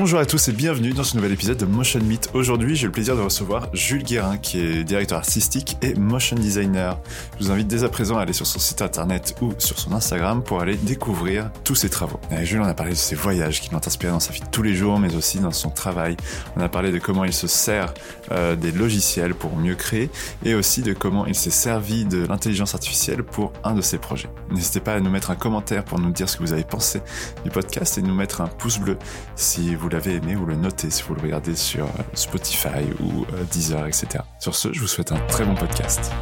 Bonjour 0.00 0.20
à 0.20 0.26
tous 0.26 0.46
et 0.46 0.52
bienvenue 0.52 0.92
dans 0.92 1.02
ce 1.02 1.16
nouvel 1.16 1.32
épisode 1.32 1.56
de 1.56 1.64
Motion 1.64 1.98
Meet. 1.98 2.30
Aujourd'hui, 2.32 2.76
j'ai 2.76 2.86
le 2.86 2.92
plaisir 2.92 3.16
de 3.16 3.20
recevoir 3.20 3.68
Jules 3.72 4.04
Guérin, 4.04 4.36
qui 4.36 4.60
est 4.60 4.84
directeur 4.84 5.18
artistique 5.18 5.76
et 5.82 5.94
motion 5.94 6.36
designer. 6.36 7.00
Je 7.32 7.44
vous 7.44 7.50
invite 7.50 7.66
dès 7.66 7.82
à 7.82 7.88
présent 7.88 8.16
à 8.16 8.22
aller 8.22 8.32
sur 8.32 8.46
son 8.46 8.60
site 8.60 8.80
internet 8.80 9.34
ou 9.42 9.54
sur 9.58 9.76
son 9.76 9.92
Instagram 9.92 10.44
pour 10.44 10.60
aller 10.60 10.76
découvrir 10.76 11.50
tous 11.64 11.74
ses 11.74 11.88
travaux. 11.88 12.20
Et 12.30 12.44
Jules, 12.44 12.60
on 12.60 12.66
a 12.66 12.74
parlé 12.74 12.92
de 12.92 12.96
ses 12.96 13.16
voyages 13.16 13.60
qui 13.60 13.72
l'ont 13.72 13.80
inspiré 13.84 14.12
dans 14.12 14.20
sa 14.20 14.32
vie 14.32 14.38
de 14.38 14.46
tous 14.46 14.62
les 14.62 14.76
jours, 14.76 15.00
mais 15.00 15.16
aussi 15.16 15.40
dans 15.40 15.50
son 15.50 15.70
travail. 15.70 16.16
On 16.56 16.60
a 16.60 16.68
parlé 16.68 16.92
de 16.92 17.00
comment 17.00 17.24
il 17.24 17.32
se 17.32 17.48
sert 17.48 17.92
euh, 18.30 18.54
des 18.54 18.70
logiciels 18.70 19.34
pour 19.34 19.56
mieux 19.56 19.74
créer 19.74 20.10
et 20.44 20.54
aussi 20.54 20.82
de 20.82 20.92
comment 20.92 21.26
il 21.26 21.34
s'est 21.34 21.50
servi 21.50 22.04
de 22.04 22.24
l'intelligence 22.24 22.72
artificielle 22.72 23.24
pour 23.24 23.52
un 23.64 23.74
de 23.74 23.80
ses 23.80 23.98
projets. 23.98 24.30
N'hésitez 24.52 24.78
pas 24.78 24.94
à 24.94 25.00
nous 25.00 25.10
mettre 25.10 25.32
un 25.32 25.36
commentaire 25.36 25.84
pour 25.84 25.98
nous 25.98 26.12
dire 26.12 26.28
ce 26.28 26.36
que 26.36 26.44
vous 26.44 26.52
avez 26.52 26.62
pensé 26.62 27.00
du 27.42 27.50
podcast 27.50 27.98
et 27.98 28.02
nous 28.02 28.14
mettre 28.14 28.42
un 28.42 28.46
pouce 28.46 28.78
bleu 28.78 28.96
si 29.34 29.74
vous 29.74 29.87
l'avez 29.88 30.16
aimé 30.16 30.36
ou 30.36 30.44
le 30.44 30.56
noter 30.56 30.90
si 30.90 31.02
vous 31.02 31.14
le 31.14 31.22
regardez 31.22 31.56
sur 31.56 31.86
euh, 31.86 32.02
Spotify 32.14 32.84
ou 33.00 33.24
euh, 33.32 33.44
Deezer, 33.50 33.86
etc. 33.86 34.24
Sur 34.38 34.54
ce, 34.54 34.72
je 34.72 34.80
vous 34.80 34.86
souhaite 34.86 35.12
un 35.12 35.20
très 35.26 35.44
bon 35.44 35.54
podcast. 35.54 36.12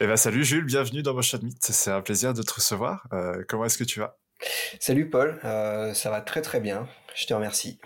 Eh 0.00 0.06
ben, 0.06 0.16
salut 0.16 0.44
Jules, 0.44 0.64
bienvenue 0.64 1.02
dans 1.02 1.12
Motion 1.12 1.40
Meet. 1.42 1.58
C'est 1.60 1.90
un 1.90 2.00
plaisir 2.00 2.32
de 2.32 2.42
te 2.42 2.54
recevoir. 2.54 3.06
Euh, 3.12 3.42
comment 3.46 3.64
est-ce 3.64 3.76
que 3.76 3.84
tu 3.84 4.00
vas? 4.00 4.16
Salut 4.80 5.10
Paul, 5.10 5.40
euh, 5.44 5.94
ça 5.94 6.10
va 6.10 6.20
très 6.20 6.42
très 6.42 6.60
bien, 6.60 6.88
je 7.14 7.26
te 7.26 7.34
remercie. 7.34 7.78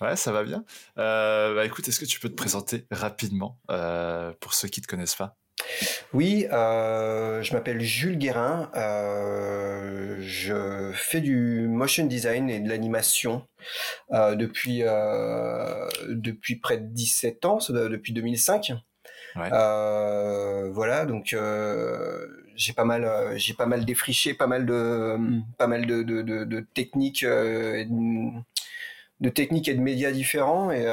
Ouais, 0.00 0.16
ça 0.16 0.30
va 0.30 0.44
bien. 0.44 0.64
Euh, 0.98 1.54
bah 1.54 1.64
écoute, 1.64 1.88
est-ce 1.88 1.98
que 1.98 2.04
tu 2.04 2.20
peux 2.20 2.28
te 2.28 2.34
présenter 2.34 2.86
rapidement 2.90 3.58
euh, 3.70 4.32
pour 4.40 4.54
ceux 4.54 4.68
qui 4.68 4.80
ne 4.80 4.84
te 4.84 4.88
connaissent 4.88 5.16
pas? 5.16 5.36
Oui, 6.12 6.46
je 6.50 7.52
m'appelle 7.54 7.80
Jules 7.80 8.18
Guérin, 8.18 8.70
je 10.20 10.92
fais 10.94 11.20
du 11.20 11.66
motion 11.66 12.06
design 12.06 12.50
et 12.50 12.60
de 12.60 12.68
l'animation 12.68 13.46
depuis, 14.10 14.82
depuis 16.08 16.56
près 16.56 16.76
de 16.76 16.86
17 16.92 17.44
ans, 17.46 17.58
depuis 17.70 18.12
2005. 18.12 18.74
Euh, 19.52 20.70
voilà, 20.70 21.06
donc 21.06 21.34
j'ai 22.56 22.72
pas 22.72 22.84
mal, 22.84 23.04
euh, 23.04 23.36
j'ai 23.36 23.54
pas 23.54 23.66
mal 23.66 23.84
défriché, 23.84 24.34
pas 24.34 24.46
mal 24.46 24.66
de, 24.66 25.16
pas 25.58 25.66
mal 25.66 25.86
de, 25.86 26.02
de, 26.02 26.22
de, 26.22 26.60
techniques, 26.74 27.24
de, 27.24 29.28
techniques 29.28 29.68
et 29.68 29.74
de 29.74 29.80
médias 29.80 30.10
différents 30.10 30.70
et 30.70 30.86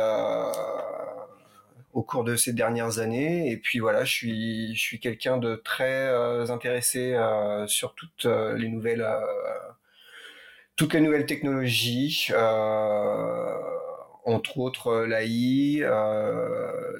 au 1.94 2.03
cours 2.03 2.23
de 2.23 2.36
ces 2.36 2.53
dernières 2.53 3.00
années. 3.00 3.52
Et 3.52 3.58
puis 3.58 3.80
voilà, 3.80 4.03
je 4.03 4.11
suis, 4.11 4.75
je 4.75 4.81
suis 4.81 5.00
quelqu'un 5.00 5.38
de 5.38 5.56
très 5.56 6.09
intéressé 6.52 7.17
sur 7.67 7.95
toutes 7.95 8.25
les 8.25 8.67
nouvelles, 8.67 9.08
toutes 10.75 10.94
les 10.94 11.02
nouvelles 11.02 11.25
technologies. 11.25 12.30
entre 14.25 14.58
autres 14.58 15.06
l'AI, 15.06 15.84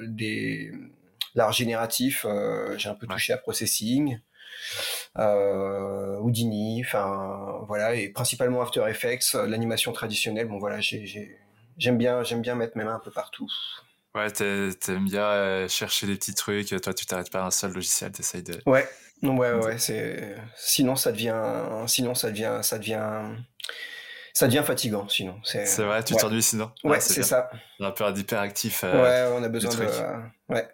des, 0.08 0.72
l'art 1.36 1.52
génératif, 1.52 2.25
euh, 2.28 2.78
j'ai 2.78 2.89
un 2.89 2.95
peu 2.95 3.08
touché 3.08 3.34
à 3.34 3.38
processing, 3.38 4.16
euh, 4.16 4.17
Houdini, 5.16 6.83
enfin 6.86 7.64
voilà, 7.67 7.95
et 7.95 8.09
principalement 8.09 8.61
After 8.61 8.83
Effects, 8.88 9.36
euh, 9.36 9.47
l'animation 9.47 9.92
traditionnelle. 9.92 10.47
Bon 10.47 10.58
voilà, 10.58 10.80
j'aime 10.81 11.97
bien, 11.97 12.23
j'aime 12.23 12.42
bien 12.42 12.56
mettre 12.56 12.78
mes 12.78 12.84
mains 12.84 12.95
un 12.95 13.00
peu 13.00 13.11
partout. 13.11 13.47
Ouais, 14.16 14.30
t'aimes 14.31 15.06
bien 15.06 15.68
chercher 15.68 16.07
des 16.07 16.16
petits 16.16 16.35
trucs. 16.35 16.69
Toi, 16.81 16.94
tu 16.94 17.06
t'arrêtes 17.06 17.31
pas 17.31 17.41
à 17.41 17.46
un 17.46 17.52
seul 17.52 17.73
logiciel, 17.73 18.12
t'essayes 18.12 18.44
de. 18.44 18.59
Ouais, 18.68 18.88
non, 19.22 19.38
ouais, 19.38 19.53
ouais. 19.53 19.78
C'est 19.79 20.35
sinon 20.56 20.96
ça 20.96 21.12
devient, 21.12 21.41
sinon 21.88 22.13
ça 22.13 22.29
devient, 22.29 22.59
ça 22.62 22.78
devient, 22.78 23.23
ça 24.34 24.47
devient 24.47 24.63
fatigant. 24.63 25.09
Sinon, 25.09 25.40
c'est. 25.44 25.66
C'est 25.66 25.84
vrai, 25.84 26.03
tu 26.03 26.16
t'ennuies 26.16 26.44
sinon. 26.44 26.72
Ouais, 26.84 27.00
c'est 27.00 27.23
ça. 27.23 27.50
On 27.79 27.85
a 27.85 27.88
un 27.88 27.91
peu 27.91 28.12
d'hyperactif. 28.12 28.84
ouais, 28.84 29.29
on 29.34 29.41
a 29.44 29.50
besoin 29.50 29.73
de. 29.73 30.53
Ouais 30.53 30.68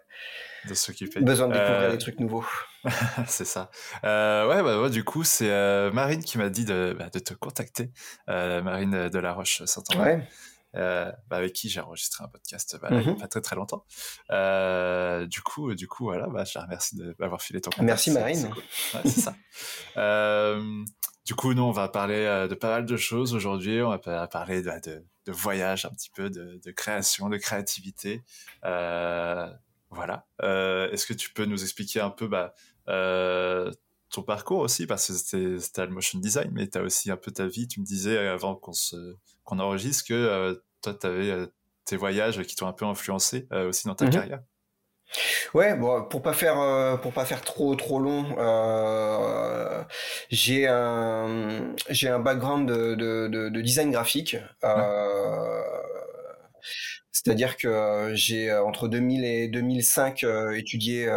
de 0.66 0.74
s'occuper. 0.74 1.20
Besoin 1.20 1.48
de 1.48 1.54
découvrir 1.54 1.80
euh, 1.82 1.92
des 1.92 1.98
trucs 1.98 2.20
nouveaux. 2.20 2.44
c'est 3.26 3.44
ça. 3.44 3.70
Euh, 4.04 4.48
ouais, 4.48 4.62
bah, 4.62 4.88
du 4.88 5.04
coup, 5.04 5.24
c'est 5.24 5.50
euh, 5.50 5.90
Marine 5.92 6.22
qui 6.22 6.38
m'a 6.38 6.48
dit 6.48 6.64
de, 6.64 6.94
bah, 6.98 7.10
de 7.10 7.18
te 7.18 7.34
contacter. 7.34 7.90
Marine 8.26 9.08
de 9.08 9.18
la 9.18 9.32
Roche 9.32 9.62
saint 9.64 9.82
ouais. 9.98 10.26
bah, 10.72 11.14
avec 11.30 11.52
qui 11.52 11.68
j'ai 11.68 11.80
enregistré 11.80 12.24
un 12.24 12.28
podcast 12.28 12.78
bah, 12.80 12.88
il 12.90 12.98
n'y 12.98 13.04
a 13.04 13.12
mm-hmm. 13.12 13.18
pas 13.18 13.28
très 13.28 13.40
très 13.40 13.56
longtemps. 13.56 13.84
du 15.26 15.42
coup, 15.42 15.74
du 15.74 15.88
coup, 15.88 16.04
voilà, 16.04 16.28
bah, 16.28 16.44
je 16.44 16.58
la 16.58 16.64
remercie 16.64 16.96
d'avoir 17.18 17.42
filé 17.42 17.60
ton 17.60 17.70
contact. 17.70 17.86
Merci 17.86 18.10
Marine. 18.10 18.50
C'est 19.04 19.08
ça. 19.08 19.34
du 21.26 21.34
coup, 21.34 21.54
nous, 21.54 21.62
on 21.62 21.72
va 21.72 21.88
parler 21.88 22.46
de 22.48 22.54
pas 22.54 22.70
mal 22.70 22.86
de 22.86 22.96
choses 22.96 23.34
aujourd'hui. 23.34 23.82
On 23.82 23.90
va 23.90 24.26
parler 24.26 24.62
de, 24.62 24.70
de, 24.84 25.04
de, 25.26 25.32
voyage 25.32 25.84
un 25.84 25.90
petit 25.90 26.10
peu, 26.10 26.30
de, 26.30 26.70
création, 26.70 27.28
de 27.28 27.36
créativité. 27.36 28.22
Voilà. 29.90 30.24
Euh, 30.42 30.88
est-ce 30.90 31.04
que 31.04 31.12
tu 31.12 31.32
peux 31.32 31.44
nous 31.44 31.62
expliquer 31.62 32.00
un 32.00 32.10
peu 32.10 32.28
bah, 32.28 32.54
euh, 32.54 32.69
ton 32.86 34.22
parcours 34.22 34.60
aussi 34.60 34.86
Parce 34.86 35.06
que 35.08 35.58
c'était 35.58 35.86
le 35.86 35.92
motion 35.92 36.18
design, 36.18 36.50
mais 36.52 36.68
tu 36.68 36.78
as 36.78 36.82
aussi 36.82 37.10
un 37.10 37.16
peu 37.16 37.30
ta 37.30 37.46
vie. 37.46 37.68
Tu 37.68 37.80
me 37.80 37.84
disais 37.84 38.18
avant 38.18 38.54
qu'on 38.56 38.72
qu'on 39.44 39.58
enregistre 39.58 40.08
que 40.08 40.14
euh, 40.14 40.54
toi, 40.82 40.94
tu 40.94 41.06
avais 41.06 41.46
tes 41.84 41.96
voyages 41.96 42.42
qui 42.42 42.56
t'ont 42.56 42.66
un 42.66 42.72
peu 42.72 42.84
influencé 42.84 43.48
aussi 43.52 43.86
dans 43.86 43.94
ta 43.94 44.06
mmh 44.06 44.10
carrière. 44.10 44.40
Ouais, 45.54 45.74
bon, 45.74 46.04
pour 46.04 46.22
pas 46.22 46.32
faire 46.32 47.00
pour 47.02 47.12
pas 47.12 47.24
faire 47.24 47.42
trop 47.42 47.74
trop 47.74 47.98
long, 47.98 48.36
euh, 48.38 49.82
j'ai 50.30 50.68
un 50.68 51.74
j'ai 51.88 52.08
un 52.08 52.20
background 52.20 52.68
de, 52.68 52.94
de, 52.94 53.48
de, 53.48 53.60
design 53.60 53.90
graphique. 53.90 54.36
Euh, 54.62 55.62
c'est-à-dire 57.12 57.56
que 57.56 57.68
euh, 57.68 58.14
j'ai 58.14 58.50
euh, 58.50 58.64
entre 58.64 58.88
2000 58.88 59.24
et 59.24 59.48
2005 59.48 60.22
euh, 60.22 60.52
étudié 60.52 61.08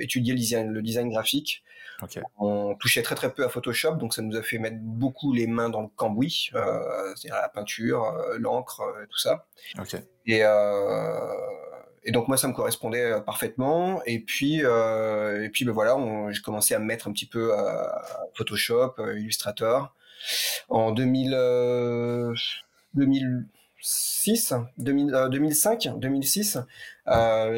étudié 0.00 0.32
le 0.32 0.38
design, 0.38 0.72
le 0.72 0.82
design 0.82 1.10
graphique. 1.10 1.62
On 2.38 2.74
touchait 2.74 3.02
très 3.02 3.14
très 3.14 3.32
peu 3.32 3.44
à 3.44 3.48
Photoshop, 3.48 3.94
donc 3.94 4.12
ça 4.12 4.20
nous 4.20 4.36
a 4.36 4.42
fait 4.42 4.58
mettre 4.58 4.76
beaucoup 4.80 5.32
les 5.32 5.46
mains 5.46 5.70
dans 5.70 5.80
le 5.80 5.88
cambouis, 5.96 6.50
c'est-à-dire 6.52 7.40
la 7.40 7.48
peinture, 7.48 8.14
l'encre, 8.38 8.82
tout 9.08 9.16
ça. 9.16 9.46
Et, 10.26 10.42
et 12.04 12.12
donc 12.12 12.28
moi 12.28 12.36
ça 12.36 12.48
me 12.48 12.52
correspondait 12.52 13.22
parfaitement. 13.24 14.02
Et 14.04 14.20
puis 14.20 14.56
et 14.56 15.48
puis 15.50 15.64
ben 15.64 15.72
voilà, 15.72 15.96
j'ai 16.30 16.42
commencé 16.42 16.74
à 16.74 16.78
me 16.80 16.84
mettre 16.84 17.08
un 17.08 17.12
petit 17.12 17.24
peu 17.24 17.54
à 17.54 18.28
Photoshop, 18.34 18.96
Illustrator. 18.98 19.94
En 20.68 20.92
2000 20.92 21.30
2000 22.92 23.46
2006, 23.78 24.54
2005, 24.78 25.88
2006, 25.98 26.58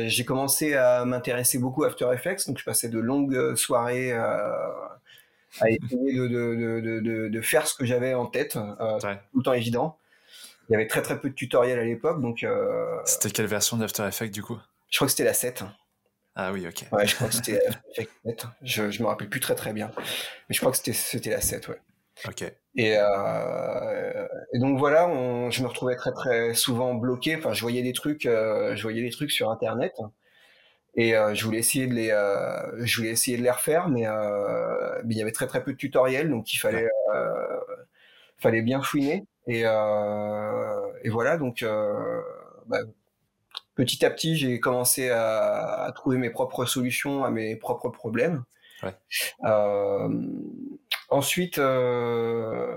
j'ai 0.06 0.24
commencé 0.24 0.74
à 0.74 1.04
m'intéresser 1.04 1.58
beaucoup 1.58 1.84
à 1.84 1.88
After 1.88 2.08
Effects. 2.12 2.46
Donc, 2.46 2.58
je 2.58 2.64
passais 2.64 2.88
de 2.88 2.98
longues 2.98 3.54
soirées 3.54 4.12
euh, 4.12 5.60
à 5.60 5.70
essayer 5.70 6.14
de, 6.14 7.40
faire 7.40 7.66
ce 7.66 7.74
que 7.74 7.84
j'avais 7.84 8.14
en 8.14 8.26
tête, 8.26 8.56
euh, 8.56 8.98
tout 9.32 9.38
le 9.38 9.42
temps 9.42 9.52
évident. 9.52 9.98
Il 10.68 10.72
y 10.72 10.76
avait 10.76 10.86
très 10.86 11.00
très 11.00 11.18
peu 11.18 11.30
de 11.30 11.34
tutoriels 11.34 11.78
à 11.78 11.84
l'époque. 11.84 12.20
donc. 12.20 12.42
Euh, 12.42 12.98
c'était 13.04 13.30
quelle 13.30 13.46
version 13.46 13.78
d'After 13.78 14.06
Effects 14.06 14.30
du 14.30 14.42
coup? 14.42 14.58
Je 14.90 14.98
crois 14.98 15.06
que 15.06 15.12
c'était 15.12 15.24
la 15.24 15.34
7. 15.34 15.64
Ah 16.34 16.52
oui, 16.52 16.66
ok. 16.66 16.84
Ouais, 16.92 17.06
je 17.06 17.14
crois 17.14 17.28
que 17.28 17.34
c'était 17.34 17.60
Effects 17.92 18.10
7. 18.24 18.46
Je, 18.62 18.90
je 18.90 19.02
me 19.02 19.08
rappelle 19.08 19.28
plus 19.28 19.40
très 19.40 19.54
très 19.54 19.72
bien. 19.72 19.90
Mais 19.96 20.54
je 20.54 20.60
crois 20.60 20.70
que 20.72 20.78
c'était 20.92 21.30
la 21.30 21.40
7, 21.40 21.68
ouais. 21.68 21.80
Et, 22.76 22.94
euh, 22.96 24.26
et, 24.52 24.58
donc 24.58 24.78
voilà, 24.78 25.08
on, 25.08 25.50
je 25.50 25.62
me 25.62 25.68
retrouvais 25.68 25.96
très 25.96 26.12
très 26.12 26.54
souvent 26.54 26.94
bloqué. 26.94 27.36
Enfin, 27.36 27.52
je 27.52 27.60
voyais 27.60 27.82
des 27.82 27.92
trucs, 27.92 28.26
euh, 28.26 28.76
je 28.76 28.82
voyais 28.82 29.02
des 29.02 29.10
trucs 29.10 29.32
sur 29.32 29.50
Internet, 29.50 29.94
et 30.94 31.16
euh, 31.16 31.34
je 31.34 31.44
voulais 31.44 31.58
essayer 31.58 31.86
de 31.86 31.94
les, 31.94 32.08
je 32.84 32.96
voulais 32.96 33.10
essayer 33.10 33.36
de 33.36 33.42
les 33.42 33.50
refaire, 33.50 33.88
mais, 33.88 34.06
mais, 35.04 35.14
il 35.14 35.18
y 35.18 35.22
avait 35.22 35.32
très 35.32 35.46
très 35.46 35.62
peu 35.62 35.72
de 35.72 35.76
tutoriels, 35.76 36.30
donc 36.30 36.52
il 36.52 36.58
fallait, 36.58 36.88
fallait 38.38 38.62
bien 38.62 38.82
fouiner. 38.82 39.26
Et, 39.46 39.62
et 39.62 41.08
voilà, 41.10 41.36
donc 41.36 41.64
bah, 42.66 42.80
petit 43.74 44.04
à 44.04 44.10
petit, 44.10 44.36
j'ai 44.36 44.60
commencé 44.60 45.10
à, 45.10 45.84
à, 45.84 45.92
trouver 45.92 46.18
mes 46.18 46.30
propres 46.30 46.64
solutions 46.64 47.24
à 47.24 47.30
mes 47.30 47.56
propres 47.56 47.88
problèmes. 47.90 48.44
Ouais. 48.82 48.94
Ensuite, 51.10 51.58
euh, 51.58 52.74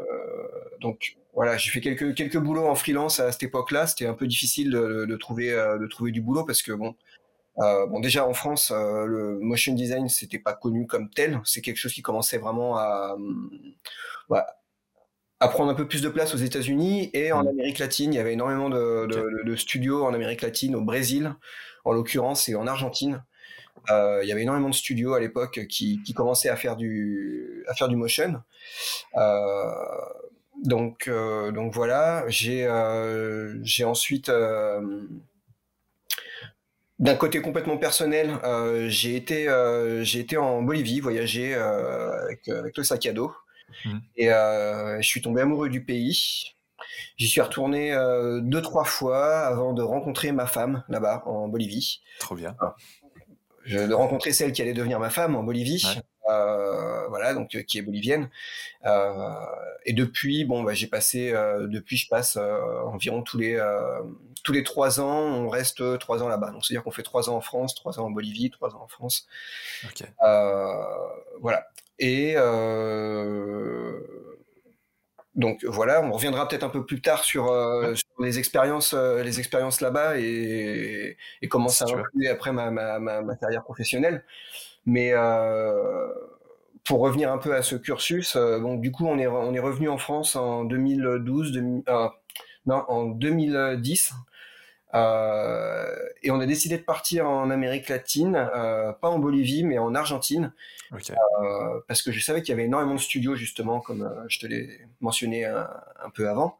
donc 0.80 1.18
voilà, 1.34 1.58
j'ai 1.58 1.70
fait 1.70 1.82
quelques 1.82 2.16
quelques 2.16 2.38
boulots 2.38 2.68
en 2.68 2.76
freelance 2.76 3.20
à 3.20 3.32
cette 3.32 3.44
époque-là. 3.44 3.88
C'était 3.88 4.06
un 4.08 4.14
peu 4.14 4.26
difficile 4.28 4.72
de, 4.72 5.06
de, 5.06 5.16
trouver 5.18 5.52
euh, 5.52 5.78
de 5.78 5.86
trouver 5.88 6.12
du 6.12 6.22
boulot 6.22 6.46
parce 6.46 6.62
que 6.62 6.72
bon, 6.72 6.96
euh, 7.60 7.86
bon 7.88 8.00
déjà 8.00 8.26
en 8.26 8.34
France, 8.34 8.72
euh, 8.74 9.06
le 9.06 9.38
motion 9.40 9.74
design 9.74 10.08
c'était 10.08 10.40
pas 10.40 10.54
connu 10.54 10.88
comme 10.88 11.10
tel. 11.10 11.42
C'est 11.44 11.62
quelque 11.62 11.78
chose 11.78 11.94
qui 11.94 12.02
commençait 12.02 12.38
vraiment 12.38 12.78
à, 12.78 13.18
à 15.40 15.48
prendre 15.50 15.72
un 15.72 15.76
peu 15.76 15.88
plus 15.88 16.02
de 16.02 16.10
place 16.10 16.34
aux 16.34 16.38
États-Unis 16.38 17.10
et 17.14 17.32
en 17.32 17.44
Mm. 17.44 17.48
Amérique 17.50 17.80
latine. 17.80 18.14
Il 18.14 18.18
y 18.18 18.20
avait 18.20 18.34
énormément 18.34 18.70
de, 18.70 19.08
de- 19.08 19.44
de 19.44 19.56
studios 19.56 20.06
en 20.06 20.14
Amérique 20.14 20.42
latine, 20.42 20.76
au 20.76 20.82
Brésil 20.82 21.36
en 21.84 21.92
l'occurrence 21.94 22.48
et 22.48 22.56
en 22.56 22.68
Argentine. 22.68 23.24
Euh, 23.90 24.20
il 24.24 24.30
y 24.30 24.32
avait 24.32 24.44
énormément 24.44 24.70
de 24.70 24.76
studios 24.76 25.14
à 25.14 25.20
l'époque 25.20 25.66
qui, 25.68 26.02
qui 26.04 26.14
commençaient 26.14 26.50
à 26.50 26.56
faire 26.56 26.76
du, 26.76 27.64
à 27.68 27.74
faire 27.74 27.88
du 27.88 27.96
motion. 27.96 28.42
Euh, 29.16 29.72
donc, 30.64 31.08
euh, 31.08 31.52
donc 31.52 31.74
voilà, 31.74 32.24
j'ai 32.28 32.68
j'ai 33.64 33.84
ensuite, 33.84 34.30
d'un 37.02 37.16
côté 37.16 37.42
complètement 37.42 37.78
personnel, 37.78 38.38
euh, 38.44 38.88
j'ai 38.88 39.16
été, 39.16 39.50
euh, 39.50 40.04
j'ai 40.04 40.20
été 40.20 40.38
en 40.38 40.62
Bolivie, 40.62 41.00
voyager 41.00 41.56
euh, 41.56 42.12
avec, 42.26 42.48
avec 42.48 42.78
le 42.78 42.84
sac 42.84 43.04
à 43.08 43.12
dos. 43.12 43.34
Mhm. 43.86 44.02
Et 44.18 44.28
je 44.28 45.08
suis 45.08 45.22
tombé 45.22 45.42
amoureux 45.42 45.70
du 45.70 45.84
pays. 45.84 46.54
J'y 47.18 47.28
suis 47.28 47.42
retourné 47.42 47.96
deux, 48.42 48.62
trois 48.62 48.84
fois 48.86 49.40
avant 49.40 49.74
de 49.74 49.82
rencontrer 49.82 50.32
ma 50.32 50.46
femme 50.46 50.84
là-bas, 50.90 51.24
en 51.26 51.48
Bolivie. 51.48 52.02
Trop 52.20 52.36
bien. 52.36 52.56
De 53.68 53.94
rencontrer 53.94 54.32
celle 54.34 54.52
qui 54.52 54.62
allait 54.62 54.74
devenir 54.74 55.00
ma 55.00 55.10
femme 55.10 55.36
en 55.36 55.44
Bolivie. 55.44 55.84
Ouais. 55.86 56.02
Euh, 56.30 57.08
voilà, 57.08 57.34
donc 57.34 57.56
euh, 57.56 57.64
qui 57.64 57.80
est 57.80 57.82
bolivienne. 57.82 58.30
Euh, 58.86 59.34
et 59.86 59.94
depuis, 59.94 60.46
bon, 60.46 60.64
bah, 60.64 60.74
j'ai 60.74 60.88
passé, 60.88 61.32
euh, 61.34 61.68
depuis, 61.68 61.98
je 61.98 62.08
passe 62.08 62.38
euh, 62.38 62.82
environ 62.86 63.24
tous 63.24 63.38
les 63.40 63.56
euh, 63.56 64.02
tous 64.44 64.54
les 64.54 64.64
trois 64.64 65.00
ans, 65.00 65.20
on 65.20 65.50
reste 65.50 66.00
trois 66.00 66.22
ans 66.24 66.28
là-bas. 66.28 66.52
Donc 66.52 66.64
c'est-à-dire 66.64 66.84
qu'on 66.84 66.92
fait 66.92 67.04
trois 67.04 67.30
ans 67.30 67.36
en 67.36 67.42
France, 67.42 67.76
trois 67.76 68.00
ans 68.00 68.06
en 68.06 68.12
Bolivie, 68.12 68.52
trois 68.52 68.76
ans 68.76 68.84
en 68.84 68.88
France. 68.88 69.28
Ok. 69.84 70.04
Euh, 70.24 70.84
voilà. 71.42 71.68
Et 72.00 72.34
euh, 72.38 74.00
donc 75.36 75.64
voilà, 75.64 76.02
on 76.02 76.12
reviendra 76.12 76.48
peut-être 76.48 76.64
un 76.64 76.70
peu 76.70 76.86
plus 76.86 77.02
tard 77.02 77.24
sur, 77.24 77.52
euh, 77.52 77.96
sur 77.96 78.08
les 78.24 78.40
expériences, 78.40 78.94
euh, 78.94 79.24
les 79.24 79.40
expériences 79.40 79.82
là-bas 79.82 80.18
et, 80.20 81.18
et 81.42 81.48
comment 81.48 81.70
Si 81.70 81.78
ça 81.78 81.86
influé 81.86 82.30
après 82.30 82.52
ma, 82.52 82.72
ma, 82.72 83.00
ma, 83.00 83.22
ma 83.22 83.36
carrière 83.36 83.64
professionnelle. 83.64 84.24
Mais 84.86 85.12
euh, 85.14 86.08
pour 86.86 87.00
revenir 87.02 87.32
un 87.32 87.38
peu 87.38 87.56
à 87.56 87.62
ce 87.62 87.76
cursus, 87.76 88.36
euh, 88.36 88.60
donc 88.60 88.82
du 88.82 88.92
coup 88.92 89.06
on 89.08 89.20
est 89.20 89.28
on 89.28 89.54
est 89.54 89.60
revenu 89.60 89.90
en 89.90 89.98
France 89.98 90.36
en 90.36 90.64
2012, 90.66 91.52
2000 91.52 91.84
euh, 91.88 92.08
non 92.66 92.84
en 92.88 93.06
2010. 93.06 94.14
Euh, 94.94 95.96
et 96.22 96.32
on 96.32 96.40
a 96.42 96.46
décidé 96.46 96.78
de 96.78 96.84
partir 96.84 97.28
en 97.28 97.50
Amérique 97.50 97.88
latine, 97.88 98.36
euh, 98.36 98.92
pas 98.92 99.10
en 99.10 99.20
Bolivie, 99.20 99.64
mais 99.64 99.78
en 99.78 99.96
Argentine, 99.96 100.52
euh, 100.94 101.80
parce 101.88 102.02
que 102.02 102.12
je 102.12 102.20
savais 102.20 102.42
qu'il 102.42 102.50
y 102.50 102.54
avait 102.54 102.66
énormément 102.66 102.96
de 102.96 103.00
studios, 103.00 103.36
justement, 103.36 103.80
comme 103.80 104.04
euh, 104.04 104.26
je 104.28 104.40
te 104.40 104.48
l'ai 104.48 104.82
mentionné 105.00 105.46
un, 105.46 105.70
un 106.04 106.10
peu 106.10 106.28
avant. 106.30 106.58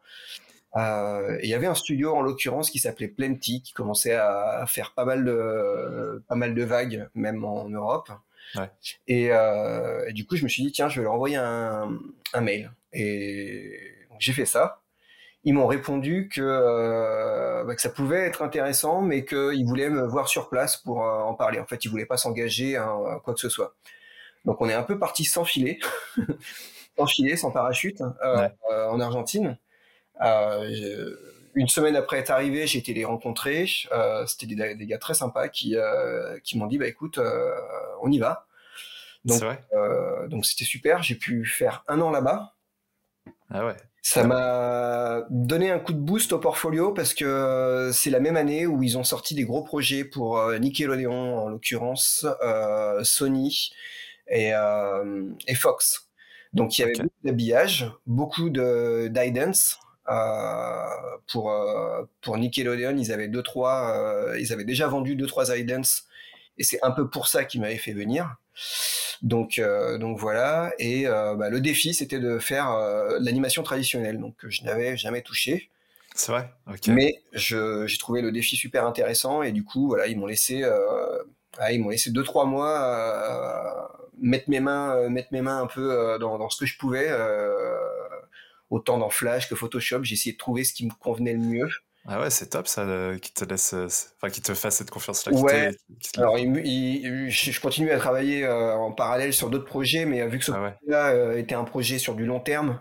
Euh, 0.78 1.38
et 1.42 1.46
il 1.46 1.50
y 1.50 1.54
avait 1.54 1.68
un 1.68 1.76
studio, 1.76 2.16
en 2.16 2.22
l'occurrence, 2.22 2.70
qui 2.70 2.80
s'appelait 2.80 3.08
Plenty, 3.10 3.62
qui 3.62 3.74
commençait 3.74 4.14
à, 4.16 4.64
faire 4.68 4.94
pas 4.94 5.06
mal 5.06 5.26
de, 5.26 6.24
pas 6.28 6.36
mal 6.36 6.56
de 6.56 6.64
vagues, 6.64 7.10
même 7.14 7.44
en 7.44 7.68
Europe. 7.70 8.10
Ouais. 8.56 8.70
Et, 9.08 9.32
euh, 9.32 10.06
et 10.08 10.14
du 10.14 10.26
coup, 10.26 10.36
je 10.36 10.44
me 10.44 10.50
suis 10.50 10.64
dit, 10.64 10.72
tiens, 10.72 10.90
je 10.90 11.00
vais 11.00 11.04
leur 11.04 11.14
envoyer 11.14 11.38
un, 11.38 11.90
un 12.34 12.42
mail. 12.42 12.72
Et 12.94 13.80
j'ai 14.20 14.34
fait 14.34 14.46
ça. 14.46 14.82
Ils 15.44 15.54
m'ont 15.56 15.66
répondu 15.68 16.30
que, 16.32 16.42
euh, 16.42 17.64
bah, 17.64 17.74
que 17.76 17.82
ça 17.82 17.90
pouvait 17.90 18.20
être 18.28 18.44
intéressant, 18.44 19.02
mais 19.02 19.26
qu'ils 19.26 19.66
voulaient 19.66 19.90
me 19.90 20.06
voir 20.06 20.28
sur 20.28 20.50
place 20.50 20.78
pour 20.78 21.04
euh, 21.04 21.22
en 21.22 21.34
parler. 21.34 21.60
En 21.60 21.66
fait, 21.66 21.84
ils 21.84 21.88
voulaient 21.90 22.06
pas 22.06 22.18
s'engager 22.18 22.76
à, 22.76 22.84
à 22.84 23.20
quoi 23.24 23.34
que 23.34 23.40
ce 23.40 23.50
soit. 23.50 23.74
Donc, 24.46 24.62
on 24.62 24.70
est 24.70 24.74
un 24.74 24.84
peu 24.84 25.00
parti 25.00 25.24
sans 25.26 25.44
filet, 25.44 25.80
sans 26.98 27.08
filet, 27.08 27.36
sans 27.38 27.52
parachute, 27.52 28.02
euh, 28.02 28.38
Ouais. 28.42 28.52
euh, 28.72 28.88
en 28.90 29.00
Argentine. 29.00 29.58
Euh, 30.22 31.16
une 31.54 31.68
semaine 31.68 31.96
après 31.96 32.18
être 32.20 32.30
arrivé, 32.32 32.68
j'ai 32.68 32.80
été 32.80 32.94
les 32.94 33.06
rencontrer. 33.06 33.68
Euh, 33.92 34.26
C'était 34.26 34.46
des, 34.46 34.76
des 34.76 34.86
gars 34.86 34.98
très 34.98 35.14
sympas 35.14 35.50
qui, 35.50 35.76
euh, 35.76 36.40
qui 36.44 36.58
m'ont 36.58 36.68
dit, 36.68 36.78
bah 36.78 36.88
écoute, 36.88 37.20
on 38.02 38.12
y 38.12 38.20
va. 38.20 38.48
Donc, 39.26 39.40
C'est 39.40 39.46
vrai. 39.46 40.30
donc 40.30 40.46
c'était 40.46 40.66
super. 40.66 41.04
J'ai 41.04 41.16
pu 41.16 41.46
faire 41.46 41.84
un 41.88 42.02
an 42.02 42.10
là-bas. 42.10 42.56
Ah 43.50 43.66
ouais. 43.66 43.76
Ça 44.04 44.24
m'a 44.24 45.28
donné 45.30 45.70
un 45.70 45.78
coup 45.78 45.94
de 45.94 46.00
boost 46.00 46.34
au 46.34 46.40
portfolio 46.40 46.92
parce 46.92 47.14
que 47.14 47.92
c'est 47.94 48.10
la 48.10 48.20
même 48.20 48.36
année 48.36 48.66
où 48.66 48.82
ils 48.82 48.98
ont 48.98 49.04
sorti 49.04 49.36
des 49.36 49.44
gros 49.44 49.62
projets 49.64 50.04
pour 50.04 50.42
Nickelodeon, 50.54 51.38
en 51.38 51.50
l'occurrence, 51.50 52.26
euh, 52.42 53.04
Sony 53.04 53.72
et, 54.28 54.56
euh, 54.56 55.30
et 55.48 55.54
Fox. 55.54 56.10
Donc 56.54 56.78
il 56.78 56.82
y 56.82 56.84
avait 56.86 56.94
beaucoup 56.94 57.10
d'habillage, 57.24 57.92
beaucoup 58.08 58.50
de 58.50 59.08
d'idance. 59.10 59.80
Euh, 60.10 60.86
pour 61.32 61.52
euh, 61.52 62.04
pour 62.22 62.38
Nickelodeon, 62.38 62.98
ils 62.98 63.12
avaient 63.12 63.28
deux 63.28 63.44
trois, 63.44 63.96
euh, 63.96 64.40
ils 64.40 64.52
avaient 64.52 64.66
déjà 64.66 64.88
vendu 64.88 65.16
deux 65.16 65.28
trois 65.28 65.56
idance 65.56 66.06
et 66.58 66.64
c'est 66.64 66.80
un 66.82 66.92
peu 66.92 67.08
pour 67.08 67.28
ça 67.28 67.46
qu'ils 67.46 67.62
m'avaient 67.62 67.78
fait 67.78 67.94
venir. 67.94 68.36
Donc, 69.22 69.60
euh, 69.60 70.00
donc 70.00 70.18
voilà. 70.18 70.74
Et 70.80 71.08
euh, 71.08 71.36
bah, 71.36 71.50
le 71.50 71.62
défi, 71.62 71.94
c'était 71.94 72.20
de 72.20 72.40
faire 72.40 72.72
euh, 72.72 73.20
l'animation 73.22 73.62
traditionnelle, 73.62 74.20
donc 74.20 74.36
que 74.38 74.50
je 74.50 74.64
n'avais 74.64 74.98
jamais 74.98 75.22
touché. 75.22 75.70
C'est 76.16 76.32
vrai? 76.32 76.52
Mais 76.88 77.22
j'ai 77.34 77.98
trouvé 78.00 78.22
le 78.22 78.32
défi 78.32 78.56
super 78.56 78.86
intéressant 78.88 79.44
et 79.44 79.52
du 79.52 79.64
coup, 79.64 79.88
voilà, 79.88 80.08
ils 80.08 80.18
m'ont 80.18 80.26
laissé, 80.26 80.64
ah, 81.58 81.72
ils 81.72 81.80
m'ont 81.80 81.90
laissé 81.90 82.10
deux 82.12 82.24
trois 82.24 82.46
mois 82.46 83.98
mettre 84.18 84.50
mes 84.50 84.60
mains, 84.60 85.08
mettre 85.10 85.30
mes 85.32 85.42
mains 85.42 85.62
un 85.62 85.68
peu 85.68 86.18
dans, 86.20 86.38
dans 86.38 86.50
ce 86.50 86.60
que 86.60 86.66
je 86.66 86.78
pouvais. 86.78 87.10
Autant 88.72 88.98
dans 88.98 89.12
Flash 89.12 89.48
que 89.48 89.54
Photoshop, 89.56 90.04
j'ai 90.04 90.14
essayé 90.16 90.34
de 90.34 90.38
trouver 90.40 90.64
ce 90.64 90.74
qui 90.74 90.86
me 90.88 90.92
convenait 91.00 91.34
le 91.34 91.40
mieux. 91.40 91.70
Ah 92.08 92.20
ouais, 92.20 92.32
c'est 92.32 92.48
top 92.48 92.68
ça, 92.68 92.82
euh, 92.82 93.20
qui 93.20 93.32
te 93.32 93.46
laisse, 93.46 93.76
euh, 93.76 93.86
enfin, 94.18 94.32
qui 94.32 94.42
te 94.42 94.56
fasse 94.56 94.78
cette 94.78 94.90
confiance-là. 94.90 95.34
Ouais. 95.34 95.70
qui 96.00 96.12
te- 96.14 96.20
Alors, 96.20 96.40
il 96.40 96.50
me- 96.50 96.66
il- 96.66 97.30
je 97.30 97.62
continue 97.62 97.92
à 97.92 98.00
travailler 98.00 98.44
euh, 98.44 98.74
en 98.74 98.92
parallèle 98.92 99.34
sur 99.34 99.52
d'autres 99.52 99.66
projets, 99.66 100.06
mais 100.06 100.22
euh, 100.22 100.28
vu 100.28 100.40
que 100.40 100.46
ce 100.46 100.52
Ah 100.52 100.64
ouais. 100.64 100.72
projet-là 100.82 101.38
était 101.38 101.54
un 101.54 101.64
projet 101.64 102.00
sur 102.00 102.16
du 102.16 102.26
long 102.26 102.40
terme, 102.40 102.80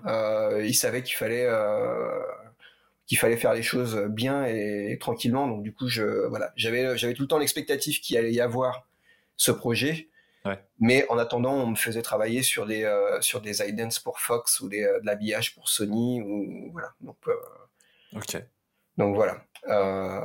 il 0.65 0.75
savait 0.75 1.03
qu'il 1.03 1.17
fallait 1.17 1.47
qu'il 3.07 3.19
fallait 3.19 3.37
faire 3.37 3.53
les 3.55 3.63
choses 3.63 3.97
bien 4.09 4.45
et, 4.47 4.97
tranquillement. 5.01 5.49
Donc 5.49 5.65
du 5.65 5.75
coup, 5.75 5.89
je 5.89 6.27
voilà, 6.29 6.53
j'avais 6.57 6.97
j'avais 6.97 7.13
tout 7.13 7.23
le 7.23 7.29
temps 7.29 7.39
l'expectative 7.39 8.01
qu'il 8.01 8.17
allait 8.17 8.33
y 8.33 8.41
avoir 8.41 8.87
ce 9.37 9.51
projet. 9.51 10.09
Ouais. 10.45 10.59
Mais 10.79 11.07
en 11.11 11.19
attendant, 11.19 11.53
on 11.53 11.67
me 11.67 11.77
faisait 11.77 12.01
travailler 12.01 12.43
sur 12.43 12.67
des 12.67 12.85
euh, 12.85 13.21
sur 13.21 13.43
des 13.43 13.61
idents 13.69 13.89
pour 14.03 14.21
Fox 14.21 14.61
ou 14.61 14.69
des, 14.69 14.85
euh, 14.85 15.01
de 15.01 15.07
l'habillage 15.07 15.55
pour 15.55 15.69
Sony 15.69 16.23
ou 16.23 16.73
voilà. 16.73 16.95
Donc 17.01 17.19
euh, 17.29 17.35
Ok. 18.17 18.43
donc 18.97 19.15
voilà. 19.15 19.45
Euh, 19.69 20.21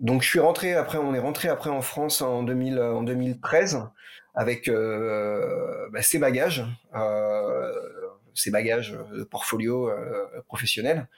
donc 0.00 0.22
je 0.22 0.28
suis 0.28 0.40
rentré 0.40 0.74
après, 0.74 0.96
on 0.96 1.14
est 1.14 1.18
rentré 1.18 1.48
après 1.48 1.70
en 1.70 1.82
France 1.82 2.22
en 2.22 2.42
2000, 2.42 2.80
en 2.80 3.02
2013 3.02 3.82
avec 4.34 4.70
bah, 4.70 6.00
ses 6.02 6.18
bagages, 6.20 6.64
ses 8.34 8.52
bagages 8.52 8.96
de 9.12 9.24
portfolio 9.24 9.90
professionnel, 10.46 11.08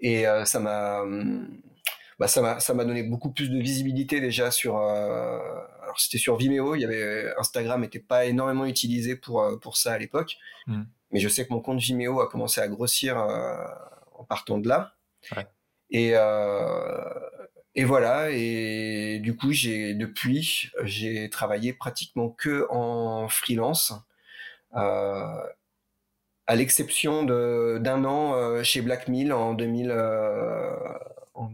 et 0.00 0.24
ça 0.44 0.60
m'a, 0.60 1.02
bah, 2.18 2.28
ça 2.28 2.42
m'a, 2.42 2.60
ça 2.60 2.74
m'a 2.74 2.84
donné 2.84 3.02
beaucoup 3.02 3.32
plus 3.32 3.48
de 3.50 3.58
visibilité 3.58 4.20
déjà 4.20 4.50
sur. 4.50 4.76
Euh, 5.90 5.92
alors 5.92 6.00
c'était 6.00 6.18
sur 6.18 6.36
Vimeo, 6.36 6.74
il 6.74 6.80
y 6.80 6.84
avait 6.84 7.32
Instagram 7.38 7.80
n'était 7.80 7.98
pas 8.00 8.24
énormément 8.26 8.64
utilisé 8.66 9.16
pour 9.16 9.42
euh, 9.42 9.56
pour 9.56 9.76
ça 9.76 9.92
à 9.92 9.98
l'époque, 9.98 10.36
Mm. 10.66 10.82
mais 11.10 11.20
je 11.20 11.28
sais 11.28 11.46
que 11.46 11.52
mon 11.52 11.60
compte 11.60 11.80
Vimeo 11.80 12.20
a 12.20 12.28
commencé 12.28 12.60
à 12.60 12.68
grossir 12.68 13.18
euh, 13.18 13.56
en 14.14 14.24
partant 14.24 14.58
de 14.58 14.68
là. 14.68 14.94
Ouais. 15.36 15.46
Et, 15.90 16.12
euh, 16.14 17.02
et 17.74 17.84
voilà, 17.84 18.30
et 18.30 19.18
du 19.20 19.36
coup, 19.36 19.52
j'ai 19.52 19.94
depuis, 19.94 20.70
j'ai 20.82 21.28
travaillé 21.30 21.72
pratiquement 21.72 22.28
que 22.30 22.66
en 22.70 23.28
freelance, 23.28 23.92
euh, 24.76 25.40
à 26.46 26.56
l'exception 26.56 27.24
de- 27.24 27.78
d'un 27.80 28.04
an 28.04 28.34
euh, 28.34 28.62
chez 28.62 28.82
Black 28.82 29.08
Mill 29.08 29.32
en, 29.32 29.54
2000, 29.54 29.90
euh, 29.90 30.74
en 31.34 31.50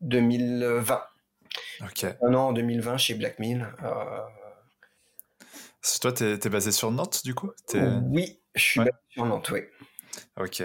2020. 0.00 1.02
Ok. 1.82 2.04
Un 2.22 2.34
an 2.34 2.48
en 2.48 2.52
2020 2.52 2.96
chez 2.96 3.14
Black 3.14 3.38
Mill. 3.38 3.66
euh, 3.82 4.20
Toi, 6.00 6.12
t'es 6.12 6.32
es 6.34 6.48
basé 6.48 6.72
sur 6.72 6.90
Nantes, 6.90 7.22
du 7.24 7.34
coup? 7.34 7.50
Oui, 7.74 8.40
je 8.54 8.60
suis 8.62 8.80
Ouais. 8.80 8.86
basé 8.86 8.98
sur 9.10 9.24
Nantes, 9.26 9.50
oui. 9.50 9.60
Ok. 10.36 10.62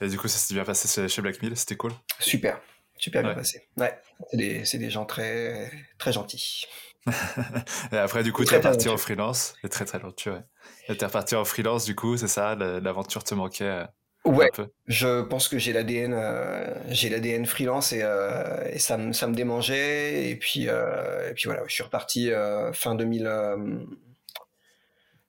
Et 0.00 0.08
du 0.08 0.18
coup, 0.18 0.28
ça 0.28 0.38
s'est 0.38 0.54
bien 0.54 0.64
passé 0.64 0.88
chez- 0.88 1.08
chez 1.08 1.22
Black 1.22 1.42
Mill, 1.42 1.56
c'était 1.56 1.76
cool? 1.76 1.92
Super, 2.18 2.60
super 2.96 3.22
bien 3.22 3.34
passé. 3.34 3.68
Ouais, 3.76 3.98
c'est 4.30 4.36
des, 4.36 4.62
des 4.78 4.90
gens 4.90 5.04
très, 5.06 5.70
très 5.98 6.12
gentils. 6.12 6.66
Et 7.92 7.96
après, 7.96 8.22
du 8.22 8.32
coup, 8.32 8.44
Très 8.44 8.60
t'es 8.60 8.68
reparti 8.68 8.88
en 8.90 8.96
freelance. 8.98 9.54
Et 9.64 9.68
très 9.70 9.86
talentueux, 9.86 10.32
ouais. 10.32 10.42
Et 10.88 10.96
t'es 10.96 11.06
reparti 11.06 11.34
en 11.34 11.44
freelance, 11.44 11.84
du 11.86 11.94
coup, 11.96 12.16
c'est 12.18 12.28
ça? 12.28 12.54
La- 12.54 12.78
L'aventure 12.80 13.24
te 13.24 13.34
manquait 13.34 13.64
euh, 13.64 13.84
Ouais, 14.24 14.50
Je 14.86 15.22
pense 15.22 15.48
que 15.48 15.58
j'ai 15.58 15.72
l'ADN, 15.72 16.12
euh, 16.14 16.74
j'ai 16.88 17.08
l'ADN 17.08 17.46
freelance 17.46 17.92
et, 17.92 18.00
euh, 18.02 18.68
et 18.70 18.78
ça, 18.78 18.98
me- 18.98 19.12
ça 19.14 19.26
me 19.26 19.34
démangeait. 19.34 20.28
Et 20.30 20.36
puis, 20.36 20.68
euh, 20.68 21.30
et 21.30 21.34
puis 21.34 21.44
voilà, 21.46 21.62
je 21.66 21.72
suis 21.72 21.82
reparti 21.82 22.30
fin 22.74 22.94
2000, 22.94 23.26
euh, 23.26 23.56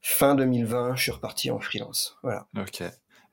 fin 0.01 0.35
2020, 0.35 0.95
je 0.95 1.03
suis 1.03 1.11
reparti 1.11 1.51
en 1.51 1.59
freelance. 1.59 2.17
Voilà. 2.23 2.47
Ok. 2.57 2.81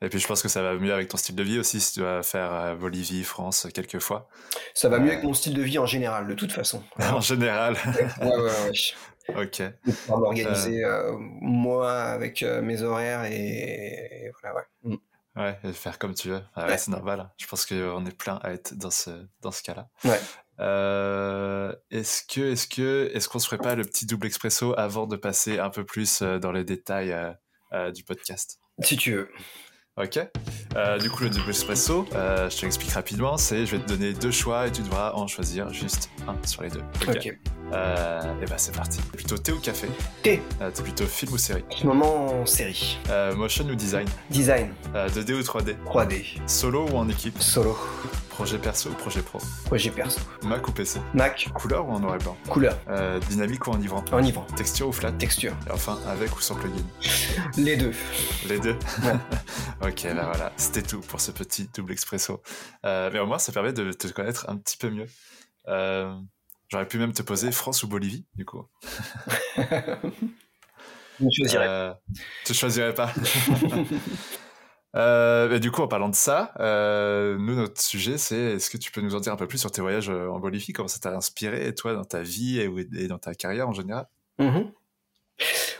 Et 0.01 0.07
puis 0.07 0.19
je 0.19 0.27
pense 0.27 0.41
que 0.41 0.47
ça 0.47 0.61
va 0.61 0.75
mieux 0.75 0.93
avec 0.93 1.09
ton 1.09 1.17
style 1.17 1.35
de 1.35 1.43
vie 1.43 1.59
aussi 1.59 1.81
si 1.81 1.95
tu 1.95 2.01
vas 2.01 2.23
faire 2.23 2.77
Bolivie, 2.77 3.25
France 3.25 3.67
quelques 3.73 3.99
fois. 3.99 4.29
Ça 4.73 4.87
va 4.87 4.97
mieux 4.97 5.11
avec 5.11 5.23
mon 5.25 5.33
style 5.33 5.53
de 5.53 5.61
vie 5.61 5.77
en 5.77 5.85
général, 5.85 6.25
de 6.27 6.33
toute 6.35 6.53
façon. 6.53 6.81
en 6.99 7.19
général. 7.19 7.75
ouais, 8.21 8.27
ouais, 8.27 8.41
ouais. 9.27 9.43
Ok. 9.43 9.61
Pour 10.07 10.19
m'organiser 10.19 10.83
moi 11.41 11.91
avec 11.99 12.43
mes 12.43 12.81
horaires 12.81 13.25
et, 13.25 14.31
voilà, 14.41 14.55
ouais. 14.55 14.63
Mm. 14.93 14.95
Ouais, 15.39 15.57
faire 15.73 15.97
comme 15.97 16.13
tu 16.13 16.29
veux. 16.29 16.41
Ah 16.53 16.77
c'est 16.77 16.91
normal. 16.91 17.21
Hein. 17.21 17.31
Je 17.37 17.47
pense 17.47 17.65
qu'on 17.65 18.05
est 18.05 18.17
plein 18.17 18.35
à 18.43 18.51
être 18.51 18.75
dans 18.75 18.91
ce, 18.91 19.25
dans 19.41 19.51
ce 19.51 19.63
cas-là. 19.63 19.87
Ouais. 20.03 20.19
Euh, 20.59 21.73
est-ce 21.91 22.23
que, 22.23 22.51
est-ce 22.51 22.67
que, 22.67 23.09
est-ce 23.13 23.29
qu'on 23.29 23.39
se 23.39 23.47
ferait 23.47 23.57
pas 23.57 23.75
le 23.75 23.85
petit 23.85 24.05
double 24.05 24.27
expresso 24.27 24.73
avant 24.77 25.07
de 25.07 25.15
passer 25.15 25.57
un 25.59 25.69
peu 25.69 25.85
plus 25.85 26.21
euh, 26.21 26.39
dans 26.39 26.51
les 26.51 26.65
détails 26.65 27.15
euh, 27.71 27.91
du 27.91 28.03
podcast? 28.03 28.59
Si 28.81 28.97
tu 28.97 29.13
veux. 29.13 29.29
Ok. 30.01 30.19
Euh, 30.75 30.97
du 30.99 31.09
coup, 31.09 31.23
le 31.23 31.29
double 31.29 31.49
espresso, 31.49 32.05
euh, 32.15 32.49
je 32.49 32.57
te 32.57 32.61
l'explique 32.61 32.91
rapidement, 32.91 33.37
c'est 33.37 33.65
je 33.65 33.75
vais 33.75 33.81
te 33.83 33.87
donner 33.89 34.13
deux 34.13 34.31
choix 34.31 34.67
et 34.67 34.71
tu 34.71 34.81
devras 34.81 35.13
en 35.13 35.27
choisir 35.27 35.73
juste 35.73 36.09
un 36.27 36.35
sur 36.47 36.63
les 36.63 36.69
deux. 36.69 36.83
Ok. 37.07 37.37
Euh, 37.73 38.21
et 38.41 38.45
bah 38.45 38.55
c'est 38.57 38.75
parti. 38.75 38.99
Plutôt 39.13 39.37
thé 39.37 39.51
ou 39.51 39.59
café? 39.59 39.87
Thé. 40.23 40.41
Euh, 40.61 40.71
T'es 40.73 40.83
plutôt 40.83 41.05
film 41.05 41.33
ou 41.33 41.37
série? 41.37 41.63
Moment, 41.83 42.45
série. 42.45 42.97
Motion 43.35 43.65
ou 43.65 43.75
design? 43.75 44.07
Design. 44.29 44.69
2D 44.93 45.33
ou 45.33 45.41
3D 45.41 45.75
3D. 45.85 46.23
Solo 46.47 46.87
ou 46.91 46.97
en 46.97 47.09
équipe? 47.09 47.39
Solo. 47.41 47.77
Projet 48.39 48.57
perso 48.57 48.89
ou 48.89 48.93
projet 48.93 49.21
pro 49.21 49.37
Projet 49.65 49.91
perso. 49.91 50.21
Mac 50.43 50.65
ou 50.65 50.71
PC 50.71 51.01
Mac. 51.13 51.49
Couleur 51.53 51.85
ou 51.85 51.91
en 51.91 51.99
noir 51.99 52.15
et 52.15 52.19
blanc 52.19 52.37
Couleur. 52.47 52.79
Dynamique 53.27 53.67
ou 53.67 53.71
enivrant 53.71 54.01
Enivrant. 54.13 54.45
Texture 54.55 54.87
ou 54.87 54.93
flat 54.93 55.11
Texture. 55.11 55.51
Et 55.67 55.71
enfin, 55.71 55.99
avec 56.07 56.33
ou 56.37 56.39
sans 56.39 56.55
plugin 56.55 56.77
Les 57.57 57.75
deux. 57.75 57.91
Les 58.47 58.57
deux 58.61 58.77
Ok, 59.81 60.05
bah 60.15 60.31
voilà, 60.33 60.53
c'était 60.55 60.83
tout 60.83 61.01
pour 61.01 61.19
ce 61.19 61.31
petit 61.31 61.69
double 61.75 61.91
expresso. 61.91 62.41
mais 62.85 63.19
au 63.19 63.25
moins, 63.25 63.39
ça 63.39 63.51
permet 63.51 63.73
de 63.73 63.91
te 63.91 64.07
connaître 64.07 64.49
un 64.49 64.55
petit 64.55 64.77
peu 64.77 64.89
mieux. 64.89 65.07
J'aurais 66.69 66.87
pu 66.87 66.97
même 66.97 67.11
te 67.11 67.23
poser 67.23 67.51
France 67.51 67.83
ou 67.83 67.89
Bolivie, 67.89 68.25
du 68.35 68.45
coup. 68.45 68.65
Je 71.19 71.25
ne 71.25 71.29
choisirais 71.29 71.67
euh, 71.67 71.93
Tu 72.45 72.53
choisirais 72.53 72.93
pas. 72.93 73.13
euh, 74.95 75.59
du 75.59 75.71
coup, 75.71 75.81
en 75.81 75.87
parlant 75.87 76.09
de 76.09 76.15
ça, 76.15 76.53
euh, 76.59 77.37
nous, 77.37 77.55
notre 77.55 77.81
sujet, 77.81 78.17
c'est 78.17 78.35
est-ce 78.35 78.69
que 78.69 78.77
tu 78.77 78.91
peux 78.91 79.01
nous 79.01 79.15
en 79.15 79.19
dire 79.19 79.33
un 79.33 79.37
peu 79.37 79.47
plus 79.47 79.57
sur 79.59 79.71
tes 79.71 79.81
voyages 79.81 80.09
euh, 80.09 80.27
en 80.29 80.39
Bolivie? 80.39 80.73
Comment 80.73 80.87
ça 80.87 80.99
t'a 80.99 81.15
inspiré, 81.15 81.73
toi, 81.75 81.93
dans 81.93 82.03
ta 82.05 82.21
vie 82.21 82.59
et, 82.59 83.07
dans 83.07 83.19
ta 83.19 83.35
carrière 83.35 83.69
en 83.69 83.73
général? 83.73 84.07
Mm-hmm. 84.39 84.71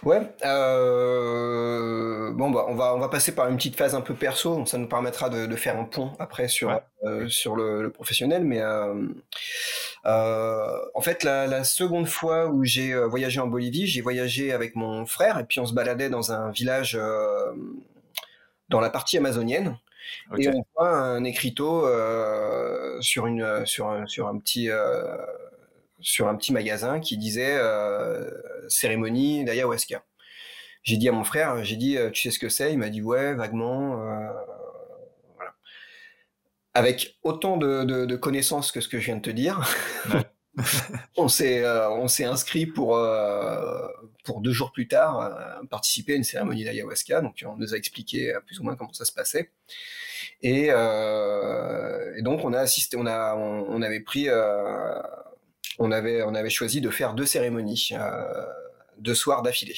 Ouais. 0.03 0.21
Euh... 0.45 2.31
Bon, 2.31 2.49
bah, 2.51 2.65
on 2.69 2.75
va 2.75 2.95
on 2.95 2.99
va 2.99 3.09
passer 3.09 3.35
par 3.35 3.49
une 3.49 3.57
petite 3.57 3.75
phase 3.75 3.95
un 3.95 4.01
peu 4.01 4.13
perso. 4.13 4.65
Ça 4.65 4.77
nous 4.77 4.87
permettra 4.87 5.29
de, 5.29 5.45
de 5.45 5.55
faire 5.57 5.77
un 5.77 5.83
pont 5.83 6.13
après 6.19 6.47
sur 6.47 6.69
Ouais. 6.69 6.81
euh, 7.03 7.27
sur 7.27 7.57
le, 7.57 7.81
le 7.81 7.89
professionnel. 7.91 8.45
Mais 8.45 8.61
euh, 8.61 8.93
en 10.05 11.01
fait, 11.01 11.23
la, 11.23 11.47
la 11.47 11.65
seconde 11.65 12.07
fois 12.07 12.47
où 12.47 12.63
j'ai 12.63 12.95
voyagé 12.95 13.41
en 13.41 13.47
Bolivie, 13.47 13.87
j'ai 13.87 13.99
voyagé 13.99 14.53
avec 14.53 14.77
mon 14.77 15.05
frère 15.05 15.37
et 15.37 15.43
puis 15.43 15.59
on 15.59 15.65
se 15.65 15.73
baladait 15.73 16.09
dans 16.09 16.31
un 16.31 16.51
village 16.51 16.97
dans 18.69 18.79
la 18.79 18.89
partie 18.89 19.17
amazonienne. 19.17 19.77
Et 20.37 20.49
on 20.49 20.65
voit 20.75 20.89
un 20.91 21.23
écriteau 21.23 21.85
euh, 21.85 22.99
sur 23.01 23.27
une 23.27 23.65
sur 23.65 23.89
un, 23.89 24.07
sur 24.07 24.27
un 24.27 24.37
petit 24.39 24.69
euh, 24.69 25.17
sur 25.99 26.27
un 26.27 26.35
petit 26.35 26.53
magasin 26.53 26.99
qui 26.99 27.17
disait 27.17 27.57
euh, 27.59 28.29
cérémonie 28.69 29.43
d'ayahuasca. 29.45 30.03
J'ai 30.83 30.97
dit 30.97 31.09
à 31.09 31.11
mon 31.11 31.23
frère, 31.25 31.63
j'ai 31.63 31.75
dit 31.75 31.97
euh, 31.97 32.09
tu 32.09 32.21
sais 32.21 32.31
ce 32.31 32.39
que 32.39 32.49
c'est? 32.49 32.71
Il 32.73 32.79
m'a 32.79 32.89
dit 32.89 33.01
ouais 33.01 33.33
vaguement. 33.35 34.01
euh, 34.01 34.29
voilà. 35.35 35.53
Avec 36.73 37.17
autant 37.23 37.57
de, 37.57 37.83
de, 37.83 38.05
de 38.05 38.15
connaissances 38.15 38.71
que 38.71 38.81
ce 38.81 38.87
que 38.87 38.99
je 38.99 39.05
viens 39.07 39.17
de 39.17 39.21
te 39.21 39.29
dire, 39.29 39.59
Ouais. 40.05 40.23
on 41.17 41.27
s'est 41.27 41.63
euh, 41.63 41.89
on 41.91 42.07
s'est 42.07 42.25
inscrit 42.25 42.65
pour 42.65 42.97
euh, 42.97 43.87
pour 44.25 44.41
deux 44.41 44.51
jours 44.51 44.71
plus 44.71 44.87
tard 44.87 45.19
euh, 45.21 45.65
participer 45.69 46.13
à 46.13 46.15
une 46.17 46.23
cérémonie 46.23 46.63
d'ayahuasca. 46.63 47.21
Donc 47.21 47.43
on 47.45 47.55
nous 47.57 47.73
a 47.73 47.77
expliqué 47.77 48.33
plus 48.45 48.59
ou 48.59 48.63
moins 48.63 48.75
comment 48.75 48.93
ça 48.93 49.05
se 49.05 49.11
passait. 49.13 49.51
Et, 50.41 50.67
et 50.67 52.21
donc 52.21 52.43
on 52.43 52.53
a 52.53 52.59
assisté, 52.59 52.97
on 52.97 53.05
a 53.05 53.35
on, 53.35 53.65
on 53.69 53.81
avait 53.81 54.01
pris 54.01 54.27
on 55.81 55.91
avait, 55.91 56.23
on 56.23 56.35
avait 56.35 56.49
choisi 56.49 56.81
de 56.81 56.89
faire 56.89 57.13
deux 57.13 57.25
cérémonies, 57.25 57.91
deux 58.97 59.15
soirs 59.15 59.41
d'affilée, 59.43 59.77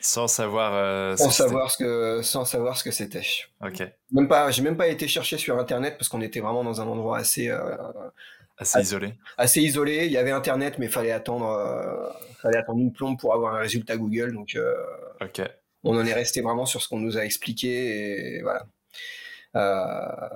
Sans 0.00 0.26
savoir. 0.26 0.72
euh, 0.74 1.16
ce 1.16 1.24
sans 1.24 1.28
que 1.28 1.34
c'était. 1.34 1.48
savoir 1.48 1.70
ce 1.70 1.76
que, 1.78 2.22
sans 2.22 2.44
savoir 2.44 2.76
ce 2.78 2.84
que 2.84 2.90
c'était. 2.90 3.26
Ok. 3.62 3.82
Même 4.12 4.28
pas, 4.28 4.50
j'ai 4.50 4.62
même 4.62 4.76
pas 4.76 4.88
été 4.88 5.06
chercher 5.08 5.38
sur 5.38 5.58
internet 5.58 5.96
parce 5.98 6.08
qu'on 6.08 6.20
était 6.22 6.40
vraiment 6.40 6.64
dans 6.64 6.80
un 6.80 6.86
endroit 6.86 7.18
assez, 7.18 7.48
euh, 7.48 7.76
Assez 8.58 8.80
isolé. 8.80 9.14
assez 9.36 9.60
isolé. 9.60 10.06
Il 10.06 10.12
y 10.12 10.16
avait 10.16 10.30
internet, 10.30 10.78
mais 10.78 10.86
fallait 10.88 11.10
attendre, 11.12 11.48
euh, 11.50 12.08
fallait 12.40 12.58
attendre 12.58 12.78
une 12.80 12.92
plombe 12.92 13.18
pour 13.18 13.34
avoir 13.34 13.54
un 13.56 13.58
résultat 13.58 13.96
Google. 13.96 14.32
Donc, 14.32 14.54
euh, 14.54 14.74
Ok. 15.20 15.40
on 15.82 15.96
en 15.98 16.04
est 16.06 16.12
resté 16.14 16.40
vraiment 16.40 16.64
sur 16.66 16.80
ce 16.80 16.88
qu'on 16.88 17.00
nous 17.00 17.18
a 17.18 17.24
expliqué 17.24 18.36
et 18.38 18.42
voilà. 18.42 18.66
Euh, 19.56 20.28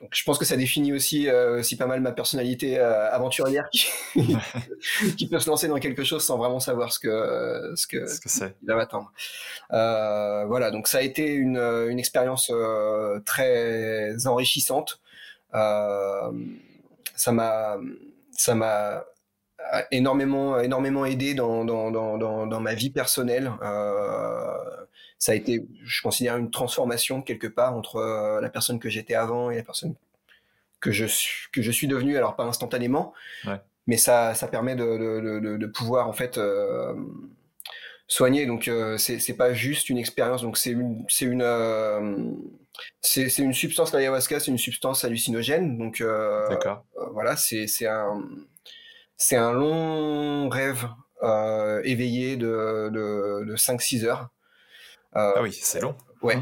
donc 0.00 0.08
je 0.12 0.24
pense 0.24 0.38
que 0.38 0.46
ça 0.46 0.56
définit 0.56 0.94
aussi, 0.94 1.30
aussi 1.30 1.76
pas 1.76 1.86
mal 1.86 2.00
ma 2.00 2.12
personnalité 2.12 2.78
aventurière 2.78 3.68
qui, 3.70 3.86
qui 5.18 5.28
peut 5.28 5.38
se 5.38 5.48
lancer 5.50 5.68
dans 5.68 5.78
quelque 5.78 6.04
chose 6.04 6.24
sans 6.24 6.38
vraiment 6.38 6.60
savoir 6.60 6.90
ce 6.90 6.98
que 6.98 7.72
ce 7.76 7.86
que 7.86 8.06
Ce 8.06 8.18
que 8.20 8.30
c'est. 8.30 8.54
il 8.62 8.68
va 8.68 8.76
m'attendre. 8.76 9.12
Voilà, 9.68 10.70
donc 10.70 10.88
ça 10.88 10.98
a 10.98 11.02
été 11.02 11.26
une, 11.34 11.58
une 11.58 11.98
expérience 11.98 12.50
très 13.26 14.26
enrichissante. 14.26 15.00
Euh, 15.54 16.30
ça 17.20 17.32
m'a 17.32 17.78
ça 18.32 18.54
m'a 18.54 19.04
énormément 19.90 20.58
énormément 20.60 21.04
aidé 21.04 21.34
dans 21.34 21.64
dans, 21.64 21.90
dans, 21.90 22.18
dans, 22.18 22.46
dans 22.46 22.60
ma 22.60 22.74
vie 22.74 22.90
personnelle. 22.90 23.52
Euh, 23.62 24.56
ça 25.18 25.32
a 25.32 25.34
été, 25.34 25.66
je 25.84 26.00
considère, 26.02 26.38
une 26.38 26.50
transformation 26.50 27.20
quelque 27.20 27.46
part 27.46 27.76
entre 27.76 27.96
euh, 27.96 28.40
la 28.40 28.48
personne 28.48 28.78
que 28.78 28.88
j'étais 28.88 29.14
avant 29.14 29.50
et 29.50 29.56
la 29.56 29.62
personne 29.62 29.94
que 30.80 30.92
je 30.92 31.04
suis, 31.04 31.50
que 31.52 31.60
je 31.60 31.70
suis 31.70 31.86
devenu. 31.88 32.16
Alors 32.16 32.36
pas 32.36 32.44
instantanément, 32.44 33.12
Ouais. 33.46 33.60
mais 33.86 33.98
ça, 33.98 34.34
ça 34.34 34.48
permet 34.48 34.76
de, 34.76 34.84
de, 34.84 35.40
de, 35.40 35.56
de 35.58 35.66
pouvoir 35.66 36.08
en 36.08 36.14
fait 36.14 36.38
euh, 36.38 36.94
soigner. 38.06 38.46
Donc 38.46 38.66
euh, 38.68 38.96
c'est 38.96 39.36
pas 39.36 39.52
juste 39.52 39.90
une 39.90 39.98
expérience. 39.98 40.40
Donc 40.42 40.56
c'est 40.56 40.70
une 40.70 41.04
c'est 41.08 41.26
une 41.26 41.42
euh, 41.42 42.32
c'est 43.00 43.28
c'est 43.28 43.42
une 43.42 43.52
substance 43.52 43.92
l'ayahuasca, 43.92 44.40
c'est 44.40 44.50
une 44.50 44.58
substance 44.58 45.04
hallucinogène. 45.04 45.78
Donc 45.78 46.00
euh, 46.00 46.48
D'accord. 46.48 46.84
euh, 46.98 47.06
voilà, 47.12 47.36
c'est 47.36 47.66
c'est 47.66 47.86
un 47.86 48.22
c'est 49.16 49.36
un 49.36 49.52
long 49.52 50.48
rêve 50.48 50.88
euh, 51.22 51.80
éveillé 51.84 52.36
de 52.36 52.90
de, 52.92 53.44
de 53.44 53.56
5-6 53.56 54.04
heures. 54.04 54.28
Ah 55.12 55.42
oui, 55.42 55.52
c'est 55.52 55.80
long. 55.80 55.96
Ouais. 56.22 56.38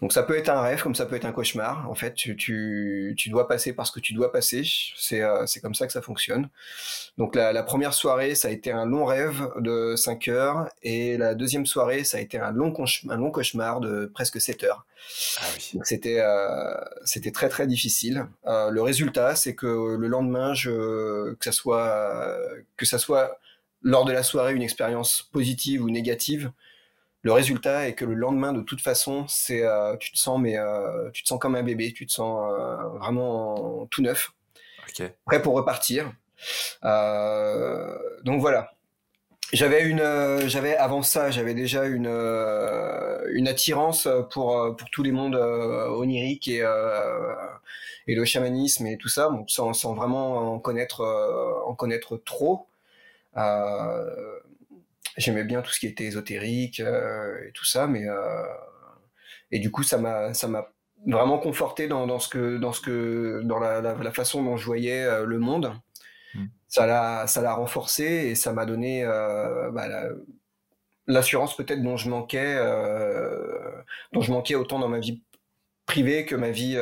Donc 0.00 0.12
ça 0.12 0.22
peut 0.22 0.36
être 0.36 0.48
un 0.48 0.60
rêve, 0.60 0.82
comme 0.82 0.94
ça 0.94 1.06
peut 1.06 1.16
être 1.16 1.24
un 1.24 1.32
cauchemar. 1.32 1.88
En 1.90 1.94
fait, 1.94 2.14
tu, 2.14 2.36
tu, 2.36 3.14
tu 3.16 3.30
dois 3.30 3.48
passer 3.48 3.72
par 3.72 3.86
ce 3.86 3.92
que 3.92 4.00
tu 4.00 4.12
dois 4.12 4.32
passer. 4.32 4.62
C'est 4.96 5.22
euh, 5.22 5.46
c'est 5.46 5.60
comme 5.60 5.74
ça 5.74 5.86
que 5.86 5.92
ça 5.92 6.02
fonctionne. 6.02 6.48
Donc 7.16 7.34
la, 7.34 7.52
la 7.52 7.62
première 7.62 7.94
soirée, 7.94 8.34
ça 8.34 8.48
a 8.48 8.50
été 8.50 8.70
un 8.70 8.86
long 8.86 9.04
rêve 9.04 9.48
de 9.58 9.94
5 9.96 10.28
heures. 10.28 10.68
Et 10.82 11.16
la 11.16 11.34
deuxième 11.34 11.66
soirée, 11.66 12.04
ça 12.04 12.18
a 12.18 12.20
été 12.20 12.38
un 12.38 12.52
long, 12.52 12.74
un 13.08 13.16
long 13.16 13.30
cauchemar 13.30 13.80
de 13.80 14.06
presque 14.06 14.40
7 14.40 14.64
heures. 14.64 14.84
Ah 15.40 15.44
oui. 15.54 15.70
Donc 15.74 15.86
c'était 15.86 16.20
euh, 16.20 16.74
c'était 17.04 17.32
très 17.32 17.48
très 17.48 17.66
difficile. 17.66 18.26
Euh, 18.46 18.70
le 18.70 18.82
résultat, 18.82 19.36
c'est 19.36 19.54
que 19.54 19.96
le 19.96 20.08
lendemain, 20.08 20.54
je, 20.54 21.34
que 21.34 21.44
ça 21.44 21.52
soit 21.52 22.36
que 22.76 22.86
ça 22.86 22.98
soit 22.98 23.38
lors 23.82 24.04
de 24.04 24.12
la 24.12 24.22
soirée 24.22 24.54
une 24.54 24.62
expérience 24.62 25.28
positive 25.32 25.84
ou 25.84 25.90
négative, 25.90 26.50
le 27.22 27.32
résultat 27.32 27.88
est 27.88 27.94
que 27.94 28.04
le 28.04 28.14
lendemain, 28.14 28.52
de 28.52 28.62
toute 28.62 28.80
façon, 28.80 29.26
c'est 29.28 29.62
euh, 29.64 29.96
tu 29.98 30.12
te 30.12 30.18
sens 30.18 30.40
mais 30.40 30.56
euh, 30.58 31.10
tu 31.12 31.22
te 31.22 31.28
sens 31.28 31.38
comme 31.40 31.56
un 31.56 31.62
bébé, 31.62 31.92
tu 31.92 32.06
te 32.06 32.12
sens 32.12 32.52
euh, 32.52 32.76
vraiment 32.98 33.86
tout 33.90 34.02
neuf, 34.02 34.32
Ok. 34.88 35.02
prêt 35.26 35.42
pour 35.42 35.54
repartir. 35.54 36.12
Euh, 36.84 37.98
donc 38.24 38.40
voilà. 38.40 38.72
J'avais 39.52 39.82
une, 39.84 40.00
euh, 40.00 40.46
j'avais 40.48 40.76
avant 40.76 41.02
ça, 41.02 41.30
j'avais 41.30 41.54
déjà 41.54 41.86
une 41.86 42.06
euh, 42.06 43.26
une 43.32 43.48
attirance 43.48 44.06
pour 44.30 44.76
pour 44.76 44.90
tous 44.90 45.02
les 45.02 45.12
mondes 45.12 45.36
oniriques 45.36 46.48
et 46.48 46.62
euh, 46.62 47.34
et 48.06 48.14
le 48.14 48.24
chamanisme 48.24 48.86
et 48.86 48.98
tout 48.98 49.08
ça, 49.08 49.28
bon, 49.30 49.46
sans 49.48 49.72
sans 49.74 49.94
vraiment 49.94 50.54
en 50.54 50.58
connaître 50.58 51.00
euh, 51.02 51.54
en 51.66 51.74
connaître 51.74 52.16
trop. 52.18 52.66
Euh, 53.36 54.40
J'aimais 55.18 55.44
bien 55.44 55.62
tout 55.62 55.70
ce 55.72 55.80
qui 55.80 55.86
était 55.88 56.04
ésotérique 56.06 56.80
euh, 56.80 57.38
et 57.48 57.52
tout 57.52 57.66
ça, 57.66 57.86
mais 57.88 58.08
euh, 58.08 58.44
et 59.50 59.58
du 59.58 59.70
coup 59.70 59.82
ça 59.82 59.98
m'a 59.98 60.34
ça 60.34 60.48
m'a 60.48 60.68
vraiment 61.06 61.38
conforté 61.38 61.88
dans, 61.88 62.06
dans 62.06 62.18
ce 62.18 62.28
que 62.28 62.58
dans 62.58 62.72
ce 62.72 62.80
que 62.80 63.42
dans 63.44 63.58
la, 63.58 63.80
la, 63.80 63.94
la 63.94 64.12
façon 64.12 64.42
dont 64.42 64.56
je 64.56 64.64
voyais 64.66 65.04
euh, 65.04 65.24
le 65.24 65.38
monde. 65.38 65.72
Mm. 66.34 66.46
Ça 66.68 66.86
l'a 66.86 67.26
ça 67.26 67.42
l'a 67.42 67.54
renforcé 67.54 68.04
et 68.04 68.34
ça 68.34 68.52
m'a 68.52 68.66
donné 68.66 69.04
bah, 69.04 69.88
la- 69.88 70.10
l'assurance 71.06 71.56
peut-être 71.56 71.82
dont 71.82 71.96
je 71.96 72.10
manquais 72.10 72.56
euh, 72.58 73.82
dont 74.12 74.20
je 74.20 74.32
manquais 74.32 74.54
autant 74.54 74.78
dans 74.78 74.88
ma 74.88 74.98
vie 75.00 75.22
privée 75.86 76.26
que 76.26 76.36
ma 76.36 76.50
vie 76.50 76.78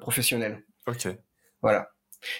professionnelle. 0.00 0.64
Ok. 0.86 1.06
Voilà. 1.62 1.91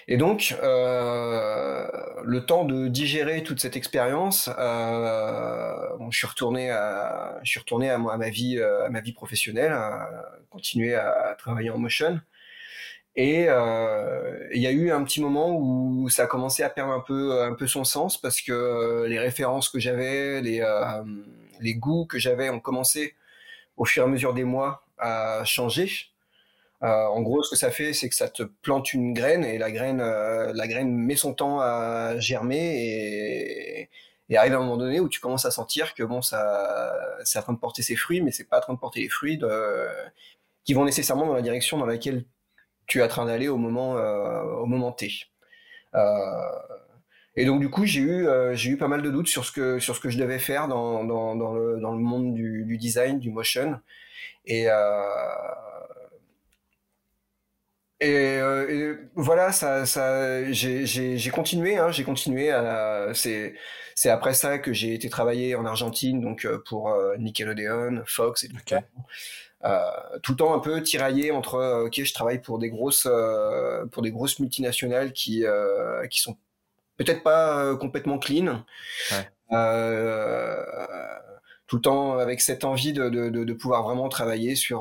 Et 0.09 0.17
donc, 0.17 0.57
euh, 0.63 1.87
le 2.25 2.47
temps 2.47 2.65
de 2.65 2.89
digérer 2.89 3.43
toute 3.43 3.61
cette 3.61 3.77
expérience, 3.77 4.49
euh, 4.59 5.97
bon, 5.99 6.11
je 6.11 6.19
suis 6.19 6.27
retourné 6.27 6.71
à, 6.71 7.41
je 7.43 7.51
suis 7.51 7.61
retourné 7.61 7.91
à, 7.91 7.99
ma 7.99 8.31
vie, 8.31 8.61
à 8.61 8.89
ma 8.91 9.01
vie 9.01 9.13
professionnelle, 9.13 9.73
à 9.73 10.09
continuer 10.51 10.95
à 10.95 11.35
travailler 11.39 11.71
en 11.71 11.79
motion. 11.79 12.21
Et 13.15 13.47
euh, 13.49 14.49
il 14.55 14.63
y 14.63 14.67
a 14.67 14.71
eu 14.71 14.91
un 14.91 15.05
petit 15.05 15.21
moment 15.21 15.55
où 15.55 16.09
ça 16.09 16.25
a 16.25 16.27
commencé 16.27 16.63
à 16.63 16.71
perdre 16.71 16.93
un 16.93 17.01
peu, 17.01 17.43
un 17.43 17.55
peu 17.55 17.67
son 17.67 17.85
sens 17.85 18.19
parce 18.19 18.41
que 18.41 19.05
les 19.07 19.19
références 19.19 19.69
que 19.69 19.79
j'avais, 19.79 20.41
les, 20.41 20.61
euh, 20.63 21.05
les 21.61 21.75
goûts 21.75 22.07
que 22.07 22.19
j'avais 22.19 22.49
ont 22.49 22.61
commencé 22.61 23.15
au 23.77 23.85
fur 23.85 24.05
et 24.05 24.07
à 24.07 24.09
mesure 24.09 24.33
des 24.33 24.45
mois 24.45 24.87
à 24.99 25.43
changer. 25.45 25.91
Euh, 26.83 27.07
en 27.07 27.23
gros, 27.23 27.43
ce 27.43 27.51
que 27.51 27.57
ça 27.57 27.71
fait, 27.71 27.93
c'est 27.93 28.09
que 28.09 28.15
ça 28.15 28.29
te 28.29 28.43
plante 28.43 28.93
une 28.93 29.15
graine 29.15 29.45
et 29.45 29.59
la 29.59 29.71
graine, 29.71 30.01
euh, 30.01 30.53
la 30.55 30.67
graine 30.67 30.93
met 30.93 31.17
son 31.17 31.33
temps 31.33 31.61
à 31.61 32.19
germer 32.19 32.59
et, 32.59 33.91
et, 34.29 34.37
arrive 34.37 34.55
à 34.55 34.57
un 34.57 34.61
moment 34.61 34.77
donné 34.77 34.99
où 34.99 35.09
tu 35.09 35.21
commences 35.21 35.45
à 35.45 35.53
sentir 35.53 35.95
que 35.95 36.03
bon, 36.03 36.23
ça, 36.23 36.93
c'est 37.25 37.39
en 37.39 37.43
train 37.43 37.53
de 37.53 37.59
porter 37.59 37.83
ses 37.83 37.95
fruits, 37.97 38.21
mais 38.21 38.33
c'est 38.33 38.49
pas 38.49 38.59
en 38.59 38.63
train 38.63 38.75
de 38.75 38.79
porter 38.81 39.01
les 39.01 39.09
fruits 39.09 39.39
de, 39.39 39.87
qui 40.65 40.75
vont 40.75 40.85
nécessairement 40.85 41.27
dans 41.27 41.35
la 41.35 41.43
direction 41.43 41.79
dans 41.79 41.87
laquelle 41.87 42.25
tu 42.87 42.99
es 42.99 43.03
en 43.03 43.09
train 43.09 43.27
d'aller 43.27 43.49
au 43.49 43.57
moment, 43.57 43.97
euh, 43.97 44.43
au 44.43 44.67
moment 44.67 44.93
T. 44.93 45.11
Euh, 45.95 46.01
et 47.37 47.45
donc 47.45 47.61
du 47.61 47.71
coup, 47.71 47.87
j'ai 47.87 48.01
eu, 48.01 48.27
euh, 48.27 48.55
j'ai 48.55 48.71
eu 48.71 48.77
pas 48.77 48.89
mal 48.89 49.03
de 49.03 49.11
doutes 49.11 49.29
sur 49.29 49.45
ce 49.45 49.53
que, 49.53 49.79
sur 49.79 49.97
ce 49.97 50.01
que 50.01 50.11
je 50.11 50.19
devais 50.19 50.39
faire 50.39 50.69
dans, 50.69 51.05
dans, 51.05 51.35
dans, 51.35 51.55
le, 51.55 51.81
dans 51.81 51.93
le, 51.93 51.99
monde 51.99 52.35
du, 52.35 52.65
du, 52.65 52.77
design, 52.77 53.19
du 53.19 53.31
motion. 53.31 53.81
Et, 54.47 54.67
et, 58.03 58.37
et, 58.75 58.93
voilà, 59.15 59.53
ça, 59.53 59.87
ça, 59.87 60.51
j'ai 60.53 61.31
continué, 61.33 61.79
hein, 61.79 61.91
j'ai 61.91 62.05
continué. 62.05 62.53
C'est 63.15 64.09
après 64.09 64.35
ça 64.35 64.59
que 64.59 64.73
j'ai 64.73 64.95
été 64.95 65.09
travailler 65.09 65.55
en 65.55 65.65
Argentine, 65.67 66.21
donc 66.21 66.47
pour 66.67 66.95
Nickelodeon, 67.19 68.03
Fox 68.07 68.45
et 68.45 68.49
tout. 68.49 68.57
Euh, 69.65 70.19
tout 70.25 70.33
le 70.33 70.37
temps 70.39 70.55
un 70.55 70.59
peu 70.59 70.83
tiraillé 70.83 71.31
entre 71.31 71.55
euh, 71.55 71.87
ok 71.87 72.03
je 72.03 72.13
travaille 72.13 72.41
pour 72.41 72.59
des 72.59 72.69
grosses 72.69 73.07
euh, 73.09 73.87
pour 73.87 74.03
des 74.03 74.11
grosses 74.11 74.41
multinationales 74.41 75.13
qui 75.13 75.45
qui 76.11 76.21
sont 76.21 76.37
peut-être 76.97 77.23
pas 77.23 77.77
complètement 77.77 78.19
clean 78.19 78.65
tout 81.69 81.77
le 81.77 81.83
temps 81.83 82.19
avec 82.19 82.41
cette 82.41 82.65
envie 82.65 82.93
de, 82.93 83.09
de, 83.09 83.31
de, 83.31 83.53
pouvoir 83.55 83.85
vraiment 83.85 84.09
travailler 84.09 84.57
sur 84.57 84.81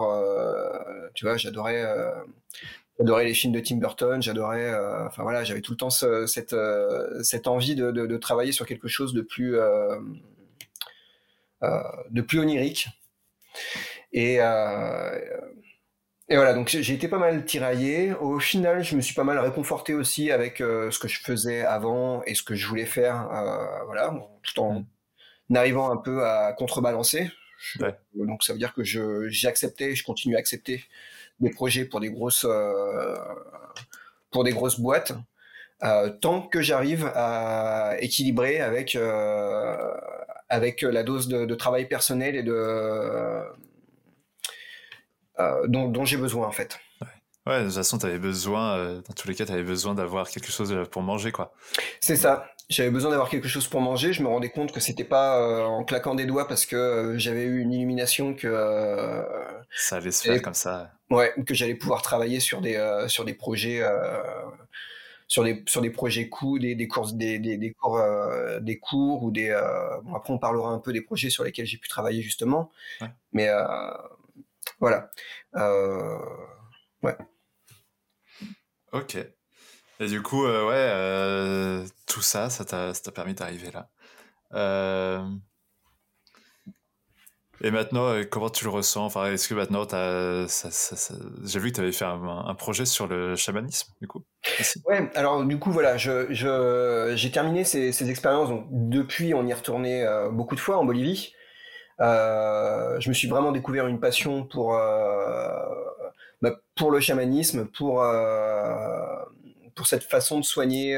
tu 1.13 1.25
vois 1.25 1.37
j'adorais 1.37 1.85
j'adorais 3.01 3.25
les 3.25 3.33
films 3.33 3.53
de 3.53 3.59
Tim 3.59 3.77
Burton 3.77 4.21
j'adorais 4.21 4.73
enfin 5.05 5.23
voilà 5.23 5.43
j'avais 5.43 5.61
tout 5.61 5.71
le 5.71 5.77
temps 5.77 5.89
cette 5.89 6.55
cette 7.23 7.47
envie 7.47 7.75
de, 7.75 7.91
de, 7.91 8.17
travailler 8.17 8.51
sur 8.51 8.65
quelque 8.65 8.87
chose 8.87 9.13
de 9.13 9.21
plus 9.21 9.57
de 11.61 12.21
plus 12.21 12.39
onirique 12.39 12.87
et, 14.13 14.37
euh, 14.39 15.19
et 16.29 16.35
voilà, 16.35 16.53
donc 16.53 16.69
j'ai 16.69 16.93
été 16.93 17.07
pas 17.07 17.17
mal 17.17 17.45
tiraillé. 17.45 18.13
Au 18.13 18.39
final, 18.39 18.83
je 18.83 18.95
me 18.95 19.01
suis 19.01 19.13
pas 19.13 19.23
mal 19.23 19.39
réconforté 19.39 19.93
aussi 19.93 20.31
avec 20.31 20.61
euh, 20.61 20.91
ce 20.91 20.99
que 20.99 21.07
je 21.07 21.19
faisais 21.19 21.61
avant 21.61 22.23
et 22.23 22.35
ce 22.35 22.43
que 22.43 22.55
je 22.55 22.67
voulais 22.67 22.85
faire, 22.85 23.29
euh, 23.31 23.83
voilà, 23.85 24.13
tout 24.43 24.59
en 24.61 24.85
mm. 25.49 25.55
arrivant 25.55 25.91
un 25.91 25.97
peu 25.97 26.25
à 26.25 26.53
contrebalancer. 26.53 27.31
Donc 28.15 28.43
ça 28.43 28.53
veut 28.53 28.59
dire 28.59 28.73
que 28.73 28.83
j'ai 28.83 29.47
accepté, 29.47 29.95
je 29.95 30.03
continue 30.03 30.35
à 30.35 30.39
accepter 30.39 30.83
des 31.41 31.49
projets 31.49 31.85
pour 31.85 31.99
des 31.99 32.09
grosses, 32.09 32.45
euh, 32.47 33.15
pour 34.31 34.43
des 34.43 34.51
grosses 34.51 34.79
boîtes, 34.79 35.13
euh, 35.83 36.09
tant 36.09 36.41
que 36.43 36.61
j'arrive 36.61 37.11
à 37.15 37.95
équilibrer 37.99 38.61
avec, 38.61 38.95
euh, 38.95 39.93
avec 40.49 40.83
la 40.83 41.03
dose 41.03 41.27
de, 41.27 41.45
de, 41.45 41.55
travail 41.55 41.87
personnel 41.87 42.35
et 42.35 42.43
de 42.43 42.53
euh, 45.39 45.67
dont, 45.67 46.05
j'ai 46.05 46.17
besoin 46.17 46.47
en 46.47 46.51
fait. 46.51 46.79
Ouais. 47.47 47.61
de 47.61 47.65
toute 47.65 47.75
façon, 47.75 47.97
tu 47.97 48.05
avais 48.05 48.19
besoin, 48.19 48.77
euh, 48.77 49.01
dans 49.01 49.13
tous 49.15 49.27
les 49.27 49.33
cas, 49.33 49.45
tu 49.45 49.51
avais 49.51 49.63
besoin 49.63 49.95
d'avoir 49.95 50.29
quelque 50.29 50.51
chose 50.51 50.75
pour 50.91 51.01
manger, 51.01 51.31
quoi. 51.31 51.53
C'est 51.99 52.15
ça. 52.15 52.45
J'avais 52.71 52.89
besoin 52.89 53.11
d'avoir 53.11 53.29
quelque 53.29 53.49
chose 53.49 53.67
pour 53.67 53.81
manger. 53.81 54.13
Je 54.13 54.23
me 54.23 54.29
rendais 54.29 54.49
compte 54.49 54.71
que 54.71 54.79
c'était 54.79 55.03
pas 55.03 55.65
en 55.67 55.83
claquant 55.83 56.15
des 56.15 56.25
doigts 56.25 56.47
parce 56.47 56.65
que 56.65 57.15
j'avais 57.17 57.43
eu 57.43 57.59
une 57.59 57.73
illumination 57.73 58.33
que 58.33 58.47
ça 59.75 59.97
allait 59.97 60.11
se 60.11 60.23
faire 60.23 60.41
comme 60.41 60.53
ça. 60.53 60.91
Ouais, 61.09 61.33
que 61.45 61.53
j'allais 61.53 61.75
pouvoir 61.75 62.01
travailler 62.01 62.39
sur 62.39 62.61
des 62.61 63.05
sur 63.07 63.25
des 63.25 63.33
projets 63.33 63.83
sur 65.27 65.43
des 65.43 65.63
sur 65.67 65.81
des 65.81 65.89
projets 65.89 66.29
cours, 66.29 66.59
des, 66.59 66.75
des 66.75 66.87
courses, 66.87 67.13
des, 67.13 67.39
des, 67.39 67.57
des 67.57 67.73
cours, 67.73 68.01
des 68.61 68.79
cours 68.79 69.23
ou 69.23 69.31
des. 69.31 69.49
bon, 70.03 70.15
après, 70.15 70.33
on 70.33 70.39
parlera 70.39 70.69
un 70.69 70.79
peu 70.79 70.93
des 70.93 71.01
projets 71.01 71.29
sur 71.29 71.43
lesquels 71.43 71.65
j'ai 71.65 71.77
pu 71.77 71.89
travailler 71.89 72.21
justement. 72.21 72.71
Mais 73.33 73.49
voilà. 74.79 75.11
Euh, 75.55 76.17
ouais. 77.03 77.15
Ok. 78.91 79.17
Et 80.01 80.07
du 80.07 80.21
coup, 80.21 80.45
euh, 80.45 80.67
ouais, 80.67 80.73
euh, 80.75 81.85
tout 82.07 82.21
ça, 82.21 82.49
ça 82.49 82.65
t'a 82.65 83.11
permis 83.11 83.33
d'arriver 83.33 83.69
là. 83.71 83.87
Et 87.63 87.69
maintenant, 87.69 88.19
comment 88.31 88.49
tu 88.49 88.63
le 88.63 88.71
ressens? 88.71 89.05
Enfin, 89.05 89.31
Est-ce 89.31 89.47
que 89.47 89.53
maintenant, 89.53 89.83
j'ai 91.43 91.59
vu 91.59 91.69
que 91.69 91.75
tu 91.75 91.81
avais 91.81 91.91
fait 91.91 92.05
un, 92.05 92.55
projet 92.55 92.85
sur 92.85 93.05
le 93.07 93.35
chamanisme, 93.35 93.93
du 94.01 94.07
coup 94.07 94.25
Ouais, 94.85 95.11
alors 95.13 95.45
du 95.45 95.59
coup, 95.59 95.71
voilà, 95.71 95.95
j'ai 95.95 96.25
je, 96.31 97.27
terminé 97.27 97.63
ces, 97.63 97.91
ces 97.91 98.09
expériences. 98.09 98.49
Donc, 98.49 98.65
depuis, 98.71 99.35
on 99.35 99.45
y 99.45 99.51
est 99.51 99.53
retourné 99.53 100.03
beaucoup 100.31 100.55
de 100.55 100.59
fois 100.59 100.77
en 100.77 100.85
Bolivie. 100.85 101.35
Euh, 102.01 102.99
je 102.99 103.09
me 103.09 103.13
suis 103.13 103.27
vraiment 103.27 103.51
découvert 103.51 103.87
une 103.87 103.99
passion 103.99 104.43
pour 104.43 104.75
euh, 104.75 105.49
bah, 106.41 106.55
pour 106.75 106.89
le 106.89 106.99
chamanisme, 106.99 107.65
pour 107.65 108.01
euh, 108.01 109.23
pour 109.75 109.87
cette 109.87 110.03
façon 110.03 110.39
de 110.39 110.45
soigner 110.45 110.97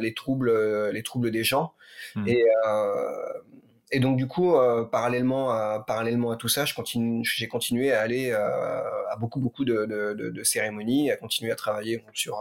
les 0.00 0.14
troubles 0.14 0.90
les 0.90 1.02
troubles 1.02 1.30
des 1.30 1.44
gens. 1.44 1.74
Mmh. 2.14 2.28
Et 2.28 2.44
et 3.92 3.98
donc 3.98 4.16
du 4.16 4.28
coup, 4.28 4.54
parallèlement 4.92 5.50
à 5.50 5.82
parallèlement 5.86 6.30
à 6.30 6.36
tout 6.36 6.48
ça, 6.48 6.64
je 6.64 6.74
continue, 6.74 7.24
j'ai 7.24 7.48
continué 7.48 7.92
à 7.92 8.00
aller 8.00 8.32
à 8.32 9.16
beaucoup 9.18 9.40
beaucoup 9.40 9.64
de, 9.64 9.86
de, 9.86 10.30
de, 10.30 10.44
cérémonies, 10.44 11.10
à 11.10 11.16
continuer 11.16 11.50
à 11.50 11.56
travailler 11.56 12.04
sur 12.12 12.40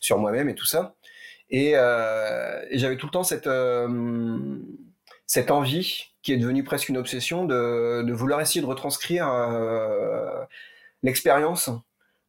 sur 0.00 0.18
moi-même 0.18 0.48
et 0.48 0.54
tout 0.54 0.66
ça. 0.66 0.96
Et, 1.50 1.70
et 1.70 2.78
j'avais 2.78 2.96
tout 2.96 3.06
le 3.06 3.12
temps 3.12 3.24
cette 3.24 3.48
cette 5.26 5.50
envie 5.50 6.04
qui 6.22 6.32
est 6.32 6.36
devenue 6.36 6.64
presque 6.64 6.88
une 6.88 6.96
obsession 6.96 7.44
de, 7.44 8.02
de 8.02 8.12
vouloir 8.12 8.40
essayer 8.40 8.60
de 8.60 8.66
retranscrire 8.66 9.28
euh, 9.28 10.44
l'expérience 11.02 11.68
euh, 11.68 11.72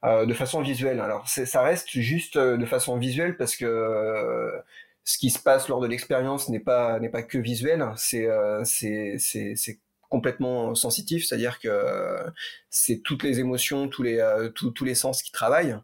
de 0.03 0.33
façon 0.33 0.61
visuelle. 0.61 0.99
Alors 0.99 1.27
ça 1.27 1.61
reste 1.61 1.89
juste 1.89 2.35
euh, 2.35 2.57
de 2.57 2.65
façon 2.65 2.97
visuelle 2.97 3.37
parce 3.37 3.55
que 3.55 3.65
euh, 3.65 4.51
ce 5.03 5.17
qui 5.17 5.29
se 5.29 5.39
passe 5.39 5.67
lors 5.69 5.79
de 5.81 5.87
l'expérience 5.87 6.49
n'est 6.49 6.59
pas 6.59 6.99
n'est 6.99 7.09
pas 7.09 7.23
que 7.23 7.37
visuel, 7.37 7.85
c'est 7.95 8.27
euh, 8.27 8.63
c'est 8.63 9.79
complètement 10.09 10.75
sensitif, 10.75 11.25
c'est-à-dire 11.25 11.59
que 11.59 12.15
c'est 12.69 13.01
toutes 13.03 13.23
les 13.23 13.39
émotions, 13.39 13.87
tous 13.89 14.03
les 14.03 14.17
tous 14.55 14.85
les 14.85 14.95
sens 14.95 15.21
qui 15.21 15.31
travaillent. 15.31 15.77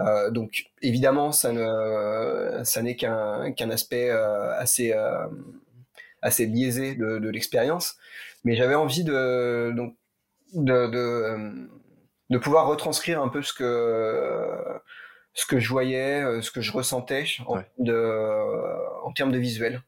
Euh, 0.00 0.30
donc 0.30 0.66
évidemment, 0.82 1.32
ça 1.32 1.52
ne, 1.52 2.62
ça 2.64 2.82
n'est 2.82 2.96
qu'un 2.96 3.52
qu'un 3.52 3.70
aspect 3.70 4.10
assez 4.10 4.92
assez 6.22 6.46
biaisé 6.46 6.94
de, 6.94 7.18
de 7.18 7.28
l'expérience. 7.30 7.96
Mais 8.44 8.56
j'avais 8.56 8.74
envie 8.74 9.04
de, 9.04 9.72
donc, 9.76 9.96
de, 10.54 10.86
de, 10.88 10.98
euh, 10.98 11.68
de, 12.30 12.38
pouvoir 12.38 12.66
retranscrire 12.66 13.22
un 13.22 13.28
peu 13.28 13.42
ce 13.42 13.52
que, 13.52 14.80
ce 15.34 15.46
que 15.46 15.58
je 15.58 15.68
voyais, 15.68 16.22
euh, 16.22 16.42
ce 16.42 16.50
que 16.50 16.60
je 16.60 16.72
ressentais 16.72 17.24
en, 17.46 17.62
de, 17.78 19.04
en 19.04 19.12
termes 19.12 19.32
de 19.32 19.38
visuel. 19.38 19.82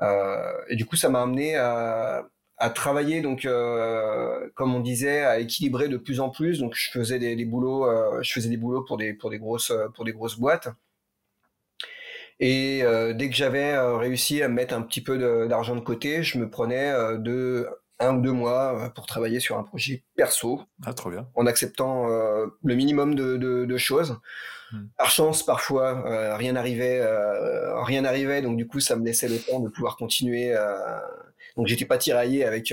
Euh, 0.00 0.52
et 0.68 0.76
du 0.76 0.86
coup, 0.86 0.96
ça 0.96 1.08
m'a 1.08 1.22
amené 1.22 1.56
à, 1.56 2.26
à 2.58 2.70
travailler, 2.70 3.20
donc, 3.20 3.44
euh, 3.44 4.48
comme 4.54 4.74
on 4.74 4.80
disait, 4.80 5.24
à 5.24 5.38
équilibrer 5.38 5.88
de 5.88 5.96
plus 5.96 6.20
en 6.20 6.30
plus. 6.30 6.60
Donc, 6.60 6.74
je 6.74 6.90
faisais 6.90 7.18
des, 7.18 7.36
des 7.36 7.44
boulots, 7.44 7.86
euh, 7.86 8.22
je 8.22 8.32
faisais 8.32 8.48
des 8.48 8.56
boulots 8.56 8.84
pour 8.84 8.96
des, 8.96 9.14
pour 9.14 9.30
des 9.30 9.38
grosses, 9.38 9.72
pour 9.94 10.04
des 10.04 10.12
grosses 10.12 10.38
boîtes. 10.38 10.68
Et 12.40 12.80
euh, 12.82 13.12
dès 13.14 13.30
que 13.30 13.36
j'avais 13.36 13.72
euh, 13.72 13.96
réussi 13.96 14.42
à 14.42 14.48
mettre 14.48 14.74
un 14.74 14.82
petit 14.82 15.00
peu 15.00 15.46
d'argent 15.48 15.76
de, 15.76 15.80
côté, 15.80 16.22
je 16.22 16.38
me 16.38 16.50
prenais 16.50 16.90
euh, 16.90 17.16
de 17.16 17.68
un 18.00 18.16
ou 18.16 18.20
deux 18.20 18.32
mois 18.32 18.92
pour 18.94 19.06
travailler 19.06 19.40
sur 19.40 19.58
un 19.58 19.62
projet 19.62 20.04
perso. 20.16 20.62
Ah, 20.84 20.92
trop 20.92 21.10
bien. 21.10 21.28
En 21.34 21.46
acceptant 21.46 22.06
le 22.06 22.74
minimum 22.74 23.14
de, 23.14 23.36
de, 23.36 23.76
choses. 23.76 24.18
Hmm. 24.72 24.86
Par 24.98 25.10
chance, 25.10 25.44
parfois, 25.44 26.36
rien 26.36 26.52
n'arrivait, 26.52 27.02
rien 27.84 28.02
n'arrivait, 28.02 28.42
donc 28.42 28.56
du 28.56 28.66
coup, 28.66 28.80
ça 28.80 28.96
me 28.96 29.04
laissait 29.04 29.28
le 29.28 29.38
temps 29.38 29.60
de 29.60 29.68
pouvoir 29.68 29.96
continuer. 29.96 30.54
Donc, 31.56 31.66
j'étais 31.66 31.86
pas 31.86 31.98
tiraillé 31.98 32.44
avec 32.44 32.72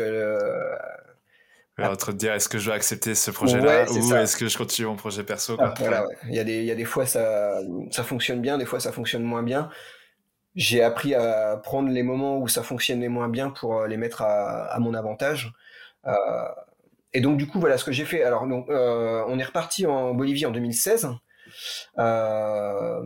entre 1.89 2.12
te 2.12 2.17
dire 2.17 2.34
est-ce 2.34 2.49
que 2.49 2.60
je 2.60 2.65
dois 2.65 2.75
accepter 2.75 3.15
ce 3.15 3.31
projet-là 3.31 3.89
ou 3.89 4.15
est-ce 4.15 4.38
que 4.38 4.47
je 4.47 4.57
continue 4.57 4.88
mon 4.88 4.95
projet 4.95 5.23
perso 5.23 5.55
ah, 5.60 5.73
voilà, 5.79 6.05
il, 6.27 6.36
y 6.36 6.39
a 6.39 6.43
des, 6.43 6.60
il 6.60 6.65
y 6.65 6.71
a 6.71 6.75
des 6.75 6.86
fois 6.86 7.05
ça, 7.05 7.60
ça 7.91 8.03
fonctionne 8.03 8.41
bien, 8.41 8.57
des 8.57 8.65
fois 8.65 8.79
ça 8.79 8.91
fonctionne 8.91 9.23
moins 9.23 9.43
bien. 9.43 9.69
J'ai 10.55 10.83
appris 10.83 11.15
à 11.15 11.57
prendre 11.63 11.89
les 11.89 12.03
moments 12.03 12.37
où 12.37 12.47
ça 12.47 12.63
fonctionnait 12.63 13.07
moins 13.07 13.29
bien 13.29 13.49
pour 13.49 13.79
euh, 13.79 13.87
les 13.87 13.97
mettre 13.97 14.21
à, 14.21 14.65
à 14.65 14.79
mon 14.79 14.93
avantage. 14.93 15.53
Euh, 16.05 16.11
et 17.13 17.21
donc 17.21 17.37
du 17.37 17.47
coup 17.47 17.59
voilà 17.59 17.77
ce 17.77 17.83
que 17.83 17.91
j'ai 17.91 18.05
fait. 18.05 18.23
Alors 18.23 18.47
donc, 18.47 18.69
euh, 18.69 19.23
on 19.27 19.37
est 19.39 19.43
reparti 19.43 19.85
en 19.85 20.13
Bolivie 20.13 20.45
en 20.45 20.51
2016. 20.51 21.09
Euh, 21.99 23.05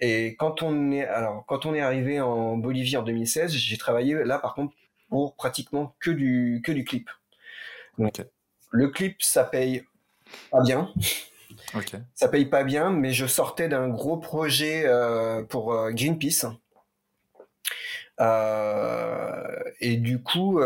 et 0.00 0.36
quand 0.36 0.62
on 0.62 0.92
est 0.92 1.06
alors 1.06 1.44
quand 1.46 1.66
on 1.66 1.74
est 1.74 1.80
arrivé 1.80 2.20
en 2.20 2.56
Bolivie 2.56 2.96
en 2.96 3.02
2016, 3.02 3.52
j'ai 3.52 3.76
travaillé 3.76 4.24
là 4.24 4.38
par 4.38 4.54
contre 4.54 4.74
pour 5.08 5.34
pratiquement 5.34 5.94
que 6.00 6.10
du 6.10 6.62
que 6.64 6.72
du 6.72 6.84
clip. 6.84 7.10
Le 8.70 8.88
clip, 8.88 9.22
ça 9.22 9.44
paye 9.44 9.84
pas 10.50 10.62
bien. 10.62 10.90
Ça 12.14 12.28
paye 12.28 12.46
pas 12.46 12.64
bien, 12.64 12.90
mais 12.90 13.12
je 13.12 13.26
sortais 13.26 13.68
d'un 13.68 13.88
gros 13.88 14.16
projet 14.16 14.82
euh, 14.86 15.42
pour 15.44 15.76
Greenpeace. 15.90 16.46
Euh, 18.20 19.58
et 19.80 19.96
du 19.96 20.22
coup, 20.22 20.60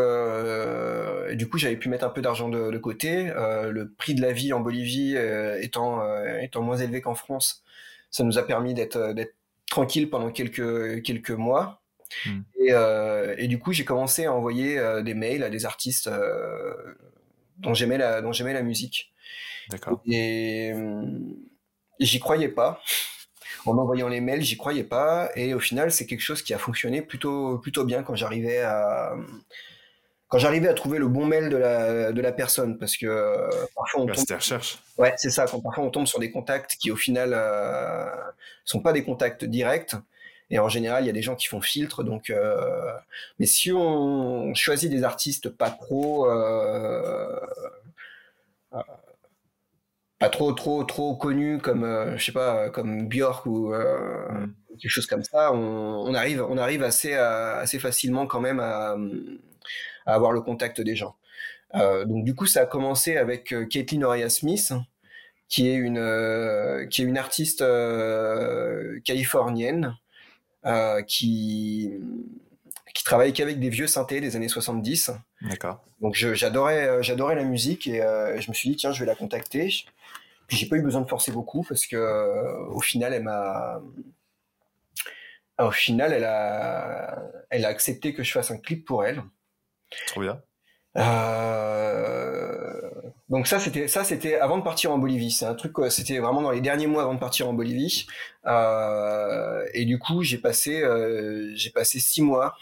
du 1.32 1.48
coup, 1.48 1.58
j'avais 1.58 1.76
pu 1.76 1.88
mettre 1.88 2.04
un 2.04 2.10
peu 2.10 2.20
d'argent 2.20 2.48
de, 2.48 2.76
côté. 2.78 3.24
le 3.26 3.92
prix 3.96 4.14
de 4.14 4.22
la 4.22 4.32
vie 4.32 4.52
en 4.52 4.60
Bolivie 4.60 5.16
étant 5.60 6.02
étant 6.40 6.62
moins 6.62 6.76
élevé 6.76 7.00
qu'en 7.00 7.14
France, 7.14 7.62
ça 8.10 8.24
nous 8.24 8.38
a 8.38 8.46
permis 8.46 8.74
d'être 8.74 9.12
d'être 9.14 9.34
tranquille 9.70 10.10
pendant 10.10 10.30
quelques 10.30 11.02
quelques 11.02 11.30
mois. 11.30 11.82
Hmm. 12.26 12.40
Et, 12.60 12.72
et, 13.38 13.48
du 13.48 13.58
coup, 13.58 13.72
j'ai 13.72 13.84
commencé 13.84 14.26
à 14.26 14.32
envoyer 14.32 14.80
des 15.02 15.14
mails 15.14 15.42
à 15.42 15.50
des 15.50 15.64
artistes 15.64 16.10
dont 17.58 17.74
j'aimais 17.74 17.98
la, 17.98 18.20
dont 18.22 18.32
j'aimais 18.32 18.52
la 18.54 18.62
musique. 18.62 19.12
D'accord. 19.70 20.02
Et 20.06 20.72
j'y 22.00 22.20
croyais 22.20 22.48
pas. 22.48 22.82
En 23.68 23.78
envoyant 23.78 24.08
les 24.08 24.20
mails, 24.20 24.42
j'y 24.42 24.56
croyais 24.56 24.84
pas. 24.84 25.30
Et 25.36 25.54
au 25.54 25.60
final, 25.60 25.92
c'est 25.92 26.06
quelque 26.06 26.22
chose 26.22 26.42
qui 26.42 26.54
a 26.54 26.58
fonctionné 26.58 27.02
plutôt, 27.02 27.58
plutôt 27.58 27.84
bien 27.84 28.02
quand 28.02 28.14
j'arrivais 28.14 28.60
à, 28.60 29.14
quand 30.28 30.38
j'arrivais 30.38 30.68
à 30.68 30.74
trouver 30.74 30.98
le 30.98 31.08
bon 31.08 31.26
mail 31.26 31.50
de 31.50 31.56
la, 31.56 32.12
de 32.12 32.20
la 32.20 32.32
personne. 32.32 32.78
Parce 32.78 32.96
que 32.96 33.06
euh, 33.06 33.48
parfois 33.74 34.02
on 34.02 34.06
tombe. 34.06 34.16
recherche. 34.30 34.78
Ouais, 34.96 35.12
c'est 35.16 35.30
ça. 35.30 35.46
Quand 35.46 35.60
parfois 35.60 35.84
on 35.84 35.90
tombe 35.90 36.06
sur 36.06 36.18
des 36.18 36.30
contacts 36.30 36.76
qui 36.80 36.90
au 36.90 36.96
final 36.96 37.32
euh, 37.34 38.06
sont 38.64 38.80
pas 38.80 38.92
des 38.92 39.04
contacts 39.04 39.44
directs. 39.44 39.94
Et 40.50 40.58
en 40.58 40.68
général, 40.68 41.04
il 41.04 41.06
y 41.06 41.10
a 41.10 41.12
des 41.12 41.22
gens 41.22 41.36
qui 41.36 41.46
font 41.46 41.60
filtre. 41.60 42.02
Donc, 42.02 42.30
euh, 42.30 42.90
mais 43.38 43.46
si 43.46 43.70
on 43.72 44.54
choisit 44.54 44.90
des 44.90 45.04
artistes 45.04 45.50
pas 45.50 45.76
euh, 45.90 46.26
euh, 46.26 47.40
pas 50.18 50.28
trop, 50.28 50.52
trop, 50.52 50.84
trop 50.84 51.16
connus 51.16 51.58
comme, 51.58 52.14
je 52.16 52.24
sais 52.24 52.32
pas, 52.32 52.70
comme 52.70 53.08
Björk 53.08 53.46
ou 53.46 53.72
mm. 53.72 54.54
quelque 54.80 54.90
chose 54.90 55.06
comme 55.06 55.22
ça, 55.22 55.52
on, 55.52 56.12
arrive, 56.14 56.44
on 56.48 56.58
arrive 56.58 56.82
assez, 56.82 57.14
assez 57.14 57.78
facilement 57.78 58.26
quand 58.26 58.40
même 58.40 58.60
à, 58.60 58.96
avoir 60.06 60.32
le 60.32 60.40
contact 60.40 60.80
des 60.80 60.96
gens. 60.96 61.16
donc 61.74 62.24
du 62.24 62.34
coup, 62.34 62.46
ça 62.46 62.62
a 62.62 62.66
commencé 62.66 63.16
avec 63.16 63.54
Caitlin 63.70 64.02
Oria 64.02 64.28
Smith, 64.28 64.72
qui 65.48 65.68
est 65.68 65.74
une, 65.74 66.88
qui 66.90 67.02
est 67.02 67.04
une 67.04 67.18
artiste 67.18 67.64
californienne 69.04 69.96
euh, 70.66 71.02
qui 71.02 71.92
qui 72.94 73.04
travaille 73.04 73.32
qu'avec 73.32 73.60
des 73.60 73.70
vieux 73.70 73.86
synthés 73.86 74.20
des 74.20 74.36
années 74.36 74.48
70. 74.48 75.12
D'accord. 75.42 75.84
Donc 76.00 76.14
j'adorais 76.14 76.88
euh, 76.88 77.02
j'adorais 77.02 77.34
la 77.34 77.44
musique 77.44 77.86
et 77.86 78.02
euh, 78.02 78.40
je 78.40 78.50
me 78.50 78.54
suis 78.54 78.70
dit 78.70 78.76
tiens 78.76 78.92
je 78.92 79.00
vais 79.00 79.06
la 79.06 79.14
contacter. 79.14 79.68
Puis 80.46 80.56
j'ai 80.56 80.66
pas 80.66 80.76
eu 80.76 80.82
besoin 80.82 81.02
de 81.02 81.08
forcer 81.08 81.32
beaucoup 81.32 81.64
parce 81.68 81.86
que 81.86 82.68
au 82.68 82.80
final 82.80 83.12
elle 83.12 83.24
m'a 83.24 83.82
au 85.58 85.70
final 85.70 86.12
elle 86.12 86.24
a 86.24 87.22
elle 87.50 87.64
a 87.64 87.68
accepté 87.68 88.14
que 88.14 88.22
je 88.22 88.32
fasse 88.32 88.50
un 88.50 88.58
clip 88.58 88.84
pour 88.84 89.04
elle. 89.04 89.22
Trop 90.06 90.20
bien. 90.20 90.40
Euh, 90.96 92.77
donc 93.28 93.46
ça 93.46 93.60
c'était 93.60 93.88
ça 93.88 94.04
c'était 94.04 94.36
avant 94.36 94.56
de 94.58 94.62
partir 94.62 94.90
en 94.90 94.98
Bolivie. 94.98 95.30
C'est 95.30 95.44
un 95.44 95.54
truc 95.54 95.74
c'était 95.90 96.18
vraiment 96.18 96.40
dans 96.40 96.50
les 96.50 96.62
derniers 96.62 96.86
mois 96.86 97.02
avant 97.02 97.14
de 97.14 97.18
partir 97.18 97.48
en 97.48 97.52
Bolivie. 97.52 98.06
Euh, 98.46 99.64
et 99.74 99.84
du 99.84 99.98
coup 99.98 100.22
j'ai 100.22 100.38
passé 100.38 100.82
euh, 100.82 101.52
j'ai 101.54 101.70
passé 101.70 102.00
six 102.00 102.22
mois 102.22 102.56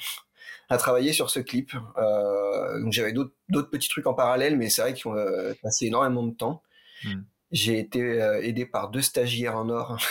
à 0.68 0.76
travailler 0.76 1.12
sur 1.12 1.31
ce 1.31 1.38
clip. 1.38 1.72
donc 1.74 2.92
j'avais 2.92 3.12
d'autres 3.12 3.35
d'autres 3.48 3.70
petits 3.70 3.88
trucs 3.88 4.07
en 4.09 4.14
parallèle, 4.14 4.57
mais 4.57 4.68
c'est 4.68 4.83
vrai 4.83 4.94
qu'ils 4.94 5.09
ont 5.09 5.16
passé 5.62 5.87
énormément 5.87 6.24
de 6.24 6.35
temps. 6.35 6.62
Hmm. 7.05 7.22
J'ai 7.52 7.79
été 7.79 8.00
aidé 8.42 8.66
par 8.66 8.90
deux 8.90 9.02
stagiaires 9.02 9.57
en 9.57 9.68
or. 9.68 9.98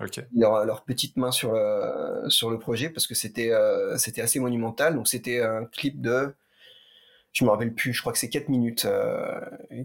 Okay. 0.00 0.22
Leur, 0.34 0.64
leur, 0.64 0.82
petite 0.82 1.16
main 1.16 1.30
sur 1.30 1.52
le, 1.52 2.28
sur 2.28 2.50
le 2.50 2.58
projet 2.58 2.90
parce 2.90 3.06
que 3.06 3.14
c'était 3.14 3.52
c'était 3.96 4.22
assez 4.22 4.40
monumental. 4.40 4.96
Donc 4.96 5.06
c'était 5.06 5.40
un 5.40 5.66
clip 5.66 6.00
de 6.00 6.34
je 7.34 7.44
me 7.44 7.50
rappelle 7.50 7.74
plus, 7.74 7.92
je 7.92 8.00
crois 8.00 8.12
que 8.12 8.18
c'est 8.18 8.30
4 8.30 8.48
minutes. 8.48 8.84
Euh, 8.86 9.40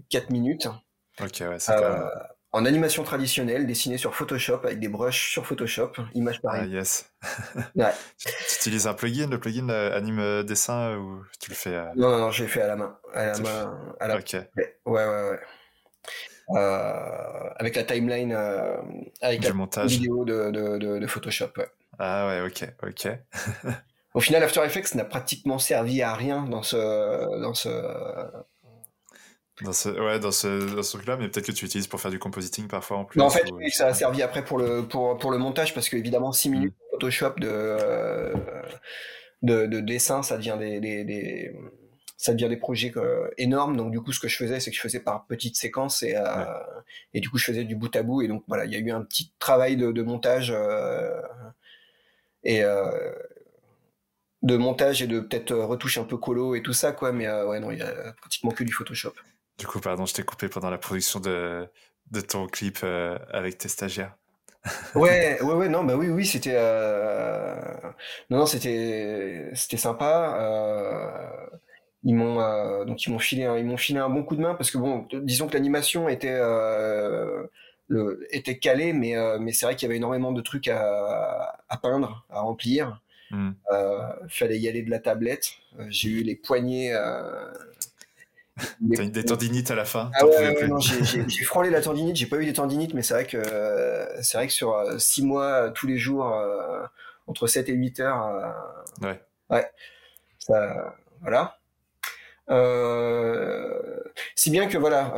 4 0.10 0.30
minutes. 0.30 0.68
Ok, 1.20 1.42
ouais, 1.42 1.60
c'est 1.60 1.74
euh, 1.74 2.08
En 2.52 2.64
animation 2.64 3.04
traditionnelle, 3.04 3.66
dessinée 3.66 3.98
sur 3.98 4.16
Photoshop, 4.16 4.62
avec 4.64 4.80
des 4.80 4.88
brushes 4.88 5.32
sur 5.32 5.46
Photoshop, 5.46 5.94
image 6.14 6.42
pareil. 6.42 6.62
Ah, 6.66 6.68
yes. 6.68 7.12
ouais. 7.76 7.92
tu, 8.18 8.30
utilises 8.60 8.88
un 8.88 8.94
plugin, 8.94 9.28
le 9.28 9.40
plugin 9.40 9.68
euh, 9.70 9.98
anime 9.98 10.20
euh, 10.20 10.44
dessin, 10.44 10.96
ou 10.96 11.24
tu 11.42 11.50
le 11.50 11.56
fais 11.56 11.76
à... 11.76 11.92
Non, 11.96 12.12
non, 12.12 12.20
non, 12.20 12.32
je 12.32 12.44
l'ai 12.44 12.50
fait 12.50 12.62
à 12.62 12.68
la 12.68 12.76
main. 12.76 12.98
À 13.14 13.26
la 13.26 13.40
main. 13.40 13.96
À 14.00 14.08
la... 14.08 14.18
Ok. 14.18 14.34
Ouais, 14.34 14.76
ouais, 14.86 15.06
ouais. 15.06 15.40
Euh, 16.56 17.50
avec 17.58 17.76
la 17.76 17.84
timeline, 17.84 18.32
euh, 18.32 18.78
avec 19.22 19.42
du 19.42 19.48
la 19.48 19.54
montage. 19.54 19.92
vidéo 19.92 20.24
de, 20.24 20.52
de, 20.52 20.78
de, 20.78 21.00
de 21.00 21.08
Photoshop. 21.08 21.50
Ouais. 21.58 21.68
Ah 21.98 22.28
ouais, 22.28 22.42
ok, 22.42 22.70
ok. 22.84 23.08
Au 24.14 24.20
final, 24.20 24.44
After 24.44 24.62
Effects 24.66 24.96
n'a 24.96 25.06
pratiquement 25.06 25.60
servi 25.60 26.02
à 26.02 26.14
rien 26.14 26.44
dans 26.46 26.64
ce, 26.64 27.42
dans 27.42 27.54
ce, 27.54 27.70
dans 29.62 29.74
ce, 29.74 29.90
ouais, 29.90 30.20
dans 30.20 30.32
ce, 30.32 30.76
dans 30.76 30.84
ce 30.84 30.98
truc-là, 30.98 31.18
mais 31.18 31.28
peut-être 31.28 31.48
que 31.48 31.52
tu 31.52 31.66
utilises 31.66 31.88
pour 31.88 32.00
faire 32.00 32.12
du 32.12 32.20
compositing 32.20 32.68
parfois 32.68 32.98
en 32.98 33.06
plus. 33.06 33.20
Non, 33.20 33.26
en 33.26 33.30
fait, 33.30 33.52
oui, 33.52 33.70
ça 33.72 33.88
a 33.88 33.94
servi 33.94 34.22
après 34.22 34.44
pour 34.44 34.58
le, 34.58 34.88
pour, 34.88 35.18
pour 35.18 35.32
le 35.32 35.38
montage, 35.38 35.74
parce 35.74 35.90
qu'évidemment, 35.90 36.32
6 36.32 36.50
minutes 36.50 36.74
mm. 36.74 36.92
Photoshop 36.94 37.34
de, 37.38 38.34
de, 39.42 39.66
de, 39.66 39.80
dessin, 39.80 40.24
ça 40.24 40.38
devient 40.38 40.56
des, 40.60 40.80
des, 40.80 41.04
des, 41.04 41.54
ça 42.16 42.34
devient 42.34 42.50
des 42.50 42.58
projets 42.58 42.92
euh, 42.96 43.30
énormes. 43.38 43.76
Donc, 43.76 43.92
du 43.92 44.02
coup, 44.02 44.12
ce 44.12 44.20
que 44.20 44.28
je 44.28 44.38
faisais, 44.38 44.60
c'est 44.60 44.72
que 44.72 44.78
je 44.78 44.82
faisais 44.82 45.00
par 45.00 45.26
petites 45.28 45.56
séquences 45.58 46.04
et, 46.04 46.16
euh, 46.16 46.46
et 47.14 47.20
du 47.20 47.30
coup, 47.30 47.38
je 47.38 47.46
faisais 47.46 47.64
du 47.64 47.76
bout 47.76 47.94
à 47.96 48.04
bout. 48.04 48.22
Et 48.22 48.28
donc, 48.28 48.44
voilà, 48.48 48.66
il 48.66 48.72
y 48.72 48.76
a 48.76 48.80
eu 48.80 48.92
un 48.92 49.02
petit 49.02 49.34
travail 49.40 49.78
de, 49.78 49.92
de 49.92 50.02
montage. 50.02 50.54
Euh, 50.56 51.22
et, 52.44 52.62
de 54.42 54.56
montage 54.58 55.02
et 55.02 55.08
de 55.08 55.20
peut-être 55.20 55.52
euh, 55.52 55.66
retouche 55.66 55.98
un 55.98 56.04
peu 56.04 56.18
colo 56.18 56.56
et 56.56 56.62
tout 56.62 56.74
ça, 56.74 56.92
quoi. 56.92 57.12
Mais 57.12 57.28
euh, 57.28 57.48
ouais, 57.48 57.60
non, 57.60 57.72
il 57.72 57.80
y 57.80 57.82
a 57.82 58.14
pratiquement 58.14 58.52
que 58.52 58.64
du 58.64 58.72
Photoshop. 58.72 59.14
Du 59.58 59.68
coup, 59.68 59.80
pardon, 59.80 60.06
je 60.06 60.14
t'ai 60.14 60.24
coupé 60.24 60.48
pendant 60.48 60.70
la 60.70 60.78
production 60.78 61.20
de, 61.20 61.68
de 62.12 62.22
ton 62.22 62.48
clip 62.48 62.80
euh, 62.84 63.18
avec 63.32 63.58
tes 63.58 63.68
stagiaires. 63.68 64.16
ouais, 64.96 65.42
ouais, 65.42 65.54
ouais, 65.54 65.70
non, 65.70 65.84
bah 65.84 65.96
oui, 65.96 66.10
oui, 66.10 66.26
c'était, 66.26 66.54
non, 68.30 68.40
non, 68.40 68.46
c'était, 68.46 69.50
c'était 69.54 69.78
sympa. 69.78 71.50
ils 72.04 72.14
m'ont, 72.14 72.86
donc 72.86 73.06
ils 73.06 73.12
m'ont 73.12 73.20
filé, 73.20 73.46
un, 73.46 73.58
ils 73.58 73.66
m'ont 73.66 73.78
filé 73.78 74.00
un 74.00 74.10
bon 74.10 74.24
coup 74.24 74.36
de 74.36 74.42
main 74.42 74.56
parce 74.56 74.70
que 74.72 74.78
bon, 74.78 75.08
disons 75.14 75.48
que 75.48 75.54
l'animation 75.54 76.10
était, 76.10 76.40
le, 77.88 78.28
était 78.32 78.60
calée, 78.60 78.92
mais, 78.94 79.16
mais 79.40 79.54
c'est 79.54 79.66
vrai 79.66 79.76
qu'il 79.76 79.88
y 79.88 79.90
avait 79.90 79.98
énormément 79.98 80.32
de 80.34 80.42
trucs 80.42 80.68
à, 80.68 81.58
à 81.70 81.78
peindre, 81.78 82.26
à 82.30 82.42
remplir. 82.42 83.02
Mm. 83.32 83.52
Euh, 83.72 84.00
fallait 84.28 84.60
y 84.60 84.68
aller 84.68 84.82
de 84.82 84.90
la 84.90 85.00
tablette. 85.00 85.52
Euh, 85.80 85.86
j'ai 85.90 86.10
eu 86.10 86.24
les 86.24 86.36
poignets. 86.36 86.94
Euh, 86.94 87.52
T'as 88.94 89.04
eu 89.04 89.10
des 89.10 89.24
tendinites 89.24 89.72
à 89.72 89.76
la 89.76 89.86
fin. 89.86 90.12
Ah 90.16 90.26
ouais, 90.26 90.68
non, 90.68 90.80
j'ai 90.80 91.44
frôlé 91.44 91.70
la 91.70 91.82
tendinite. 91.82 92.18
J'ai 92.18 92.26
pas 92.26 92.38
eu 92.38 92.46
des 92.46 92.54
tendinites, 92.54 92.94
mais 92.94 93.04
c'est 93.04 93.14
vrai 93.14 93.26
que 93.26 93.42
c'est 94.22 94.38
vrai 94.38 94.48
que 94.48 94.54
sur 94.54 94.76
6 94.98 95.24
mois 95.24 95.70
tous 95.70 95.88
les 95.88 95.98
jours 95.98 96.36
entre 97.28 97.48
7 97.48 97.70
et 97.70 97.74
8 97.74 98.00
heures. 98.02 98.54
ouais. 99.02 99.22
Ouais. 99.50 99.66
Ça, 100.40 100.96
voilà. 101.22 101.58
Si 104.36 104.52
bien 104.52 104.68
que 104.68 104.78
voilà, 104.78 105.14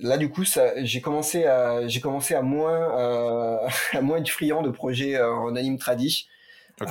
là 0.00 0.18
du 0.18 0.28
coup, 0.28 0.44
j'ai 0.82 1.00
commencé 1.00 1.46
à, 1.46 1.88
j'ai 1.88 2.00
commencé 2.00 2.34
à 2.34 2.42
moins, 2.42 3.66
à 3.94 4.00
moins 4.02 4.18
être 4.18 4.28
friand 4.28 4.60
de 4.60 4.70
projets 4.70 5.18
en 5.18 5.56
anime 5.56 5.78
tradi. 5.78 6.28
Euh, 6.82 6.86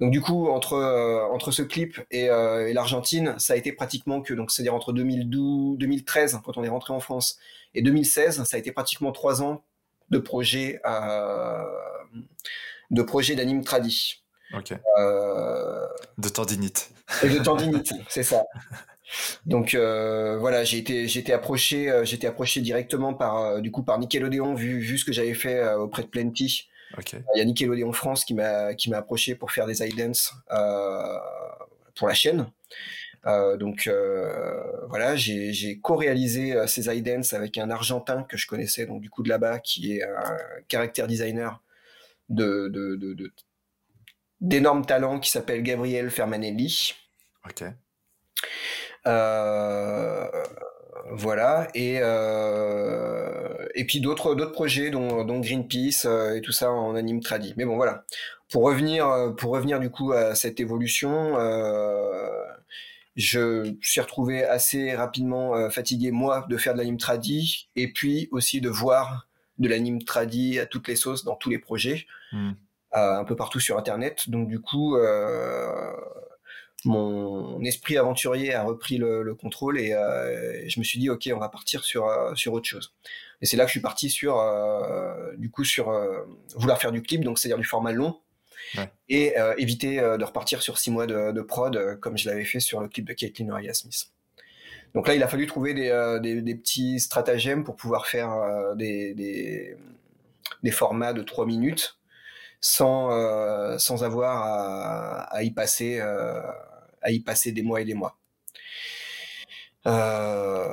donc 0.00 0.10
du 0.10 0.20
coup, 0.20 0.48
entre 0.48 0.74
euh, 0.74 1.22
entre 1.26 1.50
ce 1.50 1.62
clip 1.62 2.00
et, 2.10 2.30
euh, 2.30 2.68
et 2.68 2.72
l'Argentine, 2.72 3.34
ça 3.38 3.52
a 3.52 3.56
été 3.56 3.72
pratiquement 3.72 4.22
que 4.22 4.32
donc 4.32 4.50
c'est-à-dire 4.50 4.74
entre 4.74 4.92
2012, 4.92 5.78
2013 5.78 6.40
quand 6.44 6.56
on 6.56 6.64
est 6.64 6.68
rentré 6.68 6.94
en 6.94 7.00
France 7.00 7.38
et 7.74 7.82
2016, 7.82 8.44
ça 8.44 8.56
a 8.56 8.58
été 8.58 8.72
pratiquement 8.72 9.12
trois 9.12 9.42
ans 9.42 9.62
de 10.10 10.18
projets 10.18 10.80
de 12.90 13.02
projets 13.02 13.36
d'anime 13.36 13.62
tradi. 13.62 14.22
Ok. 14.56 14.72
Euh, 14.98 15.86
De 16.18 16.28
tendinite. 16.28 16.90
et 17.22 17.28
de 17.28 17.38
tendinite, 17.38 17.92
c'est 18.08 18.24
ça. 18.24 18.44
Donc 19.46 19.74
euh, 19.74 20.38
voilà, 20.38 20.64
j'ai 20.64 20.78
été, 20.78 21.04
été 21.04 21.32
approché, 21.32 22.02
été 22.10 22.26
approché 22.26 22.60
directement 22.60 23.14
par, 23.14 23.60
du 23.60 23.70
coup, 23.70 23.82
par 23.82 23.98
Nickelodeon, 23.98 24.54
vu, 24.54 24.78
vu 24.78 24.98
ce 24.98 25.04
que 25.04 25.12
j'avais 25.12 25.34
fait 25.34 25.72
auprès 25.74 26.02
de 26.02 26.08
Plenty. 26.08 26.68
Il 27.34 27.38
y 27.38 27.40
a 27.40 27.44
Nickelodeon 27.44 27.92
France 27.92 28.24
qui 28.24 28.34
m'a, 28.34 28.74
qui 28.74 28.90
m'a 28.90 28.98
approché 28.98 29.34
pour 29.34 29.52
faire 29.52 29.66
des 29.66 29.86
iDance 29.86 30.32
euh, 30.50 31.18
pour 31.94 32.08
la 32.08 32.14
chaîne. 32.14 32.50
Euh, 33.26 33.56
donc 33.58 33.86
euh, 33.86 34.86
voilà, 34.88 35.14
j'ai, 35.14 35.52
j'ai 35.52 35.78
co-réalisé 35.78 36.54
euh, 36.54 36.66
ces 36.66 36.88
iDance 36.96 37.34
avec 37.34 37.58
un 37.58 37.70
Argentin 37.70 38.22
que 38.22 38.38
je 38.38 38.46
connaissais 38.46 38.86
donc 38.86 39.02
du 39.02 39.10
coup 39.10 39.22
de 39.22 39.28
là-bas, 39.28 39.58
qui 39.58 39.96
est 39.96 40.02
un 40.02 40.38
caractère 40.68 41.06
designer 41.06 41.62
de, 42.30 42.68
de, 42.68 42.96
de, 42.96 43.12
de- 43.12 43.32
d'énormes 44.40 44.86
talents 44.86 45.20
qui 45.20 45.30
s'appelle 45.30 45.62
Gabriel 45.62 46.10
Fermanelli. 46.10 46.94
Ok. 47.44 47.64
Euh, 49.06 50.28
voilà 51.10 51.68
et 51.74 51.98
euh, 52.00 53.66
et 53.74 53.84
puis 53.84 54.00
d'autres 54.00 54.34
d'autres 54.34 54.52
projets 54.52 54.90
dont, 54.90 55.24
dont 55.24 55.40
Greenpeace 55.40 56.04
euh, 56.06 56.36
et 56.36 56.40
tout 56.40 56.52
ça 56.52 56.70
en 56.70 56.94
anime 56.94 57.20
tradi. 57.20 57.54
Mais 57.56 57.64
bon 57.64 57.76
voilà. 57.76 58.04
Pour 58.50 58.62
revenir 58.64 59.06
euh, 59.08 59.30
pour 59.30 59.52
revenir 59.52 59.80
du 59.80 59.90
coup 59.90 60.12
à 60.12 60.34
cette 60.34 60.60
évolution, 60.60 61.36
euh, 61.38 62.28
je 63.16 63.74
suis 63.82 64.00
retrouvé 64.00 64.44
assez 64.44 64.94
rapidement 64.94 65.68
fatigué 65.70 66.10
moi 66.10 66.46
de 66.48 66.56
faire 66.56 66.74
de 66.74 66.78
l'anime 66.78 66.98
tradi 66.98 67.68
et 67.76 67.92
puis 67.92 68.28
aussi 68.30 68.60
de 68.60 68.68
voir 68.68 69.28
de 69.58 69.68
l'anime 69.68 70.02
tradi 70.02 70.58
à 70.58 70.66
toutes 70.66 70.88
les 70.88 70.96
sauces 70.96 71.24
dans 71.24 71.36
tous 71.36 71.50
les 71.50 71.58
projets 71.58 72.06
Hmm. 72.32 72.52
euh, 72.94 73.18
un 73.18 73.24
peu 73.24 73.34
partout 73.34 73.58
sur 73.58 73.76
internet. 73.76 74.30
Donc 74.30 74.48
du 74.48 74.60
coup, 74.60 74.96
euh, 74.96 75.92
mon 76.84 77.62
esprit 77.62 77.98
aventurier 77.98 78.54
a 78.54 78.62
repris 78.62 78.96
le, 78.96 79.22
le 79.22 79.34
contrôle 79.34 79.78
et 79.78 79.92
euh, 79.92 80.68
je 80.68 80.78
me 80.80 80.84
suis 80.84 80.98
dit 80.98 81.10
ok, 81.10 81.30
on 81.34 81.38
va 81.38 81.48
partir 81.48 81.84
sur 81.84 82.06
euh, 82.06 82.34
sur 82.34 82.52
autre 82.52 82.66
chose. 82.68 82.94
Et 83.42 83.46
c'est 83.46 83.56
là 83.56 83.64
que 83.64 83.68
je 83.68 83.72
suis 83.72 83.80
parti 83.80 84.10
sur 84.10 84.38
euh, 84.38 85.34
du 85.36 85.50
coup 85.50 85.64
sur 85.64 85.90
euh, 85.90 86.20
vouloir 86.56 86.78
faire 86.80 86.92
du 86.92 87.02
clip, 87.02 87.24
donc 87.24 87.38
c'est-à-dire 87.38 87.58
du 87.58 87.64
format 87.64 87.92
long. 87.92 88.20
Ouais. 88.76 88.88
Et 89.08 89.38
euh, 89.38 89.54
éviter 89.58 89.98
euh, 90.00 90.16
de 90.16 90.24
repartir 90.24 90.62
sur 90.62 90.78
six 90.78 90.90
mois 90.90 91.06
de, 91.06 91.32
de 91.32 91.42
prod 91.42 91.98
comme 92.00 92.16
je 92.16 92.28
l'avais 92.28 92.44
fait 92.44 92.60
sur 92.60 92.80
le 92.80 92.88
clip 92.88 93.06
de 93.06 93.14
Caitlyn 93.14 93.46
Maria 93.46 93.74
Smith. 93.74 94.10
Donc 94.94 95.06
là, 95.06 95.14
il 95.14 95.22
a 95.22 95.28
fallu 95.28 95.46
trouver 95.46 95.74
des, 95.74 95.88
euh, 95.88 96.18
des, 96.18 96.42
des 96.42 96.54
petits 96.54 96.98
stratagèmes 97.00 97.64
pour 97.64 97.76
pouvoir 97.76 98.06
faire 98.06 98.32
euh, 98.32 98.74
des, 98.74 99.14
des, 99.14 99.76
des 100.62 100.70
formats 100.70 101.12
de 101.12 101.22
3 101.22 101.46
minutes 101.46 101.98
sans, 102.60 103.12
euh, 103.12 103.78
sans 103.78 104.04
avoir 104.04 104.42
à, 104.42 105.22
à 105.34 105.42
y 105.42 105.50
passer 105.50 105.98
euh, 106.00 106.42
à 107.02 107.10
y 107.12 107.20
passer 107.20 107.52
des 107.52 107.62
mois 107.62 107.80
et 107.80 107.84
des 107.84 107.94
mois. 107.94 108.18
Euh, 109.86 110.66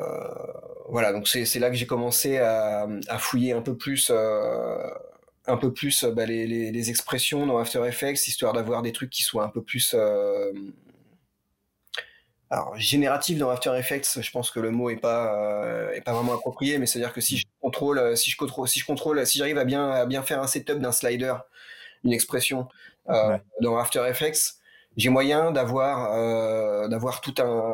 voilà, 0.89 1.13
donc 1.13 1.27
c'est 1.27 1.59
là 1.59 1.69
que 1.69 1.75
j'ai 1.75 1.85
commencé 1.87 2.37
à, 2.39 2.87
à 3.07 3.17
fouiller 3.19 3.53
un 3.53 3.61
peu 3.61 3.75
plus 3.77 4.09
euh, 4.11 4.77
un 5.47 5.57
peu 5.57 5.73
plus 5.73 6.03
bah, 6.05 6.25
les, 6.25 6.45
les, 6.47 6.71
les 6.71 6.89
expressions 6.89 7.45
dans 7.45 7.57
After 7.57 7.85
Effects, 7.87 8.27
histoire 8.27 8.53
d'avoir 8.53 8.81
des 8.81 8.91
trucs 8.91 9.09
qui 9.09 9.23
soient 9.23 9.45
un 9.45 9.49
peu 9.49 9.63
plus 9.63 9.93
euh, 9.97 10.51
alors 12.49 12.77
génératif 12.77 13.37
dans 13.37 13.49
After 13.49 13.73
Effects. 13.77 14.21
Je 14.21 14.31
pense 14.31 14.51
que 14.51 14.59
le 14.59 14.71
mot 14.71 14.89
est 14.89 14.97
pas 14.97 15.33
euh, 15.65 15.91
est 15.93 16.01
pas 16.01 16.13
vraiment 16.13 16.33
approprié, 16.35 16.77
mais 16.77 16.85
c'est 16.85 16.99
à 16.99 17.01
dire 17.01 17.13
que 17.13 17.21
si 17.21 17.37
je 17.37 17.45
contrôle 17.61 18.15
si 18.17 18.31
je 18.31 18.37
contrôle 18.37 18.67
si 18.67 18.79
je 18.79 18.85
contrôle 18.85 19.25
si 19.25 19.37
j'arrive 19.37 19.57
à 19.57 19.65
bien 19.65 19.89
à 19.91 20.05
bien 20.05 20.23
faire 20.23 20.41
un 20.41 20.47
setup 20.47 20.79
d'un 20.79 20.91
slider, 20.91 21.33
une 22.03 22.13
expression 22.13 22.67
euh, 23.09 23.31
Ouais. 23.31 23.41
dans 23.61 23.77
After 23.77 24.05
Effects, 24.09 24.55
j'ai 24.97 25.09
moyen 25.09 25.51
d'avoir 25.51 26.11
euh, 26.13 26.87
d'avoir 26.87 27.21
tout 27.21 27.33
un 27.39 27.73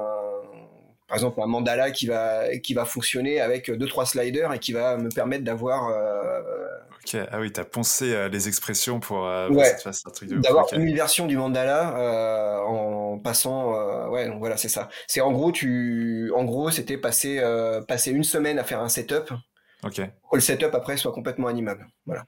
par 1.08 1.18
exemple 1.18 1.42
un 1.42 1.48
mandala 1.48 1.92
qui 1.92 2.08
va 2.08 2.56
qui 2.60 2.74
va 2.74 2.86
fonctionner 2.86 3.40
avec 3.42 3.72
deux 3.72 3.88
trois 3.88 4.06
sliders 4.06 4.54
et 4.54 4.60
qui 4.60 4.74
va 4.74 4.98
me 4.98 5.10
permettre 5.10 5.44
d'avoir 5.44 5.88
euh, 5.90 6.42
Ok. 7.06 7.18
Ah 7.32 7.40
oui, 7.42 7.52
t'as 7.52 7.66
poncé 7.66 8.14
euh, 8.14 8.30
les 8.30 8.48
expressions 8.48 9.02
pour, 9.02 9.26
euh, 9.28 9.50
Ouais. 9.50 9.76
d'avoir 10.38 10.72
une 10.72 10.96
version 10.96 11.26
du 11.28 11.36
mandala 11.36 11.98
euh, 11.98 12.60
en 12.62 13.20
passant 13.20 13.74
ouais 14.10 14.28
donc 14.28 14.40
voilà 14.40 14.56
c'est 14.56 14.70
ça 14.70 14.88
c'est 15.08 15.20
en 15.20 15.32
gros 15.34 15.52
tu 15.52 16.32
en 16.34 16.46
gros 16.46 16.72
c'était 16.72 16.98
passer 16.98 17.42
passer 17.90 18.12
une 18.12 18.24
semaine 18.24 18.58
à 18.58 18.64
faire 18.64 18.82
un 18.82 18.88
setup 18.90 19.34
Ok. 19.84 20.00
pour 20.22 20.32
que 20.32 20.36
le 20.38 20.42
setup 20.42 20.74
après 20.74 20.96
soit 20.96 21.12
complètement 21.12 21.48
animable 21.50 21.88
voilà 22.06 22.24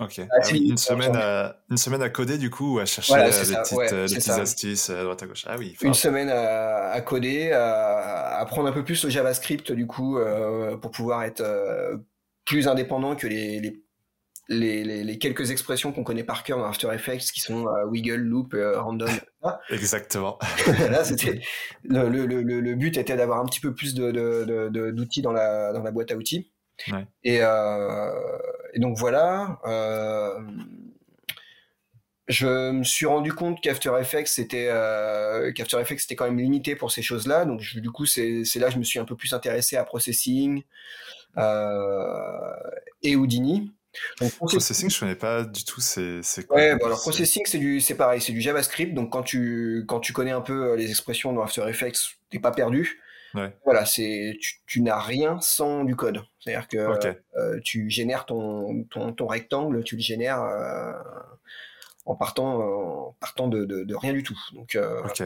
Ok. 0.00 0.20
Ah, 0.20 0.26
Ah 0.30 0.46
oui, 0.52 0.68
une 0.68 0.76
semaine 0.76 1.16
à 1.16 1.56
une 1.70 1.76
semaine 1.76 2.02
à 2.02 2.08
coder 2.08 2.38
du 2.38 2.50
coup 2.50 2.76
ou 2.76 2.78
à 2.78 2.86
chercher 2.86 3.12
Voilà, 3.14 3.26
euh, 3.26 3.44
des 3.44 3.54
petites, 3.56 3.76
ouais, 3.78 3.92
euh, 3.92 4.06
des 4.06 4.14
petites 4.14 4.28
astuces 4.30 4.90
euh, 4.90 5.00
à 5.00 5.02
droite 5.04 5.22
à 5.22 5.26
gauche. 5.26 5.44
Ah 5.48 5.56
oui. 5.58 5.76
une 5.82 5.94
semaine 5.94 6.28
à, 6.30 6.90
à 6.90 7.00
coder 7.00 7.50
à 7.52 8.38
apprendre 8.38 8.68
un 8.68 8.72
peu 8.72 8.84
plus 8.84 9.02
le 9.04 9.10
JavaScript 9.10 9.72
du 9.72 9.86
coup 9.86 10.18
euh, 10.18 10.76
pour 10.76 10.90
pouvoir 10.92 11.24
être 11.24 11.40
euh, 11.40 11.96
plus 12.44 12.68
indépendant 12.68 13.16
que 13.16 13.26
les 13.26 13.60
les 13.60 13.82
les, 14.50 15.18
quelques 15.18 15.50
expressions 15.50 15.92
qu'on 15.92 16.04
connaît 16.04 16.24
par 16.24 16.42
cœur 16.42 16.56
dans 16.58 16.64
After 16.64 16.88
Effects 16.94 17.32
qui 17.34 17.40
sont 17.40 17.66
euh, 17.68 17.84
wiggle, 17.86 18.14
loop, 18.14 18.56
random. 18.76 19.10
Exactement. 19.70 20.38
Là, 20.90 21.04
c'était 21.04 21.40
le, 21.84 22.08
le, 22.08 22.24
le, 22.24 22.42
le 22.60 22.74
but 22.74 22.96
était 22.96 23.14
d'avoir 23.14 23.40
un 23.40 23.44
petit 23.44 23.60
peu 23.60 23.74
plus 23.74 23.92
de, 23.94 24.10
de, 24.10 24.44
de- 24.46 24.68
de- 24.70 24.90
d'outils 24.90 25.20
dans 25.20 25.32
la, 25.32 25.74
dans 25.74 25.82
la 25.82 25.90
boîte 25.90 26.12
à 26.12 26.16
outils. 26.16 26.50
Ouais. 26.92 27.06
Et, 27.24 27.38
euh, 27.42 28.38
et 28.72 28.78
donc 28.78 28.96
voilà. 28.96 29.58
euh, 29.66 30.40
je 32.28 32.70
me 32.72 32.84
suis 32.84 33.06
rendu 33.06 33.32
compte 33.32 33.60
qu'After 33.62 33.92
Effects 34.00 34.28
c'était 34.28 34.68
euh, 34.70 35.50
qu'After 35.52 35.80
Effects 35.80 36.00
c'était 36.00 36.14
quand 36.14 36.26
même 36.26 36.38
limité 36.38 36.76
pour 36.76 36.90
ces 36.92 37.00
choses-là. 37.02 37.46
Donc 37.46 37.60
je- 37.60 37.80
du 37.80 37.90
coup 37.90 38.04
c'est 38.04 38.44
là 38.56 38.66
que 38.68 38.74
je 38.74 38.78
me 38.78 38.84
suis 38.84 38.98
un 38.98 39.04
peu 39.04 39.16
plus 39.16 39.32
intéressé 39.32 39.76
à 39.76 39.84
processing 39.84 40.62
et 43.02 43.16
Houdini. 43.16 43.72
Donc, 44.20 44.32
Processing, 44.36 44.90
je 44.90 45.00
connais 45.00 45.14
pas 45.14 45.44
du 45.44 45.64
tout. 45.64 45.80
C'est 45.80 46.20
Ouais, 46.50 46.70
alors 46.70 47.00
processing 47.00 47.42
c'est 47.46 47.58
du 47.58 47.80
c'est 47.80 47.94
pareil, 47.96 48.20
c'est 48.20 48.32
du 48.32 48.40
JavaScript. 48.40 48.94
Donc 48.94 49.10
quand 49.10 49.22
tu 49.22 49.84
quand 49.88 50.00
tu 50.00 50.12
connais 50.12 50.30
un 50.30 50.42
peu 50.42 50.74
les 50.76 50.90
expressions 50.90 51.32
dans 51.32 51.42
After 51.42 51.66
Effects, 51.68 51.98
t'es 52.30 52.38
pas 52.38 52.50
perdu. 52.52 53.00
Ouais. 53.34 53.54
Voilà, 53.64 53.84
c'est 53.84 54.36
tu, 54.40 54.56
tu 54.66 54.80
n'as 54.80 54.98
rien 55.00 55.38
sans 55.40 55.84
du 55.84 55.94
code. 55.96 56.22
C'est-à-dire 56.40 56.66
que 56.68 56.78
euh, 57.36 57.60
tu 57.62 57.90
génères 57.90 58.24
ton, 58.26 58.84
ton, 58.84 59.12
ton 59.12 59.26
rectangle, 59.26 59.84
tu 59.84 59.96
le 59.96 60.00
génères 60.00 60.42
euh, 60.42 60.92
en 62.06 62.14
partant 62.16 62.58
en 63.08 63.16
partant 63.20 63.48
de, 63.48 63.64
de, 63.66 63.84
de 63.84 63.94
rien 63.94 64.12
du 64.14 64.22
tout. 64.22 64.38
Donc 64.54 64.74
euh, 64.74 65.02
Ok. 65.04 65.22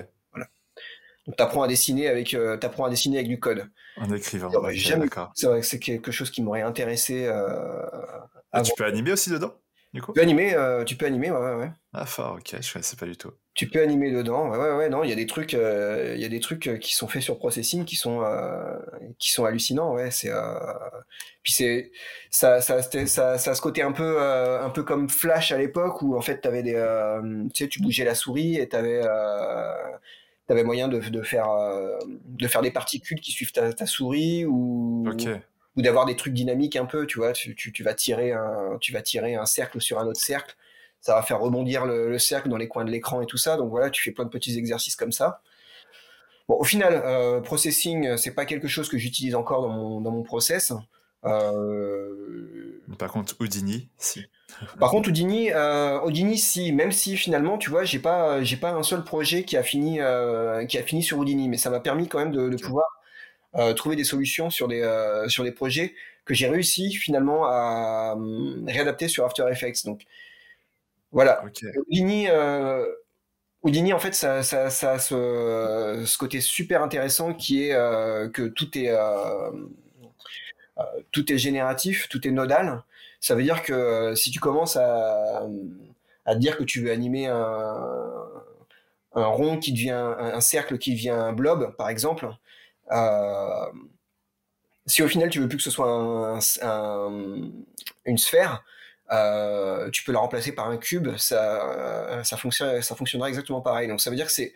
donc 1.27 1.37
t'apprends 1.37 1.63
à 1.63 1.69
dessiner 1.69 2.09
avec 2.09 2.35
euh, 2.35 2.57
t'apprends 2.57 2.87
à 2.87 2.91
dessiner 2.91 3.19
avec 3.19 3.29
du 3.29 3.39
code. 3.39 3.69
En 3.97 4.13
écrivant. 4.13 4.51
J'aurais 4.51 4.73
Ok, 4.73 4.79
jamais- 4.79 5.05
d'accord. 5.05 5.31
C'est 5.37 5.47
vrai 5.47 5.61
que 5.61 5.67
c'est 5.67 5.79
quelque 5.79 6.11
chose 6.11 6.31
qui 6.31 6.43
m'aurait 6.43 6.63
intéressé. 6.63 7.31
Et 8.55 8.63
tu 8.63 8.73
peux 8.77 8.85
animer 8.85 9.13
aussi 9.13 9.31
dedans, 9.31 9.55
du 9.93 10.01
coup 10.01 10.13
Tu 10.13 10.17
peux 10.17 10.23
animer, 10.23 10.55
euh, 10.55 10.85
tu 10.85 10.97
peux 10.97 11.07
animer, 11.07 11.31
ouais, 11.31 11.39
ouais, 11.39 11.55
ouais. 11.55 11.71
Ah 11.93 12.07
fort. 12.07 12.37
Ok, 12.39 12.57
je 12.61 12.73
connaissais 12.73 12.97
pas 12.97 13.07
du 13.07 13.17
tout. 13.17 13.33
Tu 13.55 13.69
peux 13.69 13.83
animer 13.83 14.11
dedans, 14.11 14.49
ouais, 14.51 14.57
ouais, 14.57 14.77
ouais, 14.77 14.89
non, 14.89 15.05
il 15.05 15.11
y 15.11 15.13
a 15.13 15.17
des 15.17 15.27
trucs, 15.27 15.53
euh, 15.53 16.15
il 16.15 16.23
y 16.23 16.25
a 16.25 16.29
des 16.29 16.41
trucs 16.41 16.67
euh, 16.67 16.79
qui 16.79 16.95
sont 16.95 17.07
faits 17.07 17.21
sur 17.21 17.39
processing 17.39 17.85
qui 17.85 17.97
sont, 17.97 18.23
euh, 18.23 18.79
qui 19.19 19.31
sont 19.31 19.45
hallucinants, 19.45 19.93
ouais, 19.93 20.11
c'est, 20.11 20.31
puis 21.43 21.53
c'est, 21.53 21.93
ça, 22.31 22.63
ça, 22.63 22.81
ça, 22.81 23.07
ça 23.37 23.51
a 23.51 23.55
ce 23.55 23.61
côté 23.61 23.83
un 23.83 23.93
peu, 23.93 24.23
un 24.23 24.71
peu 24.71 24.83
comme 24.83 25.11
Flash 25.11 25.53
à 25.53 25.59
l'époque 25.59 26.01
où 26.01 26.17
en 26.17 26.23
fait 26.23 26.41
t'avais 26.41 26.63
des, 26.63 26.73
tu 27.53 27.65
sais, 27.65 27.69
tu 27.69 27.83
bougeais 27.83 28.05
la 28.05 28.15
souris 28.15 28.57
et 28.57 28.69
t'avais, 28.69 29.03
t'avais 30.47 30.65
moyen 30.65 30.89
de, 30.89 30.99
de 30.99 31.23
faire, 31.23 31.49
de 32.07 32.49
faire 32.49 32.63
des 32.63 32.71
particules 32.71 33.21
qui 33.21 33.33
suivent 33.33 33.53
ta, 33.53 33.71
ta 33.75 33.85
souris 33.85 34.47
ou, 34.47 35.05
Ok. 35.07 35.29
Ou 35.77 35.83
d'avoir 35.83 36.05
des 36.07 36.17
trucs 36.17 36.35
dynamiques 36.35 36.77
un 36.77 36.85
peu, 36.87 37.07
tu 37.07 37.19
vois, 37.19 37.33
tu, 37.33 37.55
tu, 37.55 37.73
tu 37.73 37.83
vas 37.83 37.95
tirer 37.95 38.33
un, 38.33 38.79
tu 38.81 38.93
vas 38.93 39.03
tirer 39.03 39.35
un 39.35 39.47
cercle 39.47 39.81
sur 39.81 39.99
un 39.99 40.07
autre 40.07 40.21
cercle, 40.21 40.57
ça 41.01 41.15
va 41.15 41.23
faire 41.23 41.41
rebondir 41.41 41.87
le, 41.87 42.11
le 42.11 42.19
cercle 42.19 42.49
dans 42.49 42.57
les 42.59 42.69
coins 42.69 42.85
de 42.85 42.91
l'écran 42.91 43.23
et 43.23 43.27
tout 43.27 43.39
ça, 43.39 43.57
donc 43.57 43.71
voilà, 43.71 43.91
tu 43.91 44.03
fais 44.03 44.13
plein 44.13 44.25
de 44.25 44.31
petits 44.31 44.59
exercices 44.59 44.97
comme 44.97 45.13
ça. 45.13 45.41
Bon, 46.49 46.57
au 46.59 46.65
final, 46.65 47.01
euh, 47.05 47.41
processing, 47.41 48.17
c'est 48.17 48.35
pas 48.35 48.45
quelque 48.45 48.69
chose 48.69 48.89
que 48.89 48.99
j'utilise 48.99 49.35
encore 49.35 49.63
dans 49.63 49.69
mon, 49.69 50.01
dans 50.01 50.11
mon 50.11 50.23
process. 50.23 50.73
Euh, 51.25 52.83
Par 52.99 53.13
contre, 53.13 53.37
Houdini, 53.41 53.89
si. 53.97 54.27
par 54.81 54.91
contre, 54.91 55.09
Houdini, 55.09 55.53
euh, 55.53 56.01
Houdini, 56.01 56.37
si, 56.37 56.73
même 56.73 56.91
si 56.91 57.17
finalement, 57.17 57.59
tu 57.59 57.71
vois, 57.71 57.85
j'ai 57.85 58.01
pas, 58.01 58.43
j'ai 58.43 58.57
pas 58.57 58.73
un 58.73 58.83
seul 58.83 59.05
projet 59.05 59.45
qui 59.45 59.57
a 59.57 59.63
fini, 59.63 60.01
euh, 60.01 60.67
qui 60.67 60.79
a 60.79 60.83
fini 60.83 61.03
sur 61.03 61.19
Houdini, 61.19 61.49
mais 61.49 61.59
ça 61.59 61.71
m'a 61.71 61.81
permis 61.81 62.09
quand 62.09 62.19
même 62.19 62.33
de, 62.33 62.49
de 62.49 62.57
pouvoir 62.57 62.87
trouver 63.77 63.97
des 63.97 64.05
solutions 64.05 64.51
sur 64.51 64.69
des, 64.69 64.81
euh, 64.83 65.29
sur 65.29 65.45
des 65.45 65.53
projets 65.53 65.95
que 66.25 66.35
j'ai 66.35 66.49
réussi 66.49 66.93
finalement 66.95 67.45
à 67.47 68.17
euh, 68.19 68.65
réadapter 68.67 69.09
sur 69.09 69.25
After 69.25 69.45
Effects. 69.51 69.85
Donc 69.85 70.03
voilà, 71.11 71.45
Ok. 71.45 71.63
Houdini, 71.77 72.27
euh, 72.29 72.87
Houdini, 73.63 73.93
en 73.93 73.99
fait, 74.01 74.15
ça, 74.15 74.43
ça, 74.43 74.71
ça 74.71 74.93
a 74.93 74.99
ce, 74.99 76.05
ce 76.07 76.19
côté 76.19 76.41
super 76.41 76.83
intéressant 76.83 77.35
qui 77.35 77.65
est 77.65 77.75
euh, 77.75 78.29
que 78.31 78.43
tout 78.49 78.77
est, 78.79 78.91
euh, 78.91 79.51
euh, 80.79 80.83
tout 81.13 81.33
est 81.33 81.39
génératif, 81.39 82.09
tout 82.09 82.27
est 82.27 82.31
nodal. 82.31 82.83
Ça 83.21 83.35
veut 83.35 83.43
dire 83.43 83.63
que 83.63 83.73
euh, 83.73 84.15
si 84.15 84.31
tu 84.31 84.41
commences 84.41 84.77
à, 84.77 85.43
à 86.25 86.35
te 86.35 86.41
dire 86.41 86.57
que 86.57 86.65
tu 86.65 86.81
veux 86.83 86.91
animer 86.91 87.27
un, 87.27 88.15
un 89.15 89.27
rond 89.27 89.59
qui 89.59 89.73
devient 89.73 89.91
un, 90.19 90.41
cercle 90.41 90.79
qui 90.79 90.93
devient 90.93 91.11
un 91.11 91.33
blob, 91.33 91.75
par 91.77 91.89
exemple. 91.89 92.29
Euh, 92.93 93.73
si 94.87 95.03
au 95.03 95.09
final 95.09 95.31
tu 95.31 95.41
veux 95.41 95.49
plus 95.49 95.59
que 95.59 95.65
ce 95.65 95.71
soit 95.71 96.39
une 98.05 98.19
sphère, 98.19 98.65
euh, 99.13 99.91
tu 99.91 100.03
peux 100.05 100.13
la 100.13 100.21
remplacer 100.21 100.53
par 100.53 100.69
un 100.69 100.77
cube, 100.77 101.17
ça, 101.17 102.23
ça, 102.25 102.37
fonctionne, 102.37 102.83
ça 102.83 102.95
fonctionnera 102.95 103.29
exactement 103.29 103.61
pareil. 103.61 103.89
Donc 103.89 104.01
ça 104.01 104.11
veut 104.11 104.17
dire 104.17 104.27
que 104.27 104.33
c'est, 104.33 104.55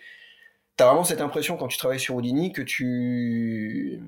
t'as 0.77 0.87
vraiment 0.87 1.05
cette 1.05 1.20
impression 1.20 1.57
quand 1.57 1.68
tu 1.68 1.79
travailles 1.79 2.01
sur 2.01 2.14
Houdini 2.14 2.53
que 2.53 2.62
tu 2.62 4.01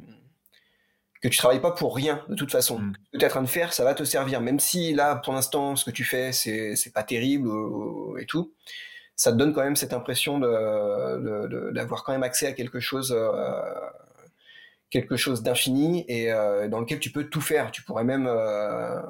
que 1.21 1.27
tu 1.27 1.37
travailles 1.37 1.61
pas 1.61 1.73
pour 1.73 1.97
rien 1.97 2.25
de 2.29 2.35
toute 2.35 2.53
façon. 2.53 2.79
Mm. 2.79 2.93
Peut-être 3.13 3.37
un 3.37 3.43
de 3.43 3.49
faire, 3.49 3.73
ça 3.73 3.85
va 3.85 3.95
te 3.95 4.05
servir, 4.05 4.41
même 4.41 4.61
si 4.61 4.95
là 4.95 5.17
pour 5.17 5.33
l'instant 5.35 5.77
ce 5.77 5.85
que 5.85 5.91
tu 5.91 6.05
fais 6.05 6.33
c'est 6.33 6.77
c'est 6.77 6.93
pas 6.93 7.03
terrible 7.03 7.51
et 8.19 8.27
tout. 8.27 8.53
Ça 9.17 9.33
te 9.33 9.37
donne 9.37 9.53
quand 9.53 9.65
même 9.65 9.77
cette 9.77 9.93
impression 9.93 10.39
de 10.39 11.73
d'avoir 11.73 12.05
quand 12.05 12.13
même 12.13 12.23
accès 12.23 12.47
à 12.47 12.53
quelque 12.53 12.81
chose. 12.81 13.13
Euh, 13.13 13.63
quelque 14.91 15.17
chose 15.17 15.43
d'infini 15.43 16.05
et 16.09 16.33
euh, 16.33 16.69
dans 16.69 16.81
lequel 16.81 16.99
tu 16.99 17.11
peux 17.11 17.25
tout 17.25 17.41
faire. 17.41 17.71
Tu 17.71 17.83
pourrais 17.83 18.05
même, 18.05 18.27
euh, 18.27 19.01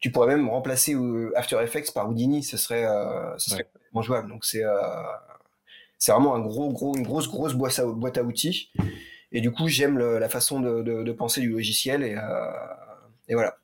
tu 0.00 0.10
pourrais 0.10 0.28
même 0.28 0.48
remplacer 0.48 0.94
euh, 0.94 1.32
After 1.36 1.60
Effects 1.62 1.92
par 1.92 2.08
Houdini, 2.08 2.42
ce 2.42 2.56
serait, 2.56 2.86
ce 3.38 3.50
serait 3.50 3.68
jouable. 4.00 4.28
Donc 4.28 4.44
c'est, 4.44 4.62
c'est 5.98 6.12
vraiment 6.12 6.34
un 6.34 6.40
gros, 6.40 6.72
gros, 6.72 6.96
une 6.96 7.02
grosse, 7.02 7.28
grosse 7.28 7.54
boîte 7.54 7.78
à, 7.78 7.86
boîte 7.86 8.18
à 8.18 8.22
outils. 8.22 8.70
Et 9.32 9.40
du 9.40 9.50
coup, 9.50 9.66
j'aime 9.66 9.98
la 9.98 10.28
façon 10.28 10.60
de, 10.60 10.82
de, 10.82 11.12
penser 11.12 11.40
du 11.40 11.50
logiciel 11.50 12.04
et, 12.04 12.16
et 13.28 13.34
voilà. 13.34 13.56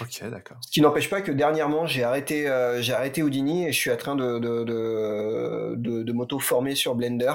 Ok, 0.00 0.28
d'accord. 0.28 0.56
Ce 0.60 0.70
qui 0.70 0.80
n'empêche 0.80 1.10
pas 1.10 1.22
que 1.22 1.32
dernièrement, 1.32 1.86
j'ai 1.86 2.04
arrêté, 2.04 2.44
j'ai 2.80 2.92
arrêté 2.92 3.22
Houdini 3.22 3.66
et 3.66 3.72
je 3.72 3.78
suis 3.78 3.90
en 3.90 3.96
train 3.96 4.14
de, 4.14 4.38
de, 4.38 4.64
de, 4.64 6.02
de 6.02 6.12
m'auto-former 6.12 6.76
sur 6.76 6.94
Blender 6.94 7.32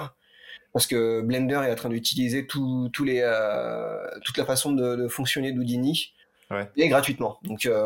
parce 0.74 0.88
que 0.88 1.22
Blender 1.22 1.62
est 1.66 1.72
en 1.72 1.76
train 1.76 1.90
d'utiliser 1.90 2.46
tout, 2.46 2.90
les, 3.04 3.22
euh, 3.24 3.98
toute 4.24 4.38
la 4.38 4.46
façon 4.46 4.72
de, 4.72 4.96
de 4.96 5.08
fonctionner 5.08 5.52
d'Houdini. 5.52 6.14
Ouais. 6.52 6.68
Et 6.78 6.90
gratuitement. 6.90 7.38
Donc, 7.44 7.68
euh, 7.68 7.86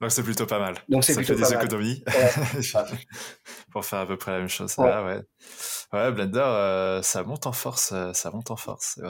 donc 0.00 0.10
c'est 0.10 0.24
plutôt 0.24 0.46
pas 0.46 0.58
mal. 0.58 0.74
Donc 0.88 1.04
c'est 1.04 1.14
plutôt 1.14 1.36
fait 1.36 1.42
des 1.42 1.54
économies 1.54 2.02
pour 3.70 3.84
faire 3.84 4.00
à 4.00 4.06
peu 4.06 4.16
près 4.16 4.32
la 4.32 4.38
même 4.38 4.48
chose. 4.48 4.74
Ouais. 4.76 4.90
Ah 4.90 5.04
ouais. 5.92 6.12
Blender, 6.12 6.40
euh, 6.40 7.00
ça 7.02 7.22
monte 7.22 7.46
en 7.46 7.52
force, 7.52 7.94
ça 8.12 8.30
monte 8.32 8.50
en 8.50 8.56
force. 8.56 9.00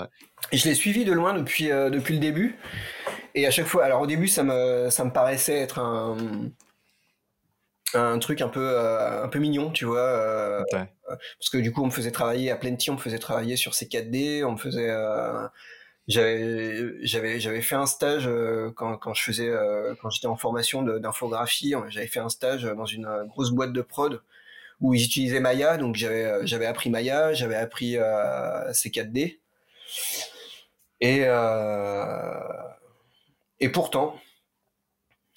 Et 0.53 0.59
je 0.59 0.69
l'ai 0.69 0.75
suivi 0.75 1.07
de 1.07 1.13
loin 1.13 1.33
depuis 1.33 1.69
depuis 1.69 2.15
le 2.15 2.21
début. 2.21 2.59
Et 3.35 3.47
à 3.47 3.51
chaque 3.51 3.67
fois, 3.67 3.85
alors 3.85 4.03
au 4.03 4.07
début, 4.07 4.29
ça 4.29 4.43
me 4.43 4.91
ça 4.91 5.07
me 5.07 5.11
paraissait 5.11 5.57
être 5.57 5.79
un 5.79 6.19
un 7.95 8.19
truc 8.19 8.41
un 8.41 8.49
peu 8.49 8.61
euh, 8.61 9.25
un 9.25 9.29
peu 9.29 9.39
mignon 9.39 9.71
tu 9.71 9.85
vois 9.85 10.01
euh, 10.01 10.63
parce 11.09 11.51
que 11.51 11.59
du 11.59 11.73
coup 11.73 11.83
on 11.83 11.87
me 11.87 11.91
faisait 11.91 12.11
travailler 12.11 12.51
à 12.51 12.57
Plenty 12.57 12.91
on 12.91 12.95
me 12.95 12.99
faisait 12.99 13.19
travailler 13.19 13.57
sur 13.57 13.75
ces 13.75 13.87
4D 13.87 14.45
on 14.45 14.53
me 14.53 14.57
faisait 14.57 14.91
euh, 14.91 15.47
j'avais 16.09 16.95
j'avais 17.03 17.41
j'avais 17.41 17.63
fait 17.63 17.75
un 17.75 17.87
stage 17.87 18.29
quand, 18.77 18.97
quand 18.97 19.15
je 19.15 19.23
faisais 19.23 19.51
quand 20.01 20.11
j'étais 20.11 20.27
en 20.27 20.37
formation 20.37 20.83
d'infographie 20.83 21.75
j'avais 21.89 22.07
fait 22.07 22.21
un 22.21 22.29
stage 22.29 22.65
dans 22.65 22.87
une 22.87 23.09
grosse 23.29 23.51
boîte 23.51 23.73
de 23.73 23.83
prod 23.83 24.23
où 24.81 24.95
ils 24.95 25.05
utilisaient 25.05 25.41
Maya 25.41 25.77
donc 25.77 25.97
j'avais 25.97 26.47
j'avais 26.47 26.67
appris 26.67 26.91
Maya 26.91 27.33
j'avais 27.33 27.57
appris 27.57 27.97
ces 28.73 28.91
4D 28.91 29.39
et 31.01 31.21
et 33.61 33.69
pourtant 33.69 34.17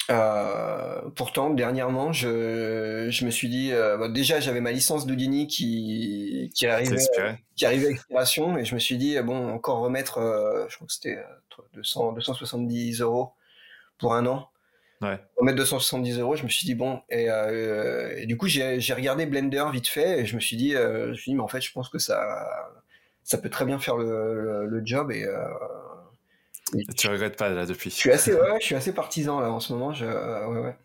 euh, 0.10 1.02
pourtant, 1.16 1.50
dernièrement, 1.50 2.12
je, 2.12 3.08
je 3.10 3.26
me 3.26 3.32
suis 3.32 3.48
dit, 3.48 3.72
euh, 3.72 4.10
déjà 4.10 4.40
j'avais 4.40 4.60
ma 4.60 4.72
licence 4.72 5.06
d'Houdini 5.06 5.48
qui, 5.48 6.52
qui 6.54 6.68
arrivait, 6.68 6.98
qui 7.56 7.66
arrivait 7.66 7.88
à 7.88 7.92
expiration, 7.92 8.58
et 8.58 8.66
je 8.66 8.76
me 8.76 8.80
suis 8.80 8.98
dit, 8.98 9.18
bon, 9.22 9.50
encore 9.50 9.80
remettre, 9.80 10.18
euh, 10.18 10.66
je 10.68 10.76
crois 10.76 10.88
que 10.88 10.94
c'était 10.94 11.24
200, 11.74 12.14
270 12.14 13.02
euros 13.02 13.32
pour 13.98 14.14
un 14.14 14.26
an. 14.26 14.50
Ouais. 15.02 15.20
Remettre 15.38 15.58
270 15.58 16.20
euros, 16.20 16.36
je 16.36 16.44
me 16.44 16.50
suis 16.50 16.66
dit, 16.66 16.76
bon, 16.76 17.02
et, 17.10 17.28
et 18.18 18.26
du 18.26 18.38
coup, 18.38 18.48
j'ai 18.48 18.94
regardé 18.94 19.26
Blender 19.26 19.66
vite 19.72 19.88
fait, 19.88 20.22
et 20.22 20.26
je 20.26 20.36
me 20.36 20.42
suis 20.42 20.58
dit, 20.58 20.72
je 20.72 21.10
me 21.10 21.14
suis 21.14 21.32
dit, 21.32 21.36
mais 21.36 21.44
en 21.44 21.48
fait, 21.48 21.62
je 21.62 21.72
pense 21.72 21.88
que 21.88 22.00
ça, 22.00 22.22
ça 23.24 23.38
peut 23.38 23.50
très 23.50 23.66
bien 23.66 23.80
faire 23.80 23.96
le, 23.96 24.66
le, 24.66 24.86
job, 24.86 25.12
et 25.12 25.26
tu 26.98 27.08
regrettes 27.08 27.38
pas 27.38 27.50
là 27.50 27.66
depuis. 27.66 27.90
Je 27.90 27.96
suis 27.96 28.12
assez, 28.12 28.34
ouais, 28.34 28.60
je 28.60 28.66
suis 28.66 28.76
assez 28.76 28.94
partisan 28.94 29.40
là 29.40 29.52
en 29.52 29.60
ce 29.60 29.74
moment. 29.74 29.94
Je, 29.94 30.06
ouais, 30.06 30.60
ouais. 30.60 30.76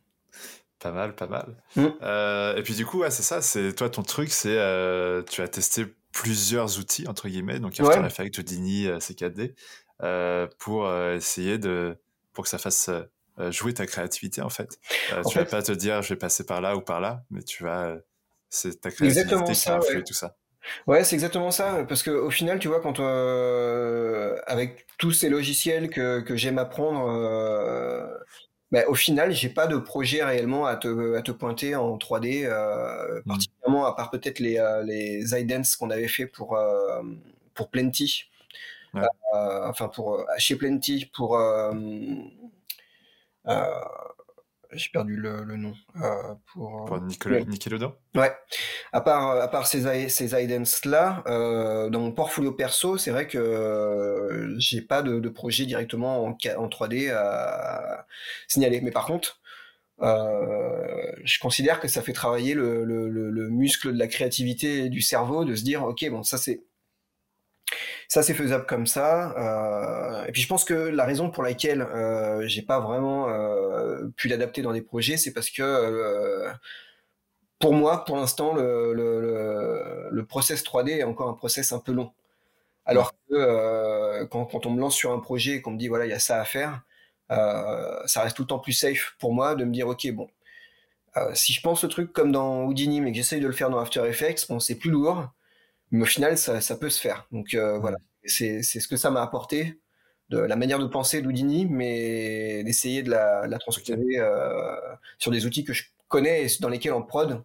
Pas 0.79 0.93
mal, 0.93 1.15
pas 1.15 1.27
mal. 1.27 1.57
Mm. 1.75 1.87
Euh, 2.03 2.57
et 2.57 2.63
puis 2.63 2.75
du 2.75 2.87
coup, 2.87 3.01
ouais, 3.01 3.11
c'est 3.11 3.23
ça. 3.23 3.43
C'est 3.43 3.73
toi 3.75 3.91
ton 3.91 4.03
truc, 4.03 4.31
c'est 4.31 4.57
euh, 4.57 5.23
tu 5.23 5.43
as 5.43 5.49
testé 5.49 5.87
plusieurs 6.13 6.79
outils 6.79 7.09
entre 7.09 7.29
guillemets, 7.29 7.59
donc 7.59 7.79
After 7.81 8.05
Effects, 8.05 8.39
Houdini, 8.39 8.87
euh, 8.87 8.99
CKD, 8.99 9.55
pour 10.59 10.93
essayer 10.93 11.59
de 11.59 11.97
pour 12.33 12.45
que 12.45 12.51
ça 12.51 12.59
fasse 12.59 12.91
jouer 13.51 13.75
ta 13.75 13.87
créativité 13.87 14.43
en 14.43 14.49
fait. 14.51 14.79
tu 15.29 15.39
vas 15.39 15.45
pas 15.45 15.63
te 15.63 15.73
dire 15.73 16.03
je 16.03 16.11
vais 16.11 16.19
passer 16.19 16.45
par 16.45 16.61
là 16.61 16.77
ou 16.77 16.81
par 16.81 17.01
là, 17.01 17.25
mais 17.31 17.43
tu 17.43 17.65
vas 17.65 17.97
c'est 18.49 18.81
ta 18.81 18.91
créativité 18.91 19.29
qui 19.29 19.69
va 19.69 19.77
influer 19.77 20.05
tout 20.05 20.15
ça. 20.15 20.37
Ouais, 20.87 21.05
c'est 21.05 21.15
exactement 21.15 21.51
ça. 21.51 21.85
Parce 21.89 22.03
que 22.03 22.11
au 22.11 22.31
final, 22.31 22.59
tu 22.59 22.69
vois, 22.69 22.81
quand 22.81 23.01
euh, 23.01 24.37
avec 24.47 24.87
tous 24.99 25.13
ces 25.13 25.29
logiciels 25.29 25.91
que, 25.91 26.21
que 26.21 26.37
j'aime 26.37 26.59
apprendre, 26.59 27.09
euh, 27.09 28.07
bah, 28.71 28.83
au 28.89 28.95
final, 28.95 29.33
j'ai 29.33 29.49
pas 29.49 29.67
de 29.67 29.77
projet 29.79 30.23
réellement 30.23 30.67
à 30.67 30.77
te, 30.77 31.15
à 31.17 31.23
te 31.23 31.33
pointer 31.33 31.75
en 31.75 31.97
3D, 31.97 32.45
euh, 32.45 33.21
mmh. 33.21 33.29
particulièrement 33.29 33.87
à 33.87 33.95
part 33.95 34.11
peut-être 34.11 34.41
les, 34.41 34.59
euh, 34.59 34.83
les 34.85 35.35
idents 35.41 35.63
qu'on 35.79 35.91
avait 35.91 36.09
fait 36.09 36.27
pour, 36.27 36.57
euh, 36.57 37.03
pour 37.55 37.71
Plenty. 37.71 38.25
Euh, 38.97 39.69
enfin, 39.69 39.89
pour, 39.89 40.25
chez 40.39 40.57
Plenty, 40.57 41.07
pour 41.15 41.39
j'ai 44.73 44.91
perdu 44.91 45.17
le, 45.17 45.45
le 45.45 45.57
nom. 45.57 45.75
Euh, 45.97 46.35
pour 46.53 46.85
pour 46.85 47.01
Nicolas, 47.01 47.41
Nickelodeon 47.41 47.95
Ouais. 48.15 48.33
À 48.93 49.01
part, 49.01 49.31
à 49.31 49.49
part 49.49 49.67
ces, 49.67 50.09
ces 50.09 50.29
là, 50.85 51.23
euh, 51.27 51.89
dans 51.89 52.01
mon 52.01 52.13
portfolio 52.13 52.53
perso, 52.53 52.99
c'est 52.99 53.11
vrai 53.11 53.27
que 53.27 53.39
euh, 53.39 54.59
j'ai 54.59 54.83
pas 54.83 55.03
de, 55.03 55.21
de, 55.21 55.29
projet 55.29 55.67
directement 55.67 56.25
en, 56.25 56.31
en 56.31 56.69
3D 56.69 57.11
à 57.13 58.07
signaler. 58.47 58.81
Mais 58.81 58.91
par 58.91 59.07
contre, 59.07 59.41
euh, 60.01 61.13
je 61.25 61.39
considère 61.39 61.81
que 61.81 61.89
ça 61.89 62.03
fait 62.03 62.13
travailler 62.13 62.55
le, 62.55 62.85
le, 62.85 63.09
le, 63.09 63.49
muscle 63.51 63.93
de 63.93 63.99
la 63.99 64.07
créativité 64.07 64.89
du 64.89 65.01
cerveau, 65.01 65.45
de 65.45 65.55
se 65.55 65.65
dire, 65.65 65.83
ok, 65.83 66.09
bon, 66.11 66.23
ça 66.23 66.39
c'est 66.39 66.63
ça, 68.09 68.23
c'est 68.23 68.35
faisable 68.35 68.65
comme 68.67 68.87
ça. 68.87 69.35
Euh, 69.37 70.25
et 70.27 70.33
puis, 70.33 70.41
je 70.43 70.49
pense 70.49 70.65
que 70.65 70.75
la 70.75 71.05
raison 71.05 71.31
pour 71.31 71.43
laquelle 71.43 71.83
euh, 71.83 72.47
j'ai 72.49 72.63
pas 72.63 72.81
vraiment 72.81 73.29
euh, 73.29 74.09
pu 74.17 74.29
l'adapter 74.29 74.63
dans 74.63 74.73
des 74.73 74.81
projets, 74.83 75.19
c'est 75.19 75.33
parce 75.35 75.51
que 75.51 75.63
euh, 75.63 76.51
pour 77.59 77.75
moi, 77.75 78.05
pour 78.07 78.17
l'instant, 78.17 78.55
le, 78.55 80.25
process 80.29 80.63
3D 80.65 80.99
est 80.99 81.05
encore 81.05 81.29
un 81.29 81.35
process 81.35 81.73
un 81.73 81.81
peu 81.81 81.93
long. 81.93 82.13
Alors 82.87 83.13
que 83.29 84.25
quand, 84.25 84.47
quand, 84.47 84.67
on 84.67 84.71
me 84.71 84.81
lance 84.81 84.95
sur 84.95 85.13
un 85.13 85.19
projet 85.21 85.57
et 85.57 85.63
qu'on 85.63 85.73
me 85.73 85.79
dit 85.79 85.89
voilà, 85.89 86.07
il 86.07 86.11
y 86.11 86.15
a 86.15 86.19
ça 86.19 86.41
à 86.41 86.45
faire, 86.45 86.83
ça 87.29 88.23
reste 88.23 88.37
tout 88.37 88.43
le 88.43 88.49
temps 88.49 88.59
plus 88.59 88.73
safe 88.73 89.17
pour 89.19 89.35
moi 89.35 89.55
de 89.55 89.65
me 89.65 89.73
dire 89.73 89.89
ok, 89.89 90.11
bon, 90.13 90.29
si 91.35 91.53
je 91.53 91.61
pense 91.61 91.83
le 91.83 91.89
truc 91.91 92.13
comme 92.13 92.33
dans 92.33 92.65
Houdini, 92.65 93.01
mais 93.01 93.11
que 93.13 93.17
j'essaye 93.17 93.41
de 93.41 93.47
le 93.47 93.53
faire 93.53 93.71
dans 93.71 93.79
After 93.79 94.07
Effects, 94.07 94.49
bon, 94.49 94.61
c'est 94.61 94.77
plus 94.77 94.91
lourd 94.91 95.29
mais 95.91 96.03
au 96.03 96.07
final, 96.07 96.39
ça, 96.39 96.61
ça 96.61 96.77
peut 96.77 96.91
se 96.91 97.01
faire. 97.01 97.27
Donc 97.33 97.55
euh, 97.55 97.79
voilà, 97.79 97.99
c'est 98.25 98.63
ce 98.63 98.89
que 98.89 98.97
ça 98.97 99.11
m'a 99.11 99.23
apporté, 99.23 99.79
de 100.31 100.39
la 100.39 100.57
manière 100.57 100.79
de 100.79 100.87
penser 100.87 101.23
d'Houdini, 101.23 101.67
mais 101.67 102.63
d'essayer 102.65 103.03
de 103.03 103.11
la, 103.11 103.47
la 103.47 103.59
euh, 103.59 104.77
sur 105.19 105.31
des 105.31 105.47
outils 105.47 105.65
que 105.65 105.73
je 105.73 105.85
connais 106.09 106.45
et 106.45 106.49
dans 106.61 106.69
lesquels 106.69 106.93
en 106.93 107.03
prod, 107.03 107.43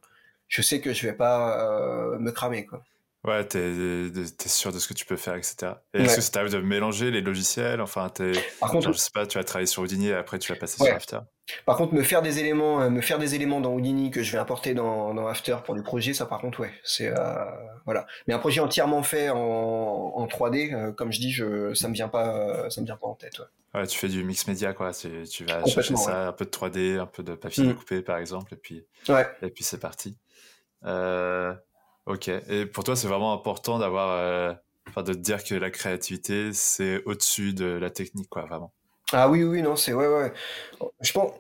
je 0.48 0.62
sais 0.62 0.82
que 0.82 0.94
je 0.94 1.08
vais 1.08 1.14
pas 1.14 2.14
euh, 2.14 2.20
me 2.20 2.32
cramer. 2.32 2.66
Quoi. 2.66 2.84
Ouais, 3.26 3.46
t'es 3.46 3.60
es 3.60 4.48
sûr 4.50 4.74
de 4.74 4.80
ce 4.80 4.88
que 4.88 4.94
tu 4.94 5.06
peux 5.06 5.16
faire, 5.16 5.36
etc. 5.36 5.74
Et 5.94 6.02
est-ce 6.02 6.18
que 6.18 6.22
ça 6.22 6.32
t'arrive 6.32 6.52
de 6.52 6.58
mélanger 6.58 7.10
les 7.10 7.22
logiciels? 7.22 7.80
Enfin, 7.80 8.12
Par 8.60 8.70
contre, 8.70 8.92
je 8.92 8.98
sais 8.98 9.12
pas, 9.14 9.26
tu 9.26 9.38
vas 9.38 9.46
travailler 9.46 9.66
sur 9.66 9.82
Houdini 9.82 10.08
et 10.08 10.14
après 10.14 10.40
tu 10.40 10.52
vas 10.52 10.60
passer 10.60 10.84
sur 10.84 10.94
After. 10.94 11.20
Par 11.66 11.78
contre, 11.78 11.94
me 11.94 12.04
faire 12.04 12.22
des 12.22 12.40
éléments, 12.40 12.82
euh, 12.82 12.90
me 12.90 13.02
faire 13.02 13.20
des 13.20 13.36
éléments 13.36 13.62
dans 13.62 13.74
Houdini 13.74 14.12
que 14.12 14.24
je 14.24 14.32
vais 14.32 14.38
importer 14.38 14.74
dans, 14.74 15.14
dans 15.14 15.28
After 15.28 15.58
pour 15.66 15.76
du 15.76 15.84
projet, 15.84 16.14
ça 16.14 16.26
par 16.26 16.40
contre, 16.40 16.62
ouais, 16.62 16.72
c'est 16.84 17.08
euh, 17.08 17.46
voilà. 17.86 18.06
Mais 18.28 18.34
un 18.34 18.40
projet 18.40 18.60
entièrement 18.60 19.04
fait 19.04 19.30
en, 19.30 19.38
en 19.38 20.26
3D, 20.28 20.74
euh, 20.74 20.92
comme 20.92 21.12
je 21.14 21.20
dis, 21.20 21.32
je, 21.32 21.74
ça 21.74 21.88
me 21.88 21.94
vient 21.94 22.10
pas, 22.10 22.70
ça 22.70 22.82
me 22.82 22.86
vient 22.86 22.98
pas 22.98 23.08
en 23.08 23.16
tête. 23.16 23.40
Ouais. 23.40 23.82
ouais 23.82 23.88
tu 23.88 23.98
fais 23.98 24.10
du 24.10 24.24
mix 24.24 24.48
média, 24.48 24.74
quoi. 24.74 24.94
Tu, 24.94 25.24
tu 25.30 25.46
vas 25.46 25.66
chercher 25.66 25.96
ça, 25.96 26.28
un 26.28 26.34
peu 26.34 26.44
de 26.46 26.50
3D, 26.52 27.00
un 27.00 27.06
peu 27.06 27.24
de 27.24 27.36
papier 27.36 27.64
mmh. 27.64 27.68
découpé, 27.68 28.02
par 28.02 28.18
exemple, 28.18 28.54
et 28.54 28.58
puis, 28.58 28.86
ouais. 29.08 29.28
et 29.42 29.50
puis 29.50 29.64
c'est 29.64 29.80
parti. 29.80 30.18
Euh, 30.86 31.54
Ok. 32.06 32.28
Et 32.28 32.66
pour 32.66 32.84
toi, 32.84 32.96
c'est 32.96 33.08
vraiment 33.08 33.34
important 33.34 33.80
d'avoir, 33.80 34.10
euh, 34.12 34.54
enfin, 34.90 35.04
de 35.04 35.14
te 35.14 35.18
dire 35.20 35.44
que 35.44 35.56
la 35.56 35.72
créativité, 35.72 36.52
c'est 36.54 37.04
au-dessus 37.06 37.54
de 37.54 37.66
la 37.66 37.90
technique, 37.90 38.30
quoi, 38.30 38.44
vraiment. 38.46 38.74
Ah 39.12 39.30
oui, 39.30 39.44
oui, 39.44 39.62
non, 39.62 39.76
c'est 39.76 39.94
ouais, 39.94 40.08
ouais. 40.08 40.34
Je 41.02 41.14
pense. 41.14 41.32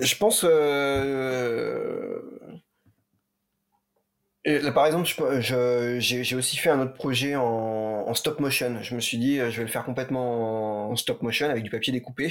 Je 0.00 0.16
pense. 0.16 0.44
euh, 0.44 2.22
par 4.72 4.86
exemple, 4.86 5.06
je- 5.06 5.40
je- 5.40 5.98
j'ai 6.00 6.24
j'ai 6.24 6.36
aussi 6.36 6.56
fait 6.56 6.70
un 6.70 6.80
autre 6.80 6.94
projet 6.94 7.36
en, 7.36 8.14
stop 8.14 8.40
motion. 8.40 8.78
Je 8.82 8.94
me 8.94 9.00
suis 9.00 9.18
dit, 9.18 9.38
euh, 9.38 9.50
je 9.50 9.58
vais 9.58 9.64
le 9.64 9.68
faire 9.70 9.84
complètement 9.84 10.90
en 10.90 10.96
stop 10.96 11.22
motion 11.22 11.48
avec 11.50 11.62
du 11.64 11.70
papier 11.70 11.92
découpé. 11.92 12.28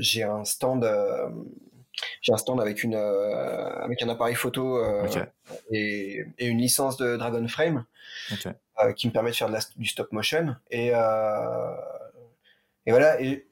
J'ai 0.00 0.22
un 0.22 0.44
stand, 0.44 0.84
j'ai 2.22 2.32
un 2.32 2.36
stand 2.36 2.60
avec 2.60 2.82
une, 2.84 2.94
euh, 2.94 3.70
avec 3.82 4.02
un 4.02 4.08
appareil 4.08 4.34
photo 4.34 4.78
euh, 4.78 5.06
et, 5.72 6.24
et 6.38 6.46
une 6.46 6.58
licence 6.58 6.96
de 6.96 7.16
Dragon 7.16 7.46
Frame 7.48 7.84
euh, 8.82 8.92
qui 8.92 9.06
me 9.08 9.12
permet 9.12 9.30
de 9.30 9.36
faire 9.36 9.48
de 9.48 9.54
la- 9.54 9.60
du 9.76 9.86
stop 9.86 10.12
motion. 10.12 10.54
Et, 10.70 10.88
et 10.88 10.92
voilà. 12.90 13.20
Et 13.20 13.46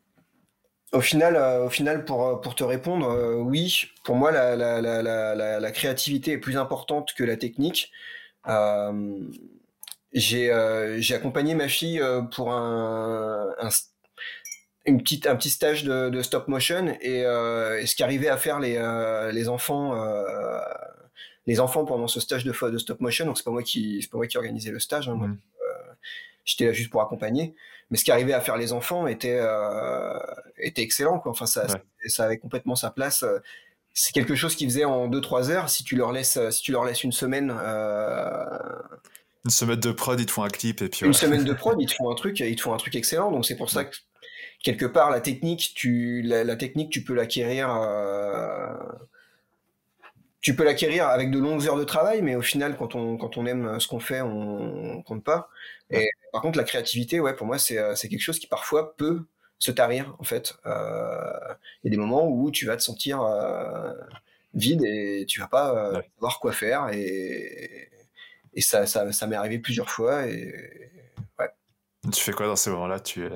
au 0.92 1.00
final, 1.00 1.36
au 1.64 1.70
final 1.70 2.04
pour, 2.04 2.40
pour 2.40 2.54
te 2.54 2.64
répondre, 2.64 3.40
oui, 3.42 3.86
pour 4.04 4.16
moi, 4.16 4.30
la, 4.30 4.56
la, 4.56 4.80
la, 4.80 5.60
la, 5.60 5.70
créativité 5.72 6.32
est 6.32 6.38
plus 6.38 6.56
importante 6.56 7.12
que 7.14 7.24
la 7.24 7.36
technique. 7.36 7.90
J'ai 10.12 10.50
j'ai 10.98 11.14
accompagné 11.14 11.54
ma 11.54 11.68
fille 11.68 12.00
pour 12.34 12.52
un, 12.52 13.54
un, 13.58 13.68
une 14.86 15.02
petite, 15.02 15.26
un 15.26 15.36
petit 15.36 15.50
stage 15.50 15.84
de, 15.84 16.08
de 16.10 16.22
stop 16.22 16.48
motion 16.48 16.86
et, 17.00 17.24
euh, 17.24 17.80
et 17.80 17.86
ce 17.86 17.96
qu'arrivaient 17.96 18.28
à 18.28 18.36
faire 18.36 18.60
les, 18.60 18.76
euh, 18.76 19.32
les 19.32 19.48
enfants 19.48 19.94
euh, 20.00 20.60
les 21.46 21.60
enfants 21.60 21.84
pendant 21.84 22.08
ce 22.08 22.20
stage 22.20 22.44
de, 22.44 22.52
stop 22.78 23.00
motion. 23.00 23.26
Donc 23.26 23.36
c'est 23.38 23.44
pas 23.44 23.50
moi 23.50 23.62
qui 23.62 24.00
c'est 24.02 24.10
pas 24.10 24.16
moi 24.18 24.26
qui 24.26 24.36
organisais 24.36 24.70
le 24.70 24.78
stage 24.80 25.08
hein, 25.08 25.14
moi, 25.14 25.28
Mm. 25.28 25.38
j'étais 26.44 26.66
là 26.66 26.72
juste 26.72 26.90
pour 26.90 27.02
accompagner. 27.02 27.54
Mais 27.90 27.96
ce 27.98 28.04
qu'arrivaient 28.04 28.32
à 28.32 28.40
faire 28.40 28.56
les 28.56 28.72
enfants 28.72 29.06
était 29.06 29.38
euh, 29.40 30.18
était 30.58 30.82
excellent 30.82 31.18
quoi. 31.20 31.30
Enfin 31.32 31.46
ça, 31.46 31.66
Ouais. 31.66 32.08
ça 32.08 32.24
avait 32.24 32.38
complètement 32.38 32.74
sa 32.76 32.90
place. 32.90 33.24
C'est 33.92 34.12
quelque 34.12 34.34
chose 34.34 34.56
qu'ils 34.56 34.68
faisaient 34.68 34.84
en 34.84 35.08
2-3 35.08 35.50
heures. 35.50 35.70
Si 35.70 35.82
tu 35.84 35.96
leur 35.96 36.12
laisses 36.12 36.38
si 36.50 36.62
tu 36.62 36.72
leur 36.72 36.84
laisses 36.84 37.02
une 37.04 37.12
semaine 37.12 37.54
euh, 37.58 38.44
Une 39.44 39.50
semaine 39.50 39.78
de 39.80 39.92
prod, 39.92 40.18
ils 40.20 40.26
te 40.26 40.32
font 40.32 40.42
un 40.42 40.48
clip 40.48 40.82
et 40.82 40.88
puis 40.88 41.06
une 41.06 41.12
semaine 41.12 41.44
de 41.44 41.52
prod, 41.62 41.76
ils 41.80 41.86
te 41.86 41.94
font 41.94 42.10
un 42.10 42.14
truc, 42.16 42.40
ils 42.40 42.56
te 42.56 42.60
font 42.62 42.74
un 42.74 42.78
truc 42.78 42.94
excellent. 42.96 43.30
Donc 43.30 43.46
c'est 43.46 43.56
pour 43.56 43.70
ça 43.70 43.84
que 43.84 43.96
quelque 44.66 44.86
part 44.86 45.10
la 45.12 45.22
technique, 45.22 45.72
tu 45.76 46.22
la, 46.22 46.44
la 46.44 46.56
technique, 46.56 46.90
tu 46.92 47.04
peux 47.04 47.14
l'acquérir. 47.14 47.70
euh, 47.74 48.74
tu 50.40 50.54
peux 50.54 50.64
l'acquérir 50.64 51.08
avec 51.08 51.30
de 51.30 51.38
longues 51.38 51.66
heures 51.66 51.76
de 51.78 51.84
travail, 51.84 52.22
mais 52.22 52.36
au 52.36 52.42
final, 52.42 52.76
quand 52.76 52.94
on 52.94 53.16
quand 53.16 53.36
on 53.36 53.46
aime 53.46 53.80
ce 53.80 53.88
qu'on 53.88 54.00
fait, 54.00 54.20
on, 54.20 54.98
on 54.98 55.02
compte 55.02 55.24
pas. 55.24 55.48
Et 55.90 56.08
par 56.32 56.42
contre, 56.42 56.58
la 56.58 56.64
créativité, 56.64 57.20
ouais, 57.20 57.34
pour 57.34 57.46
moi, 57.46 57.58
c'est 57.58 57.78
euh, 57.78 57.94
c'est 57.96 58.08
quelque 58.08 58.20
chose 58.22 58.38
qui 58.38 58.46
parfois 58.46 58.96
peut 58.96 59.24
se 59.58 59.70
tarir 59.72 60.14
en 60.18 60.24
fait. 60.24 60.54
Euh, 60.66 61.54
Il 61.84 61.88
y 61.88 61.88
a 61.88 61.90
des 61.90 61.96
moments 61.96 62.28
où 62.28 62.50
tu 62.50 62.66
vas 62.66 62.76
te 62.76 62.82
sentir 62.82 63.22
euh, 63.22 63.92
vide 64.54 64.82
et 64.84 65.24
tu 65.28 65.40
vas 65.40 65.48
pas 65.48 65.92
Ouais. 65.92 66.10
savoir 66.16 66.40
quoi 66.40 66.52
faire 66.52 66.88
et 66.92 67.88
et 68.54 68.62
ça, 68.62 68.86
ça, 68.86 69.12
ça 69.12 69.26
m'est 69.26 69.36
arrivé 69.36 69.58
plusieurs 69.58 69.90
fois 69.90 70.26
et 70.28 70.90
ouais. 71.38 71.50
Tu 72.12 72.20
fais 72.20 72.32
quoi 72.32 72.46
dans 72.46 72.56
ces 72.56 72.70
moments-là? 72.70 73.00
Tu, 73.00 73.28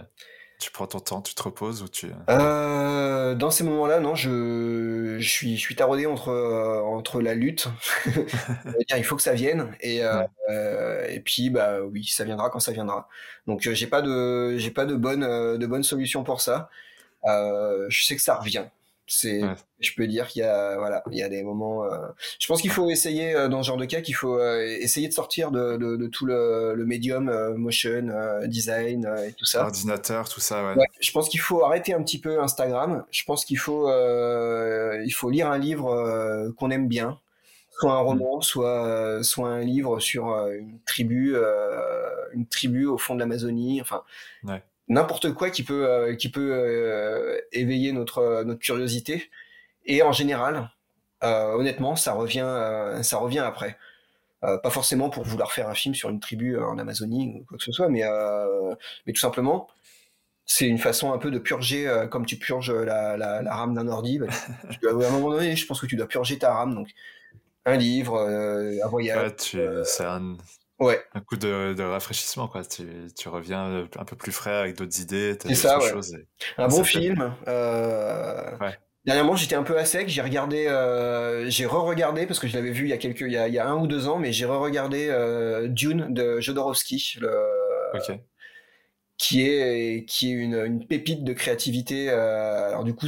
tu 0.60 0.70
prends 0.70 0.86
ton 0.86 1.00
temps, 1.00 1.22
tu 1.22 1.34
te 1.34 1.42
reposes 1.42 1.82
ou 1.82 1.88
tu... 1.88 2.12
Euh, 2.28 3.34
dans 3.34 3.50
ces 3.50 3.64
moments-là, 3.64 4.00
non, 4.00 4.14
je, 4.14 5.16
je 5.18 5.28
suis, 5.28 5.56
je 5.56 5.60
suis 5.60 5.74
taraudé 5.74 6.06
entre, 6.06 6.28
euh, 6.28 6.80
entre 6.82 7.20
la 7.20 7.34
lutte. 7.34 7.68
Il 8.96 9.04
faut 9.04 9.16
que 9.16 9.22
ça 9.22 9.32
vienne. 9.34 9.74
Et, 9.80 10.04
euh, 10.04 10.20
Ouais. 10.20 10.26
euh, 10.50 11.06
et 11.08 11.20
puis, 11.20 11.50
bah 11.50 11.80
oui, 11.82 12.04
ça 12.06 12.24
viendra 12.24 12.50
quand 12.50 12.60
ça 12.60 12.72
viendra. 12.72 13.08
Donc, 13.46 13.66
euh, 13.66 13.74
j'ai 13.74 13.86
pas 13.86 14.02
de, 14.02 14.56
j'ai 14.58 14.70
pas 14.70 14.84
de 14.86 14.94
bonne, 14.96 15.22
euh, 15.24 15.56
de 15.58 15.66
bonne 15.66 15.82
solution 15.82 16.24
pour 16.24 16.40
ça. 16.40 16.68
Euh, 17.26 17.86
je 17.88 18.04
sais 18.04 18.16
que 18.16 18.22
ça 18.22 18.36
revient. 18.36 18.64
C'est, 19.12 19.42
Ouais. 19.42 19.54
je 19.80 19.90
peux 19.96 20.06
dire 20.06 20.28
qu'il 20.28 20.42
y 20.42 20.44
a, 20.44 20.76
voilà, 20.78 21.02
il 21.10 21.18
y 21.18 21.22
a 21.24 21.28
des 21.28 21.42
moments. 21.42 21.84
euh, 21.84 21.98
je 22.38 22.46
pense 22.46 22.62
qu'il 22.62 22.70
faut 22.70 22.88
essayer 22.90 23.34
euh, 23.34 23.48
dans 23.48 23.60
ce 23.60 23.66
genre 23.66 23.76
de 23.76 23.84
cas 23.84 24.02
qu'il 24.02 24.14
faut 24.14 24.38
euh, 24.38 24.60
essayer 24.80 25.08
de 25.08 25.12
sortir 25.12 25.50
de, 25.50 25.76
de, 25.76 25.96
de 25.96 26.06
tout 26.06 26.26
le, 26.26 26.74
le 26.76 26.86
médium 26.86 27.28
motion, 27.56 28.08
design 28.46 29.10
et 29.26 29.32
tout 29.32 29.46
ça. 29.46 29.64
Ordinateur, 29.64 30.28
tout 30.28 30.38
ça, 30.38 30.62
ouais. 30.64 30.78
Ouais, 30.78 30.86
je 31.00 31.10
pense 31.10 31.28
qu'il 31.28 31.40
faut 31.40 31.64
arrêter 31.64 31.92
un 31.92 32.02
petit 32.04 32.20
peu 32.20 32.40
Instagram. 32.40 33.04
Je 33.10 33.24
pense 33.24 33.44
qu'il 33.44 33.58
faut, 33.58 33.88
il 33.90 35.10
faut 35.12 35.28
lire 35.28 35.50
un 35.50 35.58
livre 35.58 36.52
qu'on 36.56 36.70
aime 36.70 36.86
bien, 36.86 37.18
soit 37.80 37.92
un 37.94 37.98
roman, 37.98 38.40
soit, 38.42 38.86
euh, 38.86 39.22
soit 39.24 39.48
un 39.48 39.60
livre 39.60 39.98
sur 39.98 40.28
une 40.52 40.78
tribu, 40.86 41.34
une 42.32 42.46
tribu 42.46 42.86
au 42.86 42.96
fond 42.96 43.16
de 43.16 43.20
l'Amazonie. 43.20 43.80
Enfin, 43.80 44.02
Ouais. 44.44 44.62
N'importe 44.90 45.32
quoi 45.32 45.48
qui 45.48 45.62
peut, 45.62 45.88
euh, 45.88 46.14
euh, 46.36 47.40
éveiller 47.52 47.92
notre, 47.92 48.44
curiosité. 48.60 49.30
Et 49.86 50.02
en 50.02 50.12
général, 50.12 50.70
euh, 51.24 51.54
honnêtement, 51.54 51.96
ça 51.96 52.12
revient, 52.12 52.98
ça 53.02 53.16
revient 53.16 53.38
après. 53.38 53.78
Pas 54.42 54.70
forcément 54.70 55.10
pour 55.10 55.24
vouloir 55.24 55.52
faire 55.52 55.68
un 55.68 55.74
film 55.74 55.94
sur 55.94 56.08
une 56.08 56.18
tribu 56.18 56.58
en 56.58 56.78
Amazonie 56.78 57.40
ou 57.40 57.44
quoi 57.44 57.58
que 57.58 57.64
ce 57.64 57.72
soit, 57.72 57.88
mais, 57.88 58.02
tout 59.06 59.20
simplement, 59.20 59.68
c'est 60.46 60.66
une 60.66 60.78
façon 60.78 61.12
un 61.12 61.18
peu 61.18 61.30
de 61.30 61.38
purger, 61.38 62.06
comme 62.10 62.26
tu 62.26 62.36
purges 62.36 62.72
la, 62.72 63.16
la, 63.16 63.42
la 63.42 63.54
RAM 63.54 63.74
d'un 63.74 63.86
ordi. 63.88 64.18
bah, 64.18 64.26
à 64.84 64.90
un 64.90 65.10
moment 65.10 65.30
donné, 65.30 65.56
je 65.56 65.66
pense 65.66 65.80
que 65.80 65.86
tu 65.86 65.96
dois 65.96 66.08
purger 66.08 66.38
ta 66.38 66.54
RAM. 66.54 66.74
Donc, 66.74 66.88
un 67.66 67.76
livre, 67.76 68.18
un 68.18 68.88
voyage. 68.88 69.32
C'est 69.84 70.04
un, 70.04 70.36
Ouais, 70.80 71.02
un 71.14 71.20
coup 71.20 71.36
de, 71.36 71.74
de 71.74 71.82
rafraîchissement, 71.82 72.48
quoi. 72.48 72.64
Tu, 72.64 72.86
tu 73.16 73.28
reviens 73.28 73.66
euh, 73.66 73.86
un 73.98 74.04
peu 74.04 74.16
plus 74.16 74.32
frais 74.32 74.54
avec 74.56 74.76
d'autres 74.76 74.98
idées, 75.00 75.36
C'est 75.42 75.54
ça, 75.54 75.78
ouais. 75.78 75.90
choses. 75.90 76.14
et- 76.14 76.26
un 76.56 76.68
bon 76.68 76.82
film. 76.84 77.34
euh, 77.48 78.56
Ouais. 78.58 78.78
Dernièrement, 79.04 79.36
j'étais 79.36 79.54
un 79.56 79.62
peu 79.62 79.78
à 79.78 79.84
sec. 79.84 80.08
J'ai 80.08 80.22
regardé, 80.22 80.66
euh, 80.68 81.48
j'ai 81.50 81.66
re-regardé 81.66 82.26
parce 82.26 82.38
que 82.38 82.46
je 82.48 82.54
l'avais 82.54 82.70
vu 82.70 82.84
il 82.84 82.90
y 82.90 82.92
a 82.92 82.98
quelques, 82.98 83.20
il 83.20 83.32
y 83.32 83.36
a, 83.36 83.48
il 83.48 83.54
y 83.54 83.58
a 83.58 83.66
un 83.68 83.76
ou 83.76 83.86
deux 83.86 84.08
ans, 84.08 84.18
mais 84.18 84.32
j'ai 84.32 84.46
re-regardé 84.46 85.08
euh, 85.10 85.68
Dune 85.68 86.12
de 86.14 86.40
Jodorowsky, 86.40 87.16
le, 87.20 87.30
qui 89.18 89.42
est 89.46 90.04
qui 90.06 90.30
est 90.30 90.34
une, 90.34 90.54
une 90.54 90.86
pépite 90.86 91.24
de 91.24 91.32
créativité. 91.32 92.08
alors 92.10 92.84
du 92.84 92.94
coup, 92.94 93.06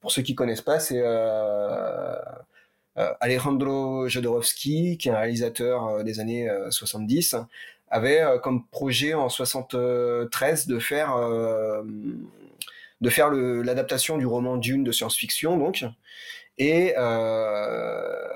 pour 0.00 0.10
ceux 0.10 0.22
qui 0.22 0.34
connaissent 0.34 0.60
pas, 0.62 0.80
c'est 0.80 1.00
Alejandro 3.20 4.08
Jodorowsky, 4.08 4.98
qui 4.98 5.08
est 5.08 5.12
un 5.12 5.18
réalisateur 5.18 5.86
euh, 5.88 6.02
des 6.02 6.20
années 6.20 6.48
euh, 6.48 6.70
70, 6.70 7.36
avait 7.88 8.20
euh, 8.20 8.38
comme 8.38 8.66
projet 8.68 9.14
en 9.14 9.28
73 9.28 10.66
de 10.66 10.78
faire 10.78 11.14
euh, 11.16 11.82
de 13.00 13.10
faire 13.10 13.30
l'adaptation 13.30 14.18
du 14.18 14.26
roman 14.26 14.56
Dune 14.56 14.84
de 14.84 14.92
science-fiction, 14.92 15.56
donc. 15.58 15.84
Et 16.58 16.94
euh, 16.98 18.28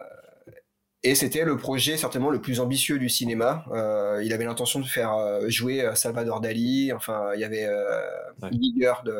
et 1.05 1.15
c'était 1.15 1.45
le 1.45 1.57
projet 1.57 1.97
certainement 1.97 2.31
le 2.31 2.41
plus 2.41 2.59
ambitieux 2.61 2.99
du 2.99 3.09
cinéma. 3.09 3.65
Euh, 3.71 4.21
il 4.25 4.33
avait 4.33 4.45
l'intention 4.45 4.81
de 4.81 4.85
faire 4.87 5.15
euh, 5.15 5.49
jouer 5.49 5.83
euh, 5.83 5.95
Salvador 5.95 6.41
Dali. 6.41 6.93
Enfin, 6.93 7.31
il 7.35 7.41
y 7.41 7.45
avait 7.45 7.67
euh, 7.67 8.01
Ouais. 8.43 8.51
Giger 8.53 8.93
de, 9.05 9.13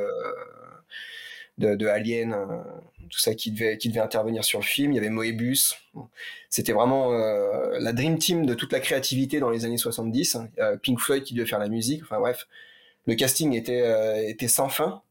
de, 1.59 1.75
de 1.75 1.87
Alien, 1.87 2.33
euh, 2.33 2.47
tout 3.11 3.19
ça 3.19 3.35
qui 3.35 3.51
devait, 3.51 3.79
qui 3.79 3.89
devait 3.89 4.01
intervenir 4.01 4.45
sur 4.45 4.61
le 4.61 4.65
film. 4.65 4.93
Il 4.93 4.95
y 4.97 4.99
avait 4.99 5.11
Moebius. 5.11 5.77
C'était 6.51 6.73
vraiment 6.73 7.13
euh, 7.13 7.79
la 7.81 7.93
dream 7.93 8.19
team 8.19 8.47
de 8.47 8.55
toute 8.55 8.73
la 8.73 8.81
créativité 8.81 9.41
dans 9.41 9.51
les 9.51 9.65
années 9.65 9.79
70. 9.79 10.39
Euh, 10.59 10.77
Pink 10.77 10.99
Floyd 10.99 11.25
qui 11.25 11.35
devait 11.35 11.47
faire 11.47 11.59
la 11.59 11.69
musique. 11.69 12.03
Enfin 12.03 12.19
bref, 12.19 12.47
le 13.07 13.15
casting 13.15 13.55
était, 13.55 14.29
était 14.29 14.49
sans 14.49 14.69
fin. 14.69 15.03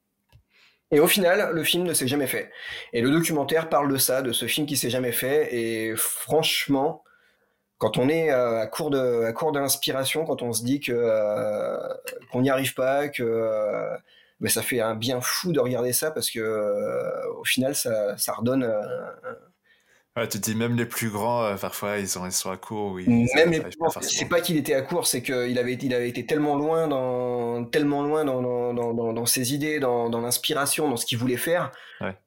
Et 0.92 1.00
au 1.00 1.08
final, 1.08 1.52
le 1.54 1.64
film 1.64 1.84
ne 1.84 1.94
s'est 1.94 2.08
jamais 2.08 2.28
fait. 2.28 2.50
Et 2.94 3.02
le 3.02 3.12
documentaire 3.12 3.68
parle 3.68 3.92
de 3.92 3.98
ça, 3.98 4.22
de 4.22 4.32
ce 4.32 4.46
film 4.46 4.66
qui 4.66 4.78
s'est 4.78 4.90
jamais 4.90 5.12
fait. 5.12 5.54
Et 5.54 5.94
franchement, 5.98 7.04
quand 7.78 7.98
on 7.98 8.10
est 8.10 8.30
à 8.30 8.66
court 8.68 8.90
de 8.90 9.24
à 9.24 9.34
court 9.34 9.52
d'inspiration, 9.52 10.26
quand 10.26 10.42
on 10.42 10.54
se 10.54 10.64
dit 10.64 10.80
que 10.80 10.92
euh, 10.94 11.78
qu'on 12.32 12.42
n'y 12.42 12.50
arrive 12.50 12.74
pas, 12.74 13.08
que 13.08 13.24
euh, 13.24 13.96
ben, 14.40 14.50
ça 14.50 14.62
fait 14.62 14.80
un 14.80 14.96
bien 14.96 15.20
fou 15.22 15.52
de 15.52 15.60
regarder 15.60 15.94
ça 15.94 16.12
parce 16.12 16.30
que 16.30 16.40
euh, 16.40 17.34
au 17.40 17.44
final, 17.44 17.76
ça, 17.76 18.18
ça 18.18 18.34
redonne. 18.34 18.64
euh, 18.64 18.82
Ouais, 20.16 20.28
tu 20.28 20.40
te 20.40 20.46
dis, 20.50 20.56
même 20.56 20.76
les 20.76 20.88
plus 20.88 21.12
grands, 21.12 21.44
euh, 21.44 21.56
parfois, 21.58 22.00
ils, 22.00 22.18
ont, 22.18 22.26
ils 22.26 22.32
sont 22.32 22.50
à 22.50 22.58
court. 22.58 22.94
ou 22.94 23.00
ils 23.00 23.08
même 23.36 23.52
les 23.52 23.62
plus 23.62 23.78
grands, 23.78 23.90
c'est 24.02 24.26
pas 24.26 24.42
qu'il 24.42 24.58
était 24.58 24.74
à 24.74 24.82
court, 24.82 25.06
c'est 25.06 25.22
qu'il 25.22 25.60
avait, 25.60 25.74
il 25.74 25.94
avait 25.94 26.10
été 26.10 26.26
tellement 26.26 26.56
loin 26.56 26.88
dans, 26.88 27.66
tellement 27.66 28.02
loin 28.02 28.26
dans, 28.26 28.42
dans, 28.42 28.74
dans, 28.74 29.14
dans, 29.14 29.26
ses 29.28 29.54
idées, 29.54 29.80
dans, 29.80 30.10
dans 30.10 30.22
l'inspiration, 30.22 30.90
dans 30.90 30.98
ce 30.98 31.06
qu'il 31.06 31.20
voulait 31.20 31.38
faire. 31.38 31.72
Ouais. 32.02 32.18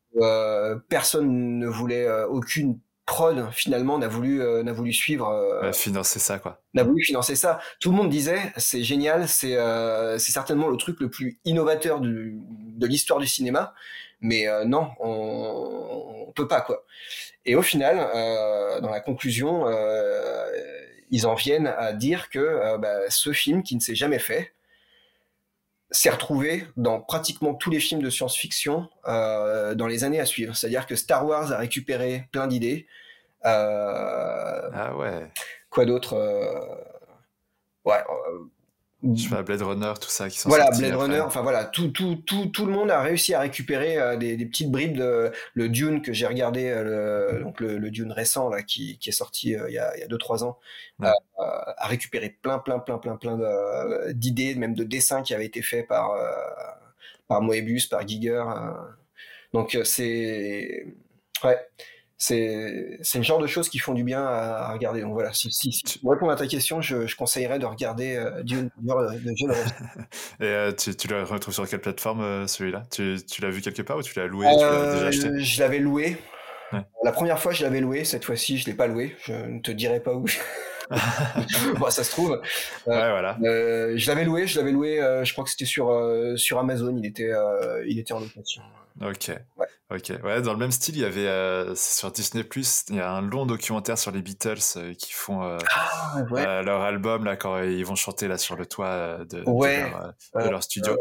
Personne 0.89 1.59
ne 1.59 1.67
voulait, 1.67 2.09
aucune 2.25 2.79
prod 3.11 3.51
finalement 3.51 3.99
n'a 3.99 4.07
voulu, 4.07 4.41
euh, 4.41 4.63
n'a 4.63 4.73
voulu 4.73 4.93
suivre, 4.93 5.29
euh, 5.29 5.73
financer 5.73 6.21
ça, 6.21 6.39
quoi. 6.39 6.63
n'a 6.75 6.85
voulu 6.85 7.03
financer 7.03 7.35
ça. 7.35 7.59
Tout 7.81 7.91
le 7.91 7.97
monde 7.97 8.09
disait, 8.09 8.41
c'est 8.57 8.85
génial, 8.85 9.27
c'est, 9.27 9.57
euh, 9.57 10.17
c'est 10.19 10.31
certainement 10.31 10.69
le 10.69 10.77
truc 10.77 11.01
le 11.01 11.11
plus 11.11 11.41
innovateur 11.45 11.99
du, 11.99 12.39
de 12.39 12.87
l'histoire 12.87 13.19
du 13.19 13.27
cinéma. 13.27 13.75
Mais 14.21 14.47
non, 14.67 14.91
on, 15.01 16.27
on 16.29 16.33
peut 16.33 16.47
pas 16.47 16.61
quoi. 16.61 16.85
Et 17.47 17.57
au 17.57 17.63
final, 17.63 17.97
dans 18.83 18.91
la 18.91 19.01
conclusion, 19.01 19.65
ils 21.11 21.27
en 21.27 21.35
viennent 21.35 21.67
à 21.67 21.95
dire 21.95 22.29
que 22.29 22.77
bah, 22.77 23.09
ce 23.09 23.33
film 23.33 23.63
qui 23.63 23.75
ne 23.77 23.81
s'est 23.81 23.95
jamais 23.95 24.19
fait, 24.19 24.53
s'est 25.91 26.11
retrouvé 26.11 26.65
dans 26.77 27.01
pratiquement 27.01 27.55
tous 27.55 27.71
les 27.71 27.81
films 27.81 28.03
de 28.03 28.11
science-fiction 28.11 28.89
euh, 29.09 29.75
dans 29.75 29.87
les 29.87 30.05
années 30.05 30.21
à 30.21 30.27
suivre. 30.27 30.55
C'est-à-dire 30.55 30.87
que 30.87 30.95
Star 30.95 31.27
Wars 31.27 31.53
a 31.53 31.59
récupéré 31.59 32.29
plein 32.33 32.47
d'idées. 32.47 32.87
Euh, 33.45 34.71
ah 34.73 34.97
ouais. 34.97 35.31
Quoi 35.71 35.85
d'autre 35.85 36.15
euh, 36.15 36.61
Ouais. 37.85 38.03
Je 39.15 39.29
fais 39.29 39.43
Blade 39.43 39.63
Runner, 39.63 39.95
tout 39.99 40.11
ça 40.11 40.29
qui 40.29 40.39
sont 40.39 40.51
Voilà, 40.51 40.69
Blade 40.77 40.95
Runner, 40.95 41.21
enfin 41.21 41.41
voilà, 41.41 41.65
tout, 41.65 41.89
tout, 41.89 42.17
tout, 42.27 42.49
tout 42.49 42.67
le 42.67 42.73
monde 42.73 42.91
a 42.91 43.01
réussi 43.01 43.33
à 43.33 43.41
récupérer 43.41 44.19
des, 44.19 44.37
des, 44.37 44.45
petites 44.45 44.71
bribes 44.71 44.95
de 44.95 45.33
le 45.55 45.69
Dune 45.71 46.03
que 46.03 46.13
j'ai 46.13 46.27
regardé, 46.27 46.71
le, 46.71 47.41
donc 47.43 47.61
le, 47.61 47.79
le, 47.79 47.91
Dune 47.91 48.13
récent 48.13 48.51
là, 48.51 48.63
qui, 48.63 48.99
qui 48.99 49.09
est 49.09 49.13
sorti 49.13 49.53
il 49.53 49.73
y 49.73 49.79
a 49.79 50.07
2-3 50.07 50.45
ans, 50.45 50.59
ouais. 50.99 51.09
a 51.39 51.87
récupéré 51.87 52.29
plein, 52.43 52.59
plein, 52.59 52.79
plein, 52.79 52.99
plein, 52.99 53.17
plein 53.17 53.39
d'idées, 54.11 54.55
même 54.55 54.75
de 54.75 54.85
dessins 54.85 55.23
qui 55.23 55.33
avaient 55.33 55.47
été 55.47 55.63
faits 55.63 55.89
par, 55.89 56.15
par 57.27 57.41
Moebius, 57.41 57.87
par 57.87 58.07
Giger. 58.07 58.45
Donc 59.55 59.79
c'est... 59.83 60.85
Ouais 61.43 61.59
c'est 62.21 62.99
c'est 63.01 63.17
le 63.17 63.25
genre 63.25 63.39
de 63.39 63.47
choses 63.47 63.71
qui 63.71 63.79
font 63.79 63.95
du 63.95 64.05
bien 64.05 64.23
à, 64.23 64.73
regarder. 64.75 65.01
Donc 65.01 65.15
voilà, 65.15 65.33
si, 65.33 65.51
si, 65.51 65.73
si 65.73 65.99
pour 65.99 66.11
répondre 66.11 66.31
à 66.31 66.37
ta 66.37 66.47
question, 66.47 66.83
je, 66.83 67.07
je 67.07 67.17
conseillerais 67.17 67.59
de 67.59 67.65
regarder 67.65 68.15
euh, 68.15 68.43
Dune 68.43 68.71
de 68.79 69.33
John 69.37 69.53
Et 70.41 70.45
euh, 70.45 70.71
tu, 70.71 70.95
tu 70.95 71.09
le 71.09 71.23
retrouves 71.23 71.55
sur 71.55 71.67
quelle 71.67 71.81
plateforme 71.81 72.21
euh, 72.21 72.47
celui-là? 72.47 72.83
Tu, 72.91 73.17
tu 73.27 73.41
l'as 73.41 73.49
vu 73.49 73.63
quelque 73.63 73.81
part 73.81 73.97
ou 73.97 74.03
tu 74.03 74.19
l'as 74.19 74.27
loué 74.27 74.47
tu 74.53 74.63
l'as 74.63 74.93
déjà 74.93 75.07
acheté? 75.07 75.41
Je 75.41 75.61
l'avais 75.61 75.79
loué. 75.79 76.19
Ouais. 76.75 76.83
La 77.03 77.13
première 77.13 77.41
fois, 77.41 77.53
je 77.53 77.63
l'avais 77.63 77.81
loué. 77.81 78.05
Cette 78.05 78.27
fois-ci, 78.27 78.59
je 78.59 78.67
l'ai 78.67 78.75
pas 78.75 78.87
loué. 78.87 79.17
Je 79.25 79.33
ne 79.33 79.61
te 79.61 79.71
dirai 79.71 80.01
pas 80.01 80.13
où. 80.13 80.27
bon, 81.79 81.91
ça 81.91 82.05
se 82.05 82.11
trouve. 82.11 82.31
ouais, 82.31 82.41
voilà. 82.87 83.39
je 83.41 84.07
l'avais 84.09 84.25
loué. 84.25 84.47
Je 84.47 84.59
l'avais 84.59 84.73
loué. 84.73 84.97
je 85.25 85.33
crois 85.33 85.45
que 85.45 85.51
c'était 85.51 85.65
sur 85.65 85.93
sur 86.37 86.59
Amazon. 86.59 86.97
Il 86.97 87.07
était 87.07 87.33
il 87.87 87.99
était 87.99 88.13
en 88.13 88.21
location. 88.21 88.63
Ok. 89.01 89.33
Ouais. 89.57 89.67
Ok. 89.91 90.13
Ouais, 90.23 90.43
dans 90.43 90.53
le 90.53 90.59
même 90.59 90.71
style, 90.71 90.97
il 90.97 91.03
y 91.03 91.05
avait 91.05 91.27
euh, 91.27 91.75
sur 91.75 92.13
Disney 92.13 92.45
Plus, 92.45 92.85
il 92.91 92.97
y 92.97 93.01
a 93.01 93.11
un 93.11 93.23
long 93.23 93.47
documentaire 93.47 93.99
sur 93.99 94.13
les 94.13 94.23
Beatles 94.23 94.59
euh, 94.77 94.95
qui 94.95 95.13
font 95.13 95.43
euh, 95.43 95.59
ah, 95.75 96.23
ouais. 96.31 96.63
leur 96.63 96.83
album 96.83 97.25
là 97.25 97.37
quand 97.37 97.61
ils 97.63 97.85
vont 97.85 97.97
chanter 97.97 98.29
là 98.29 98.39
sur 98.39 98.57
le 98.57 98.67
toit 98.67 99.25
de, 99.25 99.43
ouais. 99.49 99.85
de, 99.85 99.91
leur, 99.91 100.45
de 100.45 100.51
leur, 100.51 100.63
studio. 100.63 100.97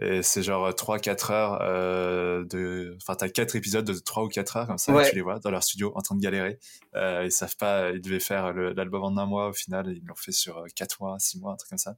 Et 0.00 0.22
c'est 0.22 0.42
genre 0.42 0.70
3-4 0.70 1.32
heures 1.32 2.44
de. 2.44 2.96
Enfin, 3.02 3.16
t'as 3.16 3.28
4 3.28 3.56
épisodes 3.56 3.84
de 3.84 3.92
3 3.92 4.24
ou 4.24 4.28
4 4.28 4.56
heures 4.56 4.66
comme 4.66 4.78
ça, 4.78 4.92
tu 5.08 5.14
les 5.14 5.22
vois 5.22 5.38
dans 5.40 5.50
leur 5.50 5.62
studio 5.62 5.92
en 5.94 6.00
train 6.00 6.14
de 6.14 6.20
galérer. 6.20 6.58
ils 6.94 7.32
savent 7.32 7.56
pas, 7.56 7.90
ils 7.90 8.00
devaient 8.00 8.20
faire 8.20 8.52
l'album 8.52 9.02
en 9.02 9.16
un 9.16 9.26
mois 9.26 9.48
au 9.48 9.52
final, 9.52 9.88
ils 9.88 10.04
l'ont 10.06 10.14
fait 10.14 10.32
sur 10.32 10.64
4 10.74 11.00
mois, 11.00 11.16
6 11.18 11.40
mois, 11.40 11.52
un 11.52 11.56
truc 11.56 11.70
comme 11.70 11.78
ça. 11.78 11.96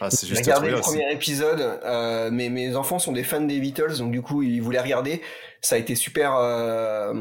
Ah, 0.00 0.08
j'ai 0.10 0.34
regardé 0.34 0.70
le 0.70 0.80
premier 0.80 1.12
épisode. 1.12 1.60
Euh, 1.60 2.30
mes, 2.30 2.48
mes 2.48 2.74
enfants 2.74 2.98
sont 2.98 3.12
des 3.12 3.22
fans 3.22 3.40
des 3.40 3.60
Beatles, 3.60 3.98
donc 3.98 4.10
du 4.10 4.22
coup 4.22 4.42
ils 4.42 4.60
voulaient 4.60 4.80
regarder. 4.80 5.22
Ça 5.60 5.76
a 5.76 5.78
été 5.78 5.94
super 5.94 6.34
euh, 6.36 7.12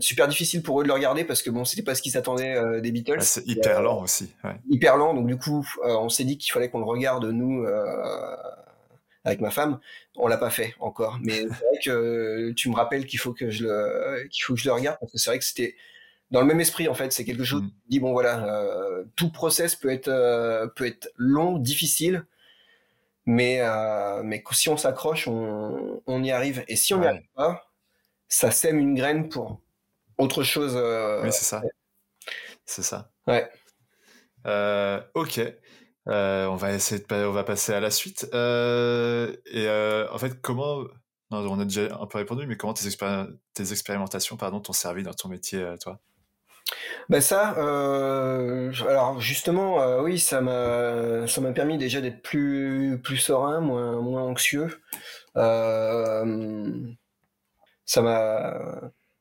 super 0.00 0.28
difficile 0.28 0.62
pour 0.62 0.80
eux 0.80 0.82
de 0.82 0.88
le 0.88 0.94
regarder 0.94 1.24
parce 1.24 1.42
que 1.42 1.50
bon 1.50 1.64
c'était 1.64 1.82
pas 1.82 1.94
ce 1.94 2.00
qu'ils 2.00 2.12
s'attendaient 2.12 2.56
euh, 2.56 2.80
des 2.80 2.90
Beatles. 2.90 3.20
C'est 3.20 3.46
hyper 3.46 3.80
euh, 3.80 3.82
lent 3.82 4.02
aussi. 4.02 4.32
Ouais. 4.44 4.56
Hyper 4.70 4.96
lent, 4.96 5.14
donc 5.14 5.26
du 5.26 5.36
coup 5.36 5.66
euh, 5.84 5.94
on 5.96 6.08
s'est 6.08 6.24
dit 6.24 6.38
qu'il 6.38 6.52
fallait 6.52 6.70
qu'on 6.70 6.78
le 6.78 6.86
regarde 6.86 7.26
nous 7.26 7.64
euh, 7.64 8.34
avec 9.24 9.40
ma 9.40 9.50
femme. 9.50 9.78
On 10.16 10.26
l'a 10.28 10.36
pas 10.38 10.50
fait 10.50 10.74
encore, 10.80 11.18
mais 11.22 11.40
c'est 11.42 11.46
vrai 11.46 11.78
que 11.84 12.50
tu 12.52 12.68
me 12.70 12.74
rappelles 12.74 13.06
qu'il 13.06 13.18
faut 13.18 13.32
que 13.32 13.50
je 13.50 13.64
le 13.64 14.26
qu'il 14.28 14.42
faut 14.44 14.54
que 14.54 14.60
je 14.60 14.66
le 14.68 14.72
regarde 14.74 14.98
parce 15.00 15.12
que 15.12 15.18
c'est 15.18 15.30
vrai 15.30 15.38
que 15.38 15.44
c'était 15.44 15.76
dans 16.30 16.40
le 16.40 16.46
même 16.46 16.60
esprit 16.60 16.88
en 16.88 16.94
fait 16.94 17.12
c'est 17.12 17.24
quelque 17.24 17.44
chose 17.44 17.62
Mm. 17.62 17.66
qui 17.68 17.74
dit 17.88 18.00
bon 18.00 18.12
voilà 18.12 18.44
euh, 18.46 19.04
tout 19.16 19.30
process 19.30 19.76
peut 19.76 19.90
être 19.90 20.08
euh, 20.08 20.66
peut 20.66 20.86
être 20.86 21.10
long 21.16 21.58
difficile 21.58 22.24
mais 23.26 23.60
euh, 23.60 24.22
mais 24.24 24.42
si 24.52 24.68
on 24.68 24.76
s'accroche 24.76 25.28
on, 25.28 26.02
on 26.06 26.24
y 26.24 26.30
arrive 26.32 26.64
et 26.68 26.74
si 26.76 26.94
on 26.94 26.98
n'y 26.98 27.02
Ouais. 27.04 27.08
arrive 27.10 27.28
pas 27.36 27.70
ça 28.28 28.50
sème 28.50 28.78
une 28.78 28.94
graine 28.94 29.28
pour 29.28 29.60
autre 30.18 30.42
chose 30.42 30.74
Oui, 31.22 31.30
c'est 31.32 31.44
ça. 31.44 31.62
C'est 32.64 32.82
ça. 32.82 33.10
ouais 33.26 33.48
ok. 35.14 35.40
Euh, 36.08 36.46
on 36.46 36.56
va 36.56 36.72
essayer 36.72 37.00
de 37.00 37.26
on 37.26 37.32
va 37.32 37.44
passer 37.44 37.72
à 37.72 37.80
la 37.80 37.90
suite. 37.90 38.28
Euh, 38.34 39.36
et 39.46 39.68
euh, 39.68 40.10
en 40.12 40.18
fait, 40.18 40.40
comment 40.40 40.82
non, 41.30 41.38
on 41.48 41.60
a 41.60 41.64
déjà 41.64 41.96
un 41.98 42.06
peu 42.06 42.18
répondu, 42.18 42.46
mais 42.46 42.56
comment 42.56 42.74
tes, 42.74 42.88
tes 43.54 43.72
expérimentations 43.72 44.36
pardon, 44.36 44.60
t'ont 44.60 44.72
servi 44.72 45.02
dans 45.02 45.14
ton 45.14 45.28
métier, 45.28 45.64
toi? 45.80 45.98
Ben 47.08 47.20
ça, 47.20 47.50
alors 47.50 49.20
justement, 49.20 49.98
oui, 50.00 50.18
ça 50.18 50.40
m'a, 50.40 51.26
ça 51.26 51.40
m'a 51.40 51.52
permis 51.52 51.78
déjà 51.78 52.00
d'être 52.00 52.22
plus, 52.22 53.00
plus 53.02 53.16
serein, 53.16 53.60
moins, 53.60 54.00
moins 54.00 54.22
anxieux. 54.22 54.68
Ça 55.34 56.24
m'a, 58.02 58.54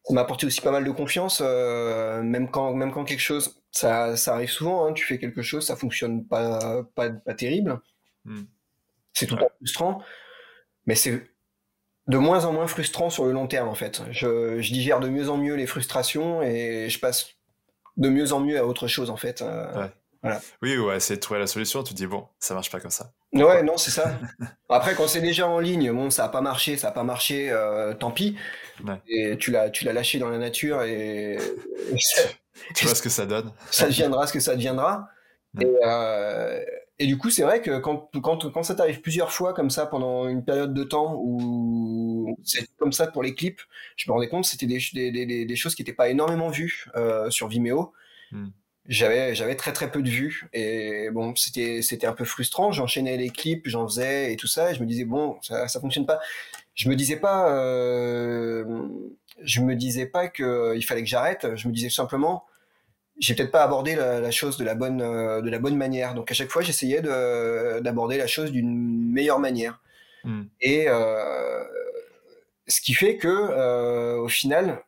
ça 0.04 0.14
m'a 0.14 0.22
apporté 0.22 0.46
aussi 0.46 0.62
pas 0.62 0.72
mal 0.72 0.84
de 0.84 0.92
confiance, 0.92 1.42
même 1.42 2.50
quand, 2.52 2.74
même 2.74 2.92
quand 2.92 3.06
quelque 3.06 3.20
chose, 3.20 3.61
ça, 3.72 4.18
ça 4.18 4.34
arrive 4.36 4.50
souvent, 4.50 4.86
hein, 4.86 4.94
tu 4.94 5.06
fais 5.06 5.20
quelque 5.20 5.42
chose, 5.42 5.66
ça 5.66 5.76
fonctionne 5.76 6.26
pas, 6.26 6.84
pas, 6.96 7.10
pas 7.10 7.34
terrible. 7.34 7.80
Hmm. 8.26 8.44
C'est 9.14 9.28
tout 9.28 9.36
le 9.36 9.42
Ouais. 9.42 9.48
temps 9.50 9.56
frustrant, 9.58 10.04
mais 10.88 10.96
c'est 10.96 11.30
de 12.08 12.18
moins 12.18 12.46
en 12.46 12.54
moins 12.54 12.68
frustrant 12.68 13.10
sur 13.10 13.26
le 13.26 13.32
long 13.32 13.48
terme 13.48 13.70
en 13.70 13.76
fait. 13.76 14.04
Je, 14.12 14.62
je 14.62 14.74
digère 14.74 15.00
de 15.00 15.10
mieux 15.10 15.30
en 15.30 15.38
mieux 15.38 15.56
les 15.56 15.68
frustrations 15.68 16.42
et 16.42 16.90
je 16.90 17.00
passe 17.00 17.32
de 17.98 18.10
mieux 18.10 18.34
en 18.34 18.40
mieux 18.42 18.58
à 18.60 18.66
autre 18.66 18.88
chose 18.88 19.10
en 19.10 19.18
fait. 19.18 19.42
Euh, 19.42 19.88
Ouais. 20.24 20.38
Oui, 20.62 20.78
ouais, 20.78 20.98
essayer 20.98 21.16
de 21.16 21.22
trouver 21.22 21.40
la 21.40 21.48
solution. 21.48 21.84
Tu 21.84 21.94
te 21.94 21.98
dis, 21.98 22.06
bon, 22.08 22.28
ça 22.40 22.54
marche 22.54 22.70
pas 22.70 22.80
comme 22.80 22.92
ça. 22.92 23.12
ouais, 23.34 23.64
non, 23.64 23.78
c'est 23.78 23.92
ça. 23.92 24.20
Après, 24.70 24.94
quand 24.96 25.08
c'est 25.08 25.22
déjà 25.22 25.48
en 25.48 25.60
ligne, 25.60 25.92
bon, 25.92 26.10
ça 26.10 26.26
a 26.26 26.30
pas 26.30 26.42
marché, 26.42 26.78
ça 26.78 26.90
a 26.90 26.92
pas 26.92 27.04
marché, 27.04 27.50
euh, 27.50 27.94
tant 27.94 28.12
pis. 28.12 28.38
Ouais. 28.86 29.02
Et 29.08 29.38
tu 29.38 29.52
l'as, 29.52 29.70
tu 29.70 29.84
l'as 29.84 29.94
lâché 29.94 30.20
dans 30.20 30.30
la 30.30 30.38
nature 30.38 30.84
et, 30.84 31.38
Tu 32.76 32.86
vois 32.86 32.96
ce 32.96 33.02
que 33.02 33.10
ça 33.10 33.26
donne 33.26 33.52
ça 33.72 33.88
deviendra 33.88 34.28
ce 34.28 34.34
que 34.34 34.40
ça 34.40 34.56
deviendra. 34.56 35.08
Ouais. 35.56 35.66
Et, 35.66 35.78
euh, 35.86 36.64
et 37.00 37.08
du 37.08 37.18
coup, 37.18 37.32
c'est 37.32 37.42
vrai 37.44 37.62
que 37.62 37.80
quand, 37.80 38.10
quand, 38.22 38.52
quand 38.52 38.64
ça 38.64 38.76
t'arrive 38.76 39.02
plusieurs 39.02 39.32
fois 39.32 39.54
comme 39.54 39.72
ça 39.72 39.88
pendant 39.88 40.28
une 40.28 40.46
période 40.46 40.74
de 40.74 40.84
temps 40.84 41.16
où 41.18 42.38
c'est 42.44 42.68
comme 42.78 42.92
ça 42.92 43.08
pour 43.08 43.24
les 43.24 43.34
clips, 43.34 43.62
je 43.96 44.10
me 44.10 44.14
rendais 44.14 44.30
compte 44.30 44.44
que 44.44 44.50
c'était 44.50 44.68
des, 44.68 44.80
des, 44.94 45.12
des, 45.26 45.46
des 45.46 45.56
choses 45.56 45.74
qui 45.74 45.82
n'étaient 45.82 45.94
pas 45.94 46.10
énormément 46.10 46.50
vues 46.50 46.86
euh, 46.96 47.30
sur 47.32 47.48
Vimeo. 47.48 47.92
Hmm. 48.32 48.50
J'avais, 48.88 49.36
j'avais 49.36 49.56
très 49.56 49.74
très 49.74 49.92
peu 49.92 50.02
de 50.02 50.10
vues 50.10 50.50
et 50.54 51.10
bon, 51.12 51.36
c'était, 51.36 51.82
c'était 51.82 52.08
un 52.08 52.14
peu 52.14 52.26
frustrant. 52.26 52.72
J'enchaînais 52.72 53.16
les 53.16 53.30
clips, 53.30 53.68
j'en 53.68 53.88
faisais 53.88 54.34
et 54.34 54.38
tout 54.38 54.48
ça 54.48 54.72
et 54.72 54.76
je 54.76 54.82
me 54.82 54.88
disais 54.88 55.06
bon, 55.06 55.38
ça, 55.42 55.68
ça 55.68 55.80
fonctionne 55.80 56.06
pas. 56.06 56.20
Je 56.74 56.90
me 56.90 56.96
disais 56.96 57.18
pas, 57.18 57.50
euh, 57.54 58.66
je 59.44 59.62
me 59.62 59.76
disais 59.76 60.08
pas 60.08 60.28
que 60.28 60.76
il 60.76 60.82
fallait 60.84 61.04
que 61.04 61.10
j'arrête. 61.10 61.56
Je 61.56 61.68
me 61.68 61.74
disais 61.74 61.90
simplement, 61.90 62.46
j'ai 63.20 63.36
peut-être 63.36 63.52
pas 63.52 63.64
abordé 63.64 63.96
la, 63.96 64.20
la 64.20 64.32
chose 64.32 64.58
de 64.58 64.64
la 64.64 64.76
bonne 64.76 65.02
euh, 65.02 65.42
de 65.42 65.50
la 65.50 65.60
bonne 65.60 65.78
manière. 65.78 66.16
Donc 66.16 66.32
à 66.32 66.34
chaque 66.34 66.50
fois, 66.50 66.62
j'essayais 66.62 67.02
de 67.02 67.80
d'aborder 67.82 68.18
la 68.18 68.28
chose 68.28 68.52
d'une 68.52 69.12
meilleure 69.12 69.40
manière. 69.40 69.80
Hmm. 70.24 70.44
Et 70.60 70.86
euh, 70.88 71.64
ce 72.68 72.82
qui 72.82 72.94
fait 72.94 73.18
que 73.18 73.28
euh, 73.28 74.18
au 74.18 74.28
final, 74.28 74.84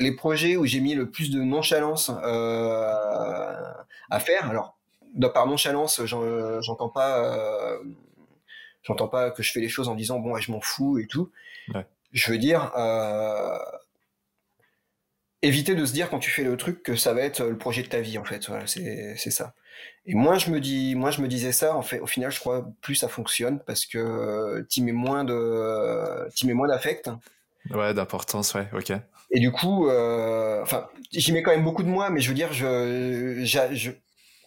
les 0.00 0.12
projets 0.12 0.56
où 0.56 0.66
j'ai 0.66 0.80
mis 0.80 0.94
le 0.94 1.10
plus 1.10 1.30
de 1.30 1.40
nonchalance 1.42 2.10
euh, 2.24 3.72
à 4.10 4.20
faire, 4.20 4.50
alors 4.50 4.76
par 5.34 5.46
nonchalance, 5.46 6.04
j'en- 6.04 6.60
j'entends 6.60 6.88
pas, 6.88 7.18
euh, 7.24 7.78
j'entends 8.82 9.08
pas 9.08 9.30
que 9.30 9.42
je 9.42 9.52
fais 9.52 9.60
les 9.60 9.68
choses 9.68 9.88
en 9.88 9.94
disant 9.94 10.18
bon, 10.18 10.32
ouais, 10.32 10.40
je 10.40 10.50
m'en 10.52 10.60
fous 10.60 10.98
et 10.98 11.06
tout. 11.06 11.30
Ouais. 11.74 11.86
Je 12.12 12.32
veux 12.32 12.38
dire, 12.38 12.72
euh, 12.76 13.58
éviter 15.42 15.74
de 15.74 15.84
se 15.86 15.92
dire 15.92 16.10
quand 16.10 16.18
tu 16.18 16.30
fais 16.30 16.44
le 16.44 16.56
truc 16.56 16.82
que 16.82 16.96
ça 16.96 17.14
va 17.14 17.22
être 17.22 17.42
le 17.44 17.56
projet 17.56 17.82
de 17.82 17.88
ta 17.88 18.00
vie 18.00 18.18
en 18.18 18.24
fait. 18.24 18.46
Voilà, 18.48 18.66
c'est 18.66 19.16
c'est 19.16 19.30
ça. 19.30 19.54
Et 20.06 20.14
moi 20.14 20.36
je 20.38 20.50
me 20.50 20.60
dis, 20.60 20.94
moi 20.94 21.10
je 21.10 21.22
me 21.22 21.28
disais 21.28 21.52
ça. 21.52 21.76
En 21.76 21.82
fait, 21.82 22.00
au 22.00 22.06
final, 22.06 22.30
je 22.30 22.40
crois 22.40 22.66
plus 22.82 22.94
ça 22.94 23.08
fonctionne 23.08 23.60
parce 23.66 23.86
que 23.86 24.66
tu 24.68 24.82
mets 24.82 24.92
moins 24.92 25.24
de, 25.24 26.28
tu 26.34 26.46
mets 26.46 26.54
moins 26.54 26.68
d'affect. 26.68 27.10
Ouais, 27.70 27.94
d'importance, 27.94 28.54
ouais, 28.54 28.68
ok. 28.72 28.92
Et 29.32 29.38
du 29.38 29.52
coup, 29.52 29.88
euh, 29.88 30.60
enfin, 30.62 30.88
j'y 31.12 31.32
mets 31.32 31.42
quand 31.42 31.52
même 31.52 31.62
beaucoup 31.64 31.82
de 31.82 31.88
moi, 31.88 32.10
mais 32.10 32.20
je 32.20 32.28
veux 32.28 32.34
dire, 32.34 32.52
je, 32.52 33.40
j'a- 33.44 33.72
je, 33.74 33.92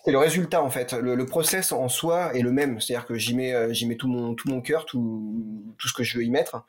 c'est 0.04 0.12
le 0.12 0.18
résultat 0.18 0.62
en 0.62 0.70
fait. 0.70 0.92
Le, 0.94 1.16
le 1.16 1.26
process 1.26 1.72
en 1.72 1.88
soi 1.88 2.36
est 2.36 2.42
le 2.42 2.52
même, 2.52 2.82
c'est-à-dire 2.82 3.06
que 3.06 3.16
j'y 3.16 3.36
mets, 3.36 3.54
euh, 3.54 3.72
j'y 3.72 3.86
mets 3.88 3.96
tout 3.96 4.10
mon, 4.10 4.36
tout 4.36 4.50
mon 4.50 4.60
cœur, 4.60 4.86
tout, 4.86 5.74
tout 5.78 5.88
ce 5.88 5.94
que 5.94 6.04
je 6.04 6.18
veux 6.18 6.26
y 6.26 6.30
mettre. 6.30 6.66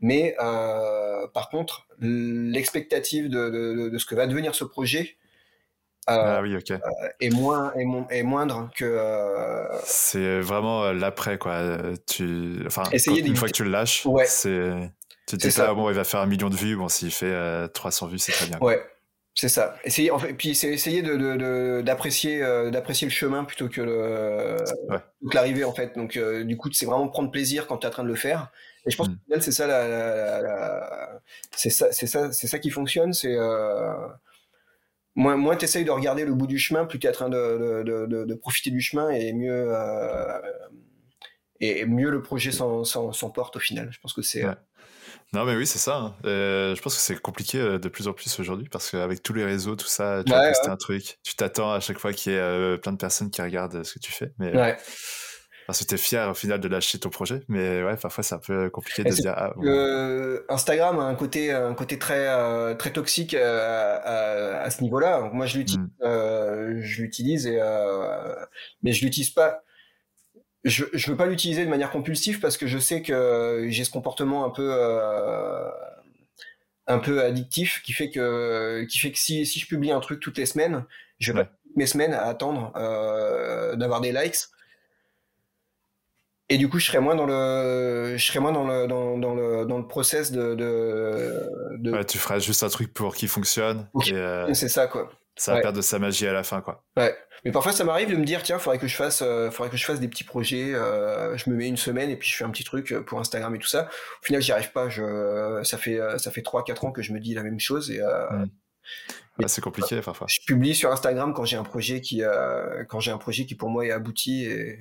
Mais 0.00 0.36
euh, 0.42 1.26
par 1.32 1.48
contre, 1.48 1.86
l'expectative 2.00 3.30
de, 3.30 3.48
de, 3.48 3.88
de 3.88 3.98
ce 3.98 4.04
que 4.04 4.14
va 4.14 4.26
devenir 4.26 4.54
ce 4.54 4.64
projet 4.64 5.16
euh, 6.10 6.36
Ah 6.38 6.42
oui, 6.42 6.54
ok. 6.56 6.72
est 7.20 7.30
moins, 7.30 7.72
est, 7.74 7.84
mo- 7.86 8.06
est 8.10 8.22
moindre 8.22 8.70
que. 8.76 8.84
euh, 8.84 9.64
C'est 9.84 10.40
vraiment 10.40 10.92
l'après, 10.92 11.38
quoi. 11.38 11.78
Tu... 12.06 12.62
Enfin, 12.66 12.84
une 13.06 13.36
fois 13.36 13.48
que 13.48 13.54
tu 13.54 13.64
le 13.64 13.70
lâches, 13.70 14.04
Ouais. 14.04 14.26
c'est... 14.26 14.70
tu 15.26 15.36
dis 15.36 15.50
ça. 15.50 15.66
pas, 15.66 15.74
bon, 15.74 15.88
il 15.90 15.94
va 15.94 16.04
faire 16.04 16.20
un 16.20 16.26
million 16.26 16.50
de 16.50 16.56
vues. 16.56 16.76
Bon, 16.76 16.88
s'il 16.88 17.10
fait 17.10 17.26
euh, 17.26 17.68
300 17.68 18.08
vues, 18.08 18.18
c'est 18.18 18.32
très 18.32 18.46
bien. 18.46 18.58
Ouais. 18.60 18.82
C'est 19.34 19.48
ça. 19.48 19.76
Essayer, 19.82 20.12
en 20.12 20.18
fait, 20.18 20.32
puis 20.32 20.54
c'est 20.54 20.68
essayer 20.68 21.02
de, 21.02 21.82
d'apprécier, 21.82 22.40
euh, 22.40 22.70
d'apprécier 22.70 23.08
le 23.08 23.12
chemin 23.12 23.42
plutôt 23.44 23.68
que, 23.68 24.56
l'arrivée, 25.32 25.64
en 25.64 25.74
fait. 25.74 25.96
Donc, 25.96 26.16
euh, 26.16 26.44
du 26.44 26.56
coup, 26.56 26.70
c'est 26.72 26.86
vraiment 26.86 27.08
prendre 27.08 27.32
plaisir 27.32 27.66
quand 27.66 27.78
tu 27.78 27.86
es 27.86 27.88
en 27.88 27.92
train 27.92 28.04
de 28.04 28.08
le 28.08 28.14
faire. 28.14 28.52
Et 28.86 28.92
je 28.92 28.96
pense 28.96 29.08
mm. 29.08 29.16
que 29.32 29.40
c'est 29.40 29.50
ça, 29.50 29.66
la, 29.66 31.20
ça, 31.50 31.88
c'est 31.90 32.06
ça, 32.06 32.30
c'est 32.32 32.46
ça 32.46 32.58
qui 32.60 32.70
fonctionne. 32.70 33.12
C'est 33.12 33.34
euh, 33.36 33.92
moins, 35.16 35.36
moins 35.36 35.56
tu 35.56 35.64
essayes 35.64 35.84
de 35.84 35.90
regarder 35.90 36.24
le 36.24 36.34
bout 36.34 36.46
du 36.46 36.58
chemin, 36.58 36.84
plus 36.84 37.00
tu 37.00 37.08
es 37.08 37.10
en 37.10 37.14
train 37.14 37.28
de, 37.28 37.82
de, 37.84 38.34
profiter 38.34 38.70
du 38.70 38.80
chemin 38.80 39.10
et 39.10 39.32
mieux, 39.32 39.74
et 41.58 41.86
mieux 41.86 42.10
le 42.10 42.22
projet 42.22 42.52
s'emporte 42.52 43.56
au 43.56 43.60
final. 43.60 43.88
Je 43.90 43.98
pense 43.98 44.12
que 44.12 44.22
c'est. 44.22 44.44
Non, 45.34 45.44
mais 45.44 45.56
oui, 45.56 45.66
c'est 45.66 45.78
ça. 45.78 45.96
Hein. 45.96 46.14
Euh, 46.24 46.76
je 46.76 46.80
pense 46.80 46.94
que 46.94 47.00
c'est 47.00 47.20
compliqué 47.20 47.58
euh, 47.58 47.78
de 47.78 47.88
plus 47.88 48.06
en 48.06 48.12
plus 48.12 48.38
aujourd'hui 48.38 48.68
parce 48.70 48.90
qu'avec 48.90 49.20
tous 49.22 49.32
les 49.32 49.44
réseaux, 49.44 49.74
tout 49.74 49.88
ça, 49.88 50.22
tu 50.24 50.32
poster 50.32 50.68
un 50.68 50.76
truc, 50.76 51.18
tu 51.24 51.34
t'attends 51.34 51.72
à 51.72 51.80
chaque 51.80 51.98
fois 51.98 52.12
qu'il 52.12 52.32
y 52.32 52.36
ait 52.36 52.38
euh, 52.38 52.76
plein 52.76 52.92
de 52.92 52.98
personnes 52.98 53.30
qui 53.30 53.42
regardent 53.42 53.82
ce 53.82 53.94
que 53.94 53.98
tu 53.98 54.12
fais. 54.12 54.32
Mais, 54.38 54.56
ouais. 54.56 54.76
Parce 55.66 55.80
que 55.80 55.84
tu 55.86 55.94
es 55.94 55.98
fier 55.98 56.30
au 56.30 56.34
final 56.34 56.60
de 56.60 56.68
lâcher 56.68 56.98
ton 56.98 57.08
projet, 57.08 57.42
mais 57.48 57.82
ouais, 57.82 57.96
parfois 57.96 58.22
c'est 58.22 58.34
un 58.34 58.38
peu 58.38 58.68
compliqué 58.68 59.02
de 59.02 59.10
se 59.10 59.22
dire. 59.22 59.34
Ah, 59.34 59.54
Instagram 60.54 61.00
a 61.00 61.04
un 61.04 61.14
côté, 61.14 61.52
un 61.52 61.74
côté 61.74 61.98
très, 61.98 62.76
très 62.76 62.92
toxique 62.92 63.34
à, 63.34 64.70
ce 64.70 64.82
niveau-là. 64.82 65.30
Moi, 65.32 65.46
je 65.46 65.58
l'utilise, 65.58 65.80
mmh. 66.00 66.80
je 66.80 67.02
l'utilise 67.02 67.46
et 67.46 67.58
mais 68.82 68.92
je 68.92 69.04
l'utilise 69.04 69.30
pas 69.30 69.62
je 70.64 70.84
ne 70.84 71.10
veux 71.10 71.16
pas 71.16 71.26
l'utiliser 71.26 71.64
de 71.64 71.70
manière 71.70 71.90
compulsive 71.90 72.40
parce 72.40 72.56
que 72.56 72.66
je 72.66 72.78
sais 72.78 73.02
que 73.02 73.66
j'ai 73.68 73.84
ce 73.84 73.90
comportement 73.90 74.44
un 74.44 74.50
peu 74.50 74.70
euh, 74.72 75.70
un 76.86 76.98
peu 76.98 77.22
addictif 77.22 77.82
qui 77.82 77.92
fait 77.92 78.10
que 78.10 78.84
qui 78.84 78.98
fait 78.98 79.12
que 79.12 79.18
si, 79.18 79.44
si 79.46 79.60
je 79.60 79.66
publie 79.66 79.92
un 79.92 80.00
truc 80.00 80.20
toutes 80.20 80.38
les 80.38 80.46
semaines, 80.46 80.84
je 81.18 81.32
vais 81.32 81.44
pas 81.44 81.50
mes 81.76 81.86
semaines 81.86 82.14
à 82.14 82.24
attendre 82.24 82.72
euh, 82.76 83.76
d'avoir 83.76 84.00
des 84.00 84.12
likes. 84.12 84.36
Et 86.50 86.58
du 86.58 86.68
coup, 86.68 86.78
je 86.78 86.86
serais 86.86 87.00
moins 87.00 87.14
dans 87.14 87.24
le, 87.24 88.16
je 88.16 88.24
serais 88.24 88.38
moins 88.38 88.52
dans 88.52 88.66
le, 88.66 88.86
dans, 88.86 89.16
dans 89.16 89.34
le, 89.34 89.64
dans 89.64 89.78
le 89.78 89.86
process 89.86 90.30
de, 90.30 90.54
de, 90.54 91.90
Ouais, 91.90 92.04
tu 92.04 92.18
feras 92.18 92.38
juste 92.38 92.62
un 92.62 92.68
truc 92.68 92.92
pour 92.92 93.14
qui 93.14 93.28
fonctionne. 93.28 93.88
Euh, 94.12 94.52
c'est 94.52 94.68
ça, 94.68 94.86
quoi. 94.86 95.10
Ça 95.36 95.54
va 95.54 95.60
perdre 95.60 95.76
de 95.76 95.82
sa 95.82 95.98
magie 95.98 96.26
à 96.26 96.32
la 96.32 96.44
fin, 96.44 96.60
quoi. 96.60 96.84
Ouais. 96.96 97.16
Mais 97.44 97.52
parfois, 97.52 97.72
ça 97.72 97.84
m'arrive 97.84 98.10
de 98.10 98.16
me 98.16 98.24
dire, 98.24 98.42
tiens, 98.42 98.58
faudrait 98.58 98.78
que 98.78 98.86
je 98.86 98.96
fasse, 98.96 99.20
euh, 99.22 99.50
faudrait 99.50 99.70
que 99.70 99.76
je 99.76 99.84
fasse 99.84 100.00
des 100.00 100.08
petits 100.08 100.24
projets. 100.24 100.74
Euh, 100.74 101.36
je 101.36 101.50
me 101.50 101.56
mets 101.56 101.68
une 101.68 101.76
semaine 101.76 102.08
et 102.08 102.16
puis 102.16 102.28
je 102.28 102.36
fais 102.36 102.44
un 102.44 102.50
petit 102.50 102.64
truc 102.64 102.92
euh, 102.92 103.02
pour 103.02 103.20
Instagram 103.20 103.54
et 103.54 103.58
tout 103.58 103.66
ça. 103.66 103.88
Au 104.22 104.24
final, 104.24 104.40
j'y 104.40 104.52
arrive 104.52 104.72
pas. 104.72 104.88
Je, 104.88 105.60
ça 105.64 105.76
fait, 105.76 105.98
ça 106.18 106.30
fait 106.30 106.42
trois, 106.42 106.64
quatre 106.64 106.84
ans 106.84 106.92
que 106.92 107.02
je 107.02 107.12
me 107.12 107.20
dis 107.20 107.34
la 107.34 107.42
même 107.42 107.60
chose 107.60 107.90
et. 107.90 108.00
Hmm. 108.00 108.46
Bah, 109.38 109.48
c'est 109.48 109.62
compliqué 109.62 110.00
parfois. 110.00 110.28
Je 110.30 110.38
publie 110.46 110.74
sur 110.74 110.92
Instagram 110.92 111.34
quand 111.34 111.44
j'ai 111.44 111.56
un 111.56 111.64
projet 111.64 112.00
qui, 112.00 112.22
quand 112.88 113.00
j'ai 113.00 113.10
un 113.10 113.18
projet 113.18 113.46
qui 113.46 113.56
pour 113.56 113.68
moi 113.68 113.84
est 113.84 113.90
abouti 113.90 114.44
et, 114.44 114.78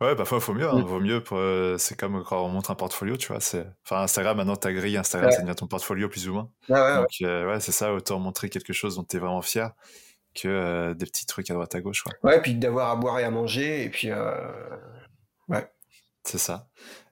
Ouais, 0.00 0.14
parfois, 0.16 0.38
il 0.38 0.40
faut 0.40 0.54
mieux. 0.54 0.68
Hein. 0.68 0.80
Mm. 0.80 0.84
Vaut 0.84 1.00
mieux 1.00 1.22
pour. 1.22 1.38
Euh, 1.38 1.76
c'est 1.78 1.98
comme 1.98 2.22
quand 2.24 2.44
on 2.44 2.48
montre 2.48 2.70
un 2.70 2.74
portfolio, 2.74 3.16
tu 3.16 3.28
vois. 3.28 3.40
C'est... 3.40 3.66
Enfin, 3.84 4.02
Instagram, 4.02 4.36
maintenant, 4.36 4.56
ta 4.56 4.72
grille 4.72 4.96
Instagram, 4.96 5.30
ça 5.30 5.42
devient 5.42 5.54
ton 5.54 5.66
portfolio, 5.66 6.08
plus 6.08 6.28
ou 6.28 6.34
moins. 6.34 6.50
Donc, 6.68 7.08
euh, 7.22 7.46
ouais, 7.46 7.60
c'est 7.60 7.72
ça. 7.72 7.92
Autant 7.92 8.18
montrer 8.18 8.48
quelque 8.48 8.72
chose 8.72 8.96
dont 8.96 9.04
tu 9.04 9.16
es 9.16 9.18
vraiment 9.18 9.42
fier 9.42 9.70
que 10.34 10.48
euh, 10.48 10.94
des 10.94 11.06
petits 11.06 11.26
trucs 11.26 11.50
à 11.50 11.54
droite 11.54 11.74
à 11.74 11.80
gauche, 11.80 12.02
quoi. 12.02 12.12
Ouais, 12.22 12.40
puis 12.42 12.54
d'avoir 12.54 12.90
à 12.90 12.96
boire 12.96 13.18
et 13.20 13.24
à 13.24 13.30
manger, 13.30 13.84
et 13.84 13.88
puis. 13.88 14.10
Ouais. 15.48 15.68
C'est 16.24 16.38
ça. 16.38 16.68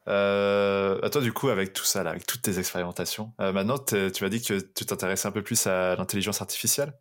à 0.07 1.09
toi, 1.11 1.21
du 1.21 1.33
coup, 1.33 1.49
avec 1.49 1.73
tout 1.73 1.85
ça, 1.85 2.03
là, 2.03 2.11
avec 2.11 2.27
toutes 2.27 2.43
tes 2.43 2.59
expérimentations, 2.59 3.33
maintenant, 3.39 3.79
tu 3.79 3.97
m'as 3.97 4.29
dit 4.29 4.43
que 4.43 4.61
tu 4.61 4.87
t'intéressais 4.87 5.29
un 5.29 5.33
peu 5.33 5.43
plus 5.43 5.67
à 5.67 5.97
l'intelligence 5.97 6.41
artificielle. 6.41 6.93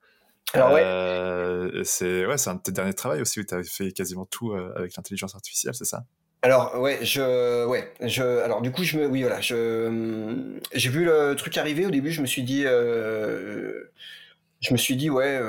Ouais. 0.53 0.83
Euh, 0.83 1.83
c'est 1.85 2.25
ouais, 2.25 2.37
c'est 2.37 2.49
un 2.49 2.55
de 2.55 2.61
tes 2.61 2.71
derniers 2.71 2.93
travaux 2.93 3.21
aussi 3.21 3.39
où 3.39 3.43
tu 3.43 3.53
avais 3.53 3.63
fait 3.63 3.91
quasiment 3.91 4.25
tout 4.25 4.51
euh, 4.51 4.73
avec 4.75 4.95
l'intelligence 4.97 5.33
artificielle, 5.33 5.73
c'est 5.73 5.85
ça? 5.85 6.03
Alors 6.41 6.77
ouais, 6.79 6.99
je 7.03 7.65
ouais, 7.65 7.93
je 8.01 8.23
alors 8.23 8.61
du 8.61 8.71
coup 8.71 8.83
je 8.83 8.97
me 8.97 9.07
oui 9.07 9.21
voilà, 9.21 9.39
je 9.39 10.59
j'ai 10.73 10.89
vu 10.89 11.05
le 11.05 11.35
truc 11.35 11.57
arriver 11.57 11.85
au 11.85 11.91
début, 11.91 12.11
je 12.11 12.21
me 12.21 12.25
suis 12.25 12.43
dit 12.43 12.63
euh, 12.65 13.83
je 14.59 14.73
me 14.73 14.77
suis 14.77 14.97
dit 14.97 15.09
ouais, 15.09 15.39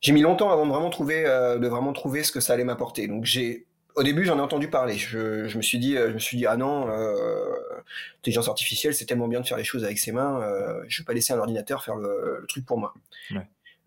j'ai 0.00 0.12
mis 0.12 0.22
longtemps 0.22 0.50
avant 0.50 0.66
de 0.66 0.72
vraiment 0.72 0.90
trouver 0.90 1.22
de 1.22 1.68
vraiment 1.68 1.92
trouver 1.92 2.24
ce 2.24 2.32
que 2.32 2.40
ça 2.40 2.54
allait 2.54 2.64
m'apporter. 2.64 3.06
Donc 3.06 3.26
j'ai 3.26 3.67
au 3.98 4.02
début, 4.04 4.24
j'en 4.24 4.38
ai 4.38 4.40
entendu 4.40 4.68
parler. 4.68 4.96
Je, 4.96 5.56
me 5.56 5.62
suis 5.62 5.78
dit, 5.78 5.94
je 5.94 6.12
me 6.12 6.20
suis 6.20 6.36
dit, 6.36 6.46
ah 6.46 6.56
non, 6.56 6.88
euh, 6.88 7.82
intelligence 8.20 8.48
artificielle, 8.48 8.94
c'est 8.94 9.06
tellement 9.06 9.26
bien 9.26 9.40
de 9.40 9.46
faire 9.46 9.56
les 9.56 9.64
choses 9.64 9.84
avec 9.84 9.98
ses 9.98 10.12
mains. 10.12 10.40
Euh, 10.40 10.84
je 10.86 11.02
vais 11.02 11.04
pas 11.04 11.14
laisser 11.14 11.32
un 11.32 11.38
ordinateur 11.38 11.82
faire 11.82 11.96
le, 11.96 12.44
truc 12.48 12.64
pour 12.64 12.78
moi. 12.78 12.94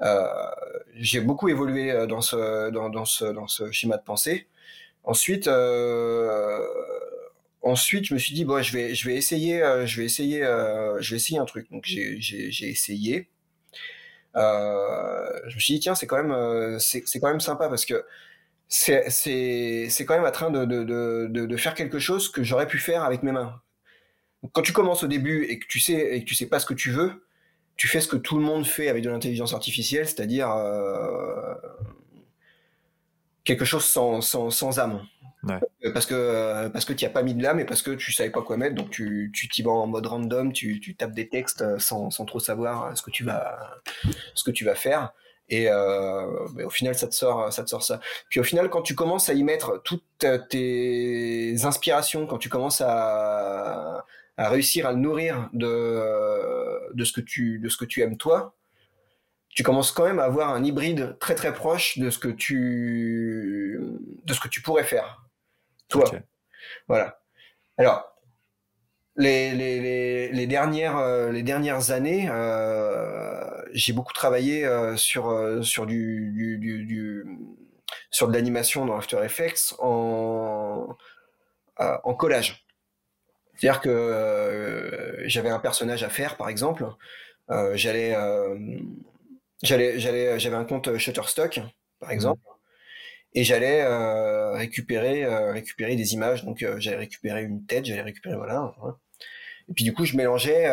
Euh, 0.01 0.27
j'ai 0.95 1.21
beaucoup 1.21 1.47
évolué 1.47 1.91
euh, 1.91 2.07
dans 2.07 2.21
ce, 2.21 2.69
dans, 2.71 3.05
ce, 3.05 3.25
dans 3.25 3.47
ce 3.47 3.71
schéma 3.71 3.97
de 3.97 4.03
pensée. 4.03 4.47
Ensuite, 5.03 5.49
ensuite, 7.61 8.05
je 8.05 8.13
me 8.13 8.19
suis 8.19 8.33
dit, 8.33 8.43
bon, 8.43 8.61
je 8.61 8.73
vais, 8.73 8.93
je 8.93 9.07
vais 9.07 9.15
essayer, 9.15 9.59
je 9.85 9.97
vais 9.97 10.05
essayer, 10.05 10.41
je 10.41 11.09
vais 11.09 11.15
essayer 11.15 11.39
un 11.39 11.45
truc. 11.45 11.71
Donc 11.71 11.85
j'ai 11.85 12.69
essayé. 12.69 13.29
je 14.35 15.55
me 15.55 15.59
suis 15.59 15.75
dit, 15.75 15.79
tiens, 15.79 15.95
c'est 15.95 16.05
quand 16.05 16.21
même, 16.21 16.79
c'est 16.79 17.19
quand 17.19 17.29
même 17.29 17.39
sympa 17.39 17.69
parce 17.69 17.85
que 17.85 18.03
c'est 18.71 20.05
quand 20.07 20.15
même 20.15 20.25
en 20.25 20.31
train 20.31 20.49
de, 20.49 20.65
de, 20.65 20.83
de, 20.83 21.45
de, 21.45 21.57
faire 21.57 21.75
quelque 21.75 21.99
chose 21.99 22.31
que 22.31 22.41
j'aurais 22.41 22.67
pu 22.67 22.79
faire 22.79 23.03
avec 23.03 23.21
mes 23.21 23.33
mains. 23.33 23.61
Quand 24.53 24.61
tu 24.61 24.71
commences 24.71 25.03
au 25.03 25.07
début 25.07 25.43
et 25.43 25.59
que 25.59 25.67
tu 25.67 25.79
sais 25.79 26.15
et 26.15 26.23
que 26.23 26.25
tu 26.25 26.35
sais 26.35 26.47
pas 26.47 26.59
ce 26.59 26.65
que 26.65 26.73
tu 26.73 26.89
veux, 26.89 27.25
tu 27.75 27.87
fais 27.87 27.99
ce 27.99 28.07
que 28.07 28.15
tout 28.15 28.37
le 28.37 28.43
monde 28.43 28.65
fait 28.65 28.87
avec 28.87 29.03
de 29.03 29.09
l'intelligence 29.09 29.53
artificielle, 29.53 30.07
c'est-à-dire 30.07 30.49
euh, 30.51 31.53
quelque 33.43 33.65
chose 33.65 33.83
sans, 33.83 34.21
sans, 34.21 34.49
sans 34.49 34.79
âme. 34.79 35.05
Ouais. 35.43 35.59
Parce 35.93 36.05
que 36.05 36.67
parce 36.69 36.85
que 36.85 36.93
tu 36.93 37.03
as 37.03 37.09
pas 37.09 37.23
mis 37.23 37.33
de 37.33 37.43
l'âme 37.43 37.59
et 37.59 37.65
parce 37.65 37.81
que 37.81 37.91
tu 37.91 38.13
savais 38.13 38.29
pas 38.29 38.41
quoi 38.41 38.57
mettre, 38.57 38.75
donc 38.75 38.89
tu 38.91 39.31
tu 39.33 39.49
t'y 39.49 39.63
vas 39.63 39.71
en 39.71 39.87
mode 39.87 40.05
random, 40.05 40.53
tu, 40.53 40.79
tu 40.79 40.95
tapes 40.95 41.13
des 41.13 41.27
textes 41.27 41.79
sans, 41.79 42.11
sans 42.11 42.25
trop 42.25 42.39
savoir 42.39 42.95
ce 42.95 43.01
que 43.01 43.11
tu 43.11 43.23
vas 43.23 43.81
ce 44.35 44.43
que 44.43 44.51
tu 44.51 44.63
vas 44.63 44.75
faire. 44.75 45.11
Et 45.51 45.69
euh, 45.69 46.25
au 46.65 46.69
final, 46.69 46.95
ça 46.95 47.07
te 47.07 47.13
sort, 47.13 47.51
ça 47.51 47.63
te 47.63 47.69
sort 47.69 47.83
ça. 47.83 47.99
Puis 48.29 48.39
au 48.39 48.43
final, 48.43 48.69
quand 48.69 48.81
tu 48.81 48.95
commences 48.95 49.27
à 49.29 49.33
y 49.33 49.43
mettre 49.43 49.81
toutes 49.83 50.25
tes 50.49 51.55
inspirations, 51.63 52.25
quand 52.25 52.37
tu 52.37 52.47
commences 52.47 52.81
à, 52.81 54.05
à 54.37 54.49
réussir 54.49 54.87
à 54.87 54.93
le 54.93 54.97
nourrir 54.97 55.49
de, 55.51 56.93
de 56.93 57.03
ce 57.03 57.11
que 57.11 57.21
tu, 57.21 57.59
de 57.59 57.67
ce 57.67 57.75
que 57.75 57.85
tu 57.85 58.01
aimes 58.01 58.17
toi, 58.17 58.55
tu 59.49 59.63
commences 59.63 59.91
quand 59.91 60.05
même 60.05 60.19
à 60.19 60.23
avoir 60.23 60.53
un 60.53 60.63
hybride 60.63 61.17
très 61.19 61.35
très 61.35 61.53
proche 61.53 61.97
de 61.97 62.09
ce 62.09 62.17
que 62.17 62.29
tu, 62.29 63.77
de 64.23 64.33
ce 64.33 64.39
que 64.39 64.47
tu 64.47 64.61
pourrais 64.61 64.85
faire, 64.85 65.25
toi. 65.89 66.05
Voilà. 66.87 67.19
Alors, 67.77 68.15
les, 69.17 69.51
les, 69.53 70.29
les, 70.31 70.47
dernières, 70.47 70.97
euh, 70.97 71.31
les 71.31 71.43
dernières 71.43 71.91
années, 71.91 72.29
euh, 72.29 73.60
j'ai 73.73 73.93
beaucoup 73.93 74.13
travaillé 74.13 74.65
euh, 74.65 74.95
sur, 74.97 75.63
sur, 75.63 75.85
du, 75.85 76.31
du, 76.35 76.85
du, 76.85 77.25
sur 78.09 78.27
de 78.27 78.33
l'animation 78.33 78.85
dans 78.85 78.97
After 78.97 79.19
Effects 79.23 79.75
en, 79.79 80.95
en 81.77 82.13
collage. 82.13 82.65
C'est-à-dire 83.55 83.81
que 83.81 85.23
j'avais 85.25 85.49
un 85.49 85.59
personnage 85.59 86.03
à 86.03 86.09
faire, 86.09 86.37
par 86.37 86.49
exemple. 86.49 86.85
j'allais, 87.73 88.15
j'allais, 89.61 89.99
j'allais, 89.99 90.39
j'avais 90.39 90.55
un 90.55 90.65
compte 90.65 90.97
Shutterstock, 90.97 91.59
par 91.99 92.09
mmh. 92.09 92.13
exemple 92.13 92.41
et 93.33 93.43
j'allais 93.43 93.81
euh, 93.81 94.53
récupérer 94.53 95.23
euh, 95.23 95.53
récupérer 95.53 95.95
des 95.95 96.13
images 96.13 96.43
donc 96.43 96.63
euh, 96.63 96.75
j'allais 96.79 96.97
récupérer 96.97 97.43
une 97.43 97.65
tête 97.65 97.85
j'allais 97.85 98.01
récupérer 98.01 98.35
voilà, 98.35 98.73
et 99.69 99.73
puis 99.73 99.83
du 99.83 99.93
coup 99.93 100.05
je 100.05 100.15
mélangeais 100.15 100.65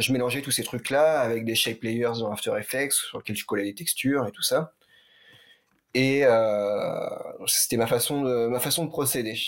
je 0.00 0.12
mélangeais 0.12 0.42
tous 0.42 0.50
ces 0.50 0.64
trucs 0.64 0.90
là 0.90 1.20
avec 1.20 1.44
des 1.44 1.54
shape 1.54 1.82
layers 1.82 2.18
dans 2.20 2.32
After 2.32 2.52
Effects 2.58 2.92
sur 2.92 3.18
lesquels 3.18 3.36
je 3.36 3.44
collais 3.44 3.64
les 3.64 3.74
textures 3.74 4.26
et 4.26 4.32
tout 4.32 4.42
ça. 4.42 4.72
Et 5.94 6.24
c'était 7.46 7.76
ma 7.76 7.86
façon 7.86 8.22
de 8.22 8.48
ma 8.48 8.60
façon 8.60 8.84
de 8.84 8.90
procéder. 8.90 9.38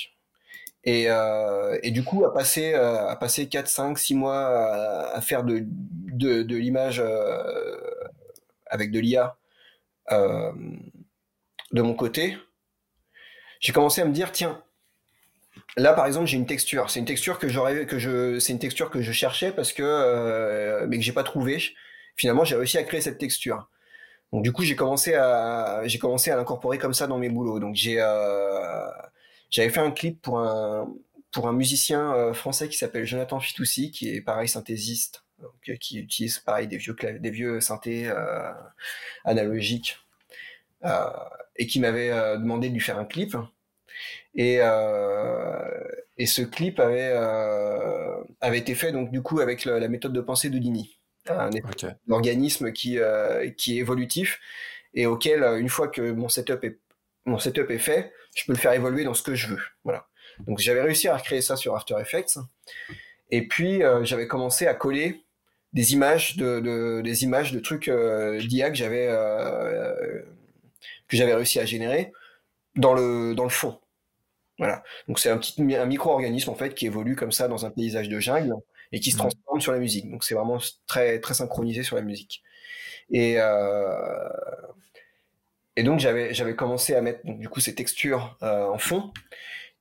Et, 0.85 1.09
et 1.83 1.91
du 1.91 2.05
coup 2.05 2.25
à 2.25 2.33
passer 2.33 2.75
à 2.75 3.17
passer 3.17 3.49
4 3.49 3.69
5 3.69 3.99
6 3.99 4.15
mois 4.15 5.13
à, 5.13 5.21
faire 5.21 5.43
de, 5.45 5.65
de 5.65 6.57
l'image 6.57 7.03
avec 8.67 8.91
de 8.91 9.01
l'IA 9.01 9.37
de 11.73 11.83
mon 11.83 11.95
côté, 11.95 12.37
j'ai 13.61 13.73
commencé 13.73 14.01
à 14.01 14.05
me 14.05 14.13
dire 14.13 14.33
tiens, 14.33 14.63
là 15.77 15.93
par 15.93 16.07
exemple 16.07 16.27
j'ai 16.27 16.37
une 16.37 16.47
texture, 16.47 16.91
c'est 16.91 17.01
une 17.01 17.07
texture 17.07 17.39
que 17.39 17.49
j'aurais 17.49 17.87
que 17.87 17.99
je 17.99 18.39
c'est 18.39 18.53
une 18.53 18.59
texture 18.59 18.91
que 18.91 19.03
je 19.03 19.13
cherchais 19.13 19.53
parce 19.53 19.73
que 19.73 19.83
euh, 19.83 20.87
mais 20.89 20.99
que 20.99 21.05
j'ai 21.05 21.13
pas 21.13 21.25
trouvé. 21.25 21.63
Finalement 22.17 22.45
j'ai 22.45 22.57
réussi 22.57 22.79
à 22.79 22.83
créer 22.85 23.01
cette 23.01 23.19
texture. 23.19 23.69
Donc 24.33 24.43
du 24.43 24.53
coup 24.53 24.63
j'ai 24.65 24.77
commencé 24.77 25.15
à 25.15 25.83
j'ai 25.87 25.99
commencé 25.99 26.31
à 26.31 26.37
l'incorporer 26.37 26.79
comme 26.79 26.95
ça 26.95 27.07
dans 27.07 27.19
mes 27.19 27.29
boulots. 27.29 27.61
Donc 27.61 27.75
j'ai 27.77 27.97
euh, 28.01 28.89
j'avais 29.51 29.71
fait 29.71 29.81
un 29.81 29.91
clip 29.91 30.21
pour 30.23 30.39
un 30.41 30.89
pour 31.33 31.49
un 31.49 31.53
musicien 31.53 32.15
euh, 32.15 32.33
français 32.33 32.69
qui 32.69 32.79
s'appelle 32.79 33.05
Jonathan 33.07 33.41
Fitoussi 33.41 33.91
qui 33.91 34.15
est 34.15 34.21
pareil 34.23 34.49
synthésiste 34.49 35.25
qui 35.81 35.99
utilise 35.99 36.39
pareil 36.39 36.67
des 36.67 36.79
vieux 36.79 36.97
des 37.21 37.31
vieux 37.31 37.61
synthés 37.61 38.11
analogiques 39.25 39.99
et 41.57 41.67
qui 41.67 41.79
m'avait 41.79 42.09
demandé 42.39 42.69
de 42.71 42.75
lui 42.75 42.81
faire 42.81 42.99
un 42.99 43.05
clip. 43.05 43.37
Et, 44.37 44.59
et 46.19 46.27
ce 46.27 46.43
clip 46.43 46.79
avait, 46.79 47.13
avait 48.41 48.59
été 48.59 48.75
fait 48.75 48.93
donc 48.93 49.11
du 49.11 49.23
coup 49.23 49.41
avec 49.41 49.65
la 49.65 49.89
méthode 49.89 50.13
de 50.13 50.21
pensée 50.21 50.51
de 50.51 50.59
Dini, 50.59 50.99
un 51.29 51.51
organisme 52.11 52.73
qui, 52.73 52.99
qui 53.57 53.77
est 53.77 53.81
évolutif 53.81 54.39
et 54.95 55.07
auquel 55.07 55.43
une 55.43 55.69
fois 55.69 55.89
que 55.89 56.13
mon 56.13 56.29
setup 56.29 56.65
est 56.65 56.79
mon 57.27 57.39
setup 57.39 57.71
est 57.71 57.79
fait, 57.79 58.13
je 58.35 58.45
peux 58.45 58.53
le 58.53 58.59
faire 58.59 58.73
évoluer 58.73 59.05
dans 59.05 59.15
ce 59.15 59.23
que 59.23 59.35
je 59.35 59.49
veux. 59.49 59.63
Voilà. 59.85 60.07
Donc 60.47 60.61
j'avais 60.61 60.81
réussi 60.81 61.09
à 61.09 61.17
recréer 61.17 61.43
ça 61.43 61.57
sur 61.57 61.75
After 61.77 61.97
Effects. 62.01 62.39
Et 63.31 63.47
puis 63.47 63.83
euh, 63.83 64.05
j'avais 64.05 64.29
commencé 64.29 64.67
à 64.67 64.75
coller 64.75 65.25
des 65.73 65.93
images 65.93 66.37
de, 66.37 67.01
des 67.03 67.25
images 67.25 67.53
de 67.53 67.59
trucs 67.59 67.89
euh, 67.89 68.41
d'IA 68.41 68.71
que 68.71 68.77
j'avais 68.77 69.09
euh, 69.09 70.23
que 71.09 71.17
j'avais 71.17 71.35
réussi 71.35 71.59
à 71.59 71.65
générer 71.65 72.13
dans 72.77 72.95
le 72.95 73.35
dans 73.35 73.45
le 73.45 73.51
fond. 73.51 73.79
Voilà. 74.59 74.83
Donc 75.09 75.19
c'est 75.19 75.31
un 75.31 75.39
petit 75.39 75.61
un 75.77 75.87
micro-organisme 75.87 76.51
en 76.51 76.55
fait 76.55 76.75
qui 76.75 76.87
évolue 76.87 77.17
comme 77.17 77.33
ça 77.33 77.49
dans 77.49 77.67
un 77.67 77.71
paysage 77.71 78.09
de 78.09 78.19
jungle 78.19 78.55
et 78.93 79.01
qui 79.01 79.11
se 79.11 79.17
mmh. 79.17 79.21
transforme 79.21 79.61
sur 79.61 79.73
la 79.73 79.79
musique. 79.79 80.11
Donc 80.11 80.25
c'est 80.25 80.35
vraiment 80.35 80.59
très 80.87 81.21
très 81.21 81.35
synchronisé 81.35 81.83
sur 81.83 81.97
la 81.97 82.03
musique. 82.03 82.43
Et 83.11 83.37
et 85.77 85.83
donc 85.83 86.01
j'avais 86.01 86.33
j'avais 86.33 86.57
commencé 86.57 86.95
à 86.95 87.03
mettre 87.03 87.21
du 87.25 87.49
coup 87.49 87.61
ces 87.61 87.75
textures 87.75 88.37
en 88.41 88.79
fond 88.79 89.13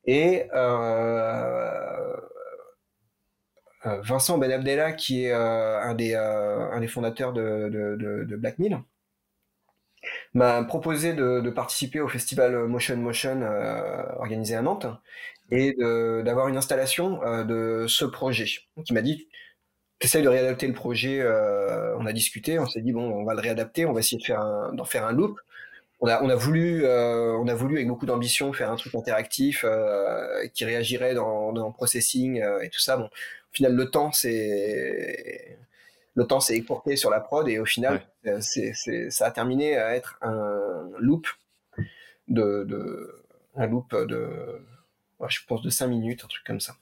et 0.07 0.47
euh, 0.53 2.15
euh, 3.85 4.01
Vincent 4.01 4.37
Ben 4.37 4.51
Abdella, 4.51 4.93
qui 4.93 5.25
est 5.25 5.31
euh, 5.31 5.81
un, 5.81 5.95
des, 5.95 6.15
un 6.15 6.79
des 6.79 6.87
fondateurs 6.87 7.33
de, 7.33 7.69
de, 7.71 8.25
de, 8.25 8.35
Black 8.35 8.59
Mill, 8.59 8.79
m'a 10.35 10.63
proposé 10.63 11.13
de, 11.13 11.49
participer 11.49 11.99
au 12.01 12.07
festival 12.07 12.67
Motion 12.67 12.97
Motion 12.97 13.41
organisé 14.19 14.55
à 14.55 14.61
Nantes 14.61 14.87
et 15.51 15.75
d'avoir 16.23 16.47
une 16.47 16.57
installation 16.57 17.19
de 17.45 17.85
ce 17.87 18.05
projet. 18.05 18.47
Il 18.89 18.93
m'a 18.93 19.01
dit, 19.01 19.27
essaye 20.01 20.23
de 20.23 20.29
réadapter 20.29 20.67
le 20.67 20.73
projet, 20.73 21.25
on 21.97 22.05
a 22.05 22.13
discuté, 22.13 22.59
on 22.59 22.65
s'est 22.65 22.81
dit, 22.81 22.91
bon, 22.91 23.09
on 23.11 23.23
va 23.23 23.33
le 23.33 23.41
réadapter, 23.41 23.85
on 23.85 23.93
va 23.93 24.01
essayer 24.01 24.17
de 24.17 24.25
faire 24.25 24.71
d'en 24.73 24.85
faire 24.85 25.05
un 25.05 25.11
loop 25.11 25.39
on 26.01 26.07
a, 26.07 26.21
on 26.23 26.29
a 26.29 26.35
voulu, 26.35 26.85
euh, 26.85 27.37
on 27.37 27.47
a 27.47 27.53
voulu 27.53 27.75
avec 27.75 27.87
beaucoup 27.87 28.05
d'ambition 28.05 28.51
faire 28.53 28.71
un 28.71 28.75
truc 28.75 28.93
interactif 28.95 29.63
euh, 29.63 30.47
qui 30.53 30.65
réagirait 30.65 31.13
dans, 31.13 31.53
dans 31.53 31.71
processing 31.71 32.41
euh, 32.41 32.61
et 32.61 32.69
tout 32.69 32.79
ça. 32.79 32.97
Bon, 32.97 33.05
au 33.05 33.53
final, 33.53 33.73
le 33.73 33.89
temps 33.89 34.11
c'est 34.11 35.57
le 36.15 36.25
temps 36.25 36.39
s'est 36.39 36.55
écourté 36.55 36.95
sur 36.95 37.09
la 37.09 37.19
prod 37.19 37.47
et 37.47 37.59
au 37.59 37.65
final, 37.65 38.01
c'est, 38.41 38.73
ça 39.09 39.27
a 39.27 39.31
terminé 39.31 39.77
à 39.77 39.95
être 39.95 40.17
un 40.21 40.89
loop 40.97 41.27
de, 42.27 42.63
de 42.63 43.23
un 43.55 43.67
loop 43.67 43.95
de, 43.95 44.61
je 45.27 45.39
pense 45.47 45.61
de 45.61 45.69
5 45.69 45.87
minutes, 45.87 46.23
un 46.23 46.27
truc 46.27 46.43
comme 46.45 46.59
ça. 46.59 46.75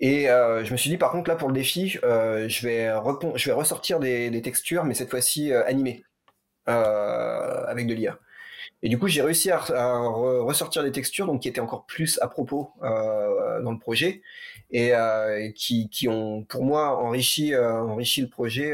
Et 0.00 0.24
je 0.24 0.72
me 0.72 0.76
suis 0.76 0.90
dit, 0.90 0.98
par 0.98 1.12
contre, 1.12 1.30
là, 1.30 1.36
pour 1.36 1.48
le 1.48 1.54
défi, 1.54 1.90
je, 1.90 2.66
vais 2.66 2.90
je 3.36 3.44
vais 3.46 3.52
ressortir 3.52 4.00
des, 4.00 4.30
des 4.30 4.42
textures, 4.42 4.84
mais 4.84 4.94
cette 4.94 5.10
fois-ci 5.10 5.52
animées. 5.52 6.04
Euh, 6.68 7.64
avec 7.66 7.86
de 7.86 7.94
l'IA. 7.94 8.18
Et 8.82 8.88
du 8.88 8.98
coup, 8.98 9.08
j'ai 9.08 9.22
réussi 9.22 9.50
à, 9.50 9.58
ressortir 9.58 10.84
des 10.84 10.92
textures 10.92 11.26
donc 11.26 11.42
qui 11.42 11.48
étaient 11.48 11.60
encore 11.60 11.84
plus 11.86 12.18
à 12.22 12.28
propos 12.28 12.70
euh, 12.82 13.60
dans 13.62 13.72
le 13.72 13.78
projet 13.78 14.22
et, 14.70 14.94
euh, 14.94 15.50
qui, 15.52 15.88
qui, 15.88 16.08
ont, 16.08 16.44
pour 16.44 16.64
moi, 16.64 16.96
enrichi, 17.02 17.56
enrichi 17.56 18.20
le 18.20 18.28
projet 18.28 18.72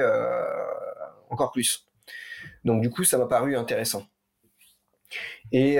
encore 1.30 1.52
plus. 1.52 1.86
Donc, 2.64 2.82
du 2.82 2.90
coup, 2.90 3.04
ça 3.04 3.16
m'a 3.18 3.26
paru 3.26 3.56
intéressant. 3.56 4.06
Et, 5.52 5.78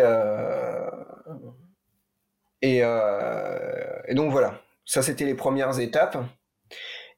et, 2.63 2.79
et, 2.79 4.15
donc, 4.15 4.33
voilà. 4.33 4.61
Ça, 4.87 5.03
c'était 5.03 5.25
les 5.25 5.35
premières 5.35 5.79
étapes. 5.81 6.19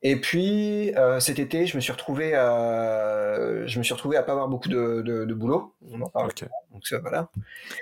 Et 0.03 0.17
puis 0.17 0.95
euh, 0.97 1.21
cet 1.21 1.39
été, 1.39 1.67
je 1.67 1.77
me 1.77 1.81
suis 1.81 1.93
retrouvé 1.93 2.35
à, 2.35 3.67
je 3.67 3.79
me 3.79 3.83
suis 3.83 3.95
retrouvé 3.95 4.17
à 4.17 4.23
pas 4.23 4.33
avoir 4.33 4.49
beaucoup 4.49 4.69
de, 4.69 5.03
de, 5.03 5.35
boulot. 5.35 5.75
On 5.91 6.01
en 6.03 6.09
parle. 6.09 6.31
Donc 6.73 6.87
ça, 6.87 6.99
voilà. 6.99 7.31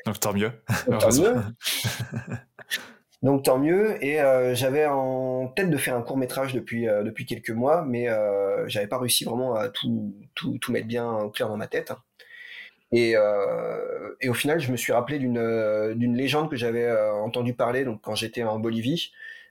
Donc 0.06 0.20
tant 0.20 0.32
mieux. 0.32 0.52
Donc, 0.88 1.00
tant 1.00 1.12
mieux. 1.12 1.34
Donc 3.22 3.42
tant 3.42 3.58
mieux. 3.58 4.02
Et 4.04 4.20
euh, 4.20 4.54
j'avais 4.54 4.86
en 4.86 5.48
tête 5.48 5.70
de 5.70 5.76
faire 5.76 5.96
un 5.96 6.02
court 6.02 6.16
métrage 6.16 6.54
depuis 6.54 6.88
euh, 6.88 7.02
depuis 7.02 7.26
quelques 7.26 7.50
mois, 7.50 7.84
mais 7.84 8.06
j'avais 8.68 8.86
pas 8.86 8.98
réussi 8.98 9.24
vraiment 9.24 9.54
à 9.54 9.68
tout, 9.68 10.14
tout, 10.34 10.58
tout 10.58 10.72
mettre 10.72 10.86
bien 10.86 11.10
au 11.10 11.30
clair 11.30 11.48
dans 11.48 11.56
ma 11.56 11.66
tête. 11.66 11.92
Et, 12.92 13.16
et, 14.20 14.28
au 14.28 14.34
final, 14.34 14.60
je 14.60 14.70
me 14.70 14.76
suis 14.76 14.92
rappelé 14.92 15.18
d'une 15.18 15.94
d'une 15.96 16.16
légende 16.16 16.48
que 16.48 16.56
j'avais 16.56 16.88
entendu 17.10 17.52
parler 17.52 17.84
donc 17.84 18.00
quand 18.02 18.14
j'étais 18.14 18.44
en 18.44 18.60
Bolivie. 18.60 19.10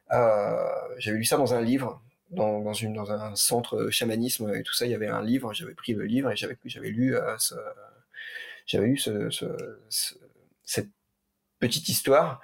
j'avais 0.09 1.18
lu 1.18 1.26
ça 1.26 1.36
dans 1.36 1.53
un 1.53 1.61
livre 1.61 2.01
dans, 2.34 2.62
dans, 2.62 2.74
une, 2.74 2.94
dans 2.94 3.12
un 3.12 3.36
centre 3.36 3.90
chamanisme 3.90 4.54
et 4.54 4.64
tout 4.64 4.74
ça, 4.74 4.86
il 4.86 4.92
y 4.92 4.96
avait 4.96 5.08
un 5.08 5.22
livre, 5.22 5.54
j'avais 5.54 5.74
pris 5.76 5.94
le 5.94 6.06
livre 6.06 6.32
et 6.32 6.36
j'avais, 6.36 6.58
j'avais 6.66 6.90
lu, 6.90 7.16
euh, 7.16 7.38
ce, 7.38 7.56
j'avais 8.66 8.88
lu 8.88 8.98
ce, 8.98 9.30
ce, 9.30 9.46
cette 10.64 10.90
petite 11.60 11.90
histoire 11.90 12.42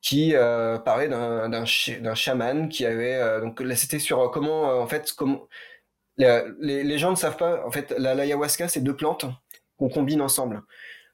qui 0.00 0.34
euh, 0.34 0.78
parlait 0.78 1.08
d'un, 1.08 1.48
d'un, 1.48 1.64
d'un 2.00 2.14
chaman 2.14 2.68
qui 2.68 2.86
avait 2.86 3.16
euh, 3.16 3.40
donc 3.40 3.60
là 3.60 3.76
c'était 3.76 3.98
sur 3.98 4.20
euh, 4.20 4.28
comment 4.28 4.80
en 4.80 4.86
fait 4.86 5.12
comment 5.16 5.46
les, 6.16 6.84
les, 6.84 6.98
gens 6.98 7.10
ne 7.10 7.16
savent 7.16 7.36
pas 7.36 7.64
en 7.66 7.70
fait 7.70 7.92
la, 7.98 8.14
l'ayahuasca 8.14 8.68
c'est 8.68 8.80
deux 8.80 8.96
plantes 8.96 9.26
qu'on 9.76 9.88
combine 9.88 10.20
ensemble 10.20 10.62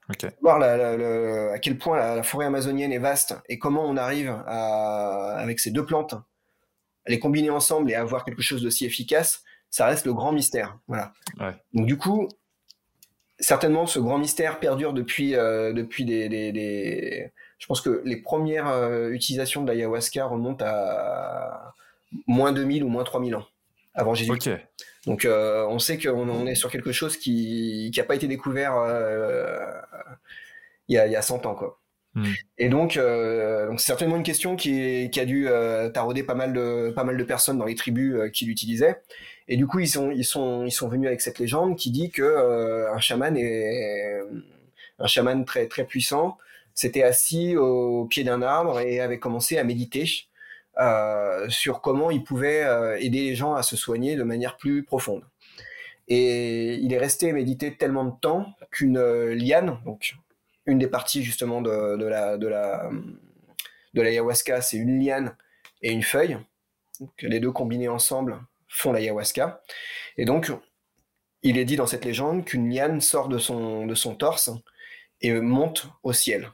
okay. 0.09 0.29
voir 0.41 0.59
la, 0.59 0.77
la, 0.97 1.53
à 1.53 1.59
quel 1.59 1.77
point 1.77 1.97
la, 1.97 2.23
forêt 2.23 2.45
amazonienne 2.45 2.93
est 2.93 2.99
vaste 2.99 3.35
et 3.49 3.59
comment 3.59 3.85
on 3.85 3.97
arrive 3.97 4.29
à, 4.45 5.35
avec 5.37 5.59
ces 5.59 5.71
deux 5.71 5.85
plantes 5.85 6.15
les 7.07 7.19
combiner 7.19 7.49
ensemble 7.49 7.91
et 7.91 7.95
avoir 7.95 8.25
quelque 8.25 8.41
chose 8.41 8.63
d'aussi 8.63 8.85
efficace, 8.85 9.43
ça 9.69 9.85
reste 9.85 10.05
le 10.05 10.13
grand 10.13 10.31
mystère. 10.31 10.77
Voilà. 10.87 11.13
Donc 11.73 11.85
du 11.85 11.97
coup, 11.97 12.27
certainement, 13.39 13.85
ce 13.85 13.99
grand 13.99 14.17
mystère 14.17 14.59
perdure 14.59 14.93
depuis, 14.93 15.35
euh, 15.35 15.73
depuis 15.73 16.05
des, 16.05 17.31
Je 17.57 17.65
pense 17.65 17.81
que 17.81 18.01
les 18.05 18.17
premières 18.17 18.67
euh, 18.67 19.09
utilisations 19.09 19.63
de 19.63 19.71
l'ayahuasca 19.71 20.25
remontent 20.25 20.65
à 20.65 21.73
moins 22.25 22.53
2000 22.53 22.83
ou 22.83 22.89
moins 22.89 23.03
3000 23.03 23.35
ans 23.35 23.45
avant 23.93 24.13
Jésus. 24.13 24.31
Okay. 24.31 24.57
Donc 25.05 25.25
euh, 25.25 25.65
on 25.69 25.79
sait 25.79 25.97
qu'on 25.97 26.45
est 26.45 26.55
sur 26.55 26.69
quelque 26.69 26.91
chose 26.91 27.17
qui 27.17 27.91
n'a 27.95 28.03
pas 28.03 28.15
été 28.15 28.27
découvert 28.27 28.73
il 30.89 30.95
y, 30.95 30.97
a, 30.97 31.05
il 31.05 31.11
y 31.11 31.15
a 31.15 31.21
100 31.21 31.45
ans. 31.45 31.55
Quoi. 31.55 31.79
Hmm. 32.17 32.33
Et 32.57 32.67
donc, 32.67 32.97
euh, 32.97 33.67
donc 33.67 33.79
c'est 33.79 33.85
certainement 33.85 34.15
une 34.15 34.23
question 34.23 34.55
qui, 34.55 35.07
qui 35.11 35.19
a 35.19 35.25
dû 35.25 35.47
euh, 35.47 35.87
tarauder 35.89 36.23
pas 36.23 36.33
mal 36.33 36.51
de 36.51 36.91
pas 36.95 37.03
mal 37.03 37.15
de 37.15 37.23
personnes 37.23 37.59
dans 37.59 37.65
les 37.65 37.75
tribus 37.75 38.15
euh, 38.15 38.29
qui 38.29 38.45
l'utilisaient. 38.45 39.03
Et 39.47 39.55
du 39.55 39.67
coup, 39.67 39.79
ils 39.79 39.87
sont 39.87 40.09
ils 40.09 40.25
sont 40.25 40.65
ils 40.65 40.71
sont 40.71 40.87
venus 40.87 41.07
avec 41.07 41.21
cette 41.21 41.37
légende 41.37 41.77
qui 41.77 41.91
dit 41.91 42.09
que 42.09 42.23
euh, 42.23 42.91
un 42.91 42.97
chaman 42.97 43.37
est 43.37 44.19
un 44.97 45.05
chaman 45.05 45.45
très 45.45 45.67
très 45.67 45.85
puissant 45.85 46.39
s'était 46.73 47.03
assis 47.03 47.55
au 47.55 48.05
pied 48.05 48.23
d'un 48.23 48.41
arbre 48.41 48.79
et 48.79 48.99
avait 48.99 49.19
commencé 49.19 49.59
à 49.59 49.63
méditer 49.63 50.05
sur 51.49 51.81
comment 51.81 52.11
il 52.11 52.23
pouvait 52.23 52.63
aider 52.99 53.21
les 53.21 53.35
gens 53.35 53.55
à 53.55 53.63
se 53.63 53.75
soigner 53.75 54.15
de 54.15 54.23
manière 54.23 54.57
plus 54.57 54.83
profonde. 54.83 55.23
Et 56.07 56.75
il 56.75 56.93
est 56.93 56.99
resté 56.99 57.31
méditer 57.33 57.75
tellement 57.75 58.05
de 58.05 58.13
temps 58.21 58.45
qu'une 58.69 58.99
liane, 59.31 59.79
donc 59.85 60.17
une 60.67 60.77
des 60.77 60.87
parties 60.87 61.23
justement 61.23 61.61
de, 61.61 62.05
la 62.05 62.37
de 62.37 62.47
la 62.47 62.91
de 63.93 64.01
l'ayahuasca, 64.01 64.61
c'est 64.61 64.77
une 64.77 65.03
liane 65.03 65.35
et 65.81 65.91
une 65.91 66.03
feuille. 66.03 66.37
les 67.21 67.39
deux 67.39 67.51
combinés 67.51 67.87
ensemble 67.87 68.39
font 68.67 68.91
l'ayahuasca. 68.91 69.61
Et 70.17 70.25
donc, 70.25 70.51
il 71.41 71.57
est 71.57 71.65
dit 71.65 71.77
dans 71.77 71.87
cette 71.87 72.05
légende 72.05 72.45
qu'une 72.45 72.69
liane 72.69 73.01
sort 73.01 73.27
de 73.29 73.37
son, 73.37 74.15
torse 74.19 74.51
et 75.21 75.31
monte 75.33 75.87
au 76.03 76.13
ciel. 76.13 76.51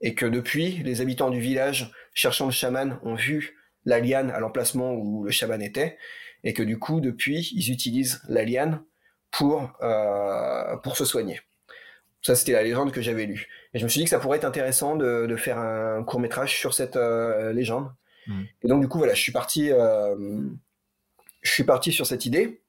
Et 0.00 0.14
que 0.14 0.26
depuis, 0.26 0.82
les 0.82 1.00
habitants 1.00 1.30
du 1.30 1.40
village, 1.40 1.92
cherchant 2.12 2.46
le 2.46 2.52
chaman, 2.52 2.98
ont 3.02 3.14
vu 3.14 3.56
la 3.84 4.00
liane 4.00 4.30
à 4.30 4.40
l'emplacement 4.40 4.92
où 4.92 5.24
le 5.24 5.30
chaman 5.30 5.62
était. 5.62 5.96
Et 6.44 6.52
que 6.52 6.62
du 6.62 6.78
coup, 6.78 7.00
depuis, 7.00 7.50
ils 7.54 7.70
utilisent 7.72 8.20
la 8.28 8.44
liane 8.44 8.82
pour, 9.30 9.72
euh, 9.82 10.76
pour 10.78 10.96
se 10.96 11.04
soigner. 11.04 11.40
Ça, 12.26 12.34
c'était 12.34 12.54
la 12.54 12.64
légende 12.64 12.90
que 12.90 13.00
j'avais 13.00 13.24
lue. 13.24 13.46
Et 13.72 13.78
je 13.78 13.84
me 13.84 13.88
suis 13.88 14.00
dit 14.00 14.04
que 14.04 14.10
ça 14.10 14.18
pourrait 14.18 14.38
être 14.38 14.44
intéressant 14.44 14.96
de, 14.96 15.26
de 15.26 15.36
faire 15.36 15.58
un 15.58 16.02
court 16.02 16.18
métrage 16.18 16.58
sur 16.58 16.74
cette 16.74 16.96
euh, 16.96 17.52
légende. 17.52 17.88
Hmm. 18.26 18.42
Et 18.64 18.66
donc, 18.66 18.80
du 18.80 18.88
coup, 18.88 18.98
voilà, 18.98 19.14
je 19.14 19.22
suis 19.22 19.30
parti, 19.30 19.70
euh, 19.70 20.40
je 21.42 21.50
suis 21.52 21.62
parti 21.62 21.92
sur 21.92 22.04
cette 22.04 22.26
idée. 22.26 22.60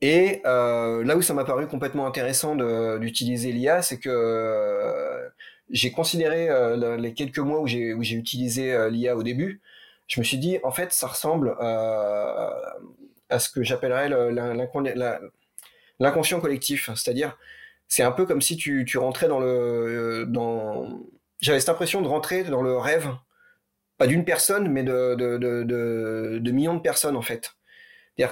Et 0.00 0.42
euh, 0.46 1.02
là 1.02 1.16
où 1.16 1.22
ça 1.22 1.34
m'a 1.34 1.44
paru 1.44 1.66
complètement 1.66 2.06
intéressant 2.06 2.54
d'utiliser 3.00 3.50
l'IA, 3.50 3.82
c'est 3.82 3.98
que 3.98 5.28
j'ai 5.70 5.90
considéré 5.90 6.48
les 6.98 7.14
quelques 7.14 7.40
mois 7.40 7.60
où 7.60 7.66
j'ai 7.66 8.14
utilisé 8.14 8.88
l'IA 8.90 9.16
au 9.16 9.24
début, 9.24 9.60
je 10.06 10.20
me 10.20 10.24
suis 10.24 10.38
dit, 10.38 10.58
en 10.62 10.70
fait, 10.70 10.92
ça 10.92 11.08
ressemble 11.08 11.56
à 11.58 13.38
ce 13.40 13.50
que 13.50 13.64
j'appellerais 13.64 14.08
l'inconscient 15.98 16.40
collectif. 16.40 16.90
C'est-à-dire, 16.94 17.36
c'est 17.88 18.02
un 18.02 18.12
peu 18.12 18.26
comme 18.26 18.42
si 18.42 18.56
tu, 18.56 18.84
tu 18.84 18.98
rentrais 18.98 19.28
dans 19.28 19.40
le. 19.40 20.26
Dans... 20.28 21.00
J'avais 21.40 21.60
cette 21.60 21.70
impression 21.70 22.02
de 22.02 22.08
rentrer 22.08 22.44
dans 22.44 22.62
le 22.62 22.76
rêve, 22.76 23.08
pas 23.96 24.06
d'une 24.06 24.24
personne, 24.24 24.68
mais 24.68 24.82
de, 24.82 25.14
de, 25.14 25.38
de, 25.38 26.38
de, 26.38 26.50
millions 26.52 26.74
de 26.74 26.80
personnes, 26.80 27.16
en 27.16 27.22
fait. 27.22 27.52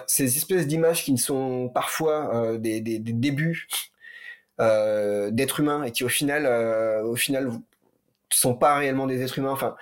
Ces 0.08 0.36
espèces 0.36 0.66
d'images 0.66 1.04
qui 1.04 1.12
ne 1.12 1.16
sont 1.16 1.68
parfois 1.68 2.34
euh, 2.34 2.58
des, 2.58 2.80
des, 2.80 2.98
des, 2.98 3.12
débuts 3.12 3.68
euh, 4.60 5.30
d'êtres 5.30 5.60
humains 5.60 5.84
et 5.84 5.92
qui, 5.92 6.02
au 6.04 6.08
final, 6.08 6.44
euh, 6.44 7.02
au 7.04 7.14
final, 7.14 7.50
sont 8.30 8.54
pas 8.54 8.74
réellement 8.76 9.06
des 9.06 9.22
êtres 9.22 9.38
humains. 9.38 9.52
Enfin, 9.52 9.76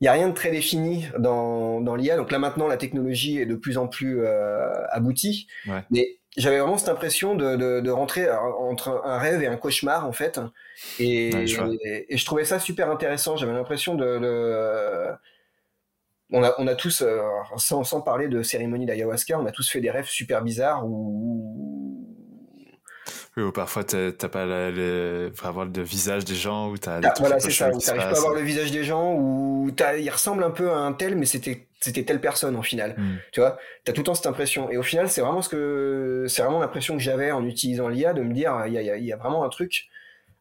il 0.00 0.04
y 0.04 0.08
a 0.08 0.12
rien 0.12 0.28
de 0.28 0.34
très 0.34 0.50
défini 0.50 1.06
dans, 1.18 1.80
dans 1.80 1.96
l'IA. 1.96 2.16
Donc 2.16 2.30
là 2.30 2.38
maintenant, 2.38 2.66
la 2.68 2.76
technologie 2.76 3.38
est 3.38 3.46
de 3.46 3.54
plus 3.54 3.78
en 3.78 3.88
plus 3.88 4.20
euh, 4.20 4.70
aboutie. 4.90 5.46
Mais 5.90 6.18
j'avais 6.36 6.58
vraiment 6.58 6.78
cette 6.78 6.88
impression 6.88 7.34
de, 7.34 7.56
de, 7.56 7.80
de, 7.80 7.90
rentrer 7.90 8.30
entre 8.30 9.02
un 9.04 9.18
rêve 9.18 9.42
et 9.42 9.46
un 9.46 9.56
cauchemar 9.56 10.06
en 10.06 10.12
fait. 10.12 10.40
Et, 10.98 11.46
je, 11.46 11.60
et, 12.08 12.16
je 12.16 12.24
trouvais 12.24 12.44
ça 12.44 12.58
super 12.58 12.90
intéressant. 12.90 13.36
J'avais 13.36 13.52
l'impression 13.52 13.94
de, 13.94 14.18
de, 14.18 15.14
on 16.30 16.42
a, 16.42 16.54
on 16.58 16.66
a 16.66 16.74
tous, 16.74 17.02
euh, 17.02 17.20
sans, 17.56 17.84
sans 17.84 18.00
parler 18.00 18.28
de 18.28 18.42
cérémonie 18.42 18.86
d'ayahuasca, 18.86 19.38
on 19.38 19.46
a 19.46 19.52
tous 19.52 19.70
fait 19.70 19.80
des 19.80 19.90
rêves 19.90 20.08
super 20.08 20.42
bizarres 20.42 20.84
où, 20.86 22.13
oui, 23.36 23.42
ou 23.42 23.50
parfois 23.50 23.82
t'as 23.82 24.12
pas 24.28 24.46
le, 24.46 25.32
avoir 25.42 25.66
le 25.66 25.82
visage 25.82 26.24
des 26.24 26.36
gens 26.36 26.70
ou 26.70 26.78
t'as. 26.78 27.00
voilà, 27.18 27.40
c'est 27.40 27.50
ça. 27.50 27.70
T'arrives 27.70 28.02
pas 28.02 28.16
à 28.16 28.20
voir 28.20 28.34
le 28.34 28.42
visage 28.42 28.70
des 28.70 28.84
gens 28.84 29.14
ou 29.14 29.70
il 29.98 30.10
ressemble 30.10 30.44
un 30.44 30.50
peu 30.50 30.70
à 30.70 30.76
un 30.76 30.92
tel, 30.92 31.16
mais 31.16 31.26
c'était 31.26 31.66
c'était 31.80 32.04
telle 32.04 32.20
personne 32.20 32.54
en 32.54 32.62
final. 32.62 32.94
Hmm. 32.96 33.16
Tu 33.32 33.40
vois, 33.40 33.58
t'as 33.84 33.92
tout 33.92 34.00
le 34.00 34.04
temps 34.04 34.14
cette 34.14 34.26
impression. 34.26 34.70
Et 34.70 34.76
au 34.76 34.82
final, 34.82 35.10
c'est 35.10 35.20
vraiment 35.20 35.42
ce 35.42 35.48
que 35.48 36.26
c'est 36.28 36.42
vraiment 36.42 36.60
l'impression 36.60 36.96
que 36.96 37.02
j'avais 37.02 37.32
en 37.32 37.44
utilisant 37.44 37.88
l'IA 37.88 38.14
de 38.14 38.22
me 38.22 38.32
dire 38.32 38.62
il 38.66 38.72
y 38.72 38.78
a, 38.78 38.96
y 38.96 39.12
a, 39.12 39.16
vraiment 39.16 39.44
un 39.44 39.48
truc. 39.48 39.88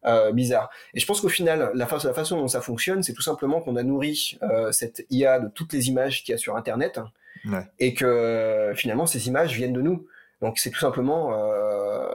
Euh, 0.06 0.34
bizarre. 0.34 0.70
Et 0.94 1.00
je 1.00 1.06
pense 1.06 1.22
qu'au 1.22 1.30
final, 1.30 1.72
la, 1.74 1.88
fa 1.88 1.98
la, 2.04 2.14
façon 2.14 2.36
dont 2.36 2.50
ça 2.50 2.60
fonctionne, 2.60 3.04
c'est 3.04 3.14
tout 3.14 3.22
simplement 3.22 3.62
qu'on 3.62 3.78
a 3.78 3.84
nourri 3.84 4.38
euh, 4.44 4.70
cette 4.74 5.06
IA 5.10 5.40
de 5.40 5.48
toutes 5.48 5.72
les 5.72 5.88
images 5.88 6.26
qu'il 6.26 6.34
y 6.34 6.36
a 6.36 6.38
sur 6.38 6.58
Internet, 6.58 7.00
ouais. 7.46 7.66
et 7.80 7.94
que 7.94 8.74
finalement 8.76 9.06
ces 9.06 9.30
images 9.30 9.56
viennent 9.56 9.72
de 9.72 9.82
nous. 9.82 10.06
Donc 10.44 10.60
c'est 10.60 10.72
tout 10.72 10.80
simplement, 10.80 11.32
euh, 11.34 12.10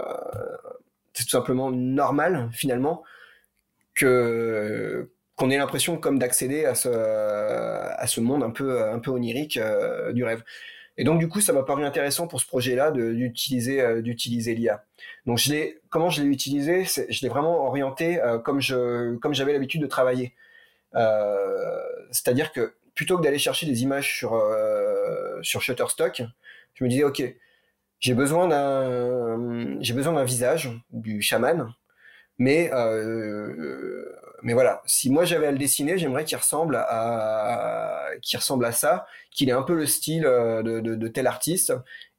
c'est 1.18 1.24
tout 1.24 1.30
simplement 1.30 1.72
normal 1.72 2.48
finalement 2.52 3.02
que 3.94 5.10
qu'on 5.34 5.50
ait 5.50 5.58
l'impression 5.58 5.98
comme 5.98 6.18
d'accéder 6.18 6.64
à 6.64 6.76
ce 6.76 6.88
à 6.88 8.06
ce 8.06 8.20
monde 8.20 8.44
un 8.44 8.50
peu 8.50 8.82
un 8.82 9.00
peu 9.00 9.10
onirique 9.10 9.56
euh, 9.56 10.12
du 10.12 10.22
rêve. 10.22 10.44
Et 10.96 11.04
donc 11.04 11.18
du 11.18 11.28
coup, 11.28 11.40
ça 11.40 11.52
m'a 11.52 11.64
paru 11.64 11.84
intéressant 11.84 12.28
pour 12.28 12.40
ce 12.40 12.46
projet-là 12.46 12.92
d'utiliser 12.92 13.80
euh, 13.80 14.00
d'utiliser 14.00 14.54
l'IA. 14.54 14.84
Donc 15.26 15.38
je 15.38 15.50
l'ai 15.50 15.80
comment 15.90 16.08
je 16.08 16.22
l'ai 16.22 16.28
utilisé, 16.28 16.84
je 16.84 17.22
l'ai 17.22 17.28
vraiment 17.28 17.66
orienté 17.66 18.20
comme 18.44 18.60
je 18.60 19.16
comme 19.16 19.34
j'avais 19.34 19.52
l'habitude 19.52 19.82
de 19.82 19.88
travailler. 19.88 20.34
C'est-à-dire 22.12 22.52
que 22.52 22.74
plutôt 22.94 23.18
que 23.18 23.24
d'aller 23.24 23.38
chercher 23.38 23.66
des 23.66 23.82
images 23.82 24.16
sur 24.16 24.40
sur 25.42 25.62
Shutterstock, 25.62 26.22
je 26.74 26.84
me 26.84 26.88
disais 26.88 27.04
ok, 27.04 27.22
j'ai 28.00 28.14
besoin 28.14 28.48
d'un 28.48 29.80
j'ai 29.80 29.94
besoin 29.94 30.12
d'un 30.14 30.24
visage 30.24 30.70
du 30.90 31.22
chaman 31.22 31.72
mais 32.38 32.70
euh, 32.72 34.04
mais 34.42 34.52
voilà. 34.52 34.82
Si 34.86 35.10
moi 35.10 35.24
j'avais 35.24 35.46
à 35.48 35.50
le 35.52 35.58
dessiner 35.58 35.98
j'aimerais 35.98 36.24
qu'il 36.24 36.38
ressemble 36.38 36.76
à 36.76 38.06
qu'il 38.22 38.38
ressemble 38.38 38.64
à 38.64 38.72
ça 38.72 39.06
qu'il 39.32 39.48
ait 39.48 39.52
un 39.52 39.62
peu 39.62 39.74
le 39.74 39.86
style 39.86 40.24
euh, 40.26 40.62
de, 40.62 40.80
de, 40.80 40.94
de 40.94 41.08
tel 41.08 41.26
artiste 41.26 41.72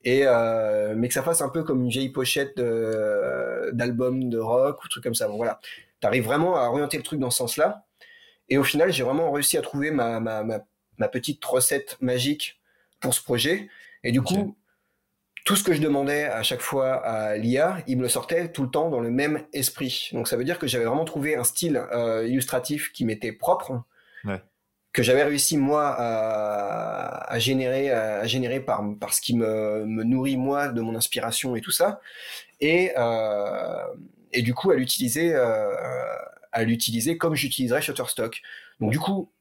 et 0.04 0.24
euh, 0.26 0.94
mais 0.98 1.08
que 1.08 1.14
ça 1.14 1.24
fasse 1.24 1.42
un 1.42 1.50
peu 1.50 1.64
comme 1.64 1.84
une 1.84 1.90
vieille 1.90 2.10
pochette 2.10 2.58
d'album 2.58 4.30
de 4.30 4.38
rock 4.38 4.84
ou 4.84 4.88
truc 4.90 5.04
comme 5.04 5.16
ça. 5.16 5.28
Bon 5.28 5.38
voilà. 5.38 5.60
T'arrives 6.02 6.26
vraiment 6.26 6.56
à 6.58 6.64
orienter 6.70 6.98
le 6.98 7.04
truc 7.04 7.20
dans 7.20 7.32
ce 7.32 7.38
sens 7.38 7.58
là 7.58 7.86
et 8.50 8.58
au 8.58 8.64
final 8.64 8.92
j'ai 8.92 9.04
vraiment 9.04 9.32
réussi 9.32 9.58
à 9.58 9.62
trouver 9.62 9.92
ma, 9.92 10.20
ma, 10.20 10.44
ma 10.44 11.08
petite 11.08 11.44
recette 11.46 11.98
magique 12.02 12.60
pour 13.00 13.14
ce 13.14 13.24
projet. 13.24 13.70
Et 14.04 14.12
du 14.12 14.22
coup 14.22 14.58
tout 15.50 15.56
ce 15.56 15.64
que 15.64 15.74
je 15.74 15.82
demandais 15.82 16.26
à 16.26 16.44
chaque 16.44 16.62
fois 16.62 17.04
à 17.04 17.36
l'IA, 17.36 17.84
il 17.88 17.98
me 17.98 18.04
le 18.04 18.08
sortait 18.08 18.52
tout 18.52 18.62
le 18.62 18.70
temps 18.70 18.92
dans 18.92 19.00
le 19.00 19.10
même 19.10 19.48
esprit. 19.52 20.12
Donc 20.14 20.28
ça 20.28 20.38
veut 20.38 20.44
dire 20.44 20.60
que 20.60 20.68
j'avais 20.68 20.86
vraiment 20.86 21.06
trouvé 21.06 21.36
un 21.36 21.44
style 21.44 21.82
euh, 21.92 22.28
illustratif 22.28 22.94
qui 22.94 23.04
m'était 23.04 23.32
propre, 23.32 23.82
ouais. 24.26 24.44
que 24.94 25.02
j'avais 25.02 25.24
réussi 25.24 25.58
moi 25.58 25.88
à, 25.88 27.34
à, 27.34 27.40
générer, 27.40 27.90
à 27.90 28.28
générer 28.28 28.60
par, 28.60 28.84
par 29.00 29.12
ce 29.12 29.22
qui 29.22 29.36
me, 29.36 29.88
me, 29.88 30.04
nourrit 30.04 30.38
moi 30.38 30.68
de 30.68 30.82
mon 30.82 30.94
inspiration 30.96 31.56
et 31.56 31.62
tout 31.62 31.72
ça, 31.72 32.00
et, 32.60 32.92
euh, 32.96 33.88
et 34.32 34.44
du 34.44 34.54
coup 34.54 34.70
à 34.70 34.76
l'utiliser, 34.76 35.34
euh, 35.34 35.74
à 36.52 36.64
l'utiliser 36.64 37.18
comme 37.18 37.34
j'utiliserais 37.34 37.82
Shutterstock. 37.82 38.40
Donc 38.80 38.92
du 38.92 39.00
coup, 39.00 39.34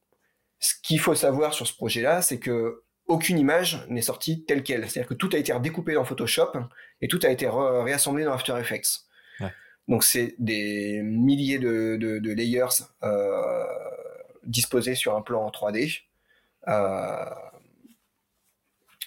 ce 0.59 0.73
qu'il 0.83 1.01
faut 1.01 1.15
savoir 1.15 1.53
sur 1.53 1.67
ce 1.67 1.75
projet-là, 1.75 2.23
c'est 2.23 2.39
que 2.39 2.83
aucune 3.09 3.39
image 3.39 3.85
n'est 3.89 4.03
sortie 4.03 4.45
telle 4.45 4.63
qu'elle. 4.63 4.89
C'est-à-dire 4.89 5.09
que 5.09 5.15
tout 5.15 5.31
a 5.33 5.39
été 5.39 5.53
redécoupé 5.53 5.95
dans 5.95 6.05
Photoshop 6.05 6.53
et 7.01 7.09
tout 7.09 7.21
a 7.25 7.29
été 7.29 7.49
réassemblé 7.49 8.25
dans 8.25 8.33
After 8.33 8.55
Effects. 8.59 9.01
Ouais. 9.41 9.53
Donc 9.89 10.05
c'est 10.05 10.35
des 10.39 11.01
milliers 11.03 11.59
de, 11.59 11.97
de, 11.97 12.19
de 12.19 12.33
layers 12.33 12.85
euh, 13.03 13.65
disposés 14.45 14.95
sur 14.95 15.17
un 15.17 15.23
plan 15.23 15.45
en 15.45 15.51
3D. 15.51 16.03
Euh, 16.69 17.25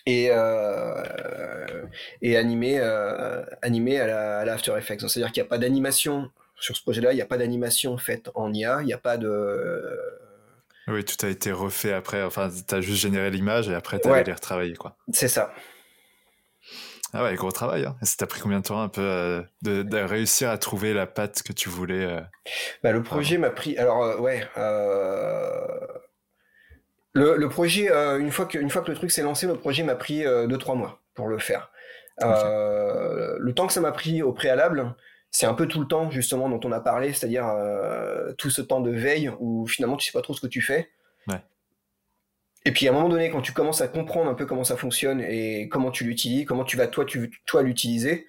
et, 0.07 0.29
euh, 0.31 1.85
et 2.23 2.35
animé, 2.37 2.79
euh, 2.79 3.43
animé 3.61 3.99
à 3.99 4.07
la, 4.07 4.39
à 4.39 4.45
la 4.45 4.53
After 4.53 4.73
Effects. 4.77 5.01
C'est-à-dire 5.07 5.31
qu'il 5.31 5.43
n'y 5.43 5.47
a 5.47 5.49
pas 5.49 5.59
d'animation 5.59 6.31
sur 6.59 6.75
ce 6.75 6.81
projet-là, 6.81 7.13
il 7.13 7.15
n'y 7.15 7.21
a 7.21 7.25
pas 7.25 7.37
d'animation 7.37 7.97
faite 7.97 8.29
en 8.35 8.53
IA, 8.53 8.81
il 8.81 8.85
n'y 8.85 8.93
a 8.93 8.97
pas 8.97 9.17
de 9.17 9.83
oui, 10.87 11.05
tout 11.05 11.25
a 11.25 11.29
été 11.29 11.51
refait 11.51 11.93
après. 11.93 12.23
Enfin, 12.23 12.49
tu 12.49 12.75
as 12.75 12.81
juste 12.81 13.01
généré 13.01 13.29
l'image 13.29 13.69
et 13.69 13.75
après, 13.75 13.99
tu 13.99 14.07
as 14.07 14.11
ouais. 14.11 14.23
les 14.23 14.33
retravailler, 14.33 14.75
quoi. 14.75 14.97
C'est 15.11 15.27
ça. 15.27 15.53
Ah 17.13 17.23
ouais, 17.23 17.35
gros 17.35 17.51
travail. 17.51 17.85
Hein. 17.85 17.97
Ça 18.01 18.15
t'a 18.17 18.27
pris 18.27 18.39
combien 18.39 18.59
de 18.59 18.65
temps 18.65 18.81
un 18.81 18.87
peu 18.87 19.01
euh, 19.01 19.41
de, 19.63 19.83
de, 19.83 19.97
réussir 19.97 20.49
à 20.49 20.57
trouver 20.57 20.93
la 20.93 21.07
patte 21.07 21.43
que 21.43 21.51
tu 21.51 21.67
voulais 21.67 22.05
euh... 22.05 22.21
bah, 22.83 22.91
Le 22.91 23.03
projet 23.03 23.37
m'a 23.37 23.49
pris. 23.49 23.77
Alors, 23.77 24.03
euh, 24.03 24.17
ouais. 24.17 24.47
Le, 27.13 27.35
le, 27.35 27.49
projet, 27.49 27.89
une, 28.19 28.31
fois 28.31 28.45
que, 28.45 28.57
une 28.57 28.69
fois 28.69 28.81
que 28.81 28.89
le 28.89 28.95
truc 28.95 29.11
s'est 29.11 29.23
lancé, 29.23 29.45
le 29.45 29.57
projet 29.57 29.83
m'a 29.83 29.95
pris 29.95 30.23
2-3 30.23 30.77
mois 30.77 31.01
pour 31.13 31.27
le 31.27 31.37
faire. 31.37 31.69
Okay. 32.21 32.29
Le 33.39 33.51
temps 33.53 33.67
que 33.67 33.73
ça 33.73 33.81
m'a 33.81 33.91
pris 33.91 34.21
au 34.21 34.31
préalable, 34.31 34.95
c'est 35.31 35.45
un 35.45 35.53
peu 35.53 35.67
tout 35.67 35.79
le 35.79 35.87
temps 35.87 36.11
justement 36.11 36.49
dont 36.49 36.59
on 36.63 36.71
a 36.71 36.81
parlé, 36.81 37.13
c'est-à-dire 37.13 37.47
euh, 37.47 38.33
tout 38.33 38.49
ce 38.49 38.61
temps 38.61 38.81
de 38.81 38.91
veille 38.91 39.31
où 39.39 39.65
finalement 39.65 39.95
tu 39.95 40.05
sais 40.05 40.11
pas 40.11 40.21
trop 40.21 40.33
ce 40.33 40.41
que 40.41 40.47
tu 40.47 40.61
fais. 40.61 40.89
Ouais. 41.27 41.41
Et 42.65 42.71
puis 42.71 42.87
à 42.87 42.91
un 42.91 42.93
moment 42.93 43.09
donné, 43.09 43.29
quand 43.29 43.41
tu 43.41 43.53
commences 43.53 43.81
à 43.81 43.87
comprendre 43.87 44.29
un 44.29 44.33
peu 44.35 44.45
comment 44.45 44.65
ça 44.65 44.75
fonctionne 44.75 45.21
et 45.21 45.69
comment 45.69 45.89
tu 45.89 46.03
l'utilises, 46.03 46.45
comment 46.45 46.65
tu 46.65 46.75
vas 46.75 46.87
toi, 46.87 47.05
tu, 47.05 47.31
toi 47.45 47.63
l'utiliser, 47.63 48.27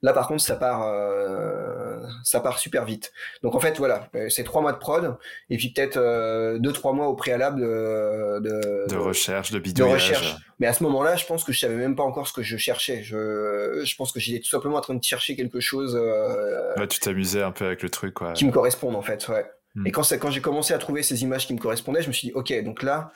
Là, 0.00 0.12
par 0.12 0.28
contre, 0.28 0.42
ça 0.42 0.54
part, 0.54 0.86
euh, 0.86 2.00
ça 2.22 2.38
part 2.38 2.60
super 2.60 2.84
vite. 2.84 3.12
Donc, 3.42 3.56
en 3.56 3.60
fait, 3.60 3.78
voilà, 3.78 4.08
euh, 4.14 4.28
c'est 4.28 4.44
trois 4.44 4.62
mois 4.62 4.72
de 4.72 4.78
prod 4.78 5.16
et 5.50 5.56
puis 5.56 5.72
peut-être 5.72 5.96
euh, 5.96 6.58
deux, 6.58 6.72
trois 6.72 6.92
mois 6.92 7.08
au 7.08 7.14
préalable 7.14 7.60
de, 7.60 8.38
de, 8.38 8.86
de 8.88 8.96
recherche, 8.96 9.50
de 9.50 9.58
bidouillage. 9.58 10.10
De 10.10 10.14
recherche. 10.14 10.36
Mais 10.60 10.68
à 10.68 10.72
ce 10.72 10.84
moment-là, 10.84 11.16
je 11.16 11.26
pense 11.26 11.42
que 11.42 11.52
je 11.52 11.58
savais 11.58 11.74
même 11.74 11.96
pas 11.96 12.04
encore 12.04 12.28
ce 12.28 12.32
que 12.32 12.42
je 12.42 12.56
cherchais. 12.56 13.02
Je, 13.02 13.82
je 13.84 13.96
pense 13.96 14.12
que 14.12 14.20
j'étais 14.20 14.40
tout 14.40 14.48
simplement 14.48 14.76
en 14.76 14.80
train 14.80 14.94
de 14.94 15.02
chercher 15.02 15.34
quelque 15.34 15.58
chose. 15.58 15.96
Euh, 16.00 16.74
ouais, 16.76 16.86
tu 16.86 17.00
t'amusais 17.00 17.42
un 17.42 17.50
peu 17.50 17.66
avec 17.66 17.82
le 17.82 17.90
truc, 17.90 18.14
quoi. 18.14 18.34
Qui 18.34 18.44
me 18.44 18.52
corresponde, 18.52 18.94
en 18.94 19.02
fait, 19.02 19.26
ouais. 19.28 19.50
Hmm. 19.74 19.86
Et 19.86 19.90
quand, 19.90 20.02
quand 20.20 20.30
j'ai 20.30 20.40
commencé 20.40 20.74
à 20.74 20.78
trouver 20.78 21.02
ces 21.02 21.22
images 21.24 21.46
qui 21.46 21.54
me 21.54 21.58
correspondaient, 21.58 22.02
je 22.02 22.08
me 22.08 22.12
suis 22.12 22.28
dit, 22.28 22.34
ok, 22.34 22.52
donc 22.62 22.84
là, 22.84 23.10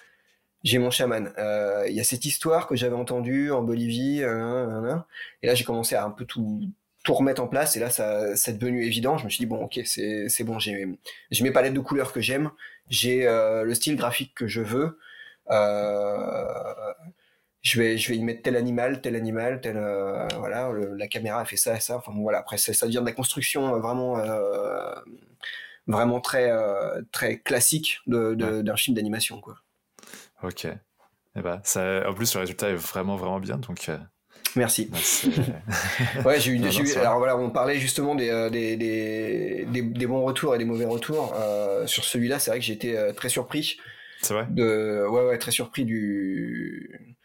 j'ai 0.65 0.79
mon 0.79 0.91
chaman. 0.91 1.33
Euh, 1.39 1.87
il 1.89 1.95
y 1.95 2.01
a 2.01 2.05
cette 2.05 2.25
histoire 2.25 2.67
que 2.67 2.77
j'avais 2.77 2.95
entendue 2.97 3.51
en 3.51 3.63
Bolivie, 3.63 4.23
euh, 4.23 4.97
et 5.43 5.47
là 5.47 5.55
j'ai 5.55 5.65
commencé 5.65 5.95
à 5.95 6.05
un 6.05 6.11
peu 6.11 6.25
tout 6.25 6.61
tout 7.05 7.15
remettre 7.15 7.43
en 7.43 7.49
place. 7.49 7.77
Et 7.77 7.81
là 7.81 7.91
ça 7.91 8.37
c'est 8.37 8.59
devenu 8.59 8.85
évident. 8.85 9.19
Je 9.19 9.25
me 9.25 9.31
suis 9.31 9.41
dit 9.41 9.47
bon 9.47 9.63
ok 9.65 9.81
c'est 9.85 10.29
c'est 10.29 10.45
bon. 10.45 10.59
J'ai 10.59 10.87
j'ai 11.31 11.45
mes 11.45 11.51
palettes 11.53 11.75
de 11.75 11.81
couleurs 11.81 12.13
que 12.13 12.21
j'aime. 12.21 12.51
J'ai 12.89 13.27
euh, 13.27 13.65
le 13.65 13.75
style 13.75 13.97
graphique 13.97 14.35
que 14.35 14.47
je 14.47 14.61
veux. 14.61 14.99
Euh, 15.51 16.93
je 17.63 17.81
vais 17.81 17.99
je 17.99 18.09
vais 18.11 18.17
y 18.17 18.23
mettre 18.25 18.43
tel 18.43 18.57
animal 18.57 19.01
tel 19.03 19.17
animal 19.17 19.61
tel 19.61 19.77
euh, 19.77 20.27
voilà 20.39 20.71
le, 20.73 20.95
la 20.97 21.09
caméra 21.09 21.41
a 21.41 21.45
fait 21.45 21.57
ça 21.57 21.77
et 21.77 21.81
ça. 21.81 21.97
Enfin 21.99 22.13
bon, 22.13 22.23
voilà. 22.23 22.39
Après 22.39 22.59
ça, 22.59 22.73
ça 22.73 22.87
devient 22.87 23.01
de 23.01 23.07
la 23.07 23.13
construction 23.13 23.79
vraiment 23.81 24.19
euh, 24.19 24.95
vraiment 25.87 26.21
très 26.21 26.51
très 27.13 27.39
classique 27.41 28.01
de, 28.07 28.35
de, 28.35 28.63
d'un 28.63 28.77
film 28.77 28.97
d'animation 28.97 29.41
quoi 29.41 29.57
ok 30.43 30.65
et 30.65 30.75
eh 31.37 31.41
ben 31.41 31.61
ça 31.65 32.09
en 32.09 32.15
plus 32.15 32.35
le 32.35 32.41
résultat 32.41 32.69
est 32.71 32.75
vraiment 32.75 33.17
vraiment 33.17 33.41
bien 33.41 33.57
donc 33.59 33.89
Merci. 34.57 34.91
ouais, 36.25 36.41
j'ai 36.41 36.53
eu, 36.53 36.59
non, 36.59 36.69
eu 36.69 36.95
alors 36.97 37.19
voilà, 37.19 37.37
on 37.39 37.51
parlait 37.51 37.79
justement 37.79 38.15
des, 38.15 38.29
euh, 38.29 38.51
des, 38.51 38.77
des, 38.77 39.67
des, 39.71 39.83
des 39.83 40.07
bons 40.07 40.23
retours 40.23 40.55
et 40.55 40.59
des 40.59 40.65
mauvais 40.65 40.85
retours. 40.85 41.35
Euh, 41.37 41.87
sur 41.87 42.05
celui-là, 42.05 42.39
c'est 42.39 42.51
vrai 42.51 42.61
que 42.61 42.87
euh, 42.87 43.13
très 43.13 43.29
surpris. 43.29 43.79
C'est 44.21 44.35
vrai? 44.35 44.47
De, 44.51 45.07
ouais, 45.09 45.25
ouais, 45.29 45.39
très 45.39 45.51
surpris 45.51 45.85
du 45.85 47.17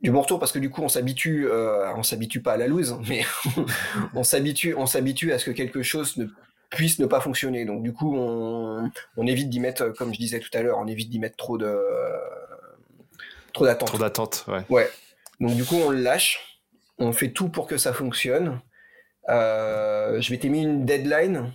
du 0.00 0.10
bon 0.10 0.22
retour 0.22 0.38
parce 0.38 0.52
que 0.52 0.58
du 0.58 0.70
coup 0.70 0.80
on 0.80 0.88
s'habitue, 0.88 1.46
euh, 1.46 1.92
on 1.94 2.02
s'habitue 2.02 2.40
pas 2.40 2.52
à 2.52 2.56
la 2.56 2.68
loose, 2.68 2.96
mais 3.08 3.22
on 4.14 4.22
s'habitue, 4.24 4.74
on 4.74 4.86
s'habitue 4.86 5.32
à 5.32 5.38
ce 5.38 5.46
que 5.46 5.50
quelque 5.50 5.82
chose 5.82 6.16
ne 6.16 6.26
puisse 6.70 6.98
ne 7.00 7.06
pas 7.06 7.20
fonctionner. 7.20 7.64
Donc 7.64 7.82
du 7.82 7.92
coup 7.92 8.16
on, 8.16 8.90
on 9.16 9.26
évite 9.26 9.50
d'y 9.50 9.60
mettre, 9.60 9.88
comme 9.90 10.14
je 10.14 10.18
disais 10.18 10.40
tout 10.40 10.50
à 10.54 10.62
l'heure, 10.62 10.78
on 10.78 10.86
évite 10.86 11.10
d'y 11.10 11.18
mettre 11.18 11.36
trop 11.36 11.58
de 11.58 11.78
trop 13.52 13.64
d'attente. 13.64 13.88
Trop 13.88 13.98
d'attente, 13.98 14.44
ouais. 14.48 14.62
Ouais. 14.68 14.90
Donc 15.40 15.54
du 15.54 15.64
coup 15.64 15.76
on 15.76 15.90
le 15.90 16.00
lâche, 16.00 16.60
on 16.98 17.12
fait 17.12 17.30
tout 17.30 17.48
pour 17.48 17.66
que 17.66 17.76
ça 17.76 17.92
fonctionne. 17.92 18.60
Euh, 19.28 20.20
je 20.20 20.32
m'étais 20.32 20.48
mis 20.48 20.62
une 20.62 20.84
deadline. 20.84 21.52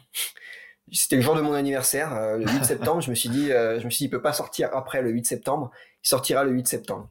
C'était 0.92 1.16
le 1.16 1.22
jour 1.22 1.36
de 1.36 1.42
mon 1.42 1.54
anniversaire, 1.54 2.14
euh, 2.16 2.38
le 2.38 2.46
8 2.46 2.64
septembre. 2.66 3.02
je 3.02 3.10
me 3.10 3.16
suis 3.16 3.30
dit, 3.30 3.52
euh, 3.52 3.80
je 3.80 3.86
me 3.86 3.90
suis 3.90 4.00
dit, 4.00 4.06
il 4.06 4.10
peut 4.10 4.22
pas 4.22 4.34
sortir 4.34 4.70
après 4.74 5.02
le 5.02 5.10
8 5.10 5.26
septembre. 5.26 5.72
Il 6.04 6.08
sortira 6.08 6.44
le 6.44 6.52
8 6.52 6.68
septembre. 6.68 7.10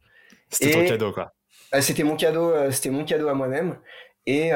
C'était 0.51 0.73
ton 0.73 0.87
cadeau, 0.87 1.13
quoi. 1.13 1.33
Euh, 1.75 1.81
c'était 1.81 2.05
mon 2.05 2.17
cadeau, 2.17 2.71
c'était 2.71 2.91
mon 2.91 3.05
cadeau 3.05 3.29
à 3.29 3.35
moi-même. 3.35 3.79
Et 4.27 4.53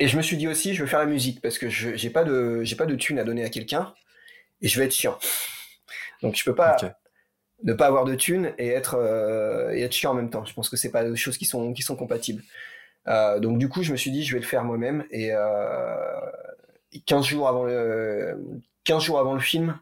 et 0.00 0.06
je 0.06 0.16
me 0.16 0.22
suis 0.22 0.36
dit 0.36 0.46
aussi, 0.46 0.74
je 0.74 0.82
veux 0.82 0.88
faire 0.88 1.00
la 1.00 1.06
musique 1.06 1.40
parce 1.40 1.58
que 1.58 1.68
je 1.68 1.96
j'ai 1.96 2.10
pas 2.10 2.22
de 2.22 2.62
j'ai 2.62 2.76
pas 2.76 2.86
de 2.86 2.94
thune 2.94 3.18
à 3.18 3.24
donner 3.24 3.44
à 3.44 3.48
quelqu'un 3.48 3.94
et 4.62 4.68
je 4.68 4.78
vais 4.78 4.86
être 4.86 4.92
chiant. 4.92 5.18
Donc 6.22 6.36
je 6.36 6.44
peux 6.44 6.54
pas. 6.54 6.76
Ne 7.64 7.72
pas 7.72 7.86
avoir 7.86 8.04
de 8.04 8.14
thune 8.14 8.52
et 8.58 8.68
être 8.68 8.94
et 9.72 9.82
être 9.82 9.92
chiant 9.92 10.12
en 10.12 10.14
même 10.14 10.30
temps. 10.30 10.44
Je 10.44 10.54
pense 10.54 10.68
que 10.68 10.76
c'est 10.76 10.90
pas 10.90 11.04
des 11.04 11.16
choses 11.16 11.36
qui 11.38 11.44
sont 11.44 11.72
qui 11.72 11.82
sont 11.82 11.96
compatibles. 11.96 12.42
Euh, 13.08 13.38
donc 13.40 13.58
du 13.58 13.68
coup, 13.68 13.82
je 13.82 13.90
me 13.92 13.96
suis 13.96 14.10
dit, 14.10 14.24
je 14.24 14.34
vais 14.34 14.40
le 14.40 14.46
faire 14.46 14.64
moi-même. 14.64 15.04
Et 15.10 15.30
euh, 15.32 15.96
15 17.06 17.24
jours 17.24 17.48
avant 17.48 17.64
le 17.64 18.38
15 18.84 19.02
jours 19.02 19.18
avant 19.18 19.34
le 19.34 19.40
film, 19.40 19.78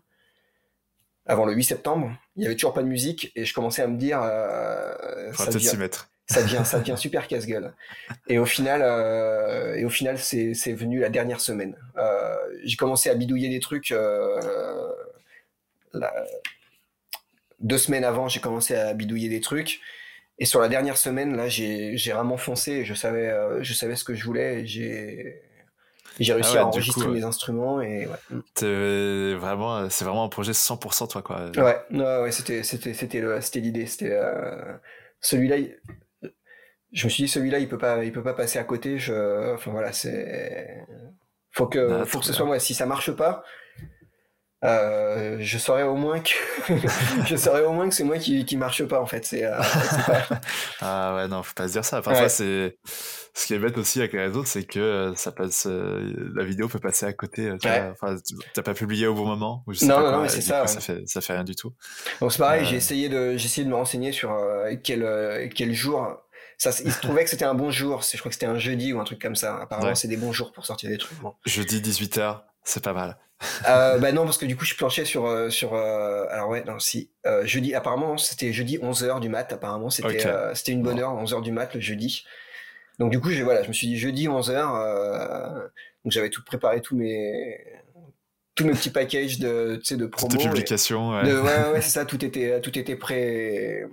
avant 1.26 1.44
le 1.44 1.52
8 1.54 1.64
septembre, 1.64 2.12
il 2.36 2.44
y 2.44 2.46
avait 2.46 2.54
toujours 2.54 2.72
pas 2.72 2.82
de 2.82 2.88
musique 2.88 3.32
et 3.34 3.44
je 3.44 3.52
commençais 3.52 3.82
à 3.82 3.88
me 3.88 3.96
dire, 3.98 4.20
euh, 4.22 5.32
ça 5.32 5.46
devient, 5.50 5.66
s'y 5.66 5.76
mettre. 5.76 6.08
ça 6.28 6.42
devient, 6.42 6.62
ça 6.64 6.78
devient 6.80 6.96
super 6.96 7.26
casse-gueule. 7.26 7.74
Et 8.28 8.38
au 8.38 8.46
final, 8.46 8.80
euh, 8.82 9.74
et 9.74 9.84
au 9.84 9.90
final, 9.90 10.18
c'est 10.18 10.54
c'est 10.54 10.72
venu 10.72 11.00
la 11.00 11.08
dernière 11.10 11.40
semaine. 11.40 11.76
Euh, 11.98 12.36
j'ai 12.64 12.76
commencé 12.76 13.10
à 13.10 13.14
bidouiller 13.14 13.48
des 13.48 13.60
trucs. 13.60 13.90
euh, 13.92 14.40
la- 15.92 16.24
deux 17.60 17.78
semaines 17.78 18.04
avant, 18.04 18.28
j'ai 18.28 18.40
commencé 18.40 18.74
à 18.74 18.92
bidouiller 18.94 19.28
des 19.28 19.40
trucs. 19.40 19.80
Et 20.38 20.44
sur 20.44 20.60
la 20.60 20.68
dernière 20.68 20.96
semaine, 20.98 21.34
là, 21.36 21.48
j'ai 21.48 21.96
vraiment 22.12 22.36
foncé. 22.36 22.84
Je 22.84 22.92
savais, 22.94 23.28
euh, 23.28 23.62
je 23.62 23.72
savais 23.72 23.96
ce 23.96 24.04
que 24.04 24.14
je 24.14 24.24
voulais. 24.24 24.66
J'ai 24.66 25.42
j'ai 26.18 26.32
réussi 26.32 26.52
ouais, 26.54 26.58
à 26.60 26.66
enregistrer 26.66 27.04
coup, 27.04 27.10
mes 27.12 27.24
instruments 27.24 27.80
et 27.82 28.06
ouais. 28.06 28.38
T'es 28.54 29.34
vraiment, 29.34 29.90
c'est 29.90 30.04
vraiment 30.04 30.24
un 30.24 30.28
projet 30.28 30.52
100% 30.52 31.08
toi, 31.08 31.20
quoi. 31.22 31.50
Ouais, 31.56 31.76
ouais, 31.90 32.22
ouais, 32.22 32.32
c'était, 32.32 32.62
c'était, 32.62 32.94
c'était 32.94 33.20
le, 33.20 33.38
c'était 33.42 33.60
l'idée. 33.60 33.86
C'était 33.86 34.12
euh, 34.12 34.74
celui-là. 35.20 35.56
il- 35.58 35.78
Je 36.92 37.04
me 37.04 37.10
suis 37.10 37.24
dit 37.24 37.28
celui-là, 37.28 37.58
il 37.58 37.68
peut 37.68 37.76
pas, 37.78 38.02
il 38.04 38.12
peut 38.12 38.22
pas 38.22 38.32
passer 38.34 38.58
à 38.58 38.64
côté. 38.64 38.98
Je, 38.98 39.54
enfin 39.54 39.70
voilà, 39.70 39.92
c'est. 39.92 40.86
Faut 41.52 41.66
que, 41.66 42.00
Ah, 42.02 42.04
faut 42.06 42.18
que 42.20 42.24
ce 42.26 42.32
soit 42.32 42.46
moi. 42.46 42.58
Si 42.58 42.72
ça 42.74 42.86
marche 42.86 43.10
pas, 43.12 43.42
euh, 44.64 45.36
je 45.40 45.58
saurais 45.58 45.82
au 45.82 45.96
moins 45.96 46.20
que, 46.20 46.30
je 47.26 47.36
saurais 47.36 47.64
au 47.64 47.72
moins 47.72 47.88
que 47.88 47.94
c'est 47.94 48.04
moi 48.04 48.18
qui, 48.18 48.44
qui 48.44 48.56
marche 48.56 48.82
pas 48.84 49.00
en 49.00 49.06
fait. 49.06 49.24
C'est, 49.24 49.44
euh, 49.44 49.56
pas- 50.06 50.40
Ah 50.80 51.14
ouais, 51.16 51.28
non, 51.28 51.42
faut 51.42 51.52
pas 51.54 51.68
se 51.68 51.72
dire 51.72 51.84
ça. 51.84 52.00
Parfois, 52.02 52.22
Ouais. 52.24 52.28
c'est 52.28 52.76
ce 53.34 53.46
qui 53.46 53.54
est 53.54 53.58
bête 53.58 53.76
aussi 53.76 53.98
avec 54.00 54.14
les 54.14 54.22
réseaux, 54.22 54.44
c'est 54.44 54.64
que 54.64 54.80
euh, 54.80 55.14
ça 55.14 55.30
passe, 55.30 55.66
euh, 55.66 56.30
la 56.34 56.44
vidéo 56.44 56.68
peut 56.68 56.78
passer 56.78 57.04
à 57.06 57.12
côté. 57.12 57.52
Tu 57.60 57.68
Ouais. 57.68 57.92
t'as 58.54 58.62
pas 58.62 58.74
publié 58.74 59.06
au 59.06 59.14
bon 59.14 59.26
moment 59.26 59.62
ou 59.66 59.72
je 59.74 59.80
sais 59.80 59.86
Non, 59.86 59.96
pas 59.96 60.02
non, 60.02 60.08
quoi, 60.10 60.22
non, 60.22 60.28
c'est 60.28 60.40
ça, 60.40 60.62
coup, 60.62 60.68
ça 60.68 60.80
fait, 60.80 61.02
ça 61.06 61.20
fait 61.20 61.34
rien 61.34 61.44
du 61.44 61.54
tout. 61.54 61.72
Donc 62.20 62.32
c'est 62.32 62.38
pareil, 62.38 62.64
j'ai 62.64 62.76
essayé 62.76 63.08
de, 63.10 63.36
j'ai 63.36 63.46
essayé 63.46 63.64
de 63.64 63.70
me 63.70 63.76
renseigner 63.76 64.12
sur 64.12 64.34
quel, 64.82 65.50
quel 65.54 65.74
jour. 65.74 66.16
Ça, 66.58 66.70
il 66.82 66.90
se 66.90 67.00
trouvait 67.02 67.22
que 67.24 67.28
c'était 67.28 67.44
un 67.44 67.52
bon 67.52 67.70
jour. 67.70 68.00
Je 68.02 68.16
crois 68.18 68.30
que 68.30 68.34
c'était 68.34 68.46
un 68.46 68.58
jeudi 68.58 68.94
ou 68.94 68.98
un 69.00 69.04
truc 69.04 69.20
comme 69.20 69.36
ça. 69.36 69.58
Apparemment, 69.60 69.88
Ouais. 69.88 69.94
c'est 69.94 70.08
des 70.08 70.16
bons 70.16 70.32
jours 70.32 70.52
pour 70.52 70.64
sortir 70.64 70.88
des 70.88 70.96
trucs. 70.96 71.20
bon. 71.20 71.34
Jeudi 71.44 71.82
18h, 71.82 72.40
c'est 72.64 72.82
pas 72.82 72.94
mal. 72.94 73.18
Euh, 73.68 73.98
bah 73.98 74.12
non, 74.12 74.24
parce 74.24 74.38
que 74.38 74.46
du 74.46 74.56
coup, 74.56 74.64
je 74.64 74.74
planchais 74.74 75.04
sur. 75.04 75.26
euh, 75.26 75.50
sur 75.50 75.74
euh, 75.74 76.24
alors, 76.30 76.48
ouais, 76.48 76.64
non, 76.64 76.78
si. 76.78 77.10
Euh, 77.26 77.44
jeudi, 77.46 77.74
apparemment, 77.74 78.16
c'était 78.16 78.52
jeudi 78.52 78.78
11h 78.78 79.20
du 79.20 79.28
mat. 79.28 79.52
Apparemment, 79.52 79.90
c'était 79.90 80.08
c'était 80.54 80.72
une 80.72 80.82
bonne 80.82 80.98
heure, 81.00 81.12
11h 81.22 81.42
du 81.42 81.52
mat 81.52 81.74
le 81.74 81.80
jeudi. 81.80 82.24
Donc, 82.98 83.10
du 83.12 83.20
coup, 83.20 83.30
j'ai, 83.30 83.42
voilà, 83.42 83.62
je 83.62 83.68
me 83.68 83.72
suis 83.74 83.86
dit 83.88 83.98
jeudi 83.98 84.26
11h. 84.26 84.50
euh, 84.52 85.60
donc, 86.04 86.12
j'avais 86.12 86.30
tout 86.30 86.42
préparé, 86.44 86.80
tous 86.80 86.96
mes, 86.96 87.58
tous 88.54 88.64
mes 88.64 88.72
petits 88.72 88.90
packages 88.90 89.38
de, 89.38 89.80
de 89.90 90.06
promo. 90.06 90.38
publications, 90.38 91.10
ouais. 91.10 91.24
de- 91.28 91.34
ouais, 91.38 91.42
ouais, 91.42 91.70
ouais, 91.72 91.80
c'est 91.82 91.90
ça, 91.90 92.04
tout 92.06 92.24
était, 92.24 92.60
tout 92.62 92.76
était 92.78 92.96
prêt. 92.96 93.86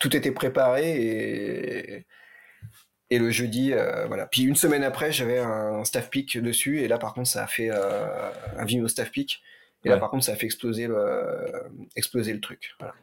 Tout 0.00 0.16
était 0.16 0.32
préparé 0.32 0.96
et. 0.96 2.06
Et 3.12 3.18
le 3.18 3.30
jeudi, 3.30 3.74
euh, 3.74 4.06
voilà. 4.06 4.24
Puis 4.26 4.44
une 4.44 4.56
semaine 4.56 4.82
après, 4.82 5.12
j'avais 5.12 5.38
un 5.38 5.84
staff 5.84 6.08
pick 6.08 6.38
dessus, 6.38 6.80
et 6.80 6.88
là, 6.88 6.96
par 6.96 7.12
contre, 7.12 7.28
ça 7.28 7.44
a 7.44 7.46
fait 7.46 7.68
euh, 7.70 8.30
un 8.56 8.64
Vimeo 8.64 8.88
staff 8.88 9.10
pick. 9.10 9.42
Et 9.84 9.90
là, 9.90 9.98
par 9.98 10.08
contre, 10.08 10.24
ça 10.24 10.32
a 10.32 10.36
fait 10.36 10.46
exploser 10.46 10.86
le, 10.86 11.52
exploser 11.94 12.32
le 12.32 12.40
truc. 12.40 12.70
Voilà. 12.78 12.94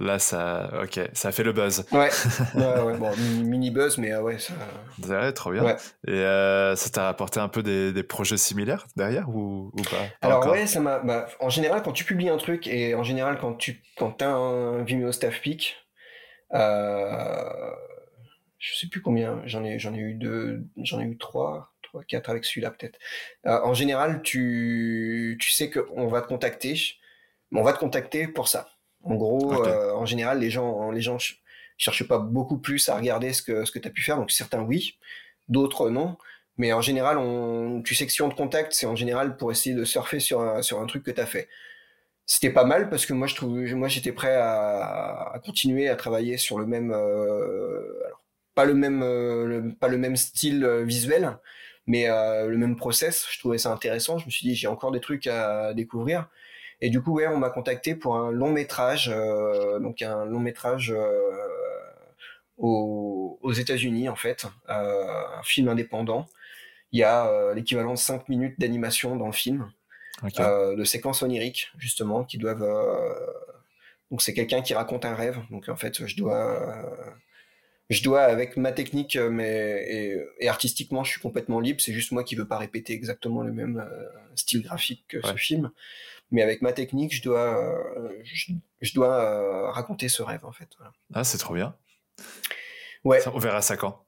Là, 0.00 0.18
ça, 0.18 0.72
ok, 0.82 0.98
ça 1.12 1.28
a 1.28 1.32
fait 1.32 1.44
le 1.44 1.52
buzz. 1.52 1.86
Ouais, 1.92 2.10
ouais, 2.56 2.82
ouais, 2.82 2.98
bon, 2.98 3.12
mini, 3.16 3.70
buzz, 3.70 3.96
mais 3.96 4.10
euh, 4.10 4.22
ouais, 4.22 4.40
ça. 4.40 4.54
Ouais, 5.06 5.32
trop 5.32 5.52
bien. 5.52 5.62
Ouais. 5.62 5.76
Et 6.08 6.10
euh, 6.10 6.74
ça 6.74 6.90
t'a 6.90 7.04
rapporté 7.04 7.38
un 7.38 7.46
peu 7.46 7.62
des, 7.62 7.92
des 7.92 8.02
projets 8.02 8.36
similaires 8.36 8.88
derrière 8.96 9.28
ou, 9.28 9.70
ou 9.72 9.82
pas, 9.82 10.02
Pas 10.20 10.26
Alors 10.26 10.48
ouais, 10.48 10.66
ça 10.66 10.80
m'a. 10.80 10.98
Bah, 10.98 11.28
en 11.38 11.48
général, 11.48 11.82
quand 11.84 11.92
tu 11.92 12.02
publies 12.02 12.28
un 12.28 12.38
truc 12.38 12.66
et 12.66 12.96
en 12.96 13.04
général 13.04 13.38
quand 13.40 13.54
tu 13.54 13.84
quand 13.96 14.20
as 14.20 14.30
un 14.30 14.82
Vimeo 14.82 15.12
staff 15.12 15.40
pick, 15.40 15.76
euh, 16.54 17.70
je 18.64 18.74
sais 18.78 18.88
plus 18.88 19.02
combien, 19.02 19.42
j'en 19.46 19.64
ai 19.64 19.78
j'en 19.78 19.94
ai 19.94 19.98
eu 19.98 20.14
deux, 20.14 20.64
j'en 20.82 21.00
ai 21.00 21.04
eu 21.04 21.18
trois, 21.18 21.74
trois, 21.82 22.02
quatre 22.04 22.30
avec 22.30 22.44
celui-là 22.44 22.70
peut-être. 22.70 22.98
Euh, 23.46 23.60
en 23.62 23.74
général, 23.74 24.22
tu 24.22 25.36
tu 25.40 25.50
sais 25.50 25.70
qu'on 25.70 26.08
va 26.08 26.22
te 26.22 26.28
contacter, 26.28 26.74
mais 27.50 27.60
on 27.60 27.64
va 27.64 27.72
te 27.72 27.78
contacter 27.78 28.28
pour 28.28 28.48
ça. 28.48 28.68
En 29.02 29.16
gros, 29.16 29.64
euh, 29.66 29.92
en 29.94 30.06
général, 30.06 30.38
les 30.40 30.50
gens 30.50 30.90
les 30.90 31.02
gens 31.02 31.18
ch- 31.18 31.42
cherchent 31.76 32.08
pas 32.08 32.18
beaucoup 32.18 32.58
plus 32.58 32.88
à 32.88 32.96
regarder 32.96 33.32
ce 33.32 33.42
que 33.42 33.64
ce 33.64 33.72
que 33.72 33.78
tu 33.78 33.88
as 33.88 33.90
pu 33.90 34.02
faire, 34.02 34.16
donc 34.16 34.30
certains 34.30 34.62
oui, 34.62 34.98
d'autres 35.48 35.90
non. 35.90 36.16
Mais 36.56 36.72
en 36.72 36.80
général, 36.80 37.18
on, 37.18 37.82
tu 37.82 37.94
sais 37.96 38.06
que 38.06 38.12
si 38.12 38.22
on 38.22 38.28
te 38.30 38.36
contacte, 38.36 38.72
c'est 38.72 38.86
en 38.86 38.96
général 38.96 39.36
pour 39.36 39.50
essayer 39.52 39.74
de 39.74 39.84
surfer 39.84 40.20
sur 40.20 40.40
un, 40.40 40.62
sur 40.62 40.80
un 40.80 40.86
truc 40.86 41.02
que 41.04 41.10
tu 41.10 41.20
as 41.20 41.26
fait. 41.26 41.48
C'était 42.26 42.50
pas 42.52 42.64
mal 42.64 42.88
parce 42.90 43.06
que 43.06 43.12
moi, 43.14 43.26
je 43.26 43.34
trouve, 43.36 43.58
moi, 43.74 43.88
j'étais 43.88 44.12
prêt 44.12 44.34
à, 44.34 45.32
à 45.34 45.38
continuer 45.40 45.88
à 45.88 45.96
travailler 45.96 46.38
sur 46.38 46.58
le 46.58 46.66
même, 46.66 46.92
euh, 46.92 48.06
alors 48.06 48.23
pas 48.54 48.64
le 48.64 48.74
même, 48.74 49.02
euh, 49.02 49.46
le- 49.46 49.74
pas 49.74 49.88
le 49.88 49.98
même 49.98 50.16
style 50.16 50.64
euh, 50.64 50.84
visuel, 50.84 51.38
mais 51.86 52.08
euh, 52.10 52.48
le 52.48 52.56
même 52.58 52.76
process. 52.76 53.26
Je 53.30 53.38
trouvais 53.40 53.58
ça 53.58 53.72
intéressant. 53.72 54.18
Je 54.18 54.26
me 54.26 54.30
suis 54.30 54.46
dit, 54.48 54.54
j'ai 54.54 54.68
encore 54.68 54.92
des 54.92 55.00
trucs 55.00 55.26
à 55.26 55.74
découvrir. 55.74 56.28
Et 56.80 56.90
du 56.90 57.00
coup, 57.02 57.12
ouais, 57.14 57.26
on 57.28 57.38
m'a 57.38 57.50
contacté 57.50 57.94
pour 57.94 58.16
un 58.16 58.30
long 58.32 58.50
métrage, 58.52 59.10
euh, 59.14 59.78
donc 59.80 60.02
un 60.02 60.24
long 60.26 60.40
métrage 60.40 60.92
euh, 60.92 61.10
aux, 62.56 63.38
aux 63.42 63.52
États-Unis 63.52 64.08
en 64.08 64.16
fait, 64.16 64.46
euh, 64.68 65.22
un 65.38 65.42
film 65.42 65.68
indépendant. 65.68 66.26
Il 66.92 67.00
y 67.00 67.04
a 67.04 67.52
l'équivalent 67.54 67.94
de 67.94 67.98
5 67.98 68.28
minutes 68.28 68.58
d'animation 68.60 69.16
dans 69.16 69.26
le 69.26 69.32
film, 69.32 69.70
de 70.76 70.84
séquences 70.84 71.22
oniriques 71.22 71.70
justement, 71.78 72.24
qui 72.24 72.38
doivent. 72.38 72.64
Donc 74.10 74.22
c'est 74.22 74.34
quelqu'un 74.34 74.62
qui 74.62 74.74
raconte 74.74 75.04
un 75.04 75.14
rêve. 75.14 75.38
Donc 75.50 75.68
en 75.68 75.76
fait, 75.76 76.06
je 76.06 76.16
dois, 76.16 76.94
je 77.90 78.02
dois 78.02 78.22
avec 78.22 78.56
ma 78.56 78.72
technique, 78.72 79.16
euh, 79.16 79.30
mais 79.30 79.84
et, 79.88 80.20
et 80.40 80.48
artistiquement, 80.48 81.04
je 81.04 81.10
suis 81.12 81.20
complètement 81.20 81.60
libre. 81.60 81.80
C'est 81.80 81.92
juste 81.92 82.12
moi 82.12 82.24
qui 82.24 82.34
veux 82.34 82.48
pas 82.48 82.58
répéter 82.58 82.92
exactement 82.92 83.42
le 83.42 83.52
même 83.52 83.78
euh, 83.78 84.08
style 84.34 84.62
graphique 84.62 85.04
que 85.08 85.20
ce 85.26 85.34
film. 85.36 85.70
Mais 86.30 86.42
avec 86.42 86.62
ma 86.62 86.72
technique, 86.72 87.14
je 87.14 87.22
dois, 87.22 87.58
euh, 87.98 88.08
je, 88.24 88.52
je 88.80 88.94
dois 88.94 89.14
euh, 89.22 89.70
raconter 89.70 90.08
ce 90.08 90.22
rêve 90.22 90.44
en 90.44 90.52
fait. 90.52 90.68
Voilà. 90.78 90.92
Ah, 91.12 91.24
c'est 91.24 91.38
trop 91.38 91.54
bien. 91.54 91.76
Ouais. 93.04 93.20
Ça, 93.20 93.30
on 93.34 93.38
verra 93.38 93.60
ça 93.62 93.76
quand. 93.76 94.04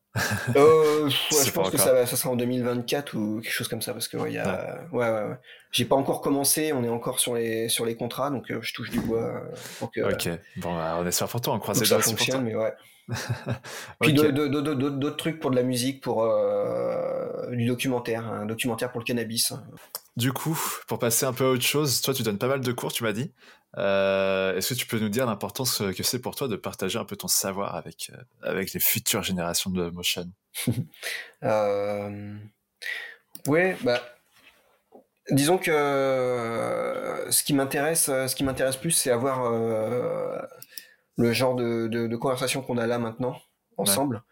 Euh, 0.57 1.09
Je 1.45 1.51
pense 1.51 1.71
que 1.71 1.77
ça, 1.77 1.93
va- 1.93 2.07
ça 2.07 2.17
sera 2.17 2.31
en 2.31 2.37
2024 2.37 3.15
ou 3.17 3.41
quelque 3.43 3.53
chose 3.53 3.69
comme 3.69 3.83
ça 3.83 3.93
parce 3.93 4.09
que 4.09 4.17
ouais, 4.17 4.33
y 4.33 4.39
a, 4.39 4.89
ouais, 4.91 4.99
ouais, 5.11 5.11
ouais. 5.29 5.37
J'ai 5.73 5.85
pas 5.85 5.97
encore 5.97 6.23
commencé, 6.23 6.73
on 6.73 6.83
est 6.83 6.89
encore 6.89 7.21
sur 7.21 7.35
les 7.35 7.69
sur 7.69 7.85
les 7.85 7.97
contrats, 7.97 8.31
donc 8.31 8.51
euh, 8.51 8.63
je 8.63 8.73
touche 8.73 8.91
du 8.91 9.01
bois 9.01 9.45
euh, 9.85 10.07
Ok. 10.11 10.29
Bon, 10.57 10.75
bah, 10.75 10.97
on 10.99 11.07
espère 11.07 11.29
pour 11.29 11.43
toi, 11.43 11.53
on 11.55 11.59
croise 11.59 11.79
les 11.81 11.85
ça 11.87 11.97
doigts 11.97 12.03
toi. 12.05 12.13
fonctionne, 12.13 12.45
mais 12.45 12.55
ouais. 12.55 12.73
Puis 14.01 14.13
d'autres 14.13 15.17
trucs 15.17 15.41
pour 15.41 15.51
de 15.51 15.57
la 15.57 15.63
musique, 15.63 16.03
pour 16.03 16.25
euh, 16.25 17.51
du 17.51 17.67
documentaire, 17.67 18.27
un 18.27 18.47
documentaire 18.47 18.91
pour 18.91 19.01
le 19.01 19.05
cannabis. 19.05 19.53
Du 20.17 20.33
coup, 20.33 20.59
pour 20.89 20.99
passer 20.99 21.27
un 21.27 21.33
peu 21.33 21.45
à 21.45 21.51
autre 21.51 21.63
chose, 21.63 22.01
toi, 22.01 22.15
tu 22.15 22.23
donnes 22.23 22.39
pas 22.39 22.49
mal 22.49 22.61
de 22.61 22.73
cours, 22.73 22.93
tu 22.93 23.05
m'as 23.05 23.13
dit. 23.13 23.33
Euh, 23.77 24.57
Est-ce 24.57 24.71
que 24.71 24.79
tu 24.79 24.87
peux 24.87 24.99
nous 24.99 25.11
dire 25.11 25.27
l'importance 25.27 25.83
que 25.97 26.03
c'est 26.03 26.21
pour 26.21 26.35
toi 26.35 26.49
de 26.49 26.57
partager 26.57 26.99
un 26.99 27.05
peu 27.05 27.17
ton 27.17 27.29
savoir 27.29 27.75
avec, 27.75 28.11
euh, 28.15 28.23
avec 28.43 28.73
les 28.73 28.81
futures 28.81 29.23
générations 29.23 29.71
de 29.71 29.91
motion? 29.91 30.31
Euh, 31.43 32.35
ouais, 33.47 33.77
bah, 33.83 34.01
disons 35.31 35.59
que 35.59 35.71
euh, 35.71 37.31
ce 37.31 37.43
qui 37.45 37.53
m'intéresse, 37.53 38.09
euh, 38.09 38.27
ce 38.27 38.35
qui 38.35 38.43
m'intéresse 38.43 38.77
plus, 38.77 38.91
c'est 38.93 39.11
avoir, 39.11 39.45
euh, 39.45 40.41
le 41.17 41.33
genre 41.33 41.55
de, 41.55 41.89
de, 41.89 42.17
conversation 42.17 42.63
qu'on 42.63 42.79
a 42.79 42.87
là 42.87 42.99
maintenant 42.99 43.37
ensemble. 43.77 44.23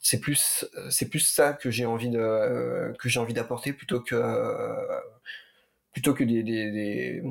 c'est 0.00 0.20
plus 0.20 0.64
c'est 0.90 1.08
plus 1.08 1.20
ça 1.20 1.52
que 1.52 1.70
j'ai 1.70 1.86
envie 1.86 2.10
de 2.10 2.94
que 2.98 3.08
j'ai 3.08 3.20
envie 3.20 3.34
d'apporter 3.34 3.72
plutôt 3.72 4.00
que 4.00 4.22
plutôt 5.92 6.14
que 6.14 6.24
des, 6.24 6.42
des, 6.42 7.22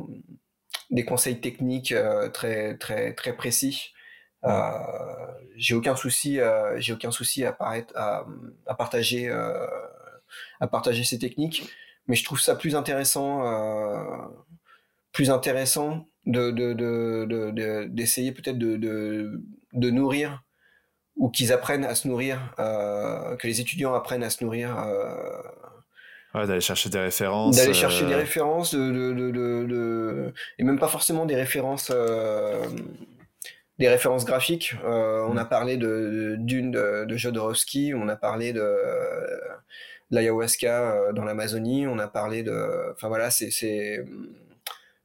des, 0.89 1.05
conseils 1.05 1.39
techniques 1.39 1.93
très 2.33 2.77
très 2.77 3.13
très 3.13 3.33
précis. 3.33 3.93
j'ai 5.55 5.75
aucun 5.75 5.95
souci 5.95 6.39
j'ai 6.77 6.93
aucun 6.93 7.11
souci 7.11 7.45
à, 7.45 7.53
paraître, 7.53 7.93
à, 7.95 8.25
à 8.67 8.75
partager 8.75 9.29
à 10.59 10.67
partager 10.67 11.03
ces 11.03 11.19
techniques 11.19 11.69
mais 12.07 12.15
je 12.15 12.23
trouve 12.23 12.39
ça 12.39 12.55
plus 12.55 12.75
intéressant, 12.75 13.45
euh, 13.47 14.27
plus 15.11 15.29
intéressant 15.29 16.07
de, 16.25 17.85
d'essayer 17.87 18.31
peut-être 18.31 18.57
de, 18.57 18.77
de, 19.73 19.89
nourrir 19.89 20.43
ou 21.15 21.29
qu'ils 21.29 21.53
apprennent 21.53 21.85
à 21.85 21.95
se 21.95 22.07
nourrir, 22.07 22.53
euh, 22.59 23.35
que 23.37 23.47
les 23.47 23.61
étudiants 23.61 23.93
apprennent 23.93 24.23
à 24.23 24.29
se 24.29 24.43
nourrir. 24.43 24.77
Euh, 24.77 26.45
d'aller 26.45 26.59
chercher 26.59 26.89
des 26.89 26.99
références. 26.99 27.55
D'aller 27.55 27.73
chercher 27.73 28.05
des 28.05 28.15
références, 28.15 28.75
de, 28.75 30.33
et 30.59 30.63
même 30.63 30.79
pas 30.79 30.89
forcément 30.89 31.25
des 31.25 31.35
références, 31.35 31.89
des 33.79 33.87
références 33.87 34.25
graphiques. 34.25 34.75
On 34.83 35.33
mm. 35.33 35.37
a 35.37 35.45
parlé 35.45 35.77
de 35.77 36.35
d'une 36.39 36.71
de, 36.71 37.15
Jodorowsky, 37.15 37.93
on 37.95 38.09
a 38.09 38.17
parlé 38.17 38.51
de 38.51 38.61
l'ayahuasca 40.11 40.91
euh, 40.91 41.13
dans 41.13 41.23
l'Amazonie, 41.23 41.87
on 41.87 41.99
a 41.99 42.07
parlé 42.07 42.43
de, 42.43 42.91
enfin 42.91 43.07
voilà, 43.07 43.29
c'est 43.31 44.05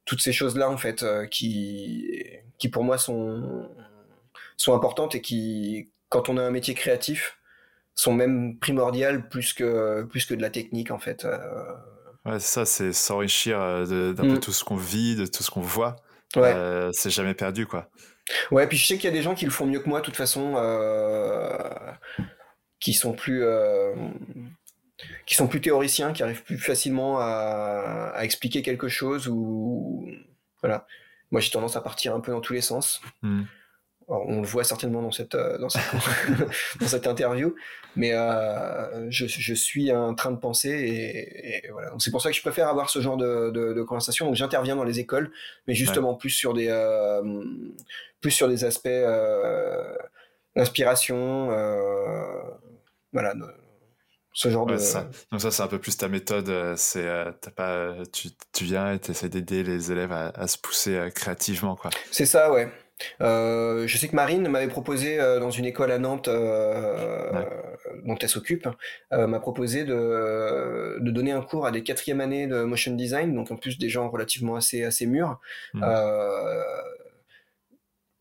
toutes 0.05 0.21
ces 0.21 0.33
choses 0.33 0.57
là 0.57 0.69
en 0.69 0.77
fait 0.77 1.03
euh, 1.03 1.25
qui 1.25 2.25
qui 2.57 2.69
pour 2.69 2.83
moi 2.83 2.97
sont 2.97 3.69
sont 4.57 4.75
importantes 4.75 5.15
et 5.15 5.21
qui 5.21 5.91
quand 6.09 6.29
on 6.29 6.37
a 6.37 6.43
un 6.43 6.51
métier 6.51 6.73
créatif 6.73 7.37
sont 7.95 8.13
même 8.13 8.57
primordiales 8.59 9.27
plus 9.29 9.53
que 9.53 10.03
plus 10.03 10.25
que 10.25 10.33
de 10.33 10.41
la 10.41 10.49
technique 10.49 10.91
en 10.91 10.99
fait. 10.99 11.25
Euh. 11.25 11.37
Ouais, 12.25 12.39
ça 12.39 12.65
c'est 12.65 12.93
s'enrichir 12.93 13.59
d'un 13.59 14.13
peu 14.13 14.35
mm. 14.35 14.39
tout 14.39 14.51
ce 14.51 14.63
qu'on 14.63 14.75
vit, 14.75 15.15
de 15.15 15.25
tout 15.25 15.43
ce 15.43 15.49
qu'on 15.49 15.61
voit. 15.61 15.95
Ouais. 16.35 16.55
c'est 16.93 17.09
jamais 17.09 17.33
perdu 17.33 17.65
quoi. 17.65 17.89
Ouais, 18.51 18.67
puis 18.67 18.77
je 18.77 18.85
sais 18.85 18.95
qu'il 18.95 19.05
y 19.05 19.13
a 19.13 19.15
des 19.15 19.23
gens 19.23 19.35
qui 19.35 19.45
le 19.45 19.51
font 19.51 19.65
mieux 19.65 19.79
que 19.79 19.89
moi 19.89 19.99
de 19.99 20.05
toute 20.05 20.15
façon, 20.15 20.55
qui 22.79 22.93
sont 22.93 23.13
plus 23.13 23.43
qui 25.31 25.37
sont 25.37 25.47
plus 25.47 25.61
théoriciens, 25.61 26.11
qui 26.11 26.23
arrivent 26.23 26.43
plus 26.43 26.57
facilement 26.57 27.19
à, 27.21 28.15
expliquer 28.19 28.61
quelque 28.61 28.89
chose 28.89 29.29
ou 29.29 30.05
voilà. 30.61 30.85
Moi, 31.31 31.39
j'ai 31.39 31.49
tendance 31.49 31.77
à 31.77 31.81
partir 31.81 32.13
un 32.13 32.19
peu 32.19 32.33
dans 32.33 32.41
tous 32.41 32.51
les 32.51 32.59
sens. 32.59 33.01
Hmm. 33.21 33.43
on 34.09 34.41
le 34.41 34.45
voit 34.45 34.65
certainement 34.65 35.01
dans 35.01 35.13
cette 35.13 35.35
euh, 35.35 35.57
dans 35.57 35.69
cette, 35.69 37.07
interview, 37.07 37.55
mais 37.95 38.11
euh, 38.13 39.09
je, 39.09 39.53
suis 39.53 39.89
un 39.89 40.13
train 40.15 40.31
de 40.31 40.37
pensée 40.37 41.63
et, 41.63 41.69
voilà. 41.71 41.93
C'est 41.99 42.11
pour 42.11 42.21
ça 42.21 42.29
que 42.29 42.35
je 42.35 42.41
préfère 42.41 42.67
avoir 42.67 42.89
ce 42.89 42.99
genre 42.99 43.15
de, 43.15 43.83
conversation. 43.83 44.25
Donc, 44.25 44.35
j'interviens 44.35 44.75
dans 44.75 44.83
les 44.83 44.99
écoles, 44.99 45.31
mais 45.65 45.75
justement 45.75 46.13
plus 46.13 46.31
sur 46.31 46.53
des 46.53 46.67
euh, 46.67 47.45
plus 48.19 48.31
sur 48.31 48.49
des 48.49 48.65
aspects 48.65 48.89
d'inspiration, 50.57 51.47
voilà 53.13 53.33
ce 54.33 54.49
genre 54.49 54.65
de 54.65 54.77
ça. 54.77 55.09
donc 55.31 55.41
ça 55.41 55.51
c'est 55.51 55.63
un 55.63 55.67
peu 55.67 55.79
plus 55.79 55.97
ta 55.97 56.07
méthode 56.07 56.47
euh, 56.49 56.73
c'est 56.77 57.05
euh, 57.05 57.31
pas 57.55 57.93
tu, 58.13 58.29
tu 58.53 58.63
viens 58.63 58.93
et 58.93 58.99
tu 58.99 59.11
essaies 59.11 59.29
d'aider 59.29 59.63
les 59.63 59.91
élèves 59.91 60.13
à, 60.13 60.47
se 60.47 60.57
pousser 60.57 60.95
euh, 60.95 61.09
créativement 61.09 61.75
quoi 61.75 61.89
c'est 62.11 62.25
ça 62.25 62.51
ouais 62.51 62.69
je 63.19 63.97
sais 63.99 64.07
que 64.07 64.15
Marine 64.15 64.47
m'avait 64.47 64.67
proposé 64.67 65.17
dans 65.17 65.49
une 65.49 65.65
école 65.65 65.91
à 65.91 65.97
Nantes 65.97 66.29
dont 66.29 68.17
elle 68.21 68.29
s'occupe 68.29 68.67
m'a 69.11 69.39
proposé 69.39 69.85
de, 69.85 70.99
de, 70.99 71.11
donner 71.11 71.31
un 71.31 71.41
cours 71.41 71.65
à 71.65 71.71
des 71.71 71.81
quatrième 71.81 72.21
années 72.21 72.45
de 72.45 72.61
motion 72.61 72.93
design 72.93 73.33
donc 73.33 73.49
en 73.49 73.55
plus 73.55 73.79
des 73.79 73.89
gens 73.89 74.07
relativement 74.07 74.55
assez 74.55 74.83
assez 74.83 75.07
mûrs 75.07 75.39
mmh. 75.73 75.83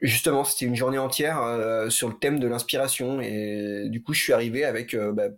justement 0.01 0.45
c'était 0.45 0.65
une 0.65 0.77
journée 0.77 0.97
entière 0.97 1.87
sur 1.91 2.09
le 2.09 2.15
thème 2.15 2.41
de 2.41 2.49
l'inspiration 2.49 3.21
et 3.21 3.85
du 3.91 4.03
coup 4.03 4.15
je 4.15 4.23
suis 4.23 4.33
arrivé 4.33 4.65
avec 4.65 4.97
bah, 4.97 5.29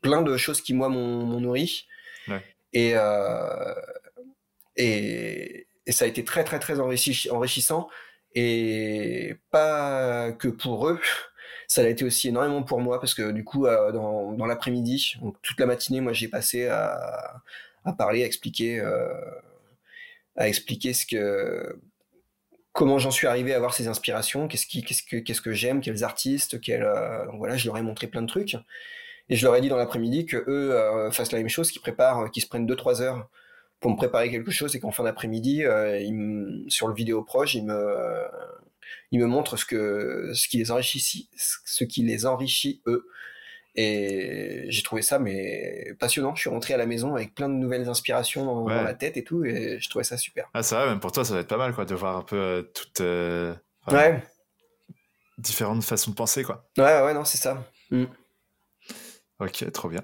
plein 0.00 0.22
de 0.22 0.36
choses 0.36 0.60
qui 0.60 0.74
moi 0.74 0.88
m'ont 0.88 1.40
nourri. 1.40 1.86
Et, 2.72 2.92
euh, 2.94 3.74
et, 4.76 5.66
et, 5.86 5.92
ça 5.92 6.04
a 6.04 6.08
été 6.08 6.24
très 6.24 6.44
très 6.44 6.60
très 6.60 6.78
enrichissant 6.78 7.88
et 8.34 9.36
pas 9.50 10.32
que 10.32 10.48
pour 10.48 10.88
eux. 10.88 11.00
Ça 11.66 11.82
a 11.82 11.86
été 11.86 12.04
aussi 12.04 12.26
énormément 12.26 12.64
pour 12.64 12.80
moi 12.80 12.98
parce 12.98 13.14
que 13.14 13.30
du 13.30 13.44
coup 13.44 13.66
euh, 13.66 13.92
dans, 13.92 14.32
dans 14.32 14.46
l'après-midi, 14.46 15.14
toute 15.40 15.60
la 15.60 15.66
matinée, 15.66 16.00
moi 16.00 16.12
j'ai 16.12 16.26
passé 16.26 16.66
à, 16.66 17.42
à, 17.84 17.92
parler, 17.92 18.24
à 18.24 18.26
expliquer, 18.26 18.80
euh, 18.80 19.14
à 20.34 20.48
expliquer 20.48 20.92
ce 20.92 21.06
que 21.06 21.78
comment 22.72 22.98
j'en 22.98 23.12
suis 23.12 23.28
arrivé 23.28 23.52
à 23.52 23.56
avoir 23.56 23.72
ces 23.72 23.86
inspirations, 23.86 24.48
qu'est-ce 24.48 24.66
qu'est-ce 24.66 25.02
que, 25.04 25.42
que 25.44 25.52
j'aime, 25.52 25.80
quels 25.80 26.02
artistes, 26.02 26.60
quels, 26.60 26.82
donc 27.26 27.38
voilà, 27.38 27.56
je 27.56 27.66
leur 27.66 27.78
ai 27.78 27.82
montré 27.82 28.08
plein 28.08 28.22
de 28.22 28.26
trucs. 28.26 28.56
Et 29.30 29.36
je 29.36 29.46
leur 29.46 29.54
ai 29.54 29.60
dit 29.60 29.68
dans 29.68 29.76
l'après-midi 29.76 30.26
que 30.26 30.36
eux 30.36 30.74
euh, 30.74 31.10
fassent 31.12 31.32
la 31.32 31.38
même 31.38 31.48
chose, 31.48 31.70
qu'ils 31.70 31.80
préparent, 31.80 32.18
euh, 32.18 32.28
qu'ils 32.28 32.42
se 32.42 32.48
prennent 32.48 32.66
2-3 32.66 33.00
heures 33.00 33.30
pour 33.78 33.92
me 33.92 33.96
préparer 33.96 34.28
quelque 34.28 34.50
chose 34.50 34.74
et 34.74 34.80
qu'en 34.80 34.90
fin 34.90 35.04
d'après-midi, 35.04 35.64
euh, 35.64 36.58
sur 36.68 36.88
le 36.88 36.94
vidéo 36.94 37.22
proche, 37.22 37.54
ils 37.54 37.64
me, 37.64 38.24
ils 39.12 39.20
me 39.20 39.26
montrent 39.26 39.56
ce, 39.56 39.64
que, 39.64 40.32
ce, 40.34 40.48
qui 40.48 40.58
les 40.58 40.72
enrichit, 40.72 41.30
ce 41.36 41.84
qui 41.84 42.02
les 42.02 42.26
enrichit 42.26 42.82
eux. 42.86 43.06
Et 43.76 44.64
j'ai 44.68 44.82
trouvé 44.82 45.00
ça 45.00 45.20
mais 45.20 45.94
passionnant. 46.00 46.34
Je 46.34 46.40
suis 46.40 46.50
rentré 46.50 46.74
à 46.74 46.76
la 46.76 46.86
maison 46.86 47.14
avec 47.14 47.32
plein 47.36 47.48
de 47.48 47.54
nouvelles 47.54 47.88
inspirations 47.88 48.44
dans, 48.44 48.68
la 48.68 48.94
tête 48.94 49.16
et 49.16 49.22
tout, 49.22 49.44
et 49.44 49.78
je 49.80 49.88
trouvais 49.88 50.04
ça 50.04 50.16
super. 50.16 50.50
Ah 50.54 50.64
ça 50.64 50.80
va, 50.80 50.86
même 50.90 50.98
pour 50.98 51.12
toi, 51.12 51.24
ça 51.24 51.34
va 51.34 51.40
être 51.40 51.48
pas 51.48 51.56
mal 51.56 51.72
quoi, 51.72 51.84
de 51.84 51.94
voir 51.94 52.16
un 52.16 52.22
peu 52.22 52.68
toutes 52.74 53.00
différentes 55.38 55.84
façons 55.84 56.10
de 56.10 56.16
penser 56.16 56.42
quoi. 56.42 56.68
Ouais, 56.76 57.00
ouais, 57.02 57.14
non, 57.14 57.24
c'est 57.24 57.38
ça. 57.38 57.64
Mm. 57.90 58.06
Ok, 59.40 59.70
trop 59.72 59.88
bien. 59.88 60.02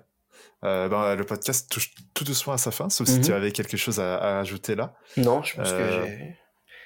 Euh, 0.64 0.88
ben, 0.88 1.14
le 1.14 1.24
podcast 1.24 1.70
touche 1.70 1.94
tout 2.14 2.24
doucement 2.24 2.54
à 2.54 2.58
sa 2.58 2.70
fin, 2.70 2.88
sauf 2.88 3.06
si 3.06 3.20
tu 3.20 3.30
mhm. 3.30 3.36
avais 3.36 3.52
quelque 3.52 3.76
chose 3.76 4.00
à, 4.00 4.16
à 4.16 4.40
ajouter 4.40 4.74
là. 4.74 4.94
Non, 5.16 5.42
je 5.42 5.54
pense 5.56 5.70
que 5.70 5.76
euh, 5.76 6.06
j'ai. 6.06 6.36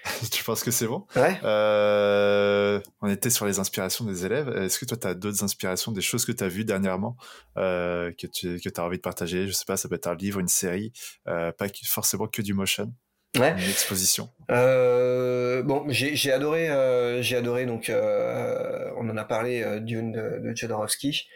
tu 0.30 0.42
penses 0.44 0.64
que 0.64 0.70
c'est 0.70 0.86
bon? 0.86 1.06
Ouais. 1.14 1.38
Euh, 1.44 2.80
on 3.00 3.08
était 3.08 3.30
sur 3.30 3.46
les 3.46 3.58
inspirations 3.58 4.04
des 4.04 4.24
élèves. 4.24 4.48
Est-ce 4.56 4.78
que 4.78 4.86
toi, 4.86 4.96
tu 4.96 5.06
as 5.06 5.14
d'autres 5.14 5.44
inspirations, 5.44 5.92
des 5.92 6.00
choses 6.00 6.24
que 6.24 6.32
tu 6.32 6.42
as 6.42 6.48
vues 6.48 6.64
dernièrement, 6.64 7.16
que 7.54 8.26
tu 8.26 8.58
que 8.60 8.68
as 8.80 8.84
envie 8.84 8.96
de 8.96 9.02
partager? 9.02 9.46
Je 9.46 9.52
sais 9.52 9.66
pas, 9.66 9.76
ça 9.76 9.88
peut 9.88 9.96
être 9.96 10.08
un 10.08 10.14
livre, 10.14 10.40
une 10.40 10.48
série, 10.48 10.92
pas 11.24 11.68
forcément 11.84 12.26
que 12.26 12.42
du 12.42 12.54
motion 12.54 12.92
ouais. 13.38 13.52
une 13.52 13.70
exposition 13.70 14.28
euh, 14.50 15.62
Bon, 15.62 15.84
j'ai 15.88 16.32
adoré, 16.32 16.70
euh, 16.70 17.22
j'ai 17.22 17.36
adoré 17.36 17.66
donc 17.66 17.90
euh, 17.90 18.90
on 18.96 19.08
en 19.08 19.16
a 19.16 19.24
parlé 19.24 19.80
Dune 19.80 20.12
de, 20.12 20.40
de 20.42 20.56
Jodorowsky. 20.56 21.28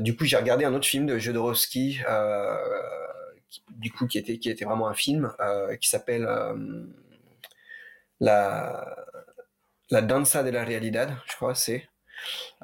Du 0.00 0.16
coup, 0.16 0.24
j'ai 0.24 0.36
regardé 0.36 0.64
un 0.64 0.74
autre 0.74 0.86
film 0.86 1.06
de 1.06 1.18
Jodorowsky, 1.18 2.00
qui, 3.50 3.62
du 3.70 3.92
coup 3.92 4.06
qui 4.06 4.18
était 4.18 4.38
qui 4.38 4.50
était 4.50 4.64
vraiment 4.64 4.88
un 4.88 4.94
film 4.94 5.32
qui 5.80 5.88
s'appelle 5.88 6.28
la 8.20 8.96
la 9.90 10.00
danza 10.00 10.42
de 10.42 10.50
la 10.50 10.64
realidad, 10.64 11.14
je 11.30 11.36
crois 11.36 11.54
c'est. 11.54 11.86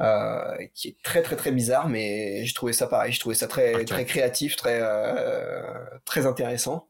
Euh, 0.01 0.57
qui 0.75 0.89
est 0.89 0.97
très 1.03 1.23
très 1.23 1.37
très 1.37 1.51
bizarre, 1.51 1.89
mais 1.89 2.45
j'ai 2.45 2.55
trouvé 2.55 2.73
ça 2.73 2.87
pareil, 2.87 3.13
je 3.13 3.21
trouvais 3.21 3.35
ça 3.35 3.49
très 3.49 3.85
très 3.85 4.05
créatif, 4.05 4.57
très 4.57 4.79
euh, 4.81 5.63
très 6.05 6.27
intéressant. 6.27 6.89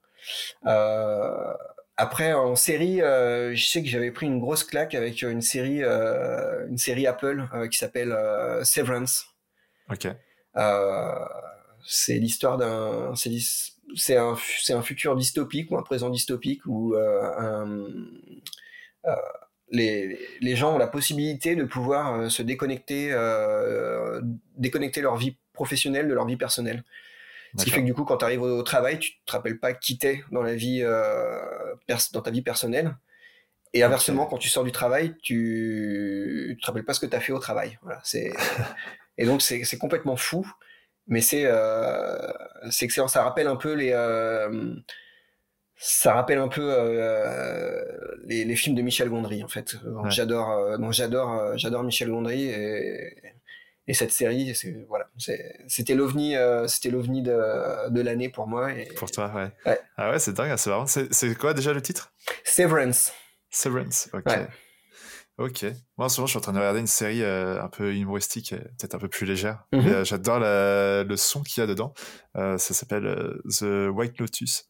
Euh, 0.66 1.54
après, 1.96 2.32
en 2.32 2.54
série, 2.54 3.02
euh, 3.02 3.54
je 3.54 3.66
sais 3.66 3.82
que 3.82 3.88
j'avais 3.88 4.12
pris 4.12 4.26
une 4.26 4.38
grosse 4.38 4.64
claque 4.64 4.94
avec 4.94 5.22
une 5.22 5.40
série, 5.42 5.82
euh, 5.82 6.68
une 6.68 6.78
série 6.78 7.06
Apple 7.06 7.48
qui 7.70 7.78
s'appelle 7.78 8.16
Severance. 8.62 9.26
Ok. 9.90 10.08
c'est 11.86 12.18
l'histoire 12.18 12.58
d'un, 12.58 13.14
c'est 13.96 14.16
un, 14.16 14.36
c'est 14.58 14.72
un 14.74 14.82
futur 14.82 15.16
dystopique 15.16 15.70
ou 15.70 15.78
un 15.78 15.82
présent 15.82 16.10
dystopique 16.10 16.64
où 16.66 16.94
les, 19.70 20.18
les, 20.40 20.56
gens 20.56 20.74
ont 20.74 20.78
la 20.78 20.86
possibilité 20.86 21.56
de 21.56 21.64
pouvoir 21.64 22.30
se 22.30 22.42
déconnecter, 22.42 23.14
déconnecter 24.56 25.00
leur 25.00 25.16
vie 25.16 25.36
professionnelle 25.52 26.06
de 26.06 26.14
leur 26.14 26.26
vie 26.26 26.36
personnelle. 26.36 26.84
Ce 27.56 27.64
qui 27.64 27.70
fait 27.70 27.80
que 27.80 27.86
du 27.86 27.94
coup, 27.94 28.04
quand 28.04 28.18
tu 28.18 28.24
arrives 28.24 28.42
au, 28.42 28.62
travail, 28.62 28.98
tu 28.98 29.12
te 29.24 29.32
rappelles 29.32 29.58
pas 29.58 29.72
qui 29.72 29.98
t'es 29.98 30.22
dans 30.30 30.42
la 30.42 30.54
vie, 30.54 30.80
euh, 30.82 31.40
dans 32.12 32.22
ta 32.22 32.30
vie 32.30 32.42
personnelle. 32.42 32.96
Et 33.74 33.82
inversement, 33.82 34.26
quand 34.26 34.38
tu 34.38 34.48
sors 34.48 34.64
du 34.64 34.72
travail, 34.72 35.14
tu, 35.22 36.54
tu 36.54 36.60
te 36.60 36.66
rappelles 36.66 36.84
pas 36.84 36.94
ce 36.94 37.00
que 37.00 37.06
tu 37.06 37.16
as 37.16 37.20
fait 37.20 37.32
au 37.32 37.38
travail. 37.38 37.78
Voilà, 37.82 38.00
c'est 38.04 38.32
et 39.18 39.26
donc 39.26 39.42
c'est 39.42 39.78
complètement 39.78 40.16
fou, 40.16 40.50
mais 41.06 41.20
c'est 41.20 41.44
euh, 41.44 42.32
c'est 42.70 42.84
excellent. 42.84 43.08
Ça 43.08 43.22
rappelle 43.22 43.46
un 43.46 43.56
peu 43.56 43.74
les, 43.74 43.92
euh, 43.92 44.74
ça 45.76 46.14
rappelle 46.14 46.38
un 46.38 46.48
peu 46.48 46.66
les, 48.24 48.44
les, 48.44 48.56
films 48.56 48.74
de 48.74 48.82
Michel 48.82 49.10
Gondry 49.10 49.42
en 49.42 49.48
fait. 49.48 49.76
J'adore, 50.06 50.78
donc 50.78 50.92
j'adore, 50.92 51.56
j'adore 51.56 51.84
Michel 51.84 52.08
Gondry 52.08 52.44
et, 52.44 53.14
et 53.88 53.94
cette 53.94 54.12
série, 54.12 54.54
c'est 54.54 54.84
voilà, 54.88 55.10
c'était 55.66 55.94
l'ovni, 55.94 56.36
c'était 56.68 56.90
l'ovni 56.90 57.22
de, 57.22 57.88
de 57.90 58.00
l'année 58.00 58.28
pour 58.28 58.46
moi. 58.46 58.72
Et, 58.72 58.84
pour 58.94 59.10
toi, 59.10 59.32
ouais. 59.34 59.80
Ah 59.96 60.10
ouais, 60.10 60.20
c'est 60.20 60.34
dingue, 60.34 60.54
c'est 60.56 60.70
marrant. 60.70 60.86
C'est 60.86 61.36
quoi 61.36 61.54
déjà 61.54 61.72
le 61.72 61.82
titre? 61.82 62.12
Severance. 62.44 63.12
Severance, 63.50 64.08
ok. 64.12 64.30
Ok. 65.38 65.62
Moi, 65.96 66.06
en 66.06 66.08
ce 66.08 66.20
moment, 66.20 66.26
je 66.26 66.32
suis 66.32 66.38
en 66.38 66.40
train 66.40 66.52
de 66.52 66.58
regarder 66.58 66.80
une 66.80 66.88
série 66.88 67.22
euh, 67.22 67.62
un 67.62 67.68
peu 67.68 67.94
humoristique, 67.94 68.50
peut-être 68.50 68.96
un 68.96 68.98
peu 68.98 69.08
plus 69.08 69.24
légère. 69.24 69.64
Euh, 69.72 70.04
j'adore 70.04 70.40
le 70.40 71.16
son 71.16 71.44
qu'il 71.44 71.60
y 71.60 71.64
a 71.64 71.68
dedans. 71.68 71.94
Euh, 72.36 72.58
ça 72.58 72.74
s'appelle 72.74 73.38
The 73.48 73.88
White 73.92 74.18
Lotus. 74.18 74.68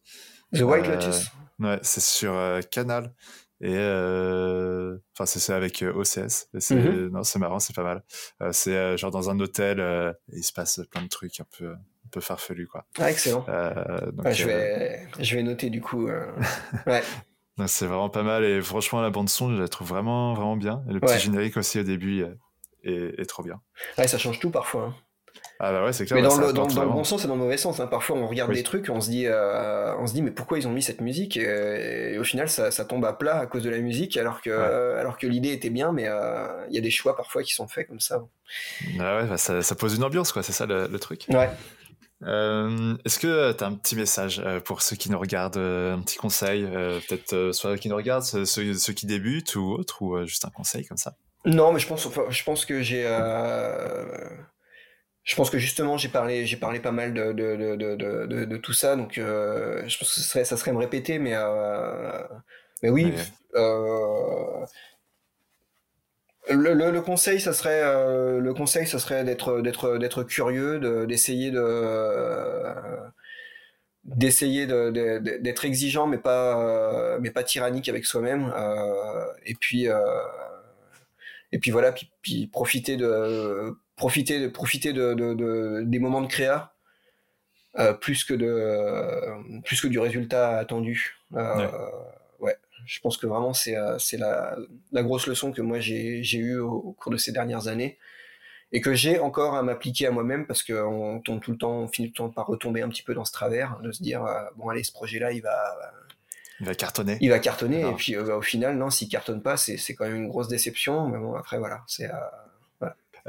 The 0.53 0.61
White 0.61 0.87
Lotus. 0.87 1.31
Ouais, 1.57 1.79
c'est 1.81 2.01
sur 2.01 2.39
Canal. 2.69 3.11
Et 3.61 3.77
enfin, 5.13 5.25
c'est 5.25 5.53
avec 5.53 5.83
OCS. 5.83 6.47
c'est 6.59 6.75
mhm. 6.75 7.09
non, 7.09 7.23
c'est 7.23 7.39
marrant, 7.39 7.59
c'est 7.59 7.75
pas 7.75 7.83
mal. 7.83 8.03
c'est 8.53 8.97
genre 8.97 9.11
dans 9.11 9.29
un 9.29 9.39
hôtel, 9.39 10.15
il 10.33 10.43
se 10.43 10.53
passe 10.53 10.81
plein 10.91 11.01
de 11.01 11.07
trucs 11.07 11.39
un 11.39 11.47
peu 11.57 11.71
un 11.71 12.09
peu 12.11 12.21
farfelus, 12.21 12.67
quoi. 12.67 12.85
Ah, 12.97 13.11
excellent. 13.11 13.45
Donc, 14.13 14.31
je 14.31 14.45
vais 14.45 15.07
je 15.19 15.35
vais 15.35 15.43
noter 15.43 15.69
du 15.69 15.81
coup. 15.81 16.07
ouais. 16.87 17.03
C'est 17.67 17.87
vraiment 17.87 18.09
pas 18.09 18.23
mal 18.23 18.45
et 18.45 18.61
franchement 18.61 19.01
la 19.01 19.09
bande 19.09 19.27
son 19.27 19.53
je 19.53 19.61
la 19.61 19.67
trouve 19.67 19.89
vraiment 19.89 20.33
vraiment 20.33 20.55
bien. 20.55 20.83
Et 20.89 20.93
le 20.93 20.99
petit 20.99 21.19
générique 21.19 21.57
aussi 21.57 21.79
au 21.79 21.83
début 21.83 22.23
est, 22.83 23.25
trop 23.25 23.43
bien. 23.43 23.61
Ouais, 23.97 24.07
ça 24.07 24.17
change 24.17 24.39
tout 24.39 24.51
parfois. 24.51 24.85
Hein. 24.85 24.95
Ah 25.61 25.73
bah 25.73 25.83
ouais, 25.83 25.91
c'est 25.91 26.05
clair. 26.05 26.15
Mais 26.15 26.25
dans, 26.25 26.37
le, 26.37 26.53
dans, 26.53 26.67
le, 26.67 26.89
bon 26.89 27.03
sens 27.03 27.25
et 27.25 27.27
dans 27.27 27.35
le 27.35 27.41
mauvais 27.41 27.57
sens. 27.57 27.81
Hein. 27.81 27.87
Parfois, 27.87 28.15
on 28.15 28.27
regarde 28.27 28.53
des 28.53 28.63
trucs, 28.63 28.87
on 28.89 29.01
se 29.01 29.09
dit, 29.09 29.25
euh, 29.25 29.93
on 29.97 30.07
se 30.07 30.13
dit, 30.13 30.21
mais 30.21 30.31
pourquoi 30.31 30.57
ils 30.57 30.65
ont 30.69 30.71
mis 30.71 30.81
cette 30.81 31.01
musique 31.01 31.35
et, 31.35 32.17
au 32.17 32.23
final, 32.23 32.47
ça, 32.47 32.71
ça, 32.71 32.85
tombe 32.85 33.03
à 33.03 33.11
plat 33.11 33.39
à 33.39 33.45
cause 33.45 33.63
de 33.63 33.69
la 33.69 33.79
musique, 33.79 34.15
alors 34.15 34.41
que, 34.41 34.51
alors 34.97 35.17
que 35.17 35.27
l'idée 35.27 35.51
était 35.51 35.69
bien, 35.69 35.91
mais 35.91 36.07
euh, 36.07 36.47
il 36.69 36.75
y 36.75 36.77
a 36.77 36.81
des 36.81 36.91
choix 36.91 37.17
parfois 37.17 37.43
qui 37.43 37.53
sont 37.53 37.67
faits 37.67 37.89
comme 37.89 37.99
ça. 37.99 38.23
Ah 38.99 39.17
ouais, 39.17 39.27
bah 39.27 39.35
ça, 39.35 39.61
ça, 39.61 39.75
pose 39.75 39.95
une 39.95 40.03
ambiance, 40.05 40.31
quoi. 40.31 40.43
C'est 40.43 40.53
ça 40.53 40.65
le, 40.65 40.87
le 40.87 40.99
truc. 40.99 41.25
Ouais. 41.27 41.49
Euh, 42.23 42.95
est-ce 43.03 43.19
que 43.19 43.51
tu 43.51 43.63
as 43.63 43.67
un 43.67 43.73
petit 43.73 43.97
message 43.97 44.41
pour 44.63 44.81
ceux 44.81 44.95
qui 44.95 45.11
nous 45.11 45.19
regardent, 45.19 45.57
un 45.57 45.99
petit 45.99 46.17
conseil, 46.17 46.63
peut-être 46.63 47.51
soit 47.51 47.77
qui 47.77 47.89
nous 47.89 47.97
regardent, 47.97 48.23
ceux, 48.23 48.45
ceux, 48.45 48.93
qui 48.93 49.07
débutent 49.07 49.55
ou 49.55 49.73
autre, 49.73 50.01
ou 50.03 50.25
juste 50.25 50.45
un 50.45 50.51
conseil 50.51 50.85
comme 50.85 50.97
ça? 50.97 51.15
Non, 51.43 51.73
mais 51.73 51.79
je 51.79 51.87
pense, 51.87 52.07
je 52.29 52.43
pense 52.45 52.63
que 52.63 52.81
j'ai, 52.81 53.05
je 55.23 55.35
pense 55.35 55.49
que 55.49 55.59
justement 55.59 55.97
j'ai 55.97 56.09
parlé, 56.09 56.45
j'ai 56.45 56.57
parlé 56.57 56.79
pas 56.79 56.91
mal 56.91 57.13
de, 57.13 57.33
de, 57.33 57.55
de, 57.55 57.95
de, 57.95 58.45
de 58.45 58.57
tout 58.57 58.73
ça, 58.73 58.95
donc 58.95 59.13
je 59.15 59.97
pense 59.97 60.13
que 60.13 60.19
ce 60.19 60.21
serait, 60.21 60.45
ça 60.45 60.57
serait 60.57 60.71
me 60.71 60.77
répéter, 60.79 61.19
mais, 61.19 61.35
mais 62.83 62.89
oui. 62.89 63.13
Le, 66.49 66.99
conseil, 67.01 67.39
ça 67.39 67.53
serait 67.53 67.81
euh, 67.83 68.39
le 68.39 68.53
conseil, 68.53 68.87
ça 68.87 68.97
serait 68.99 69.23
d'être 69.23 69.61
d'être 69.61 69.97
d'être 69.97 70.23
curieux, 70.23 70.79
d'essayer 71.05 71.51
de 71.51 72.63
d'essayer 74.03 74.65
d'être 74.65 75.65
exigeant, 75.65 76.07
mais 76.07 76.17
pas 76.17 76.59
euh, 76.59 77.19
mais 77.21 77.29
pas 77.29 77.43
tyrannique 77.43 77.87
avec 77.87 78.05
soi-même. 78.05 78.51
Euh, 78.55 79.25
et 79.45 79.53
puis 79.55 79.87
et 81.51 81.59
puis 81.59 81.71
voilà, 81.71 81.93
puis, 82.21 82.47
profiter 82.47 82.97
de 82.97 83.75
profiter 83.99 84.39
de 84.39 84.47
profiter 84.47 84.93
de, 84.93 85.83
des 85.83 85.99
moments 85.99 86.21
de 86.21 86.27
créa 86.27 86.73
plus 88.01 88.23
que 88.23 88.33
de 88.33 89.61
plus 89.61 89.79
que 89.79 89.87
du 89.87 89.99
résultat 89.99 90.57
attendu. 90.57 91.19
Je 92.85 92.99
pense 93.01 93.17
que 93.17 93.27
vraiment 93.27 93.53
c'est 93.53 93.77
euh, 93.77 93.97
la, 94.13 94.57
la, 94.91 95.03
grosse 95.03 95.27
leçon 95.27 95.51
que 95.51 95.61
moi 95.61 95.79
j'ai 95.79 96.37
eue 96.37 96.57
au, 96.57 96.93
cours 96.93 97.11
de 97.11 97.17
ces 97.17 97.31
dernières 97.31 97.67
années 97.67 97.97
et 98.71 98.81
que 98.81 98.93
j'ai 98.93 99.19
encore 99.19 99.55
à 99.55 99.63
m'appliquer 99.63 100.07
à 100.07 100.11
moi-même 100.11 100.45
parce 100.47 100.63
qu'on 100.63 101.21
tombe 101.23 101.41
tout 101.41 101.51
le 101.51 101.57
temps, 101.57 101.81
on 101.81 101.87
finit 101.87 102.11
tout 102.11 102.23
le 102.23 102.29
temps 102.29 102.33
par 102.33 102.47
retomber 102.47 102.81
un 102.81 102.89
petit 102.89 103.03
peu 103.03 103.13
dans 103.13 103.25
ce 103.25 103.31
travers, 103.31 103.79
de 103.81 103.91
se 103.91 104.01
dire 104.01 104.23
euh, 104.25 104.43
bon 104.55 104.69
allez 104.69 104.83
ce 104.83 104.91
projet-là 104.91 105.31
il 105.31 105.41
va 105.41 105.75
il 106.59 106.65
va 106.65 106.75
cartonner. 106.75 107.17
Il 107.21 107.29
va 107.29 107.39
cartonner 107.39 107.81
et 107.81 107.93
puis 107.93 108.15
euh, 108.15 108.37
au 108.37 108.41
final 108.41 108.77
non 108.77 108.89
s'il 108.89 109.07
cartonne 109.07 109.41
pas 109.41 109.55
c'est 109.57 109.77
quand 109.93 110.05
même 110.05 110.15
une 110.15 110.27
grosse 110.27 110.47
déception. 110.47 111.07
Mais 111.09 111.17
bon 111.17 111.35
après 111.35 111.59
voilà 111.59 111.83
c'est 111.87 112.09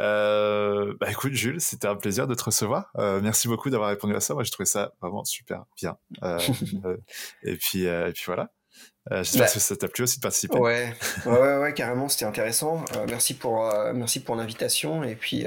bah 0.01 1.11
écoute 1.11 1.33
Jules, 1.33 1.61
c'était 1.61 1.89
un 1.89 1.97
plaisir 1.97 2.27
de 2.27 2.35
te 2.35 2.45
recevoir. 2.45 2.91
merci 2.97 3.49
beaucoup 3.49 3.71
d'avoir 3.71 3.91
répondu 3.91 4.15
à 4.15 4.21
ça. 4.21 4.35
Moi 4.35 4.45
j'ai 4.45 4.51
trouvé 4.51 4.67
ça 4.67 4.93
vraiment 5.01 5.25
super 5.25 5.65
bien. 5.77 5.97
et 7.43 7.57
puis 7.57 7.85
et 7.85 8.13
puis 8.13 8.25
voilà. 8.27 8.51
Euh, 9.11 9.25
j'espère 9.25 9.47
bah, 9.47 9.53
que 9.53 9.61
ça 9.61 9.77
t'a 9.77 9.89
plu 9.89 10.05
aussi 10.05 10.19
de 10.19 10.23
participer. 10.23 10.59
Ouais, 10.59 10.95
ouais, 11.27 11.57
ouais, 11.57 11.75
carrément, 11.75 12.09
c'était 12.09 12.27
intéressant. 12.27 12.85
Euh, 12.95 13.07
merci 13.09 13.35
pour, 13.35 13.67
euh, 13.67 13.93
merci 13.95 14.21
pour 14.21 14.37
l'invitation. 14.37 15.03
Et 15.03 15.17
puis, 15.17 15.47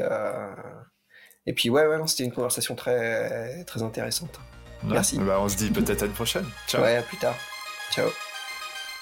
et 1.45 1.53
puis, 1.53 1.69
ouais, 1.69 1.85
ouais, 1.85 1.97
c'était 2.07 2.23
une 2.23 2.33
conversation 2.33 2.75
très, 2.75 3.63
très 3.65 3.83
intéressante. 3.83 4.39
Merci. 4.83 5.17
Bah, 5.19 5.37
on 5.39 5.47
se 5.47 5.55
dit 5.55 5.69
peut-être 5.69 6.03
à 6.03 6.05
une 6.07 6.13
prochaine. 6.13 6.45
Ciao. 6.67 6.81
Ouais, 6.81 6.97
à 6.97 7.03
plus 7.03 7.17
tard. 7.17 7.35
Ciao. 7.91 8.09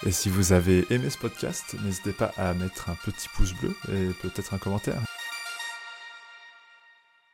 Et 0.06 0.12
si 0.12 0.30
vous 0.30 0.54
avez 0.54 0.86
aimé 0.90 1.10
ce 1.10 1.18
podcast, 1.18 1.76
n'hésitez 1.84 2.12
pas 2.12 2.32
à 2.38 2.54
mettre 2.54 2.90
un 2.90 2.96
petit 3.06 3.30
pouce 3.30 3.54
bleu 3.54 3.76
et 3.92 4.10
peut-être 4.22 4.54
un 4.54 4.58
commentaire. 4.58 5.00